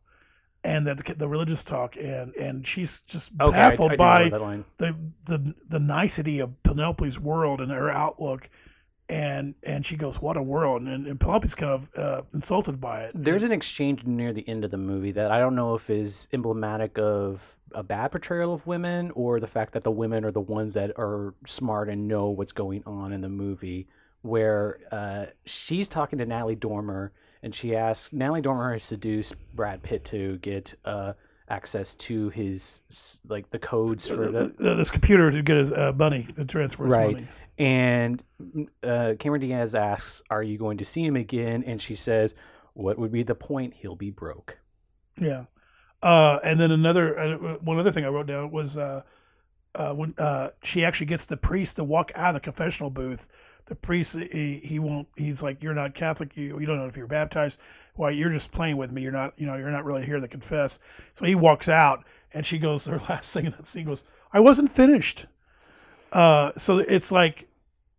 and 0.67 0.85
that 0.87 0.99
the, 0.99 1.15
the 1.15 1.29
religious 1.29 1.63
talk, 1.63 1.97
and 1.97 2.35
and 2.35 2.67
she's 2.67 3.01
just 3.03 3.31
okay, 3.41 3.53
baffled 3.53 3.93
I 3.93 3.95
do 3.95 3.99
by 3.99 4.19
remember 4.25 4.39
that 4.39 4.45
line. 4.45 4.65
the 4.79 4.97
the 5.25 5.55
the 5.69 5.81
nicety 5.81 6.41
of 6.41 6.61
Penelope's 6.65 7.21
world 7.21 7.61
and 7.61 7.71
her 7.71 7.89
outlook, 7.89 8.51
and 9.09 9.55
and 9.63 9.87
she 9.87 9.97
goes, 9.97 10.21
"What 10.21 10.37
a 10.37 10.43
world!" 10.43 10.83
and, 10.83 11.07
and 11.07 11.21
Penelope's 11.21 11.55
kind 11.55 11.73
of 11.73 11.89
uh, 11.97 12.23
insulted 12.35 12.81
by 12.81 13.05
it. 13.05 13.13
There's 13.15 13.45
an 13.45 13.53
exchange 13.53 14.05
near 14.05 14.33
the 14.33 14.47
end 14.49 14.65
of 14.65 14.73
the 14.73 14.77
movie 14.77 15.13
that 15.13 15.31
I 15.31 15.39
don't 15.39 15.55
know 15.55 15.77
if 15.77 15.89
is 15.89 16.27
emblematic 16.33 16.99
of 16.99 17.41
a 17.73 17.85
bad 17.85 18.11
portrayal 18.11 18.53
of 18.53 18.67
women 18.67 19.13
or 19.15 19.39
the 19.39 19.47
fact 19.47 19.73
that 19.73 19.85
the 19.85 19.91
women 19.93 20.25
are 20.25 20.33
the 20.33 20.41
ones 20.41 20.75
that 20.75 20.91
are 20.99 21.35
smart 21.47 21.89
and 21.89 22.09
know 22.09 22.29
what's 22.31 22.53
going 22.53 22.83
on 22.87 23.13
in 23.13 23.21
the 23.21 23.29
movie. 23.29 23.87
Where 24.23 24.81
uh, 24.91 25.27
she's 25.45 25.87
talking 25.87 26.19
to 26.19 26.27
Natalie 26.27 26.57
Dormer 26.57 27.13
and 27.43 27.55
she 27.55 27.75
asks 27.77 28.13
Natalie 28.13 28.41
Dormer 28.41 28.73
has 28.73 28.85
seduced 28.85 29.35
Brad 29.55 29.83
Pitt 29.83 30.05
to 30.07 30.39
get 30.39 30.75
uh, 30.85 31.13
access 31.49 31.95
to 31.97 32.29
his 32.31 32.81
like 33.29 33.49
the 33.51 33.59
codes 33.59 34.07
for 34.07 34.31
the 34.31 34.55
Uh, 34.61 34.75
this 34.75 34.91
computer 34.91 35.31
to 35.31 35.43
get 35.43 35.57
his 35.57 35.73
uh, 35.73 35.93
money 35.97 36.27
to 36.37 36.45
transfer 36.45 36.85
his 36.85 36.93
Right. 36.95 37.13
money. 37.13 37.29
And 37.59 38.23
uh, 38.83 39.15
Cameron 39.19 39.41
Diaz 39.41 39.75
asks, 39.75 40.21
"Are 40.29 40.43
you 40.43 40.59
going 40.59 40.77
to 40.79 40.85
see 40.85 41.05
him 41.05 41.17
again?" 41.17 41.65
And 41.67 41.81
she 41.81 41.95
says, 41.95 42.35
"What 42.75 42.99
would 42.99 43.11
be 43.13 43.23
the 43.23 43.35
point? 43.35 43.73
He'll 43.75 43.97
be 43.97 44.11
broke." 44.11 44.59
Yeah. 45.19 45.45
Uh, 46.03 46.39
and 46.45 46.61
then 46.61 46.71
another 46.71 47.19
uh, 47.19 47.55
one 47.63 47.79
other 47.79 47.91
thing 47.93 48.05
I 48.05 48.09
wrote 48.09 48.27
down 48.27 48.51
was 48.51 48.77
uh, 48.77 49.03
uh, 49.75 49.95
when 49.95 50.15
uh, 50.19 50.51
she 50.63 50.85
actually 50.85 51.07
gets 51.07 51.25
the 51.25 51.39
priest 51.39 51.77
to 51.77 51.85
walk 51.85 52.13
out 52.15 52.29
of 52.29 52.35
the 52.35 52.41
confessional 52.41 52.91
booth. 52.91 53.29
The 53.67 53.75
priest 53.75 54.17
he, 54.17 54.61
he 54.63 54.79
won't. 54.79 55.09
He's 55.17 55.43
like, 55.43 55.63
"You're 55.63 55.75
not 55.75 55.95
Catholic. 55.95 56.37
You 56.37 56.59
you 56.61 56.67
don't 56.67 56.79
know 56.79 56.87
if 56.87 56.97
you're 56.97 57.07
baptized. 57.07 57.59
Why 57.95 58.11
you're 58.11 58.31
just 58.31 58.53
playing 58.53 58.77
with 58.77 58.93
me. 58.93 59.03
You're 59.03 59.13
not. 59.13 59.35
You 59.37 59.47
know 59.47 59.57
you're 59.57 59.71
not 59.71 59.85
really 59.85 60.05
here 60.05 60.21
to 60.21 60.29
confess." 60.29 60.79
So 61.15 61.25
he 61.25 61.35
walks 61.35 61.69
out, 61.69 62.05
and 62.33 62.47
she 62.47 62.59
goes. 62.59 62.87
Her 62.87 62.99
last 63.09 63.33
thing 63.33 63.47
in 63.47 63.53
that 63.53 63.67
scene 63.67 63.87
goes, 63.87 64.05
"I 64.33 64.41
wasn't 64.41 64.71
finished." 64.71 65.27
Uh, 66.13 66.53
so 66.57 66.79
it's 66.79 67.11
like 67.11 67.49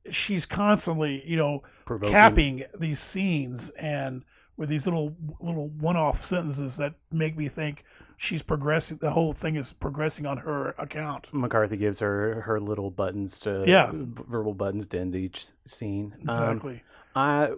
she's 0.10 0.46
constantly, 0.46 1.24
you 1.26 1.36
know, 1.36 1.64
Provoking. 1.86 2.14
capping 2.14 2.64
these 2.80 3.00
scenes 3.00 3.70
and 3.72 4.24
with 4.56 4.70
these 4.70 4.86
little 4.86 5.16
little 5.40 5.70
one-off 5.70 6.22
sentences 6.22 6.78
that 6.78 6.96
make 7.12 7.38
me 7.38 7.48
think 7.48 7.84
she's 8.18 8.42
progressing 8.42 8.98
the 8.98 9.12
whole 9.12 9.32
thing 9.32 9.56
is 9.56 9.74
progressing 9.74 10.26
on 10.26 10.38
her 10.38 10.70
account 10.80 11.30
McCarthy 11.34 11.78
gives 11.78 12.00
her 12.00 12.42
her 12.42 12.60
little 12.60 12.90
buttons 12.92 13.40
to 13.40 13.64
Yeah. 13.66 13.92
verbal 13.94 14.54
buttons 14.54 14.88
to 14.88 15.00
end 15.00 15.16
each 15.16 15.48
scene. 15.66 16.14
Um, 16.14 16.22
exactly 16.28 16.84
I 17.16 17.52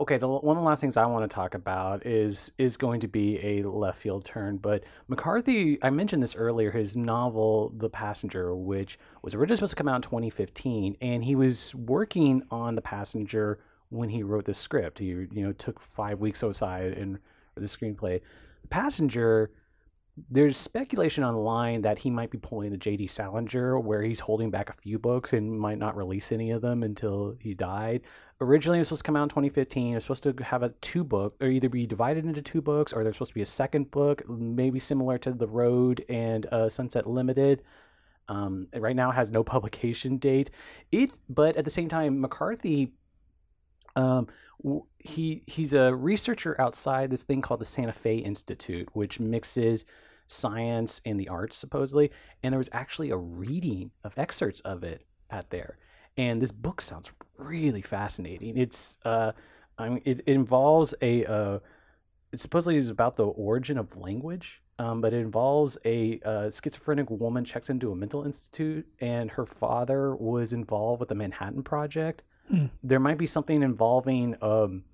okay. 0.00 0.18
The 0.18 0.28
one 0.28 0.56
of 0.56 0.62
the 0.62 0.66
last 0.66 0.80
things 0.80 0.96
I 0.96 1.06
want 1.06 1.28
to 1.30 1.34
talk 1.34 1.54
about 1.54 2.04
is 2.06 2.50
is 2.58 2.76
going 2.76 3.00
to 3.00 3.08
be 3.08 3.38
a 3.42 3.62
left 3.62 4.00
field 4.00 4.24
turn, 4.24 4.56
but 4.58 4.84
McCarthy. 5.08 5.78
I 5.82 5.90
mentioned 5.90 6.22
this 6.22 6.34
earlier. 6.34 6.70
His 6.70 6.96
novel, 6.96 7.72
The 7.76 7.88
Passenger, 7.90 8.54
which 8.54 8.98
was 9.22 9.34
originally 9.34 9.56
supposed 9.56 9.70
to 9.72 9.76
come 9.76 9.88
out 9.88 9.96
in 9.96 10.02
2015, 10.02 10.96
and 11.00 11.22
he 11.24 11.34
was 11.34 11.74
working 11.74 12.42
on 12.50 12.74
The 12.74 12.82
Passenger 12.82 13.58
when 13.90 14.08
he 14.08 14.22
wrote 14.22 14.44
the 14.46 14.54
script. 14.54 14.98
He 14.98 15.06
you 15.06 15.28
know 15.32 15.52
took 15.52 15.80
five 15.80 16.18
weeks 16.18 16.42
aside 16.42 16.92
and 16.94 17.18
the 17.54 17.62
screenplay. 17.66 18.20
The 18.62 18.68
Passenger. 18.68 19.50
There's 20.30 20.56
speculation 20.56 21.24
online 21.24 21.82
that 21.82 21.98
he 21.98 22.10
might 22.10 22.30
be 22.30 22.38
pulling 22.38 22.70
the 22.70 22.76
J.D. 22.76 23.06
Salinger, 23.06 23.78
where 23.78 24.02
he's 24.02 24.20
holding 24.20 24.50
back 24.50 24.70
a 24.70 24.74
few 24.74 24.98
books 24.98 25.32
and 25.32 25.58
might 25.58 25.78
not 25.78 25.96
release 25.96 26.32
any 26.32 26.50
of 26.50 26.62
them 26.62 26.82
until 26.82 27.36
he's 27.40 27.56
died 27.56 28.02
originally 28.40 28.78
it 28.78 28.80
was 28.80 28.88
supposed 28.88 29.04
to 29.04 29.08
come 29.08 29.16
out 29.16 29.24
in 29.24 29.28
2015. 29.28 29.92
It 29.92 29.94
was 29.94 30.04
supposed 30.04 30.22
to 30.24 30.34
have 30.42 30.62
a 30.62 30.70
two 30.80 31.04
book, 31.04 31.36
or 31.40 31.48
either 31.48 31.68
be 31.68 31.86
divided 31.86 32.24
into 32.24 32.42
two 32.42 32.60
books, 32.60 32.92
or 32.92 33.02
there's 33.02 33.16
supposed 33.16 33.30
to 33.30 33.34
be 33.34 33.42
a 33.42 33.46
second 33.46 33.90
book, 33.90 34.28
maybe 34.28 34.78
similar 34.78 35.18
to 35.18 35.32
The 35.32 35.46
Road 35.46 36.04
and 36.08 36.46
uh, 36.46 36.68
Sunset 36.68 37.06
Limited. 37.06 37.62
Um, 38.28 38.68
right 38.74 38.96
now 38.96 39.10
has 39.10 39.30
no 39.30 39.42
publication 39.54 40.18
date. 40.18 40.50
It, 40.92 41.10
but 41.28 41.56
at 41.56 41.64
the 41.64 41.70
same 41.70 41.88
time, 41.88 42.20
McCarthy, 42.20 42.92
um, 43.96 44.28
he 44.98 45.42
he's 45.46 45.72
a 45.72 45.94
researcher 45.94 46.60
outside 46.60 47.10
this 47.10 47.22
thing 47.22 47.40
called 47.40 47.60
the 47.60 47.64
Santa 47.64 47.92
Fe 47.92 48.16
Institute, 48.16 48.88
which 48.92 49.20
mixes 49.20 49.84
science 50.28 51.00
and 51.04 51.18
the 51.18 51.28
arts 51.28 51.56
supposedly. 51.56 52.10
And 52.42 52.52
there 52.52 52.58
was 52.58 52.70
actually 52.72 53.10
a 53.10 53.16
reading 53.16 53.90
of 54.04 54.16
excerpts 54.16 54.60
of 54.60 54.84
it 54.84 55.04
at 55.30 55.50
there 55.50 55.78
and 56.18 56.42
this 56.42 56.52
book 56.52 56.80
sounds 56.80 57.08
really 57.38 57.80
fascinating. 57.80 58.58
It's 58.58 58.98
uh, 59.04 59.32
I 59.78 59.88
mean, 59.88 60.02
it, 60.04 60.20
it 60.26 60.32
involves 60.34 60.92
a 61.00 61.24
uh, 61.24 61.60
it 62.32 62.40
supposedly 62.40 62.76
is 62.76 62.90
about 62.90 63.16
the 63.16 63.24
origin 63.24 63.78
of 63.78 63.96
language, 63.96 64.60
um, 64.78 65.00
but 65.00 65.14
it 65.14 65.18
involves 65.18 65.78
a 65.86 66.20
uh, 66.24 66.50
schizophrenic 66.50 67.08
woman 67.08 67.44
checks 67.44 67.70
into 67.70 67.92
a 67.92 67.96
mental 67.96 68.24
institute, 68.24 68.86
and 69.00 69.30
her 69.30 69.46
father 69.46 70.14
was 70.16 70.52
involved 70.52 71.00
with 71.00 71.08
the 71.08 71.14
Manhattan 71.14 71.62
Project. 71.62 72.22
Hmm. 72.50 72.66
There 72.82 73.00
might 73.00 73.18
be 73.18 73.26
something 73.26 73.62
involving 73.62 74.36
um, 74.42 74.84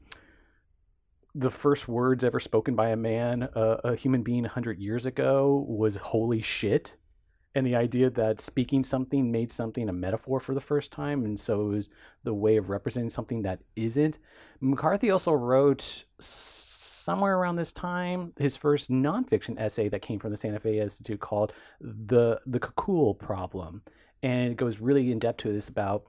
the 1.35 1.51
first 1.51 1.89
words 1.89 2.22
ever 2.22 2.41
spoken 2.41 2.74
by 2.76 2.91
a 2.91 2.97
man, 2.97 3.45
uh, 3.55 3.80
a 3.85 3.97
human 3.97 4.22
being, 4.22 4.45
hundred 4.45 4.78
years 4.78 5.07
ago, 5.07 5.64
was 5.68 5.97
"holy 5.97 6.43
shit." 6.43 6.97
and 7.55 7.66
the 7.66 7.76
idea 7.76 8.11
that 8.11 8.41
speaking 8.41 8.82
something 8.82 9.30
made 9.30 9.53
something 9.53 9.89
a 9.89 9.93
metaphor 9.93 10.41
for 10.41 10.55
the 10.55 10.61
first 10.61 10.91
time, 10.91 11.24
and 11.24 11.39
so 11.39 11.61
it 11.61 11.74
was 11.76 11.89
the 12.24 12.35
way 12.35 12.57
of 12.57 12.68
representing 12.68 13.11
something 13.11 13.43
that 13.43 13.61
isn't. 13.76 14.18
McCarthy 14.61 15.11
also 15.11 15.32
wrote 15.32 16.05
somewhere 16.18 17.37
around 17.37 17.57
this 17.57 17.72
time 17.72 18.32
his 18.39 18.56
first 18.56 18.90
nonfiction 18.90 19.59
essay 19.59 19.89
that 19.89 20.02
came 20.02 20.19
from 20.19 20.31
the 20.31 20.36
Santa 20.36 20.59
Fe 20.59 20.81
Institute 20.81 21.20
called 21.20 21.52
"the 21.81 22.40
the 22.47 22.59
Kekulé 22.59 23.19
Problem," 23.19 23.82
and 24.23 24.52
it 24.52 24.56
goes 24.56 24.81
really 24.81 25.12
in 25.12 25.19
depth 25.19 25.39
to 25.39 25.52
this 25.52 25.69
about. 25.69 26.06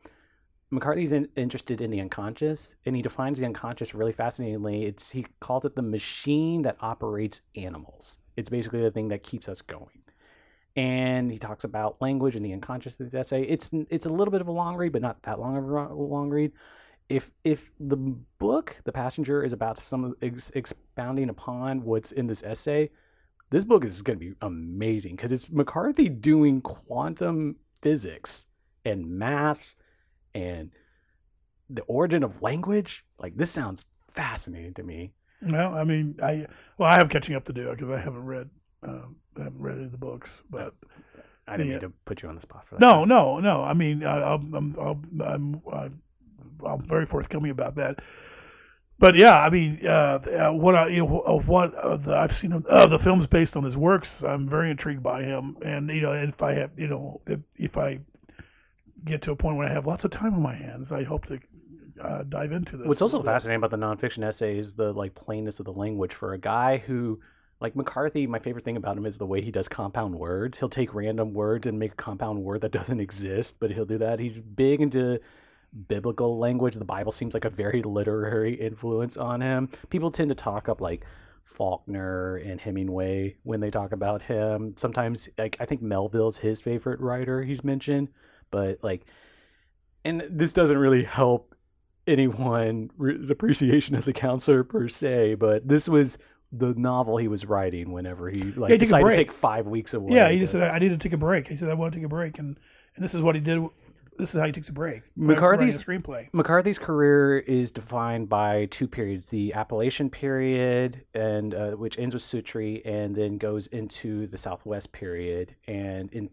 McCarthy's 0.71 1.13
in, 1.13 1.27
interested 1.35 1.81
in 1.81 1.91
the 1.91 2.01
unconscious, 2.01 2.75
and 2.85 2.95
he 2.95 3.01
defines 3.01 3.39
the 3.39 3.45
unconscious 3.45 3.93
really 3.93 4.11
fascinatingly. 4.11 4.85
It's 4.85 5.11
he 5.11 5.25
calls 5.39 5.65
it 5.65 5.75
the 5.75 5.81
machine 5.81 6.63
that 6.63 6.77
operates 6.81 7.41
animals. 7.55 8.17
It's 8.35 8.49
basically 8.49 8.81
the 8.81 8.91
thing 8.91 9.07
that 9.09 9.23
keeps 9.23 9.47
us 9.47 9.61
going 9.61 10.01
and 10.75 11.31
he 11.31 11.39
talks 11.39 11.63
about 11.63 12.01
language 12.01 12.35
and 12.35 12.45
the 12.45 12.53
unconscious 12.53 12.97
in 12.97 13.05
his 13.05 13.15
essay. 13.15 13.43
It's 13.43 13.69
it's 13.89 14.05
a 14.05 14.09
little 14.09 14.31
bit 14.31 14.41
of 14.41 14.47
a 14.47 14.51
long 14.51 14.75
read, 14.75 14.91
but 14.91 15.01
not 15.01 15.21
that 15.23 15.39
long 15.39 15.57
of 15.57 15.63
a 15.63 15.93
long 15.93 16.29
read. 16.29 16.51
If 17.07 17.31
if 17.43 17.71
the 17.79 17.97
book, 17.97 18.75
The 18.83 18.91
Passenger, 18.91 19.43
is 19.43 19.53
about 19.53 19.85
some 19.85 20.15
ex- 20.21 20.51
expounding 20.55 21.29
upon 21.29 21.83
what's 21.83 22.11
in 22.11 22.27
this 22.27 22.43
essay, 22.43 22.89
this 23.51 23.63
book 23.63 23.85
is 23.85 24.01
going 24.01 24.19
to 24.19 24.25
be 24.25 24.35
amazing 24.41 25.15
because 25.15 25.31
it's 25.31 25.49
McCarthy 25.49 26.09
doing 26.09 26.61
quantum 26.61 27.55
physics 27.81 28.45
and 28.83 29.05
math 29.05 29.75
and 30.36 30.70
the 31.70 31.82
origin 31.84 32.22
of 32.24 32.44
language. 32.44 33.03
Like 33.18 33.36
this 33.36 33.49
sounds 33.49 33.84
fascinating 34.14 34.74
to 34.76 34.84
me. 34.84 35.12
well 35.41 35.76
i 35.76 35.84
mean 35.84 36.16
i 36.24 36.45
well 36.78 36.90
i 36.90 36.95
have 36.95 37.10
catching 37.10 37.36
up 37.36 37.44
to 37.44 37.52
do 37.52 37.70
because 37.70 37.90
i 37.90 37.98
haven't 37.99 38.24
read 38.26 38.49
um, 38.84 39.18
I 39.38 39.44
haven't 39.44 39.62
read 39.62 39.76
any 39.76 39.86
of 39.86 39.91
the 39.91 39.98
books 39.98 40.41
but 40.49 40.74
I 41.48 41.57
didn't 41.57 41.68
Yeah. 41.68 41.74
mean 41.74 41.82
to 41.82 41.94
put 42.06 42.22
you 42.24 42.30
on 42.30 42.36
the 42.36 42.41
spot 42.41 42.66
for 42.68 42.76
that. 42.76 42.82
No, 42.82 43.06
no, 43.06 43.40
no. 43.40 43.64
I 43.64 43.74
mean, 43.74 44.03
I, 44.03 44.34
I'm, 44.34 44.53
I'm, 44.53 44.76
I'm, 44.80 45.22
I'm, 45.22 45.62
I'm, 46.66 46.82
very 46.82 47.06
forthcoming 47.06 47.52
about 47.52 47.76
that. 47.76 47.99
But 48.98 49.14
yeah, 49.16 49.40
I 49.40 49.49
mean, 49.52 49.80
uh, 49.86 50.20
uh, 50.49 50.52
what 50.53 50.74
I, 50.76 50.88
you 50.88 51.06
know, 51.06 51.20
of 51.20 51.48
what 51.48 51.76
uh, 51.76 51.98
the, 51.98 52.16
I've 52.18 52.34
seen 52.34 52.52
of 52.53 52.66
uh, 52.66 52.88
the 52.88 52.98
films 52.98 53.28
based 53.28 53.56
on 53.57 53.64
his 53.64 53.78
works, 53.78 54.24
I'm 54.24 54.48
very 54.48 54.72
intrigued 54.72 55.03
by 55.03 55.24
him. 55.24 55.57
And 55.64 55.90
you 55.90 56.02
know, 56.02 56.14
if 56.14 56.41
I 56.41 56.53
have, 56.53 56.72
you 56.78 56.88
know, 56.88 57.22
if, 57.28 57.40
if 57.56 57.78
I 57.78 57.99
get 59.06 59.22
to 59.23 59.32
a 59.32 59.36
point 59.36 59.57
where 59.57 59.68
I 59.68 59.72
have 59.72 59.86
lots 59.86 60.03
of 60.06 60.11
time 60.11 60.34
on 60.34 60.41
my 60.41 60.56
hands, 60.56 60.91
I 60.91 61.03
hope 61.03 61.26
to 61.27 61.40
uh, 62.02 62.23
dive 62.23 62.52
into 62.52 62.77
this. 62.77 62.88
What's 62.88 63.02
also 63.02 63.22
fascinating 63.23 63.64
about 63.64 63.72
the 63.72 63.77
nonfiction 63.77 64.23
essay 64.23 64.57
is 64.57 64.73
the 64.73 64.91
like 64.94 65.15
plainness 65.15 65.60
of 65.60 65.65
the 65.65 65.73
language 65.73 66.14
for 66.14 66.34
a 66.34 66.38
guy 66.38 66.77
who 66.77 67.19
like 67.61 67.76
McCarthy, 67.76 68.27
my 68.27 68.40
favorite 68.40 68.65
thing 68.65 68.77
about 68.77 68.98
him 68.98 69.06
is 69.06 69.18
the 69.18 69.26
way 69.26 69.41
he 69.41 69.52
does 69.52 69.68
compound 69.68 70.14
words. 70.14 70.57
He'll 70.57 70.69
take 70.69 70.94
random 70.94 71.34
words 71.34 71.68
and 71.68 71.80
make 71.80 71.94
a 71.94 71.95
compound 71.95 72.44
word 72.44 72.61
that 72.61 72.72
doesn't 72.73 72.99
exist, 72.99 73.56
but 73.60 73.72
he'll 73.72 73.86
do 73.86 73.98
that. 73.99 74.19
He's 74.19 74.38
big 74.38 74.82
into 74.82 75.19
biblical 75.88 76.38
language. 76.38 76.76
The 76.76 76.86
Bible 76.86 77.11
seems 77.11 77.34
like 77.34 77.45
a 77.45 77.49
very 77.49 77.82
literary 77.82 78.56
influence 78.56 79.18
on 79.18 79.41
him. 79.41 79.69
People 79.90 80.11
tend 80.11 80.30
to 80.30 80.36
talk 80.36 80.69
up 80.69 80.82
like 80.82 81.06
Faulkner 81.45 82.38
and 82.38 82.60
Hemingway 82.60 83.38
when 83.44 83.61
they 83.61 83.72
talk 83.72 83.94
about 83.94 84.22
him. 84.22 84.73
Sometimes, 84.77 85.30
like 85.38 85.57
I 85.60 85.65
think 85.65 85.82
Melville's 85.82 86.38
his 86.38 86.60
favorite 86.60 86.99
writer. 86.99 87.41
He's 87.41 87.64
mentioned, 87.64 88.10
but 88.56 88.80
like, 88.82 89.02
and 90.06 90.23
this 90.30 90.53
doesn't 90.53 90.77
really 90.77 91.03
help 91.03 91.53
anyone's 92.07 93.30
appreciation 93.30 93.95
as 93.95 94.07
a 94.07 94.14
counselor 94.14 94.64
per 94.64 94.88
se. 94.88 95.36
But 95.36 95.68
this 95.68 95.90
was 95.90 96.18
the 96.52 96.73
novel 96.76 97.18
he 97.18 97.27
was 97.27 97.45
writing 97.45 97.91
whenever 97.91 98.30
he 98.30 98.44
like 98.53 98.69
Yeah, 98.69 98.76
he 98.76 98.77
decided 98.77 99.07
to 99.10 99.15
take 99.15 99.32
five 99.34 99.68
weeks 99.68 99.94
away. 99.94 100.15
Yeah, 100.15 100.30
he 100.30 100.36
to- 100.36 100.40
just 100.41 100.53
said 100.53 100.61
I 100.61 100.80
need 100.80 100.90
to 100.90 100.98
take 100.98 101.14
a 101.14 101.18
break. 101.18 101.48
He 101.48 101.57
said 101.57 101.69
I 101.69 101.73
want 101.73 101.94
to 101.94 101.99
take 101.99 102.06
a 102.06 102.10
break, 102.10 102.40
and 102.40 102.57
and 102.95 103.03
this 103.03 103.14
is 103.14 103.22
what 103.22 103.36
he 103.36 103.41
did. 103.41 103.61
This 104.18 104.34
is 104.34 104.40
how 104.40 104.45
he 104.45 104.53
takes 104.53 104.69
a 104.69 104.72
break. 104.72 105.02
McCarthy's- 105.18 105.84
screenplay. 105.84 106.30
McCarthy's 106.32 106.80
career 106.80 107.40
is 107.40 107.72
defined 107.72 108.30
by 108.30 108.68
two 108.72 108.88
periods: 108.88 109.26
the 109.26 109.53
Appalachian 109.53 110.10
period, 110.10 111.03
and 111.14 111.53
uh, 111.53 111.72
which 111.72 111.99
ends 111.99 112.14
with 112.15 112.23
Suttree, 112.23 112.82
and 112.86 113.14
then 113.14 113.38
goes 113.38 113.68
into 113.68 114.27
the 114.27 114.38
Southwest 114.38 114.94
period. 114.94 115.53
And 115.68 116.10
in 116.14 116.30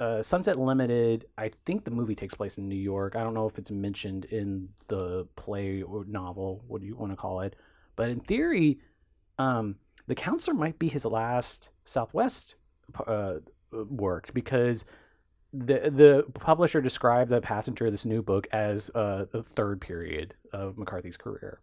uh, 0.00 0.22
Sunset 0.22 0.58
Limited, 0.58 1.26
I 1.38 1.50
think 1.66 1.84
the 1.84 1.90
movie 1.90 2.14
takes 2.14 2.34
place 2.34 2.58
in 2.58 2.68
New 2.68 2.74
York. 2.74 3.16
I 3.16 3.22
don't 3.22 3.34
know 3.34 3.46
if 3.46 3.58
it's 3.58 3.70
mentioned 3.70 4.26
in 4.26 4.68
the 4.88 5.26
play 5.36 5.82
or 5.82 6.04
novel, 6.06 6.64
what 6.66 6.80
do 6.80 6.86
you 6.86 6.96
want 6.96 7.12
to 7.12 7.16
call 7.16 7.40
it? 7.40 7.56
But 7.96 8.08
in 8.08 8.20
theory, 8.20 8.78
um, 9.38 9.76
the 10.06 10.14
counselor 10.14 10.54
might 10.54 10.78
be 10.78 10.88
his 10.88 11.04
last 11.04 11.70
Southwest 11.84 12.56
uh, 13.06 13.34
work 13.72 14.30
because 14.34 14.84
the 15.52 15.90
the 15.90 16.24
publisher 16.34 16.80
described 16.80 17.30
the 17.30 17.40
passenger 17.40 17.86
of 17.86 17.92
this 17.92 18.04
new 18.04 18.22
book 18.22 18.46
as 18.52 18.90
uh, 18.94 19.26
the 19.32 19.44
third 19.54 19.80
period 19.80 20.34
of 20.52 20.76
McCarthy's 20.76 21.16
career. 21.16 21.60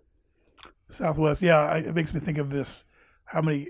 Southwest. 0.90 1.42
Yeah, 1.42 1.76
it 1.76 1.94
makes 1.94 2.14
me 2.14 2.20
think 2.20 2.38
of 2.38 2.50
this. 2.50 2.86
How 3.26 3.42
many? 3.42 3.70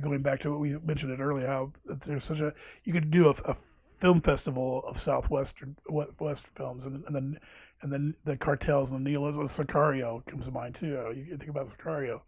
Going 0.00 0.22
back 0.22 0.40
to 0.40 0.50
what 0.50 0.60
we 0.60 0.78
mentioned 0.78 1.12
it 1.12 1.20
earlier, 1.20 1.46
how 1.46 1.72
there's 2.06 2.24
such 2.24 2.40
a 2.40 2.54
you 2.84 2.92
could 2.92 3.10
do 3.10 3.28
a, 3.28 3.34
a 3.44 3.54
film 3.54 4.20
festival 4.20 4.82
of 4.86 4.98
southwestern 4.98 5.76
west 5.88 6.48
films, 6.48 6.86
and, 6.86 7.04
and 7.04 7.14
then 7.14 7.38
and 7.82 7.92
then 7.92 8.14
the 8.24 8.36
cartels 8.36 8.90
and 8.90 9.04
the 9.04 9.10
nihilism. 9.10 9.44
Sicario 9.44 10.24
comes 10.26 10.46
to 10.46 10.52
mind 10.52 10.74
too. 10.74 11.12
You 11.14 11.36
think 11.36 11.50
about 11.50 11.66
Sicario, 11.66 12.22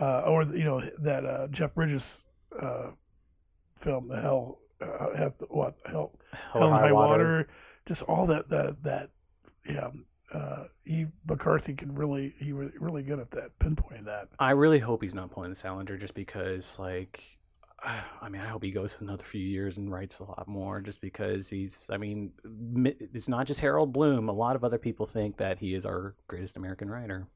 uh, 0.00 0.20
or 0.22 0.44
you 0.44 0.64
know 0.64 0.80
that 1.00 1.24
uh, 1.24 1.48
Jeff 1.48 1.74
Bridges 1.74 2.24
uh, 2.60 2.90
film, 3.76 4.08
the 4.08 4.20
Hell, 4.20 4.58
uh, 4.80 5.16
have 5.16 5.34
what 5.48 5.76
Hell 5.86 6.12
Hell 6.52 6.64
and 6.64 6.72
High 6.72 6.92
Water. 6.92 7.48
just 7.86 8.02
all 8.02 8.26
that 8.26 8.48
that 8.48 8.82
that 8.82 9.10
yeah. 9.68 9.90
Uh, 10.32 10.64
he 10.84 11.06
McCarthy 11.26 11.74
can 11.74 11.94
really 11.94 12.34
he 12.38 12.52
was 12.52 12.70
really 12.78 13.02
good 13.02 13.18
at 13.18 13.30
that 13.30 13.58
pinpointing 13.58 14.04
that. 14.04 14.28
I 14.38 14.50
really 14.50 14.78
hope 14.78 15.02
he's 15.02 15.14
not 15.14 15.30
pulling 15.30 15.50
the 15.50 15.56
Salinger 15.56 15.96
just 15.96 16.14
because, 16.14 16.76
like, 16.78 17.38
I 17.82 18.28
mean, 18.28 18.42
I 18.42 18.48
hope 18.48 18.62
he 18.62 18.70
goes 18.70 18.96
another 19.00 19.24
few 19.24 19.40
years 19.40 19.78
and 19.78 19.90
writes 19.90 20.18
a 20.18 20.24
lot 20.24 20.46
more 20.48 20.80
just 20.80 21.00
because 21.00 21.48
he's, 21.48 21.86
I 21.90 21.96
mean, 21.96 22.32
it's 22.84 23.28
not 23.28 23.46
just 23.46 23.60
Harold 23.60 23.92
Bloom. 23.92 24.28
A 24.28 24.32
lot 24.32 24.56
of 24.56 24.64
other 24.64 24.78
people 24.78 25.06
think 25.06 25.36
that 25.38 25.58
he 25.58 25.74
is 25.74 25.86
our 25.86 26.14
greatest 26.26 26.56
American 26.56 26.90
writer. 26.90 27.26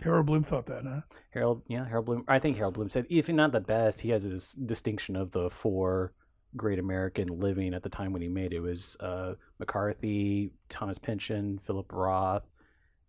Harold 0.00 0.26
Bloom 0.26 0.42
thought 0.42 0.66
that, 0.66 0.84
huh? 0.84 1.00
Harold, 1.30 1.62
yeah, 1.68 1.86
Harold 1.86 2.06
Bloom. 2.06 2.24
I 2.28 2.38
think 2.38 2.56
Harold 2.56 2.74
Bloom 2.74 2.90
said, 2.90 3.06
if 3.08 3.28
not 3.28 3.52
the 3.52 3.60
best, 3.60 4.00
he 4.00 4.10
has 4.10 4.24
this 4.24 4.52
distinction 4.52 5.16
of 5.16 5.32
the 5.32 5.50
four 5.50 6.12
great 6.56 6.78
American 6.78 7.40
living 7.40 7.74
at 7.74 7.82
the 7.82 7.88
time 7.88 8.12
when 8.12 8.22
he 8.22 8.28
made 8.28 8.52
it. 8.52 8.56
It 8.56 8.60
was 8.60 8.96
uh, 9.00 9.34
McCarthy, 9.58 10.50
Thomas 10.68 10.98
Pynchon, 10.98 11.58
Philip 11.66 11.90
Roth, 11.92 12.44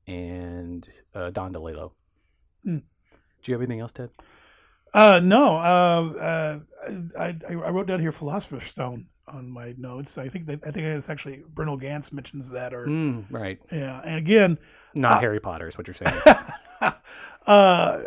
and 0.07 0.87
uh, 1.15 1.29
Don 1.31 1.53
DeLillo. 1.53 1.91
Hmm. 2.63 2.77
Do 2.77 3.51
you 3.51 3.53
have 3.53 3.61
anything 3.61 3.81
else, 3.81 3.91
Ted? 3.91 4.09
Uh, 4.93 5.19
no. 5.23 5.57
Uh, 5.57 6.13
uh, 6.19 6.59
I, 7.19 7.25
I 7.49 7.53
I 7.53 7.69
wrote 7.71 7.87
down 7.87 7.99
here 7.99 8.11
Philosopher's 8.11 8.63
Stone 8.65 9.07
on 9.27 9.49
my 9.49 9.73
notes. 9.77 10.17
I 10.17 10.29
think 10.29 10.45
that 10.47 10.65
I 10.67 10.71
think 10.71 10.85
it's 10.85 11.09
actually 11.09 11.43
Bruno 11.53 11.75
Ganz 11.77 12.11
mentions 12.13 12.51
that, 12.51 12.73
or 12.73 12.85
Mm, 12.87 13.25
right. 13.29 13.59
yeah. 13.71 14.01
And 14.05 14.17
again, 14.17 14.57
Not 14.93 15.13
Uh, 15.13 15.19
Harry 15.21 15.39
Potter 15.39 15.67
is 15.67 15.77
what 15.77 15.87
you're 15.87 15.95
saying. 15.95 16.21
uh, 17.47 17.99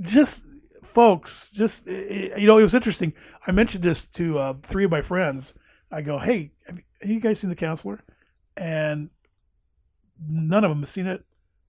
just 0.00 0.44
folks, 0.90 1.50
just 1.50 1.86
you 1.86 2.46
know, 2.46 2.58
it 2.58 2.62
was 2.62 2.74
interesting. 2.74 3.12
I 3.46 3.52
mentioned 3.52 3.84
this 3.84 4.06
to 4.06 4.38
uh, 4.38 4.54
three 4.62 4.84
of 4.84 4.90
my 4.90 5.00
friends. 5.00 5.54
I 5.90 6.02
go, 6.02 6.18
"Hey, 6.18 6.52
have 6.66 6.80
you- 7.02 7.20
guys 7.20 7.40
seen 7.40 7.50
The 7.50 7.56
Counselor?" 7.56 8.04
And 8.56 9.10
none 10.28 10.64
of 10.64 10.70
them 10.70 10.80
have 10.80 10.88
seen 10.88 11.06
it. 11.06 11.24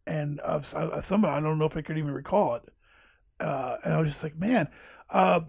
And 0.06 0.40
uh, 0.42 0.60
some, 0.60 0.92
of 0.92 1.08
them 1.08 1.26
I 1.26 1.40
don't 1.40 1.60
know 1.60 1.66
if 1.66 1.78
I 1.78 1.82
could 1.82 1.98
even 1.98 2.12
recall 2.12 2.56
it. 2.56 2.64
Uh, 3.40 3.78
and 3.84 3.94
I 3.94 3.98
was 4.00 4.08
just 4.08 4.24
like, 4.24 4.38
man, 4.38 4.68
uh, 5.10 5.42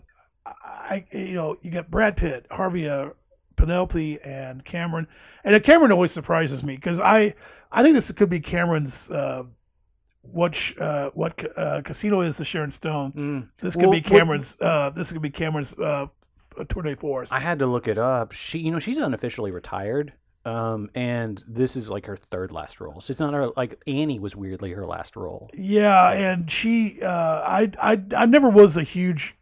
I, 0.46 1.04
you 1.12 1.34
know, 1.34 1.56
you 1.62 1.70
got 1.70 1.90
Brad 1.90 2.16
Pitt, 2.16 2.46
Harvey, 2.50 2.88
uh, 2.88 3.10
Penelope, 3.56 4.18
and 4.24 4.64
Cameron, 4.64 5.06
and 5.44 5.54
uh, 5.54 5.60
Cameron 5.60 5.92
always 5.92 6.12
surprises 6.12 6.62
me 6.62 6.76
because 6.76 7.00
I, 7.00 7.34
I 7.70 7.82
think 7.82 7.94
this 7.94 8.10
could 8.12 8.30
be 8.30 8.40
Cameron's. 8.40 9.10
What 10.22 10.54
sh- 10.54 10.74
uh, 10.80 11.10
what 11.14 11.36
ca- 11.36 11.48
uh, 11.56 11.82
casino 11.82 12.20
is 12.20 12.36
to 12.38 12.44
Sharon 12.44 12.70
Stone? 12.70 13.12
Mm. 13.12 13.48
This 13.60 13.74
could 13.74 13.82
Well, 13.84 13.92
be 13.92 13.98
what- 14.00 14.06
Cameron's. 14.06 14.56
Uh, 14.60 14.90
this 14.90 15.12
could 15.12 15.20
be 15.22 15.30
Cameron's 15.30 15.76
uh, 15.78 16.06
tour 16.68 16.82
de 16.82 16.94
force. 16.96 17.32
I 17.32 17.40
had 17.40 17.58
to 17.58 17.66
look 17.66 17.88
it 17.88 17.98
up. 17.98 18.32
She, 18.32 18.58
you 18.58 18.70
know, 18.70 18.78
she's 18.78 18.98
unofficially 18.98 19.50
retired. 19.50 20.12
Um, 20.44 20.90
and 20.96 21.42
this 21.46 21.76
is 21.76 21.88
like 21.88 22.06
her 22.06 22.16
third 22.16 22.50
last 22.50 22.80
role. 22.80 23.00
So 23.00 23.12
it's 23.12 23.20
not 23.20 23.32
her 23.32 23.50
like 23.56 23.80
Annie 23.86 24.18
was 24.18 24.34
weirdly 24.34 24.72
her 24.72 24.84
last 24.84 25.14
role. 25.14 25.48
Yeah, 25.54 26.10
and 26.12 26.50
she, 26.50 27.00
uh, 27.00 27.08
I, 27.46 27.70
I, 27.80 28.02
I 28.16 28.26
never 28.26 28.48
was 28.50 28.76
a 28.76 28.82
huge. 28.82 29.36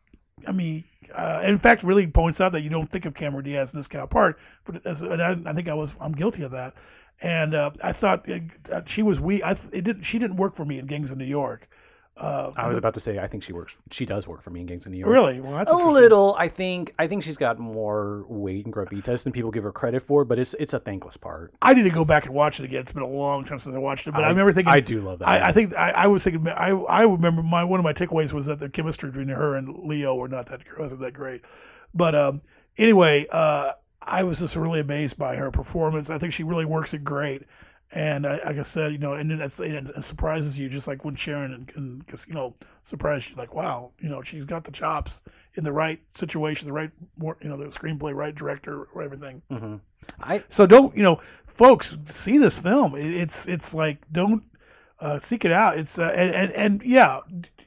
I 0.47 0.53
mean, 0.53 0.85
uh, 1.15 1.43
in 1.45 1.57
fact, 1.59 1.83
really 1.83 2.07
points 2.07 2.39
out 2.41 2.53
that 2.53 2.61
you 2.63 2.69
don't 2.71 2.89
think 2.91 3.07
of 3.07 3.15
Cameron 3.15 3.45
Diaz 3.45 3.73
in 3.73 3.79
this 3.79 3.87
kind 3.89 4.03
of 4.03 4.11
part. 4.11 4.39
But 4.65 4.85
as, 4.87 5.01
and 5.01 5.23
I, 5.23 5.37
I 5.47 5.53
think 5.55 5.69
I 5.69 5.75
was, 5.75 5.95
I'm 6.01 6.13
guilty 6.13 6.43
of 6.43 6.51
that. 6.53 6.75
And 7.23 7.55
uh, 7.55 7.71
I 7.85 7.93
thought 7.93 8.27
uh, 8.29 8.81
she 8.87 9.03
was 9.03 9.21
weak. 9.21 9.43
I, 9.45 9.55
th- 9.55 9.75
it 9.75 9.83
didn't. 9.85 10.03
She 10.05 10.19
didn't 10.19 10.37
work 10.37 10.55
for 10.55 10.65
me 10.65 10.79
in 10.79 10.87
Gangs 10.87 11.11
of 11.11 11.19
New 11.19 11.25
York. 11.27 11.69
Uh, 12.17 12.53
I 12.55 12.69
was 12.69 12.77
about 12.77 12.93
to 12.95 13.01
say 13.01 13.19
I 13.19 13.27
think 13.27 13.43
she 13.43 13.53
works. 13.55 13.75
She 13.91 14.05
does 14.05 14.27
work 14.27 14.43
for 14.43 14.51
me 14.51 14.61
in 14.61 14.67
Gangs 14.67 14.85
of 14.85 14.93
New 14.93 14.99
York. 14.99 15.11
really 15.11 15.41
well. 15.41 15.53
That's 15.53 15.73
a 15.73 15.77
little. 15.77 16.35
I 16.39 16.49
think. 16.49 16.93
I 16.99 17.07
think 17.07 17.23
she's 17.23 17.37
got 17.37 17.59
more 17.59 18.25
weight 18.29 18.67
and 18.67 18.75
gravitas 18.75 19.23
than 19.23 19.33
people 19.33 19.51
give 19.51 19.63
her 19.65 19.73
credit 19.73 20.03
for. 20.03 20.25
But 20.25 20.39
it's 20.39 20.55
it's 20.59 20.75
a 20.75 20.81
thankless 20.81 21.17
part. 21.17 21.55
I 21.63 21.73
need 21.73 21.85
to 21.85 21.91
go 21.91 22.05
back 22.05 22.27
and 22.27 22.35
watch 22.35 22.59
it 22.61 22.65
again. 22.65 22.81
It's 22.81 22.93
been 22.93 23.03
a 23.03 23.07
long 23.09 23.45
time 23.45 23.59
since 23.59 23.75
I 23.75 23.79
watched 23.79 24.07
it, 24.07 24.13
but 24.13 24.23
I, 24.25 24.27
I- 24.27 24.31
remember 24.31 24.53
thinking. 24.53 24.73
I 24.73 24.81
do 24.81 25.01
love 25.01 25.21
that. 25.21 25.29
I, 25.29 25.49
I 25.49 25.53
think 25.53 25.75
I, 25.75 25.91
I 25.91 26.07
was 26.09 26.23
thinking 26.25 26.47
I 26.49 26.71
I 26.71 27.03
remember 27.03 27.43
my 27.43 27.65
one 27.65 27.81
of 27.81 27.85
my 27.85 27.95
takeaways 27.95 28.33
was 28.35 28.47
that 28.47 28.61
the 28.61 28.69
chemistry 28.69 29.11
between 29.11 29.29
her 29.29 29.55
and 29.55 29.87
Leo 29.89 30.15
were 30.15 30.29
not 30.29 30.47
that 30.47 30.61
wasn't 30.79 31.01
that 31.01 31.13
great, 31.15 31.43
but 31.95 32.15
um 32.15 32.43
anyway 32.77 33.27
uh 33.31 33.73
I 34.03 34.23
was 34.23 34.39
just 34.39 34.57
really 34.57 34.81
amazed 34.81 35.17
by 35.19 35.37
her 35.37 35.51
performance. 35.51 36.11
I 36.11 36.19
think 36.19 36.33
she 36.33 36.43
really 36.43 36.65
works 36.65 36.95
it 36.95 37.05
great, 37.05 37.43
and 37.93 38.27
I, 38.27 38.37
like 38.45 38.59
I 38.59 38.63
said, 38.63 38.93
you 38.93 38.99
know, 38.99 39.13
and 39.15 39.39
that's 39.41 39.61
it 39.61 39.85
surprises 40.05 40.59
you 40.59 40.69
just 40.69 40.89
like 40.89 41.05
when 41.05 41.15
Sharon 41.15 41.53
and, 41.53 41.73
and 41.77 42.35
know 42.35 42.55
surprised 42.83 43.31
you, 43.31 43.37
like 43.37 43.55
wow, 43.55 43.91
you 43.99 44.09
know, 44.09 44.23
she's 44.23 44.45
got 44.45 44.65
the 44.65 44.71
chops 44.73 45.23
in 45.55 45.65
the 45.65 45.73
right 45.73 46.01
situation, 46.09 46.67
the 46.69 46.73
right 46.73 46.91
more, 47.19 47.37
you 47.43 47.49
know, 47.49 47.57
the 47.57 47.65
screenplay, 47.67 48.15
right 48.15 48.35
director, 48.35 48.85
or 48.95 49.03
everything. 49.03 49.43
hmm 49.51 49.77
I 50.21 50.43
So 50.49 50.67
don't 50.67 50.97
you 50.97 51.03
know, 51.03 51.21
folks, 51.47 51.97
see 52.07 52.39
this 52.39 52.59
film. 52.59 52.95
It- 52.97 53.15
It's 53.15 53.47
it's 53.47 53.75
like 53.75 53.99
don't 54.11 54.43
uh, 54.99 55.19
seek 55.19 55.45
it 55.45 55.53
out. 55.53 55.79
It's 55.79 55.99
uh, 55.99 56.13
and, 56.17 56.35
and 56.35 56.53
and 56.53 56.83
yeah, 56.83 57.21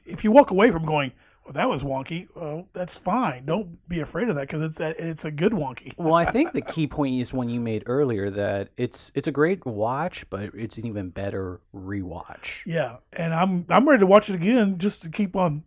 if 0.04 0.24
you 0.24 0.32
walk 0.32 0.50
away 0.50 0.70
from 0.70 0.84
going, 0.84 1.12
well, 1.44 1.52
that 1.52 1.68
was 1.68 1.82
wonky. 1.82 2.26
Well, 2.34 2.68
that's 2.72 2.96
fine. 2.96 3.44
Don't 3.44 3.86
be 3.88 4.00
afraid 4.00 4.28
of 4.28 4.36
that 4.36 4.42
because 4.42 4.62
it's 4.62 4.80
a, 4.80 5.08
it's 5.08 5.24
a 5.26 5.30
good 5.30 5.52
wonky. 5.52 5.92
well, 5.98 6.14
I 6.14 6.24
think 6.24 6.52
the 6.52 6.62
key 6.62 6.86
point 6.86 7.20
is 7.20 7.32
one 7.32 7.48
you 7.50 7.60
made 7.60 7.82
earlier 7.86 8.30
that 8.30 8.70
it's 8.76 9.12
it's 9.14 9.28
a 9.28 9.32
great 9.32 9.64
watch, 9.66 10.24
but 10.30 10.50
it's 10.54 10.78
an 10.78 10.86
even 10.86 11.10
better 11.10 11.60
rewatch. 11.74 12.48
Yeah, 12.64 12.96
and 13.12 13.34
I'm 13.34 13.66
I'm 13.68 13.86
ready 13.86 14.00
to 14.00 14.06
watch 14.06 14.30
it 14.30 14.34
again 14.34 14.78
just 14.78 15.02
to 15.02 15.10
keep 15.10 15.36
on. 15.36 15.64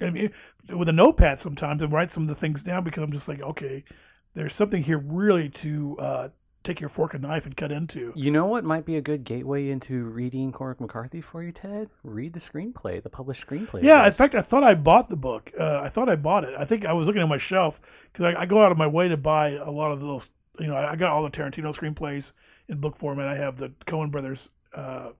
I 0.00 0.08
mean, 0.08 0.32
with 0.74 0.88
a 0.88 0.92
notepad 0.92 1.38
sometimes 1.38 1.82
and 1.82 1.92
write 1.92 2.10
some 2.10 2.22
of 2.22 2.28
the 2.30 2.34
things 2.34 2.62
down 2.62 2.84
because 2.84 3.02
I'm 3.02 3.12
just 3.12 3.28
like, 3.28 3.42
okay, 3.42 3.84
there's 4.32 4.54
something 4.54 4.82
here 4.82 4.98
really 4.98 5.50
to 5.50 5.98
uh, 5.98 6.28
take 6.62 6.80
your 6.80 6.88
fork 6.88 7.14
and 7.14 7.22
knife 7.22 7.46
and 7.46 7.56
cut 7.56 7.72
into. 7.72 8.12
You 8.14 8.30
know 8.30 8.46
what 8.46 8.64
might 8.64 8.84
be 8.84 8.96
a 8.96 9.00
good 9.00 9.24
gateway 9.24 9.70
into 9.70 10.04
reading 10.04 10.52
Cormac 10.52 10.80
McCarthy 10.80 11.20
for 11.20 11.42
you, 11.42 11.52
Ted? 11.52 11.88
Read 12.02 12.32
the 12.34 12.40
screenplay, 12.40 13.02
the 13.02 13.08
published 13.08 13.46
screenplay. 13.46 13.82
Yeah, 13.82 14.06
in 14.06 14.12
fact, 14.12 14.34
I 14.34 14.42
thought 14.42 14.62
I 14.62 14.74
bought 14.74 15.08
the 15.08 15.16
book. 15.16 15.50
Uh, 15.58 15.80
I 15.82 15.88
thought 15.88 16.08
I 16.08 16.16
bought 16.16 16.44
it. 16.44 16.54
I 16.58 16.64
think 16.64 16.84
I 16.84 16.92
was 16.92 17.06
looking 17.06 17.22
at 17.22 17.28
my 17.28 17.38
shelf 17.38 17.80
because 18.12 18.34
I, 18.34 18.42
I 18.42 18.46
go 18.46 18.62
out 18.62 18.72
of 18.72 18.78
my 18.78 18.86
way 18.86 19.08
to 19.08 19.16
buy 19.16 19.50
a 19.52 19.70
lot 19.70 19.92
of 19.92 20.00
those. 20.00 20.30
You 20.58 20.66
know, 20.66 20.74
I, 20.74 20.92
I 20.92 20.96
got 20.96 21.10
all 21.10 21.22
the 21.22 21.30
Tarantino 21.30 21.74
screenplays 21.74 22.32
in 22.68 22.78
book 22.78 22.96
format. 22.96 23.28
I 23.28 23.36
have 23.36 23.56
the 23.56 23.70
Coen 23.86 24.10
Brothers 24.10 24.50
uh, 24.74 25.10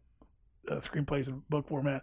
uh, 0.68 0.74
screenplays 0.74 1.28
in 1.28 1.42
book 1.48 1.66
format, 1.66 2.02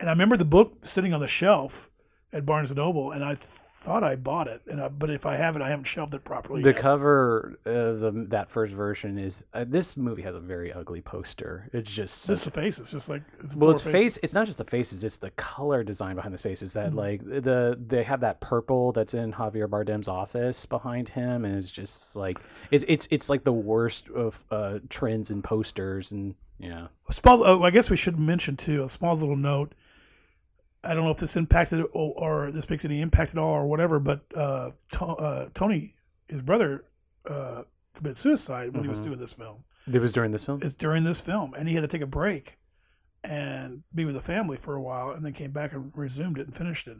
and 0.00 0.08
I 0.08 0.12
remember 0.12 0.36
the 0.36 0.46
book 0.46 0.86
sitting 0.86 1.12
on 1.12 1.20
the 1.20 1.28
shelf 1.28 1.90
at 2.32 2.46
Barnes 2.46 2.70
and 2.70 2.78
Noble, 2.78 3.12
and 3.12 3.22
I 3.22 3.36
thought 3.80 4.02
I 4.02 4.16
bought 4.16 4.48
it, 4.48 4.60
and 4.66 4.80
I, 4.80 4.88
but 4.88 5.08
if 5.08 5.24
I 5.24 5.36
haven't, 5.36 5.62
I 5.62 5.68
haven't 5.70 5.84
shelved 5.84 6.12
it 6.14 6.24
properly. 6.24 6.62
The 6.62 6.70
yet. 6.70 6.78
cover, 6.78 7.58
uh, 7.64 7.70
the 7.70 8.26
that 8.30 8.50
first 8.50 8.74
version 8.74 9.18
is 9.18 9.44
uh, 9.54 9.64
this 9.68 9.96
movie 9.96 10.22
has 10.22 10.34
a 10.34 10.40
very 10.40 10.72
ugly 10.72 11.00
poster. 11.00 11.68
It's 11.72 11.88
just 11.90 12.26
Just 12.26 12.44
the 12.44 12.50
faces, 12.50 12.90
just 12.90 13.08
like 13.08 13.22
it's 13.40 13.54
well, 13.54 13.70
it's 13.70 13.80
faces. 13.80 14.14
face. 14.14 14.18
It's 14.24 14.34
not 14.34 14.46
just 14.46 14.58
the 14.58 14.64
faces; 14.64 15.04
it's 15.04 15.16
the 15.18 15.30
color 15.32 15.84
design 15.84 16.16
behind 16.16 16.34
the 16.34 16.38
faces. 16.38 16.72
That 16.72 16.92
Mhm. 16.92 16.96
like 16.96 17.24
the 17.24 17.78
they 17.86 18.02
have 18.02 18.20
that 18.20 18.40
purple 18.40 18.92
that's 18.92 19.14
in 19.14 19.32
Javier 19.32 19.68
Bardem's 19.68 20.08
office 20.08 20.66
behind 20.66 21.08
him, 21.08 21.44
and 21.44 21.56
it's 21.56 21.70
just 21.70 22.16
like 22.16 22.38
it's 22.70 22.84
it's 22.88 23.06
it's 23.10 23.28
like 23.30 23.44
the 23.44 23.52
worst 23.52 24.08
of 24.10 24.38
uh, 24.50 24.80
trends 24.88 25.30
and 25.30 25.42
posters, 25.44 26.10
and 26.10 26.34
yeah, 26.58 26.88
A 27.08 27.12
small. 27.12 27.44
Oh, 27.44 27.62
I 27.62 27.70
guess 27.70 27.88
we 27.90 27.96
should 27.96 28.18
mention 28.18 28.56
too 28.56 28.82
a 28.82 28.88
small 28.88 29.16
little 29.16 29.36
note. 29.36 29.72
I 30.84 30.94
don't 30.94 31.04
know 31.04 31.10
if 31.10 31.18
this 31.18 31.36
impacted 31.36 31.80
or, 31.92 32.12
or 32.46 32.52
this 32.52 32.68
makes 32.70 32.84
any 32.84 33.00
impact 33.00 33.32
at 33.32 33.38
all 33.38 33.52
or 33.52 33.66
whatever, 33.66 33.98
but 33.98 34.24
uh, 34.34 34.70
to, 34.92 35.04
uh, 35.04 35.48
Tony, 35.54 35.94
his 36.28 36.40
brother, 36.42 36.84
uh, 37.28 37.64
committed 37.94 38.16
suicide 38.16 38.72
when 38.74 38.84
he 38.84 38.88
was 38.88 39.00
Mhm. 39.00 39.04
doing 39.04 39.18
this 39.18 39.32
film. 39.32 39.64
it 39.90 39.98
was 40.00 40.12
during 40.12 40.30
this 40.32 40.44
film. 40.44 40.60
It's 40.62 40.74
during 40.74 41.04
this 41.04 41.20
film, 41.20 41.54
and 41.54 41.66
he 41.68 41.74
had 41.74 41.80
to 41.80 41.88
take 41.88 42.02
a 42.02 42.06
break 42.06 42.58
and 43.24 43.82
be 43.94 44.04
with 44.04 44.14
the 44.14 44.20
family 44.22 44.56
for 44.56 44.74
a 44.76 44.82
while, 44.82 45.10
and 45.10 45.24
then 45.24 45.32
came 45.32 45.50
back 45.50 45.72
and 45.72 45.90
resumed 45.96 46.38
it 46.38 46.46
and 46.46 46.54
finished 46.56 46.86
it. 46.86 46.98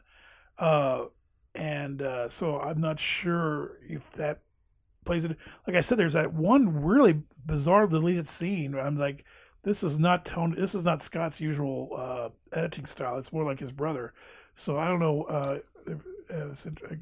Uh, 0.59 1.07
and 1.55 2.03
uh, 2.03 2.29
so 2.29 2.59
I'm 2.61 2.81
not 2.81 2.99
sure 2.99 3.79
if 3.89 4.11
that 4.13 4.41
plays 5.05 5.25
it. 5.25 5.37
Like 5.67 5.77
I 5.77 5.81
said, 5.81 5.99
there's 5.99 6.15
that 6.15 6.33
one 6.33 6.83
really 6.83 7.23
bizarre 7.47 7.87
deleted 7.87 8.27
scene. 8.27 8.73
Where 8.73 8.85
I'm 8.85 8.97
like, 8.97 9.25
this 9.63 9.83
is 9.83 9.99
not 9.99 10.25
Tony. 10.25 10.57
This 10.57 10.75
is 10.75 10.85
not 10.85 11.01
Scott's 11.03 11.41
usual 11.41 11.91
uh, 11.97 12.29
editing 12.57 12.87
style. 12.87 13.19
It's 13.19 13.33
more 13.33 13.45
like 13.45 13.59
his 13.61 13.73
brother. 13.73 14.13
So 14.55 14.79
I 14.79 14.89
don't 14.89 15.01
know. 15.01 15.23
Uh, 15.25 15.59
if- 15.87 15.99
uh, 16.31 16.53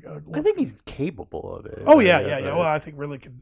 uh, 0.08 0.20
I 0.34 0.40
think 0.40 0.56
he's 0.56 0.76
capable 0.86 1.56
of 1.56 1.66
it. 1.66 1.82
Oh 1.84 1.98
yeah, 1.98 2.18
uh, 2.18 2.20
yeah, 2.20 2.38
yeah. 2.38 2.44
Well, 2.54 2.62
I 2.62 2.78
think 2.78 2.94
really 2.96 3.18
could. 3.18 3.40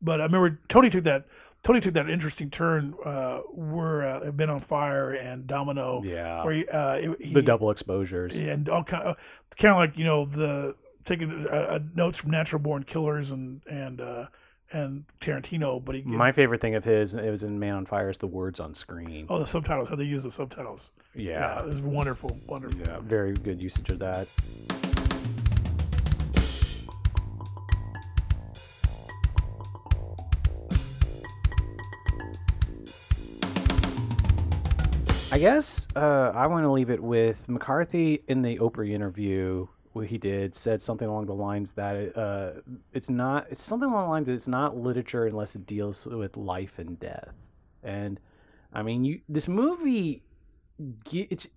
But 0.00 0.20
I 0.20 0.24
remember 0.26 0.60
Tony 0.68 0.90
took 0.90 1.02
that. 1.04 1.26
Tony 1.64 1.80
took 1.80 1.94
that 1.94 2.08
interesting 2.08 2.50
turn 2.50 2.94
uh, 3.04 3.38
where 3.52 4.06
uh, 4.08 4.30
Man 4.32 4.48
on 4.48 4.60
Fire 4.60 5.10
and 5.10 5.44
Domino, 5.48 6.04
yeah, 6.04 6.44
where 6.44 6.54
he, 6.54 6.68
uh, 6.68 7.14
he, 7.20 7.32
the 7.34 7.42
double 7.42 7.72
exposures. 7.72 8.36
and 8.36 8.68
all 8.68 8.84
kind 8.84 9.02
of, 9.02 9.16
kind 9.56 9.72
of 9.72 9.78
like 9.78 9.98
you 9.98 10.04
know 10.04 10.24
the 10.24 10.76
taking 11.02 11.48
uh, 11.48 11.52
uh, 11.52 11.78
notes 11.96 12.16
from 12.16 12.30
Natural 12.30 12.62
Born 12.62 12.84
Killers 12.84 13.32
and 13.32 13.60
and 13.68 14.00
uh, 14.00 14.26
and 14.72 15.04
Tarantino, 15.20 15.82
but 15.84 15.94
he 15.94 16.02
My 16.02 16.32
favorite 16.32 16.60
thing 16.60 16.74
of 16.74 16.84
his, 16.84 17.14
it 17.14 17.30
was 17.30 17.42
in 17.42 17.58
Man 17.58 17.74
on 17.74 17.86
Fire, 17.86 18.10
is 18.10 18.18
the 18.18 18.26
words 18.26 18.60
on 18.60 18.74
screen. 18.74 19.26
oh 19.28 19.38
the 19.38 19.46
subtitles 19.46 19.88
how 19.88 19.96
they 19.96 20.04
use 20.04 20.22
the 20.22 20.30
subtitles 20.30 20.90
yeah, 21.14 21.60
it 21.60 21.66
was 21.66 21.80
wonderful 21.82 22.38
wonderful 22.46 22.78
yeah, 22.80 23.00
very 23.00 23.32
good 23.34 23.62
usage 23.62 23.90
of 23.90 23.98
that. 23.98 24.28
I 35.30 35.38
guess 35.38 35.86
uh, 35.94 36.32
I 36.34 36.46
want 36.46 36.64
to 36.64 36.70
leave 36.70 36.90
it 36.90 37.02
with 37.02 37.46
McCarthy 37.48 38.22
in 38.28 38.40
the 38.42 38.58
Oprah 38.58 38.90
interview. 38.90 39.66
What 39.98 40.06
he 40.06 40.16
did 40.16 40.54
said 40.54 40.80
something 40.80 41.08
along 41.08 41.26
the 41.26 41.34
lines 41.34 41.72
that 41.72 42.16
uh, 42.16 42.60
it's 42.92 43.10
not. 43.10 43.48
It's 43.50 43.62
something 43.62 43.88
along 43.88 44.04
the 44.04 44.10
lines 44.10 44.26
that 44.28 44.34
it's 44.34 44.46
not 44.46 44.76
literature 44.76 45.26
unless 45.26 45.56
it 45.56 45.66
deals 45.66 46.06
with 46.06 46.36
life 46.36 46.78
and 46.78 46.98
death. 47.00 47.34
And 47.82 48.20
I 48.72 48.82
mean, 48.82 49.04
you 49.04 49.20
this 49.28 49.48
movie, 49.48 50.22
it's 51.04 51.48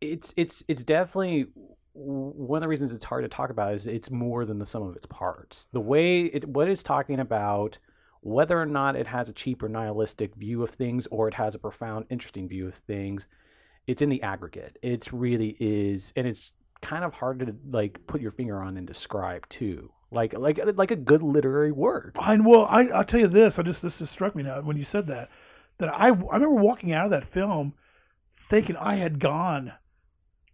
it's 0.00 0.34
it's 0.36 0.64
it's 0.66 0.82
definitely 0.82 1.46
one 1.92 2.58
of 2.58 2.62
the 2.62 2.68
reasons 2.68 2.90
it's 2.90 3.04
hard 3.04 3.22
to 3.22 3.28
talk 3.28 3.50
about 3.50 3.74
is 3.74 3.86
it's 3.86 4.10
more 4.10 4.44
than 4.44 4.58
the 4.58 4.66
sum 4.66 4.82
of 4.82 4.96
its 4.96 5.06
parts. 5.06 5.68
The 5.72 5.80
way 5.80 6.22
it 6.22 6.48
what 6.48 6.68
it's 6.68 6.82
talking 6.82 7.20
about, 7.20 7.78
whether 8.22 8.60
or 8.60 8.66
not 8.66 8.96
it 8.96 9.06
has 9.06 9.28
a 9.28 9.32
cheap 9.32 9.62
or 9.62 9.68
nihilistic 9.68 10.34
view 10.34 10.64
of 10.64 10.70
things 10.70 11.06
or 11.12 11.28
it 11.28 11.34
has 11.34 11.54
a 11.54 11.60
profound, 11.60 12.06
interesting 12.10 12.48
view 12.48 12.66
of 12.66 12.74
things, 12.88 13.28
it's 13.86 14.02
in 14.02 14.08
the 14.08 14.22
aggregate. 14.22 14.78
It 14.82 15.12
really 15.12 15.56
is, 15.60 16.12
and 16.16 16.26
it's 16.26 16.52
kind 16.82 17.04
of 17.04 17.14
hard 17.14 17.40
to 17.40 17.54
like 17.70 17.98
put 18.06 18.20
your 18.20 18.32
finger 18.32 18.60
on 18.60 18.76
and 18.76 18.86
describe 18.86 19.48
too. 19.48 19.90
Like 20.10 20.34
like 20.38 20.58
like 20.76 20.90
a 20.90 20.96
good 20.96 21.22
literary 21.22 21.72
work. 21.72 22.14
I 22.18 22.36
well, 22.38 22.66
I 22.70 22.86
I'll 22.88 23.04
tell 23.04 23.20
you 23.20 23.26
this. 23.26 23.58
I 23.58 23.62
just 23.62 23.82
this 23.82 23.98
just 23.98 24.12
struck 24.12 24.36
me 24.36 24.42
now 24.42 24.60
when 24.62 24.76
you 24.76 24.84
said 24.84 25.06
that. 25.08 25.30
That 25.78 25.88
I 25.88 26.06
I 26.06 26.10
remember 26.10 26.50
walking 26.50 26.92
out 26.92 27.06
of 27.06 27.10
that 27.10 27.24
film 27.24 27.74
thinking 28.32 28.76
I 28.76 28.96
had 28.96 29.18
gone 29.18 29.72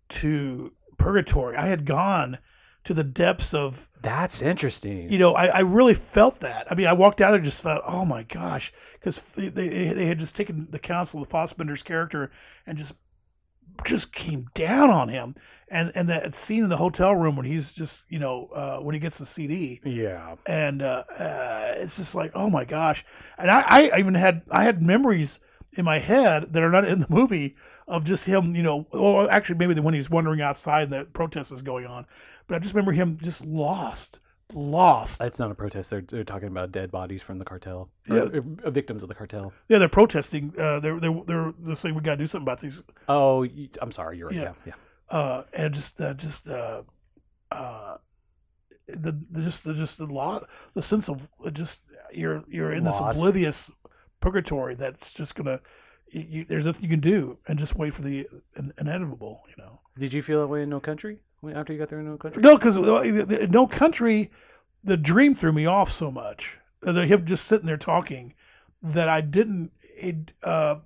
to 0.09 0.73
purgatory. 0.99 1.57
I 1.57 1.67
had 1.67 1.85
gone 1.85 2.39
to 2.85 2.95
the 2.95 3.05
depths 3.05 3.55
of 3.55 3.89
That's 4.01 4.43
interesting. 4.43 5.11
you 5.11 5.19
know. 5.19 5.35
I, 5.35 5.47
I 5.47 5.61
really 5.61 5.95
felt 5.95 6.41
that. 6.41 6.67
I 6.71 6.75
mean, 6.75 6.87
I 6.87 6.93
walked 6.93 7.21
out 7.21 7.35
and 7.35 7.45
just 7.45 7.63
felt, 7.63 7.83
oh 7.87 8.05
my 8.05 8.25
gosh, 8.25 8.73
because 8.95 9.21
they, 9.37 9.49
they 9.49 9.69
they 9.69 10.07
had 10.07 10.19
just 10.19 10.35
taken 10.35 10.69
the 10.71 10.79
counsel 10.79 11.21
of 11.21 11.29
the 11.29 11.31
Fassbender's 11.31 11.83
character 11.83 12.31
and 12.67 12.79
just 12.79 12.95
just 13.85 14.13
came 14.13 14.47
down 14.55 14.91
on 14.91 15.09
him. 15.09 15.35
And 15.75 15.91
and 15.95 16.07
that 16.11 16.35
scene 16.35 16.65
in 16.65 16.69
the 16.69 16.77
hotel 16.77 17.15
room 17.15 17.35
when 17.35 17.47
he's 17.47 17.73
just 17.73 18.05
you 18.11 18.19
know 18.19 18.49
uh, 18.55 18.77
when 18.85 18.93
he 18.95 18.99
gets 19.01 19.17
the 19.19 19.25
CD 19.27 19.81
yeah. 19.85 20.37
and 20.47 20.83
uh, 20.83 21.05
uh, 21.19 21.73
it's 21.77 21.97
just 21.97 22.15
like 22.15 22.31
oh 22.35 22.51
my 22.51 22.65
gosh 22.67 23.05
and 23.39 23.51
I, 23.51 23.89
I 23.89 23.99
even 23.99 24.15
had 24.15 24.43
i 24.51 24.63
had 24.65 24.83
memories 24.83 25.41
in 25.79 25.85
my 25.87 25.99
head 25.99 26.53
that 26.53 26.63
are 26.63 26.71
not 26.71 26.85
in 26.85 26.99
the 26.99 27.07
movie 27.09 27.55
of 27.89 28.05
just 28.05 28.27
him 28.27 28.55
you 28.55 28.63
know 28.63 28.87
or 28.91 29.31
actually 29.33 29.57
maybe 29.57 29.73
the 29.73 29.81
when 29.81 29.95
he's 29.95 30.11
wandering 30.11 30.43
outside 30.43 30.83
and 30.85 30.93
the 30.93 31.05
protest 31.07 31.51
is 31.53 31.63
going 31.63 31.87
on 31.87 32.05
but 32.47 32.57
i 32.57 32.59
just 32.59 32.75
remember 32.75 32.93
him 32.93 33.17
just 33.23 33.43
lost 33.47 34.21
lost 34.55 35.23
It's 35.23 35.39
not 35.39 35.51
a 35.51 35.55
protest. 35.55 35.89
They're, 35.89 36.03
they're 36.03 36.25
talking 36.25 36.49
about 36.49 36.73
dead 36.73 36.91
bodies 36.91 37.23
from 37.23 37.39
the 37.39 37.45
cartel, 37.45 37.89
Yeah. 38.07 38.17
or, 38.25 38.45
uh, 38.65 38.71
victims 38.71 39.03
of 39.03 39.09
the 39.09 39.15
cartel. 39.15 39.53
yeah 39.69 39.79
they're 39.79 39.89
protesting 39.89 40.53
uh, 40.59 40.79
they're 40.81 41.01
they're 41.01 41.23
they're, 41.27 41.55
they're 41.59 41.75
saying 41.75 41.95
we 41.95 42.03
got 42.03 42.13
to 42.13 42.17
do 42.19 42.27
something 42.27 42.45
about 42.45 42.61
these 42.61 42.83
Oh, 43.09 43.47
I'm 43.81 43.93
sorry. 43.93 44.19
You're 44.19 44.29
right. 44.29 44.37
Yeah. 44.37 44.43
Yeah, 44.43 44.53
yeah. 44.67 44.73
Uh, 45.11 45.43
and 45.53 45.75
just 45.75 46.01
uh, 46.01 46.15
just 46.15 46.49
uh, 46.49 46.83
uh, 47.51 47.97
the, 48.89 49.19
the 49.31 49.43
just 49.43 49.65
the 49.65 49.75
just 49.75 49.99
the 49.99 50.07
law 50.07 50.41
the 50.75 50.83
sense 50.83 51.09
of 51.09 51.29
uh, 51.45 51.51
just 51.51 51.83
you're 52.13 52.45
you're 52.49 52.73
in 52.73 52.85
this 52.85 52.99
oblivious 53.01 53.71
purgatory 54.21 54.75
that's 54.75 55.13
just 55.13 55.35
gonna 55.35 55.61
you, 56.09 56.45
there's 56.47 56.67
nothing 56.67 56.83
you 56.83 56.91
can 56.91 57.01
do 57.01 57.39
and 57.49 57.59
just 57.59 57.77
wait 57.77 57.95
for 57.95 58.03
the 58.03 58.29
in- 58.57 58.73
inevitable 58.79 59.43
you 59.49 59.55
know 59.63 59.81
Did 59.99 60.13
you 60.13 60.23
feel 60.23 60.41
that 60.41 60.47
way 60.49 60.63
in 60.63 60.69
No 60.69 60.81
Country 60.81 61.19
after 61.55 61.73
you 61.73 61.79
got 61.79 61.89
there 61.89 62.01
in 62.01 62.07
No 62.07 62.17
Country? 62.17 62.43
no 62.43 62.57
because 62.57 62.77
no 62.77 63.67
country 63.67 64.31
the 64.85 64.97
dream 64.97 65.35
threw 65.35 65.53
me 65.53 65.67
off 65.67 65.91
so 65.91 66.11
much 66.11 66.59
uh, 66.87 66.93
the, 66.93 67.07
him 67.07 67.25
just 67.25 67.47
sitting 67.47 67.67
there 67.67 67.77
talking 67.77 68.35
that 68.83 69.09
I 69.09 69.21
didn't 69.21 69.71
it 69.97 70.33
uh 70.43 70.77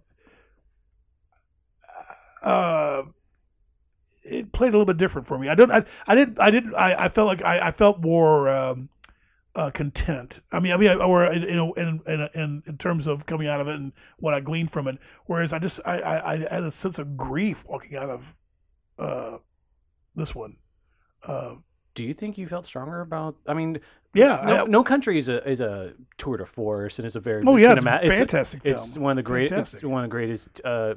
uh 2.42 3.02
it 4.26 4.52
played 4.52 4.68
a 4.68 4.72
little 4.72 4.84
bit 4.86 4.96
different 4.96 5.26
for 5.26 5.38
me. 5.38 5.48
I 5.48 5.54
don't. 5.54 5.70
I, 5.70 5.84
I 6.06 6.14
didn't. 6.14 6.40
I 6.40 6.50
didn't. 6.50 6.74
I, 6.74 7.04
I 7.04 7.08
felt 7.08 7.26
like 7.28 7.42
I, 7.44 7.68
I 7.68 7.70
felt 7.70 8.00
more 8.00 8.48
um, 8.48 8.88
uh, 9.54 9.70
content. 9.70 10.40
I 10.52 10.60
mean. 10.60 10.72
I 10.72 10.76
mean. 10.76 10.90
Or 11.00 11.32
you 11.32 11.54
know, 11.56 11.72
in, 11.74 12.00
in 12.06 12.28
in 12.34 12.62
in 12.66 12.78
terms 12.78 13.06
of 13.06 13.26
coming 13.26 13.48
out 13.48 13.60
of 13.60 13.68
it 13.68 13.76
and 13.76 13.92
what 14.18 14.34
I 14.34 14.40
gleaned 14.40 14.70
from 14.70 14.88
it. 14.88 14.98
Whereas 15.26 15.52
I 15.52 15.58
just 15.58 15.80
I 15.84 15.98
I, 16.00 16.32
I 16.32 16.36
had 16.38 16.64
a 16.64 16.70
sense 16.70 16.98
of 16.98 17.16
grief 17.16 17.64
walking 17.66 17.96
out 17.96 18.10
of 18.10 18.34
uh, 18.98 19.38
this 20.14 20.34
one. 20.34 20.56
Uh, 21.22 21.54
Do 21.94 22.02
you 22.02 22.14
think 22.14 22.38
you 22.38 22.46
felt 22.48 22.66
stronger 22.66 23.00
about? 23.00 23.36
I 23.46 23.54
mean, 23.54 23.80
yeah. 24.14 24.42
No, 24.46 24.64
I- 24.64 24.66
no 24.66 24.84
Country 24.84 25.18
is 25.18 25.28
a 25.28 25.48
is 25.48 25.60
a 25.60 25.92
tour 26.18 26.36
de 26.36 26.46
force, 26.46 26.98
and 26.98 27.06
it's 27.06 27.16
a 27.16 27.20
very 27.20 27.42
oh 27.46 27.56
yeah, 27.56 27.72
it's 27.72 27.82
cinema- 27.82 28.00
it's 28.02 28.10
a- 28.10 28.16
fantastic 28.16 28.62
film. 28.62 28.76
It's 28.76 28.96
one 28.98 29.12
of 29.12 29.16
the 29.16 29.22
great. 29.22 29.50
It's 29.50 29.82
one 29.82 30.04
of 30.04 30.10
the 30.10 30.12
greatest 30.12 30.60
uh, 30.64 30.94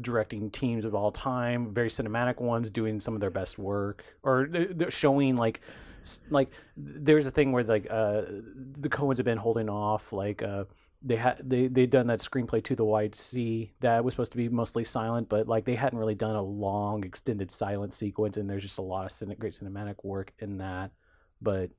directing 0.00 0.50
teams 0.50 0.84
of 0.84 0.94
all 0.94 1.12
time. 1.12 1.72
Very 1.72 1.88
cinematic 1.88 2.40
ones, 2.40 2.70
doing 2.70 3.00
some 3.00 3.14
of 3.14 3.20
their 3.20 3.30
best 3.30 3.58
work, 3.58 4.04
or 4.22 4.48
showing 4.88 5.36
like, 5.36 5.60
like 6.30 6.50
there's 6.76 7.26
a 7.26 7.30
thing 7.30 7.52
where 7.52 7.64
like 7.64 7.86
uh, 7.90 8.22
the 8.80 8.88
Coens 8.88 9.16
have 9.16 9.26
been 9.26 9.38
holding 9.38 9.68
off. 9.68 10.12
Like 10.12 10.42
uh, 10.42 10.64
they 11.02 11.16
had 11.16 11.42
they 11.42 11.66
they 11.68 11.86
done 11.86 12.06
that 12.08 12.20
screenplay 12.20 12.62
to 12.64 12.76
the 12.76 12.84
White 12.84 13.14
Sea 13.14 13.72
that 13.80 14.04
was 14.04 14.14
supposed 14.14 14.32
to 14.32 14.38
be 14.38 14.48
mostly 14.48 14.84
silent, 14.84 15.28
but 15.28 15.48
like 15.48 15.64
they 15.64 15.74
hadn't 15.74 15.98
really 15.98 16.14
done 16.14 16.36
a 16.36 16.42
long 16.42 17.04
extended 17.04 17.50
silent 17.50 17.94
sequence, 17.94 18.36
and 18.36 18.48
there's 18.48 18.62
just 18.62 18.78
a 18.78 18.82
lot 18.82 19.06
of 19.06 19.12
cine- 19.12 19.38
great 19.38 19.54
cinematic 19.54 19.96
work 20.02 20.32
in 20.40 20.58
that. 20.58 20.90
But 21.42 21.70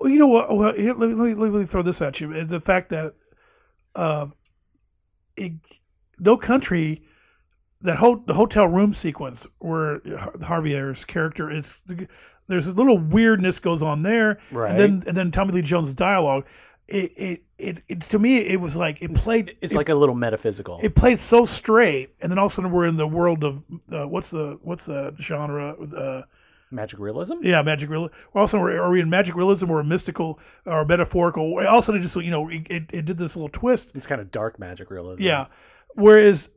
Well, 0.00 0.10
you 0.10 0.18
know 0.18 0.26
what? 0.26 0.54
Well, 0.56 0.74
here, 0.74 0.94
let, 0.94 1.08
me, 1.08 1.14
let, 1.14 1.28
me, 1.28 1.34
let 1.34 1.52
me 1.52 1.66
throw 1.66 1.82
this 1.82 2.02
at 2.02 2.20
you. 2.20 2.32
It's 2.32 2.50
the 2.50 2.60
fact 2.60 2.90
that 2.90 3.14
uh, 3.94 4.26
it, 5.36 5.52
no 6.18 6.36
country, 6.36 7.02
that 7.82 7.96
whole 7.96 8.16
the 8.26 8.34
hotel 8.34 8.66
room 8.68 8.92
sequence 8.92 9.46
where 9.58 10.00
Javier's 10.00 11.04
character 11.04 11.50
is, 11.50 11.82
there's 12.46 12.66
a 12.66 12.72
little 12.72 12.98
weirdness 12.98 13.58
goes 13.58 13.82
on 13.82 14.02
there, 14.02 14.38
right, 14.50 14.70
and 14.70 14.78
then 14.78 15.02
and 15.06 15.16
then 15.16 15.30
Tommy 15.30 15.52
Lee 15.52 15.62
Jones' 15.62 15.94
dialogue. 15.94 16.46
It, 16.88 17.12
it 17.16 17.42
it 17.58 17.82
it 17.88 18.00
to 18.02 18.18
me 18.18 18.36
it 18.36 18.60
was 18.60 18.76
like 18.76 19.02
it 19.02 19.12
played 19.12 19.56
it's 19.60 19.72
it, 19.72 19.76
like 19.76 19.88
a 19.88 19.94
little 19.94 20.14
metaphysical. 20.14 20.78
it 20.82 20.94
played 20.94 21.18
so 21.18 21.44
straight, 21.44 22.10
and 22.20 22.30
then 22.30 22.38
all 22.38 22.46
of 22.46 22.52
a 22.52 22.54
sudden 22.54 22.70
we're 22.70 22.86
in 22.86 22.96
the 22.96 23.08
world 23.08 23.42
of 23.42 23.64
uh, 23.90 24.06
what's 24.06 24.30
the 24.30 24.58
what's 24.62 24.86
the 24.86 25.12
genre 25.20 25.74
uh, 25.96 26.22
Magic 26.70 26.98
realism. 26.98 27.34
Yeah, 27.42 27.62
magic 27.62 27.88
realism. 27.88 28.12
Also, 28.34 28.58
are 28.58 28.90
we 28.90 29.00
in 29.00 29.08
magic 29.08 29.36
realism 29.36 29.70
or 29.70 29.84
mystical 29.84 30.40
or 30.64 30.84
metaphorical? 30.84 31.64
Also, 31.66 31.94
it 31.94 32.00
just 32.00 32.16
you 32.16 32.30
know 32.30 32.48
it, 32.48 32.86
it 32.92 33.04
did 33.04 33.18
this 33.18 33.36
little 33.36 33.48
twist. 33.48 33.92
It's 33.94 34.06
kind 34.06 34.20
of 34.20 34.32
dark 34.32 34.58
magic 34.58 34.90
realism. 34.90 35.22
Yeah. 35.22 35.46
Whereas 35.96 36.50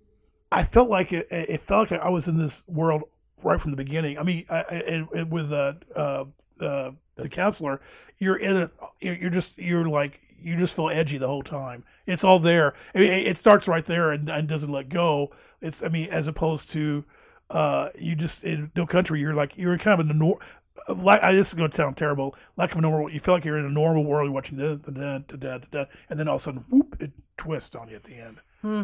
I 0.52 0.64
felt 0.64 0.90
like 0.90 1.14
it, 1.14 1.28
it 1.32 1.62
felt 1.62 1.92
like 1.92 2.02
I 2.02 2.10
was 2.10 2.28
in 2.28 2.38
this 2.38 2.64
world 2.68 3.04
right 3.44 3.60
from 3.60 3.72
the 3.72 3.78
beginning. 3.78 4.18
I 4.18 4.24
mean, 4.24 4.46
I, 4.50 4.58
I, 4.58 5.08
it, 5.14 5.28
with 5.28 5.52
uh, 5.52 5.74
uh, 5.96 6.26
uh, 6.62 6.92
the 7.16 7.30
counselor, 7.30 7.82
you're 8.18 8.38
in 8.38 8.58
it. 8.58 8.72
You're 9.00 9.30
just 9.30 9.58
you're 9.58 9.88
like 9.88 10.20
you 10.42 10.58
just 10.58 10.76
feel 10.76 10.90
edgy 10.90 11.18
the 11.18 11.28
whole 11.28 11.44
time. 11.44 11.84
It's 12.06 12.24
all 12.24 12.40
there. 12.40 12.74
I 12.94 13.00
mean, 13.00 13.12
it 13.12 13.38
starts 13.38 13.68
right 13.68 13.86
there 13.86 14.12
and, 14.12 14.30
and 14.30 14.48
doesn't 14.48 14.72
let 14.72 14.90
go. 14.90 15.32
It's 15.62 15.84
I 15.84 15.88
mean, 15.88 16.10
as 16.10 16.28
opposed 16.28 16.70
to 16.72 17.06
uh, 17.50 17.90
you 17.98 18.16
just 18.16 18.44
in 18.44 18.72
no 18.76 18.86
country, 18.86 19.20
you're 19.20 19.34
like 19.34 19.58
you're 19.58 19.78
kind 19.78 20.00
of 20.00 20.06
in 20.06 20.12
a 20.12 20.18
nor- 20.18 20.40
like 20.88 21.22
this 21.22 21.50
is 21.50 21.54
going 21.54 21.70
to 21.70 21.76
sound 21.76 21.98
terrible. 21.98 22.36
Like 22.58 22.76
a 22.76 22.82
normal, 22.82 23.10
you 23.10 23.20
feel 23.20 23.34
like 23.34 23.46
you're 23.46 23.58
in 23.58 23.66
a 23.66 23.70
normal 23.70 24.04
world 24.04 24.30
watching 24.32 24.58
da 24.58 24.76
da 24.76 24.92
da 24.92 25.18
da 25.20 25.38
da, 25.38 25.58
da 25.72 25.86
and 26.10 26.20
then 26.20 26.28
all 26.28 26.36
of 26.36 26.42
a 26.42 26.44
sudden, 26.44 26.66
whoop, 26.70 26.98
it 27.00 27.12
twists 27.38 27.76
on 27.76 27.90
you 27.90 27.96
at 27.96 28.04
the 28.04 28.16
end. 28.16 28.38
Hmm. 28.62 28.84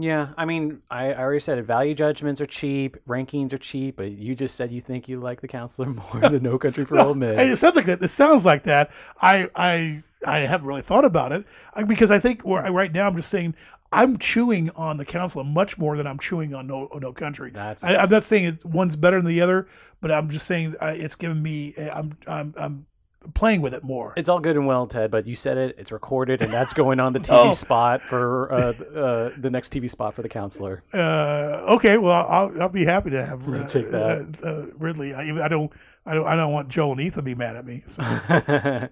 Yeah, 0.00 0.28
I 0.36 0.44
mean, 0.44 0.80
I, 0.90 1.12
I 1.12 1.18
already 1.18 1.40
said 1.40 1.58
it. 1.58 1.64
Value 1.64 1.92
judgments 1.92 2.40
are 2.40 2.46
cheap, 2.46 2.96
rankings 3.08 3.52
are 3.52 3.58
cheap, 3.58 3.96
but 3.96 4.12
you 4.12 4.36
just 4.36 4.54
said 4.54 4.70
you 4.70 4.80
think 4.80 5.08
you 5.08 5.18
like 5.18 5.40
the 5.40 5.48
counselor 5.48 5.88
more 6.12 6.20
than 6.20 6.40
No 6.40 6.56
Country 6.56 6.84
for 6.84 6.94
no, 6.96 7.08
Old 7.08 7.16
Men. 7.16 7.36
It 7.38 7.56
sounds 7.56 7.74
like 7.74 7.86
that. 7.86 8.00
It 8.00 8.08
sounds 8.08 8.46
like 8.46 8.62
that. 8.64 8.92
I 9.20 9.48
I 9.56 10.04
I 10.24 10.38
haven't 10.40 10.68
really 10.68 10.82
thought 10.82 11.04
about 11.04 11.32
it 11.32 11.44
because 11.88 12.12
I 12.12 12.20
think 12.20 12.42
right 12.44 12.92
now 12.92 13.08
I'm 13.08 13.16
just 13.16 13.28
saying 13.28 13.56
I'm 13.90 14.18
chewing 14.18 14.70
on 14.70 14.98
the 14.98 15.04
counselor 15.04 15.42
much 15.42 15.78
more 15.78 15.96
than 15.96 16.06
I'm 16.06 16.18
chewing 16.18 16.54
on 16.54 16.68
No 16.68 16.88
No 17.00 17.12
Country. 17.12 17.50
That's 17.50 17.82
I, 17.82 17.94
am 17.94 18.08
not 18.08 18.22
saying 18.22 18.44
it's 18.44 18.64
one's 18.64 18.94
better 18.94 19.16
than 19.16 19.26
the 19.26 19.40
other, 19.40 19.66
but 20.00 20.12
I'm 20.12 20.30
just 20.30 20.46
saying 20.46 20.76
uh, 20.80 20.94
it's 20.96 21.16
given 21.16 21.42
me. 21.42 21.74
I'm 21.76 22.16
I'm 22.28 22.54
I'm 22.56 22.86
playing 23.34 23.60
with 23.60 23.74
it 23.74 23.82
more. 23.82 24.12
It's 24.16 24.28
all 24.28 24.40
good 24.40 24.56
and 24.56 24.66
well, 24.66 24.86
Ted, 24.86 25.10
but 25.10 25.26
you 25.26 25.36
said 25.36 25.56
it. 25.56 25.76
It's 25.78 25.92
recorded, 25.92 26.42
and 26.42 26.52
that's 26.52 26.72
going 26.72 27.00
on 27.00 27.12
the 27.12 27.18
TV 27.20 27.50
oh. 27.50 27.52
spot 27.52 28.02
for 28.02 28.52
uh, 28.52 28.56
uh, 28.56 29.30
the 29.38 29.50
next 29.50 29.72
TV 29.72 29.90
spot 29.90 30.14
for 30.14 30.22
the 30.22 30.28
counselor. 30.28 30.82
Uh, 30.92 31.64
okay, 31.68 31.98
well, 31.98 32.26
I'll, 32.28 32.62
I'll 32.62 32.68
be 32.68 32.84
happy 32.84 33.10
to 33.10 33.24
have 33.24 33.48
uh, 33.48 33.66
take 33.66 33.90
that. 33.90 34.40
Uh, 34.42 34.46
uh, 34.46 34.66
Ridley. 34.78 35.14
I, 35.14 35.22
I, 35.44 35.48
don't 35.48 35.72
I 36.06 36.14
don't 36.14 36.26
I 36.26 36.36
don't 36.36 36.52
want 36.52 36.68
Joel 36.68 36.92
and 36.92 37.00
Ethan 37.00 37.18
to 37.18 37.22
be 37.22 37.34
mad 37.34 37.56
at 37.56 37.66
me. 37.66 37.82
So. 37.86 38.02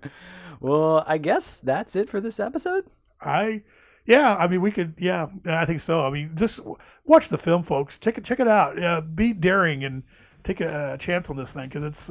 well, 0.61 1.05
I 1.07 1.19
guess 1.19 1.61
that's 1.63 1.97
it 1.97 2.11
for 2.11 2.21
this 2.21 2.41
episode. 2.41 2.87
I. 3.21 3.63
Yeah, 4.05 4.37
I 4.37 4.47
mean, 4.47 4.61
we 4.61 4.71
could. 4.71 4.95
Yeah, 4.99 5.27
I 5.47 5.65
think 5.65 5.81
so. 5.81 6.07
I 6.07 6.11
mean, 6.11 6.31
just 6.37 6.61
watch 7.05 7.29
the 7.29 7.39
film, 7.39 7.65
folks. 7.65 7.99
Check 7.99 8.19
it, 8.19 8.25
check 8.25 8.39
it 8.39 8.47
out. 8.47 9.17
be 9.17 9.33
daring 9.33 9.83
and 9.83 10.05
take 10.45 10.61
a, 10.61 10.93
a 10.93 10.99
chance 10.99 11.29
on 11.29 11.35
this 11.35 11.53
thing 11.53 11.69
because 11.69 11.83
it's 11.83 12.09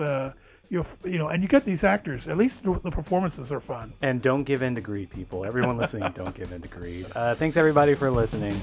you 0.69 0.83
you 1.03 1.17
know, 1.17 1.29
and 1.29 1.41
you 1.43 1.49
get 1.49 1.65
these 1.65 1.83
actors. 1.83 2.27
At 2.27 2.37
least 2.37 2.63
the, 2.63 2.79
the, 2.79 2.91
performances 2.91 3.51
are 3.51 3.59
fun. 3.59 3.93
And 4.01 4.21
don't 4.21 4.43
give 4.43 4.61
in 4.61 4.75
to 4.75 4.81
greed, 4.81 5.09
people. 5.09 5.45
Everyone 5.45 5.77
listening, 5.77 6.11
don't 6.13 6.35
give 6.35 6.51
in 6.51 6.61
to 6.61 6.67
greed. 6.67 7.07
Uh, 7.15 7.35
thanks 7.35 7.57
everybody 7.57 7.93
for 7.93 8.11
listening. 8.11 8.55